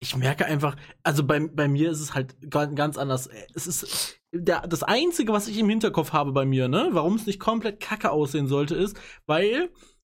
Ich 0.00 0.16
merke 0.16 0.46
einfach, 0.46 0.76
also 1.02 1.24
bei, 1.24 1.40
bei 1.40 1.66
mir 1.66 1.90
ist 1.90 2.00
es 2.00 2.14
halt 2.14 2.36
gan- 2.50 2.76
ganz 2.76 2.96
anders. 2.98 3.28
Es 3.54 3.66
ist 3.66 4.20
der, 4.32 4.66
das 4.66 4.82
Einzige, 4.82 5.32
was 5.32 5.48
ich 5.48 5.58
im 5.58 5.68
Hinterkopf 5.68 6.12
habe 6.12 6.32
bei 6.32 6.44
mir, 6.44 6.68
ne, 6.68 6.88
warum 6.92 7.16
es 7.16 7.26
nicht 7.26 7.40
komplett 7.40 7.80
kacke 7.80 8.10
aussehen 8.10 8.46
sollte, 8.46 8.76
ist, 8.76 8.96
weil 9.26 9.70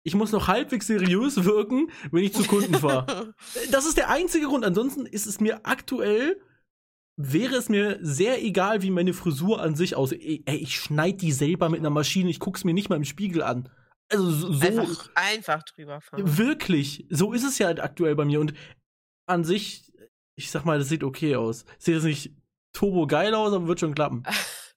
ich 0.06 0.16
muss 0.16 0.32
noch 0.32 0.48
halbwegs 0.48 0.88
seriös 0.88 1.44
wirken, 1.44 1.90
wenn 2.12 2.24
ich 2.24 2.34
zu 2.34 2.44
Kunden 2.44 2.76
fahre. 2.76 3.34
Das 3.72 3.86
ist 3.86 3.98
der 3.98 4.10
einzige 4.10 4.48
Grund. 4.48 4.64
Ansonsten 4.66 5.06
ist 5.06 5.26
es 5.26 5.40
mir 5.40 5.66
aktuell, 5.66 6.42
wäre 7.18 7.56
es 7.56 7.70
mir 7.70 8.00
sehr 8.02 8.44
egal, 8.44 8.82
wie 8.84 8.92
meine 8.92 9.14
Frisur 9.14 9.62
an 9.62 9.76
sich 9.76 9.96
aussieht. 9.96 10.44
Ey, 10.46 10.58
ich 10.58 10.76
schneide 10.76 11.18
die 11.18 11.32
selber 11.32 11.70
mit 11.70 11.80
einer 11.80 11.90
Maschine, 11.90 12.30
ich 12.30 12.40
guck's 12.40 12.64
mir 12.64 12.74
nicht 12.74 12.90
mal 12.90 12.96
im 12.96 13.06
Spiegel 13.06 13.44
an. 13.44 13.70
Also 14.10 14.30
so, 14.30 14.52
so 14.54 14.66
Einfach 14.68 15.10
einfach 15.16 15.64
drüber 15.64 16.02
fahren. 16.02 16.38
Wirklich, 16.38 17.06
so 17.10 17.34
ist 17.34 17.44
es 17.44 17.58
ja 17.58 17.68
halt 17.68 17.80
aktuell 17.80 18.16
bei 18.16 18.26
mir. 18.26 18.40
Und 18.40 18.54
an 19.28 19.43
sich, 19.43 19.91
ich 20.36 20.51
sag 20.51 20.65
mal, 20.65 20.80
das 20.80 20.89
sieht 20.89 21.03
okay 21.03 21.36
aus. 21.36 21.65
Sieht 21.80 21.95
jetzt 21.95 22.03
nicht 22.03 22.36
turbo 22.74 23.07
geil 23.07 23.34
aus, 23.36 23.53
aber 23.53 23.67
wird 23.67 23.80
schon 23.80 23.95
klappen. 23.95 24.24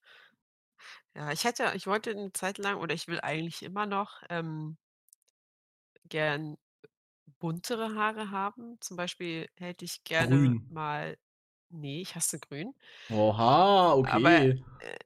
Ja, 1.17 1.33
ich 1.33 1.45
hätte 1.45 1.73
ich 1.75 1.87
wollte 1.87 2.15
'ne 2.15 2.31
Zeit 2.35 2.59
lang 2.59 2.77
oder 2.79 2.95
ich 2.95 3.09
will 3.09 3.21
eigentlich 3.23 3.63
immer 3.63 3.87
noch, 3.87 4.23
ähm 4.29 4.77
gern 6.11 6.57
buntere 7.41 7.95
Haare 7.95 8.31
haben. 8.31 8.79
Zum 8.81 8.97
Beispiel 8.97 9.49
hätte 9.59 9.85
ich 9.85 10.05
gerne 10.05 10.39
Grün. 10.39 10.67
mal 10.69 11.19
ne, 11.71 12.01
ich 12.03 12.15
hasse 12.17 12.41
grün. 12.41 12.75
Oha, 13.11 13.95
Aber, 14.05 14.31
okay. 14.39 14.65
äh, 14.79 14.97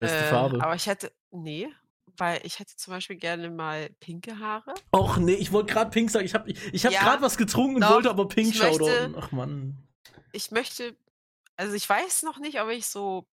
Beste 0.00 0.24
äh, 0.24 0.24
Farbe. 0.24 0.58
aber 0.58 0.74
ich 0.76 0.86
hätte 0.86 1.12
ne, 1.32 1.72
weil 2.18 2.44
ich 2.46 2.58
hätte 2.58 2.76
zum 2.76 2.92
Beispiel 2.92 3.16
gerne 3.16 3.50
mal 3.50 3.90
pinke 4.00 4.38
Haare. 4.38 4.82
Och 4.92 5.16
nee, 5.18 5.34
ich 5.34 5.52
wollte 5.52 5.72
gerade 5.72 5.90
pink 5.90 6.10
sagen. 6.10 6.24
Ich 6.26 6.34
habe 6.34 6.50
ich 6.50 6.86
hab 6.86 6.94
Ja, 6.94 6.98
gerade 6.98 7.22
was 7.22 7.36
getrunken 7.36 7.76
und 7.76 7.88
doch, 7.88 7.88
wollte 7.88 8.10
aber 8.10 8.28
pink 8.28 8.54
ich 8.54 8.56
shoutouten. 8.56 9.14
Ach 9.16 9.32
Mann. 9.32 9.88
ich 10.32 10.50
möchte 10.50 10.96
also, 11.56 11.74
ich 11.74 11.88
weiß 11.88 12.22
noch 12.24 12.38
nicht, 12.38 12.60
ob 12.60 12.70
ich 12.70 12.86
so 12.88 13.28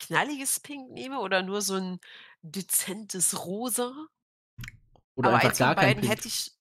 knalliges 0.00 0.60
Pink 0.60 0.92
nehme 0.92 1.20
oder 1.20 1.42
nur 1.42 1.62
so 1.62 1.76
'n 1.76 2.00
dezentes 2.42 3.46
Rosa. 3.46 4.08
Oder 5.16 5.30
Aber 5.30 5.38
einfach 5.40 5.40
eins 5.40 5.58
von 5.58 5.74
beiden 5.74 6.02
hätte 6.04 6.28
ich 6.28 6.52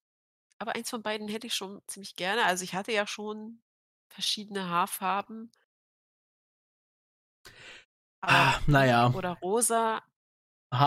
aber 0.59 0.75
eins 0.75 0.89
von 0.91 1.03
beiden 1.03 1.27
hätte 1.29 1.47
ich 1.47 1.55
schon 1.55 1.81
ziemlich 1.87 2.15
gerne. 2.15 2.45
Also, 2.45 2.63
ich 2.65 2.75
hatte 2.75 2.91
ja 2.93 3.07
schon 3.07 3.61
verschiedene 4.09 4.69
Haarfarben. 4.69 5.51
Ah, 8.27 8.59
Aber 8.61 8.61
na 8.67 8.85
pink 8.85 8.85
ja. 8.85 9.13
oder 9.13 9.31
rosa 9.41 10.01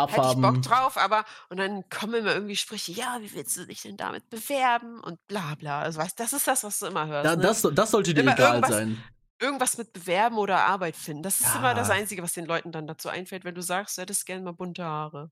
hätte 0.06 0.26
ich 0.26 0.40
Bock 0.40 0.60
Haarfarben. 0.60 0.62
drauf, 0.62 0.96
aber 0.96 1.24
und 1.50 1.58
dann 1.58 1.88
kommen 1.90 2.14
immer 2.14 2.34
irgendwie 2.34 2.56
Sprüche: 2.56 2.92
„Ja, 2.92 3.18
wie 3.20 3.32
willst 3.34 3.56
du 3.56 3.66
dich 3.66 3.82
denn 3.82 3.96
damit 3.96 4.30
bewerben?“ 4.30 5.00
und 5.02 5.24
bla 5.28 5.54
bla. 5.56 5.80
Also, 5.82 6.00
weißt 6.00 6.18
das 6.20 6.32
ist 6.32 6.46
das, 6.48 6.64
was 6.64 6.78
du 6.78 6.86
immer 6.86 7.06
hörst, 7.06 7.34
Da 7.34 7.36
ne? 7.36 7.48
das 7.48 7.62
das 7.74 7.90
sollte 7.90 8.14
dir 8.14 8.24
Immer 8.24 8.26
egal 8.26 8.64
sein. 8.64 9.10
irgendwas 9.40 9.78
mit 9.78 9.92
bewerben 9.92 10.38
oder 10.38 10.64
Arbeit 10.66 10.96
finden. 10.96 11.22
Das 11.22 11.40
ist 11.40 11.54
immer 11.54 11.74
das 11.74 11.88
Ja. 11.88 11.90
Einzige, 11.90 12.22
was 12.22 12.32
den 12.34 12.46
Leuten 12.46 12.72
dann 12.72 12.86
dazu 12.86 13.08
einfällt, 13.08 13.44
wenn 13.44 13.54
du 13.54 13.62
sagst, 13.62 13.98
du 13.98 14.02
hättest 14.02 14.26
gerne 14.26 14.42
mal 14.42 14.52
bunte 14.52 14.84
Haare. 14.84 15.30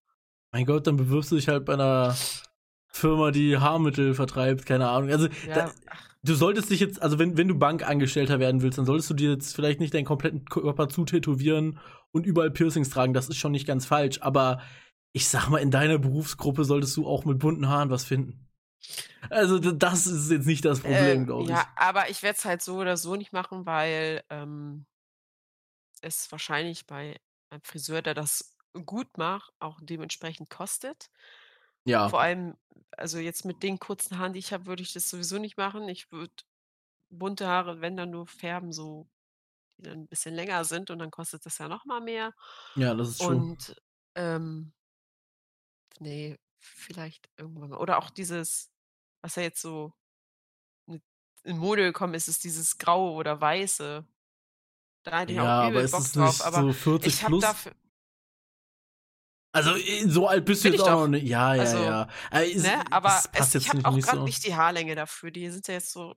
Mein 0.52 0.66
Gott, 0.66 0.86
dann 0.86 0.96
bewirbst 0.96 1.32
du 1.32 1.36
dich 1.36 1.48
halt 1.48 1.64
bei 1.64 1.74
'ner 1.76 2.14
Firma, 2.88 3.30
die 3.32 3.58
Haarmittel 3.58 4.14
vertreibt, 4.14 4.66
keine 4.66 4.88
Ahnung. 4.88 5.10
Also, 5.10 5.28
da 5.52 5.62
Ja, 5.64 5.74
ach. 5.86 6.14
du 6.22 6.34
solltest 6.34 6.70
dich 6.70 6.80
jetzt 6.80 7.02
also, 7.02 7.18
wenn 7.18 7.36
wenn 7.36 7.48
du 7.48 7.56
Bankangestellter 7.58 8.38
werden 8.40 8.62
willst, 8.62 8.78
dann 8.78 8.86
solltest 8.86 9.10
du 9.10 9.14
dir 9.14 9.30
jetzt 9.32 9.54
vielleicht 9.54 9.80
nicht 9.80 9.94
deinen 9.94 10.04
kompletten 10.04 10.44
Körper 10.46 10.88
zutätowieren 10.88 11.78
und 12.14 12.26
überall 12.26 12.50
Piercings 12.50 12.90
tragen. 12.90 13.12
Das 13.14 13.28
ist 13.28 13.36
schon 13.36 13.52
nicht 13.52 13.66
ganz 13.66 13.86
falsch. 13.86 14.20
Aber 14.22 14.62
ich 15.12 15.28
sage 15.28 15.50
mal, 15.50 15.58
in 15.58 15.70
deiner 15.70 15.98
Berufsgruppe 15.98 16.64
solltest 16.64 16.96
du 16.96 17.06
auch 17.06 17.24
mit 17.24 17.38
bunten 17.38 17.68
Haaren 17.68 17.90
was 17.90 18.04
finden. 18.04 18.48
Also, 19.30 19.58
das 19.58 20.06
ist 20.06 20.30
jetzt 20.30 20.46
nicht 20.46 20.64
das 20.64 20.80
Problem, 20.80 21.22
Ähm, 21.22 21.26
glaube 21.26 21.44
ich. 21.44 21.50
ja, 21.50 21.66
aber 21.76 22.10
ich 22.10 22.22
werde 22.22 22.38
es 22.38 22.44
halt 22.44 22.62
so 22.62 22.76
oder 22.76 22.96
so 22.96 23.16
nicht 23.16 23.32
machen, 23.32 23.66
weil, 23.66 24.22
ähm 24.30 24.86
es 26.02 26.30
wahrscheinlich 26.30 26.86
bei 26.86 27.18
einem 27.50 27.62
Friseur, 27.62 28.02
der 28.02 28.14
das 28.14 28.54
gut 28.84 29.16
macht, 29.16 29.52
auch 29.58 29.80
dementsprechend 29.82 30.50
kostet. 30.50 31.10
Ja. 31.86 32.08
Vor 32.08 32.20
allem 32.20 32.56
also, 32.96 33.18
jetzt 33.18 33.44
mit 33.44 33.62
den 33.62 33.78
kurzen 33.78 34.18
Haaren, 34.18 34.32
die 34.32 34.38
ich 34.38 34.52
habe, 34.52 34.66
würde 34.66 34.82
ich 34.82 34.92
das 34.92 35.08
sowieso 35.10 35.38
nicht 35.38 35.56
machen. 35.56 35.88
Ich 35.88 36.12
würde 36.12 36.32
bunte 37.10 37.46
Haare, 37.46 37.80
wenn 37.80 37.96
dann 37.96 38.10
nur 38.10 38.26
färben, 38.26 38.72
so 38.72 39.08
die 39.78 39.84
dann 39.84 40.00
'n 40.04 40.08
bisschen 40.08 40.34
länger 40.34 40.64
sind 40.64 40.90
und 40.90 40.98
dann 41.00 41.10
kostet 41.10 41.46
das 41.46 41.58
ja 41.58 41.68
noch 41.68 41.84
mal 41.86 42.00
mehr. 42.00 42.32
Ja, 42.76 42.94
das 42.94 43.08
ist 43.10 43.22
true. 43.22 43.44
Und, 43.44 43.76
ähm 44.16 44.72
ne, 46.00 46.38
vielleicht 46.58 47.28
irgendwann 47.36 47.70
mal. 47.70 47.78
Oder 47.78 47.98
auch 47.98 48.10
dieses, 48.10 48.70
was 49.22 49.36
ja 49.36 49.42
jetzt 49.42 49.60
so 49.60 49.92
in 51.44 51.58
Mode 51.58 51.82
gekommen 51.82 52.14
ist, 52.14 52.28
ist 52.28 52.44
dieses 52.44 52.78
Graue 52.78 53.12
oder 53.12 53.40
Weiße. 53.40 54.06
Da 55.04 55.20
hätte 55.20 55.32
ich 55.32 55.40
auch 55.40 55.52
Ja, 55.52 55.66
aber 55.66 55.82
übel 55.82 55.82
ist 55.82 55.98
Bock 55.98 56.12
es 56.12 56.12
drauf, 56.12 56.40
aber 56.42 56.66
so 56.66 56.72
40 56.72 57.20
ich 57.20 57.22
habe 57.24 57.36
plus? 57.36 57.40
dafür 57.40 57.74
Also, 59.54 59.76
äh, 59.76 60.08
so 60.08 60.26
alt 60.26 60.44
bist 60.46 60.64
du 60.64 60.68
jetzt 60.68 60.80
auch 60.80 60.90
noch 60.90 61.06
nicht. 61.08 61.24
Ja, 61.28 61.54
ja, 61.54 61.74
Also, 61.74 61.78
ja. 61.78 62.08
Äh, 62.32 62.50
ist 62.50 62.74
ne, 62.74 62.82
aber 62.92 63.24
es 63.32 63.54
ich 63.54 63.68
habe 63.70 63.80
auch 63.84 64.00
so. 64.00 64.26
nicht 64.26 64.44
die 64.46 64.54
Haarlänge 64.56 64.94
dafür. 64.96 65.30
Die 65.30 65.50
sind 65.50 65.68
ja 65.68 65.74
jetzt 65.74 65.92
so 65.92 66.14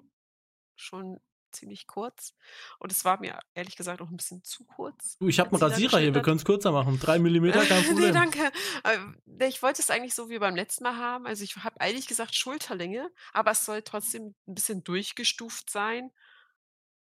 schon 0.77 1.19
ziemlich 1.51 1.87
kurz 1.87 2.35
und 2.79 2.91
es 2.91 3.05
war 3.05 3.19
mir 3.19 3.39
ehrlich 3.55 3.75
gesagt 3.77 4.01
auch 4.01 4.09
'n 4.09 4.17
bisschen 4.17 4.43
zu 4.43 4.65
kurz, 4.65 5.19
Du, 5.21 5.27
ich 5.27 5.39
habe 5.39 5.51
'n 5.51 5.55
als 5.55 5.59
sie 5.59 5.65
da 5.65 5.77
Rasierer 5.77 5.99
hier, 5.99 6.13
wir 6.15 6.21
hat. 6.21 6.23
können's 6.23 6.43
kürzer 6.45 6.71
machen. 6.71 6.97
3 6.99 7.19
Millimeter, 7.19 7.65
kein 7.67 7.85
Problem. 7.85 8.25
danke. 8.31 8.51
Ähm, 8.83 9.21
ne, 9.25 9.47
ich 9.47 9.61
wollte 9.63 9.81
es 9.81 9.89
eigentlich 9.89 10.13
so 10.15 10.29
wie 10.29 10.39
beim 10.39 10.55
letzten 10.55 10.83
Mal 10.83 10.97
haben. 10.97 11.25
Also, 11.27 11.43
ich 11.43 11.55
habe 11.57 11.79
eigentlich 11.81 12.07
gesagt 12.07 12.35
Schulterlänge, 12.35 13.09
aber 13.33 13.51
es 13.51 13.65
soll 13.65 13.81
trotzdem 13.83 14.35
'n 14.47 14.55
bisschen 14.55 14.83
durchgestuft 14.83 15.69
sein. 15.69 16.11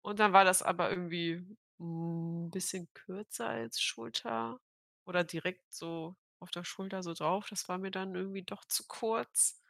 Und 0.03 0.19
dann 0.19 0.33
war 0.33 0.45
das 0.45 0.63
aber 0.63 0.89
irgendwie 0.91 1.45
'n 1.79 2.51
bisschen 2.51 2.89
kürzer 2.93 3.49
als 3.49 3.81
Schulter 3.81 4.59
oder 5.05 5.23
direkt 5.23 5.73
so 5.73 6.15
auf 6.39 6.51
der 6.51 6.63
Schulter 6.65 7.03
so 7.03 7.13
drauf. 7.13 7.47
Das 7.49 7.69
war 7.69 7.77
mir 7.79 7.91
dann 7.91 8.15
irgendwie 8.15 8.43
doch 8.43 8.65
zu 8.65 8.85
kurz, 8.87 9.61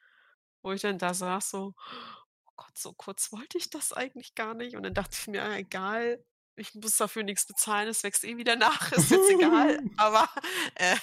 wo 0.64 0.72
ich 0.74 0.82
dann 0.82 0.98
da 1.00 1.14
saß 1.16 1.50
so: 1.52 1.76
„Oh 1.78 2.27
Gott, 2.58 2.78
so 2.78 2.94
kurz 2.94 3.32
wollte 3.32 3.58
ich 3.58 3.70
das 3.70 3.94
eigentlich 3.94 4.36
gar 4.36 4.54
nicht.“ 4.56 4.76
Und 4.76 4.84
dann 4.84 4.94
dachte 4.96 5.18
ich 5.20 5.28
mir: 5.28 5.44
„Ah, 5.44 5.58
egal, 5.58 6.26
ich 6.58 6.74
muss 6.76 6.98
dafür 6.98 7.24
nix 7.24 7.46
bezahlen, 7.48 7.88
es 7.90 8.04
wächst 8.04 8.24
eh 8.26 8.38
wieder 8.38 8.56
nach, 8.58 8.92
ist 8.94 9.12
jetzt 9.12 9.30
egal.“ 9.30 9.80
Aber, 9.98 10.30
äh, 10.76 10.98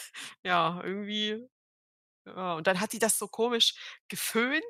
ja, 0.45 0.81
irgendwie 0.85 1.49
ja, 2.27 2.55
und 2.55 2.67
dann 2.67 2.81
hat 2.81 2.93
die 2.93 2.99
das 2.99 3.19
so 3.19 3.29
komisch 3.29 3.75
geföhnt, 4.09 4.65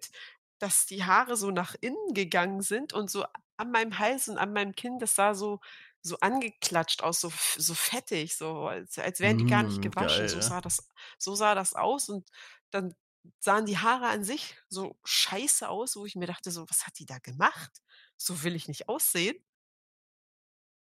dass 0.58 0.86
die 0.86 1.04
Haare 1.04 1.36
so 1.36 1.50
nach 1.50 1.74
innen 1.80 2.14
gegangen 2.14 2.62
sind 2.62 2.92
und 2.92 3.10
so 3.10 3.24
an 3.56 3.70
meinem 3.70 3.98
Hals 3.98 4.28
und 4.28 4.38
an 4.38 4.52
meinem 4.52 4.74
Kinn, 4.74 4.98
das 4.98 5.14
sah 5.14 5.34
so 5.34 5.60
so 6.02 6.18
angeklatscht 6.20 7.02
aus, 7.02 7.20
so 7.20 7.32
so 7.56 7.74
fettig, 7.74 8.36
so 8.36 8.66
als 8.68 8.98
als 8.98 9.20
wären 9.20 9.38
die 9.38 9.46
gar 9.46 9.62
nicht 9.64 9.80
Mm, 9.82 9.82
gewaschen. 9.82 10.28
So 10.28 10.40
geil. 10.40 10.42
sah 10.42 10.60
das 10.60 10.88
so 11.18 11.34
sah 11.34 11.54
das 11.54 11.74
aus 11.74 12.08
und 12.08 12.28
dann 12.70 12.94
sahen 13.40 13.66
die 13.66 13.78
Haare 13.78 14.08
an 14.08 14.24
sich 14.24 14.56
so 14.68 14.98
scheiße 15.04 15.68
aus, 15.68 15.96
wo 15.96 16.06
ich 16.06 16.16
mir 16.16 16.26
dachte 16.26 16.50
so: 16.50 16.68
„Was 16.70 16.86
hat 16.86 16.98
die 16.98 17.06
da 17.06 17.18
gemacht? 17.18 17.82
So 18.16 18.42
will 18.44 18.54
ich 18.56 18.68
nicht 18.68 18.88
aussehen.“ 18.88 19.36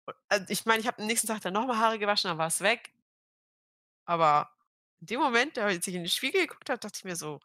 U 0.08 0.12
äh, 0.30 0.40
ich 0.48 0.66
meine, 0.66 0.80
ich 0.80 0.86
habe 0.86 0.98
am 1.00 1.06
nächsten 1.06 1.26
Tag 1.28 1.40
dann 1.42 1.52
noch 1.54 1.66
mal 1.66 1.78
Haare 1.78 1.98
gewaschen, 1.98 2.28
dann 2.28 2.38
war's 2.38 2.60
weg. 2.60 2.92
Aber 4.04 4.50
in 5.00 5.06
dem 5.08 5.20
Moment, 5.20 5.56
da 5.56 5.68
ich 5.70 5.86
in 5.88 5.94
den 5.94 6.08
Spiegel 6.08 6.42
geguckt 6.46 6.70
habe, 6.70 6.78
dachte 6.78 6.96
ich 6.98 7.04
mir 7.04 7.16
so 7.16 7.40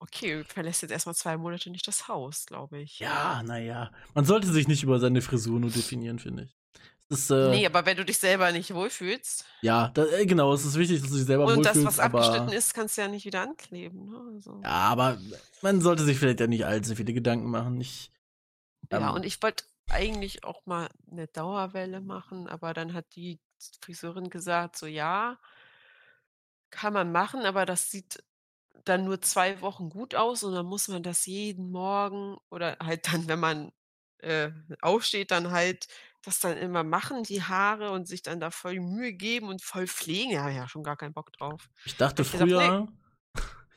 „Okay, 0.00 0.44
verlässt 0.44 0.82
jetzt 0.82 0.90
erst 0.92 1.06
mal 1.06 1.14
2 1.14 1.36
Monate 1.36 1.70
nicht 1.70 1.86
das 1.88 2.08
Haus“, 2.08 2.46
glaube 2.46 2.78
ich. 2.80 3.00
Ja, 3.00 3.42
na 3.44 3.58
ja. 3.58 3.90
Man 4.14 4.24
sollte 4.24 4.50
sich 4.52 4.68
nicht 4.68 4.82
über 4.82 4.98
seine 4.98 5.20
Frisur 5.22 5.60
nur 5.60 5.70
definieren, 5.70 6.18
finde 6.18 6.44
ich. 6.44 6.56
Ist, 7.10 7.30
äh 7.30 7.60
Ne, 7.60 7.66
aber 7.66 7.84
wenn 7.86 7.96
du 7.98 8.04
dich 8.04 8.18
selber 8.18 8.50
nicht 8.52 8.72
wohlfühlst 8.74 9.44
Ja, 9.62 9.88
da 9.94 10.04
äh, 10.06 10.26
genau, 10.26 10.52
es 10.52 10.64
ist 10.66 10.76
wichtig, 10.78 11.00
dass 11.00 11.10
du 11.10 11.16
dich 11.16 11.24
selber 11.26 11.50
und 11.52 11.64
das, 11.66 11.84
wohlfühlst, 11.84 11.84
was 11.84 12.00
abgeschnitten 12.00 12.52
aber 12.52 12.52
ist, 12.52 12.74
kannst 12.74 12.96
du 12.96 13.02
ja 13.02 13.08
nicht 13.08 13.24
wieder 13.26 13.42
ankleben, 13.42 14.06
ne, 14.10 14.32
also. 14.34 14.64
Ja, 14.64 14.70
aber 14.70 15.20
man 15.60 15.80
sollte 15.80 16.04
sich 16.04 16.18
vielleicht 16.18 16.40
ja 16.40 16.46
nicht 16.46 16.64
allzu 16.66 16.94
viele 16.96 17.12
Gedanken 17.14 17.50
machen. 17.50 17.80
Ich 17.80 18.12
Ja, 18.92 19.10
ähm 19.10 19.14
und 19.14 19.24
ich 19.24 19.42
wollte 19.42 19.64
eigentlich 19.88 20.44
auch 20.44 20.64
mal 20.66 20.88
'ne 21.06 21.26
Dauerwelle 21.28 22.00
machen, 22.00 22.48
aber 22.48 22.72
dann 22.74 22.94
hat 22.94 23.14
die 23.16 23.40
Friseurin 23.80 24.30
gesagt 24.30 24.76
so: 24.76 24.86
„Ja“ 24.86 25.38
„kann 26.72 26.92
man 26.92 27.12
machen, 27.12 27.42
aber 27.46 27.64
das 27.66 27.90
sieht 27.90 28.22
dann 28.84 29.04
nur 29.04 29.20
2 29.22 29.60
Wochen 29.60 29.90
gut 29.90 30.14
aus 30.14 30.44
und 30.44 30.54
dann 30.54 30.66
muss 30.66 30.88
man 30.88 31.02
das 31.02 31.26
jeden 31.26 31.70
Morgen 31.70 32.38
oder 32.50 32.78
halt 32.82 33.08
dann, 33.12 33.28
wenn 33.28 33.40
man, 33.40 33.72
äh, 34.18 34.50
aufsteht, 34.82 35.30
dann 35.30 35.50
halt 35.52 35.88
das 36.22 36.40
dann 36.40 36.56
immer 36.58 36.84
machen, 36.84 37.22
die 37.24 37.42
Haare 37.42 37.90
und 37.92 38.06
sich 38.08 38.22
dann 38.22 38.40
da 38.40 38.50
voll 38.50 38.80
Mühe 38.80 39.12
geben 39.14 39.48
und 39.48 39.62
voll 39.62 39.86
pflegen.“ 39.86 40.30
Ja, 40.32 40.48
ja 40.50 40.68
schon 40.68 40.82
gar 40.84 40.96
keinen 40.96 41.14
Bock 41.14 41.32
drauf. 41.32 41.68
Ich 41.86 41.96
dachte 41.96 42.22
ich 42.22 42.30
gesagt: 42.30 42.56
„Ne.“ 42.56 42.70
früher 42.70 42.88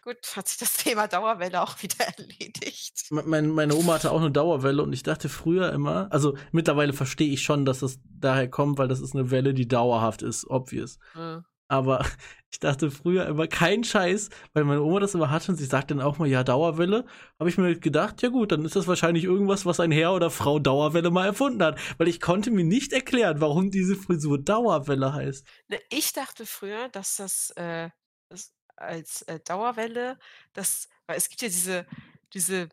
Gut, 0.03 0.35
hat 0.37 0.47
sich 0.47 0.57
das 0.59 0.73
Thema 0.77 1.07
Dauerwelle 1.07 1.61
auch 1.61 1.81
wieder 1.83 2.05
erledigt. 2.17 3.11
mei 3.11 3.23
mein 3.25 3.49
meine 3.49 3.73
Oma 3.75 3.93
hatte 3.95 4.11
auch 4.11 4.21
'ne 4.21 4.29
Dauerwelle 4.31 4.83
und 4.83 4.93
ich 4.93 5.01
dachte 5.03 5.29
früher 5.29 5.71
immer 5.73 6.07
also, 6.11 6.37
mittlerweile 6.51 6.93
verstehe 6.93 7.29
ich 7.31 7.41
schon, 7.41 7.65
dass 7.65 7.79
das 7.79 7.99
daher 8.05 8.47
kommt, 8.49 8.77
weil 8.77 8.87
das 8.87 8.99
ist 9.01 9.15
'ne 9.15 9.31
Welle, 9.31 9.53
die 9.55 9.67
dauerhaft 9.67 10.21
ist, 10.21 10.45
obvious. 10.49 10.99
Mhm. 11.15 11.49
Aber 11.70 12.03
ich 12.51 12.59
dachte 12.59 12.91
früher 12.91 13.28
immer 13.28 13.47
kein 13.47 13.84
Scheiß, 13.84 14.30
weil 14.53 14.63
meine 14.65 14.82
Oma 14.84 14.99
das 14.99 15.13
immer 15.15 15.30
hatte 15.32 15.51
und 15.51 15.57
sie 15.57 15.65
sagt 15.65 15.91
dann 15.91 16.01
auch 16.01 16.17
mal: 16.17 16.28
„Ja, 16.28 16.43
Dauerwelle.“ 16.43 17.05
Habe 17.39 17.49
ich 17.49 17.57
mir 17.57 17.65
halt 17.65 17.82
gedacht: 17.82 18.22
„Ja 18.22 18.30
gut, 18.30 18.51
dann 18.51 18.65
ist 18.65 18.76
das 18.76 18.88
wahrscheinlich 18.88 19.24
irgendwas, 19.24 19.65
was 19.65 19.80
ein 19.80 19.91
Herr 19.91 20.13
oder 20.13 20.32
Frau 20.32 20.59
Dauerwelle 20.59 21.11
mal 21.11 21.28
erfunden 21.28 21.63
hat.“ 21.63 21.80
Weil 21.97 22.07
ich 22.07 22.20
konnte 22.22 22.51
mir 22.51 22.65
nicht 22.65 22.91
erklären, 22.93 23.41
warum 23.41 23.72
diese 23.72 23.95
Frisur 23.95 24.39
Dauerwelle 24.39 25.13
heißt. 25.13 25.45
Ne, 25.70 25.80
ich 25.89 26.13
dachte 26.13 26.45
früher, 26.45 26.89
dass 26.89 27.15
das, 27.17 27.51
äh, 27.51 27.89
das 28.30 28.53
als, 28.76 29.22
äh, 29.24 29.39
Dauerwelle 29.41 30.17
das 30.53 30.88
weil 31.07 31.17
es 31.17 31.30
gibt 31.30 31.41
ja 31.41 31.49
diese 31.49 31.86
diese 32.34 32.70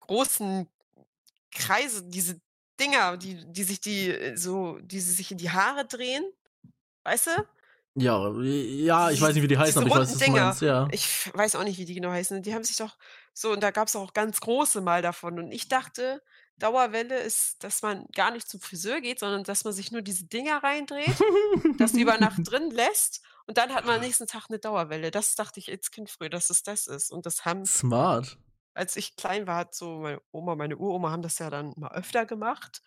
großen 0.00 0.68
Kreise, 1.52 2.04
diese 2.08 2.40
Dinger, 2.80 3.16
die 3.18 3.44
die 3.52 3.64
sich 3.64 3.80
die 3.80 4.10
äh, 4.10 4.36
so 4.36 4.78
die 4.80 5.00
sich 5.00 5.30
in 5.32 5.38
die 5.38 5.50
Haare 5.50 5.86
drehen, 5.86 6.24
weißt 7.04 7.28
du? 7.28 7.46
Ja, 7.96 8.30
ja, 8.40 9.10
ich 9.10 9.20
weiß 9.20 9.34
nicht, 9.34 9.42
wie 9.42 9.48
die 9.48 9.58
heißen, 9.58 9.80
aber 9.80 9.88
ich 9.88 9.96
weiß, 9.96 10.12
was 10.12 10.22
du 10.24 10.30
meinst, 10.30 10.62
ja. 10.62 10.92
Ich 10.92 11.32
weiß 11.34 11.54
auch 11.56 11.64
nicht, 11.64 11.78
wie 11.78 11.84
die 11.84 11.94
genau 11.94 12.10
heißen. 12.10 12.42
Die 12.42 12.54
haben 12.54 12.64
sich 12.64 12.76
doch 12.76 12.96
so 13.34 13.52
und 13.52 13.60
da 13.62 13.70
gab's 13.70 13.94
auch 13.96 14.12
ganz 14.12 14.40
große 14.40 14.80
mal 14.80 15.02
davon 15.02 15.38
und 15.38 15.52
ich 15.52 15.68
dachte, 15.68 16.22
Dauerwelle 16.56 17.18
ist, 17.20 17.62
dass 17.64 17.82
man 17.82 18.06
gar 18.14 18.30
nicht 18.32 18.48
zum 18.48 18.60
Friseur 18.60 19.00
geht, 19.00 19.18
sondern 19.20 19.44
dass 19.44 19.64
man 19.64 19.72
sich 19.72 19.92
nur 19.92 20.02
diese 20.02 20.26
Dinger 20.26 20.62
reindreht, 20.62 21.24
das 21.76 21.96
über 21.96 22.18
Nacht 22.18 22.42
drin 22.50 22.70
lässt 22.70 23.22
und 23.46 23.56
dann 23.58 23.72
hat 23.74 23.84
man 23.84 23.96
am 23.96 24.00
nächsten 24.02 24.26
Tag 24.26 24.48
'ne 24.50 24.58
Dauerwelle. 24.58 25.10
Das 25.10 25.34
dachte 25.36 25.60
ich 25.60 25.70
als 25.70 25.90
Kind 25.90 26.10
früher, 26.10 26.30
dass 26.30 26.50
es 26.50 26.62
das 26.62 26.86
ist 26.86 27.10
und 27.12 27.26
das 27.26 27.44
haben 27.44 27.70
Smart. 27.76 28.36
als 28.74 28.96
ich 28.96 29.16
klein 29.16 29.46
war, 29.46 29.56
hat 29.56 29.74
so 29.74 29.98
meine 30.00 30.20
Oma 30.32 30.54
meine 30.56 30.76
Uroma 30.76 31.10
haben 31.10 31.22
das 31.22 31.38
ja 31.38 31.50
dann 31.50 31.74
mal 31.76 31.92
öfter 31.92 32.26
gemacht 32.26 32.82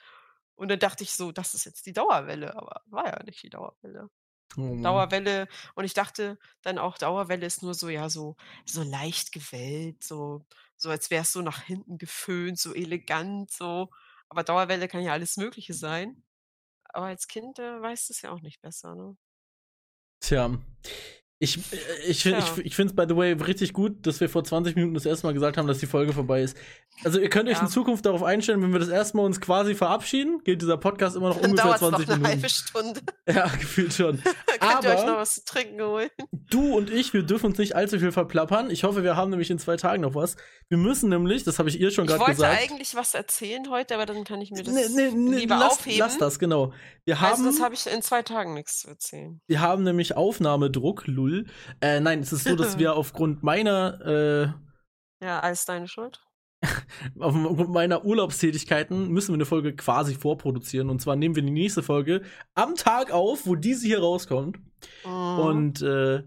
und 0.56 0.70
dann 0.70 0.80
dachte 0.80 1.04
ich 1.04 1.14
so: 1.14 1.32
„Das 1.32 1.54
ist 1.54 1.66
jetzt 1.66 1.86
die 1.86 1.94
Dauerwelle“, 1.94 2.56
aber 2.56 2.82
war 2.86 3.08
ja 3.08 3.24
nicht 3.24 3.44
die 3.44 3.50
Dauerwelle. 3.50 4.10
Oh 4.58 4.62
Mann. 4.76 4.84
Dauerwelle 4.84 5.48
und 5.76 5.86
ich 5.86 5.94
dachte 5.94 6.38
dann 6.62 6.78
auch, 6.78 6.98
Dauerwelle 6.98 7.46
ist 7.46 7.64
nur 7.64 7.74
so 7.74 7.90
ja, 7.90 8.10
so 8.10 8.36
so 8.66 8.84
leicht 8.84 9.32
gewellt, 9.32 10.04
so 10.04 10.46
so 10.78 10.90
als 10.90 11.10
wär's 11.12 11.32
so 11.34 11.42
nach 11.42 11.62
hinten 11.64 11.98
geföhnt, 11.98 12.60
so 12.60 12.74
elegant 12.74 13.52
so. 13.52 13.90
Aber 14.30 14.44
Dauerwelle 14.44 14.88
kann 14.88 15.02
ja 15.04 15.14
alles 15.14 15.38
Mögliche 15.38 15.74
sein. 15.74 16.24
Aber 16.86 17.08
als 17.08 17.28
Kind, 17.28 17.60
äh, 17.60 17.82
weißt 17.82 18.10
du's 18.10 18.22
ja 18.24 18.32
auch 18.32 18.42
nicht 18.42 18.62
besser, 18.62 18.96
ne? 18.96 19.18
Tja. 20.22 20.50
Ich, 21.40 21.58
äh, 21.58 21.62
ich, 22.08 22.24
ja. 22.24 22.38
ich, 22.38 22.66
ich 22.66 22.76
finde 22.76 22.92
es, 22.92 22.96
by 22.96 23.06
the 23.08 23.18
way, 23.18 23.34
richtig 23.34 23.74
gut, 23.74 24.06
dass 24.08 24.20
wir 24.22 24.30
vor 24.30 24.44
20 24.44 24.76
Minuten 24.76 24.94
das 24.94 25.06
erste 25.06 25.28
Mal 25.28 25.34
gesagt 25.34 25.58
haben, 25.58 25.68
dass 25.68 25.80
die 25.80 25.88
Folge 25.88 26.14
vorbei 26.14 26.42
ist. 26.42 26.58
Also, 27.04 27.20
ihr 27.20 27.30
könnt 27.30 27.50
euch 27.50 27.58
ja. 27.58 27.64
in 27.64 27.68
Zukunft 27.68 28.06
darauf 28.06 28.24
einstellen, 28.24 28.62
wenn 28.62 28.72
wir 28.72 28.80
das 28.80 28.90
erste 28.90 29.18
Mal 29.18 29.26
uns 29.26 29.42
quasi 29.42 29.76
verabschieden, 29.76 30.42
geht 30.44 30.62
dieser 30.62 30.78
Podcast 30.78 31.16
immer 31.16 31.30
noch 31.30 31.38
Dann 31.42 31.52
ungefähr 31.52 31.76
20 31.76 31.92
noch 31.92 31.98
eine 31.98 32.08
Minuten. 32.08 32.28
halbe 32.28 32.50
Stunde. 32.50 33.02
Ja, 33.26 33.48
gefühlt 33.48 33.94
schon. 33.94 34.22
könnt 34.60 34.64
Aber 34.64 34.88
ihr 34.88 35.00
euch 35.00 35.06
noch 35.06 35.18
was 35.18 35.36
zu 35.36 35.46
trinken 35.46 35.82
holen. 35.82 36.10
Du 36.32 36.76
und 36.76 36.90
ich, 36.90 37.14
wir 37.14 37.24
dürfen 37.24 37.48
uns 37.48 37.58
nicht 37.58 37.76
allzu 37.76 38.00
viel 38.00 38.12
verplappern. 38.12 38.70
Ich 38.70 38.84
hoffe, 38.84 39.04
wir 39.04 39.16
haben 39.16 39.30
nämlich 39.30 39.50
in 39.50 39.60
zwei 39.60 39.78
Tagen 39.78 40.02
noch 40.02 40.14
was. 40.14 40.36
Wir 40.68 40.78
müssen 40.78 41.10
nämlich, 41.10 41.44
das 41.44 41.58
habe 41.58 41.70
ich 41.70 41.80
ihr 41.80 41.92
schon 41.92 42.06
gerade 42.06 42.20
gesagt. 42.26 42.54
Ich 42.54 42.60
wollte 42.60 42.74
eigentlich 42.74 42.96
was 42.96 43.14
erzählen 43.14 43.70
heute, 43.70 43.96
aber 43.96 44.06
dann 44.06 44.24
kann 44.26 44.42
ich 44.42 44.52
mir 44.52 44.64
das 44.64 44.74
nee, 44.74 44.88
nee, 44.94 45.12
nee, 45.12 45.38
lieber 45.38 45.56
lass, 45.56 45.80
aufheben. 45.80 46.00
Lass 46.00 46.18
das, 46.18 46.38
genau. 46.38 46.74
Wir 47.06 47.22
haben, 47.22 47.32
also, 47.32 47.46
das 47.46 47.62
habe 47.62 47.76
ich 47.76 47.88
in 47.88 48.02
zwei 48.02 48.22
Tagen 48.22 48.54
nichts 48.54 48.80
zu 48.82 48.90
erzählen. 48.90 49.42
Wir 49.48 49.62
haben 49.62 49.84
nämlich 49.84 50.16
Aufnahmedruck, 50.16 51.04
lull. 51.24 51.46
Äh, 51.82 52.00
nein, 52.00 52.20
es 52.20 52.34
ist 52.34 52.44
so, 52.46 52.56
dass 52.56 52.78
wir 52.78 52.96
aufgrund 52.96 53.44
meiner 53.44 54.02
äh, 55.22 55.26
Ja, 55.26 55.40
alles 55.40 55.66
deine 55.66 55.88
Schuld. 55.88 56.22
aufgrund 57.20 57.70
meiner 57.70 58.06
Urlaubstätigkeiten 58.06 59.10
müssen 59.10 59.30
wir 59.30 59.36
eine 59.36 59.46
Folge 59.46 59.76
quasi 59.76 60.16
vorproduzieren. 60.16 60.90
Und 60.90 61.02
zwar 61.02 61.16
nehmen 61.16 61.36
wir 61.36 61.44
die 61.44 61.52
nächste 61.52 61.84
Folge 61.84 62.22
am 62.56 62.76
Tag 62.76 63.12
auf, 63.12 63.46
wo 63.46 63.56
diese 63.56 63.86
hier 63.86 64.00
rauskommt. 64.00 64.60
Mhm. 65.06 65.40
Und 65.40 65.82
äh, 65.82 66.24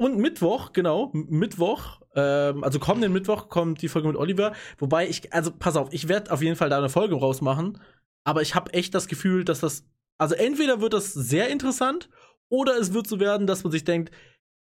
und 0.00 0.16
Mittwoch, 0.16 0.72
genau, 0.72 1.10
Mittwoch, 1.12 2.00
ähm, 2.14 2.64
also 2.64 2.78
kommenden 2.78 3.12
Mittwoch 3.12 3.50
kommt 3.50 3.82
die 3.82 3.88
Folge 3.88 4.08
mit 4.08 4.16
Oliver. 4.16 4.54
Wobei 4.78 5.06
ich, 5.06 5.30
also 5.34 5.50
pass 5.52 5.76
auf, 5.76 5.92
ich 5.92 6.08
werde 6.08 6.32
auf 6.32 6.40
jeden 6.40 6.56
Fall 6.56 6.70
da 6.70 6.78
eine 6.78 6.88
Folge 6.88 7.16
rausmachen. 7.16 7.78
Aber 8.24 8.40
ich 8.40 8.54
habe 8.54 8.72
echt 8.72 8.94
das 8.94 9.08
Gefühl, 9.08 9.44
dass 9.44 9.60
das, 9.60 9.84
also 10.16 10.34
entweder 10.34 10.80
wird 10.80 10.94
das 10.94 11.12
sehr 11.12 11.50
interessant 11.50 12.08
oder 12.50 12.76
es 12.76 12.92
wird 12.92 13.06
so 13.06 13.18
werden, 13.18 13.46
dass 13.46 13.64
man 13.64 13.72
sich 13.72 13.84
denkt, 13.84 14.10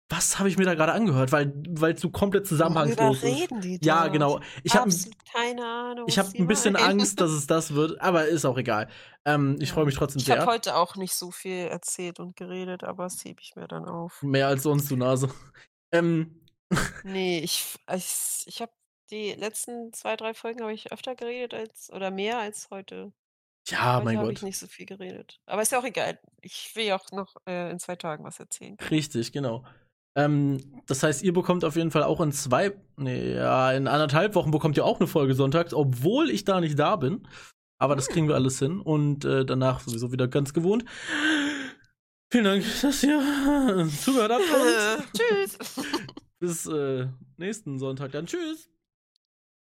was 0.08 0.38
habe 0.38 0.48
ich 0.48 0.56
mir 0.56 0.64
da 0.64 0.74
gerade 0.74 0.92
angehört, 0.92 1.32
weil 1.32 1.52
weil 1.68 1.94
es 1.94 2.00
so 2.00 2.10
komplett 2.10 2.46
zusammenhangslos 2.46 3.22
ist. 3.24 3.48
Die 3.62 3.78
ja, 3.82 4.06
genau. 4.06 4.40
Ich 4.62 4.74
habe 4.74 4.90
keine 5.32 5.64
Ahnung. 5.64 6.04
Ich 6.06 6.18
habe 6.18 6.30
ein 6.38 6.46
bisschen 6.46 6.74
meinen. 6.74 7.00
Angst, 7.00 7.20
dass 7.20 7.30
es 7.30 7.46
das 7.46 7.74
wird, 7.74 8.00
aber 8.00 8.26
ist 8.26 8.44
auch 8.44 8.56
egal. 8.56 8.88
Ähm, 9.24 9.56
ich 9.58 9.68
ja. 9.68 9.74
freue 9.74 9.84
mich 9.84 9.96
trotzdem 9.96 10.20
ich 10.20 10.26
sehr. 10.26 10.36
Ich 10.36 10.40
habe 10.42 10.52
heute 10.52 10.76
auch 10.76 10.94
nicht 10.94 11.14
so 11.14 11.32
viel 11.32 11.66
erzählt 11.66 12.20
und 12.20 12.36
geredet, 12.36 12.84
aber 12.84 13.04
das 13.04 13.24
hebe 13.24 13.40
ich 13.40 13.56
mir 13.56 13.66
dann 13.66 13.84
auf. 13.84 14.22
Mehr 14.22 14.46
als 14.46 14.62
sonst, 14.62 14.90
du 14.90 14.96
Nase. 14.96 15.28
Ähm. 15.90 16.40
nee, 17.04 17.40
ich 17.40 17.64
ich, 17.92 18.44
ich 18.46 18.60
habe 18.60 18.72
die 19.10 19.32
letzten 19.32 19.92
zwei 19.92 20.16
drei 20.16 20.34
Folgen 20.34 20.62
habe 20.62 20.72
ich 20.72 20.92
öfter 20.92 21.14
geredet 21.16 21.54
als 21.54 21.92
oder 21.92 22.10
mehr 22.10 22.38
als 22.38 22.68
heute. 22.70 23.12
Ja, 23.68 24.00
mein 24.04 24.16
habe 24.16 24.28
Gott. 24.28 24.38
ich 24.38 24.42
nicht 24.42 24.58
so 24.58 24.66
viel 24.66 24.86
geredet. 24.86 25.40
Aber 25.46 25.62
ist 25.62 25.72
ja 25.72 25.80
auch 25.80 25.84
egal. 25.84 26.18
Ich 26.40 26.70
will 26.74 26.84
ja 26.84 26.96
auch 26.96 27.10
noch 27.12 27.36
äh, 27.46 27.70
in 27.70 27.78
zwei 27.78 27.96
Tagen 27.96 28.24
was 28.24 28.38
erzählen. 28.38 28.76
Richtig, 28.90 29.32
genau. 29.32 29.64
Ähm, 30.16 30.82
das 30.86 31.02
heißt, 31.02 31.22
ihr 31.22 31.32
bekommt 31.32 31.64
auf 31.64 31.76
jeden 31.76 31.90
Fall 31.90 32.04
auch 32.04 32.20
in 32.20 32.32
zwei, 32.32 32.72
nee, 32.96 33.34
ja, 33.34 33.72
in 33.72 33.86
anderthalb 33.88 34.34
Wochen 34.34 34.50
bekommt 34.50 34.76
ihr 34.76 34.84
auch 34.84 34.98
eine 34.98 35.06
Folge 35.06 35.34
sonntags, 35.34 35.74
obwohl 35.74 36.30
ich 36.30 36.44
da 36.44 36.60
nicht 36.60 36.78
da 36.78 36.96
bin. 36.96 37.26
Aber 37.78 37.94
das 37.94 38.08
kriegen 38.08 38.26
wir 38.26 38.34
hm. 38.34 38.42
alles 38.42 38.58
hin 38.58 38.80
und 38.80 39.24
äh, 39.24 39.44
danach 39.44 39.80
sowieso 39.80 40.12
wieder 40.12 40.28
ganz 40.28 40.54
gewohnt. 40.54 40.84
Vielen 42.32 42.44
Dank, 42.44 42.64
dass 42.82 43.02
ihr 43.02 43.18
zugehört 44.02 44.32
habt. 44.32 45.12
Tschüss. 45.16 45.58
Bis 46.38 46.66
äh, 46.66 47.08
nächsten 47.36 47.78
Sonntag 47.78 48.12
dann. 48.12 48.26
Tschüss. 48.26 48.70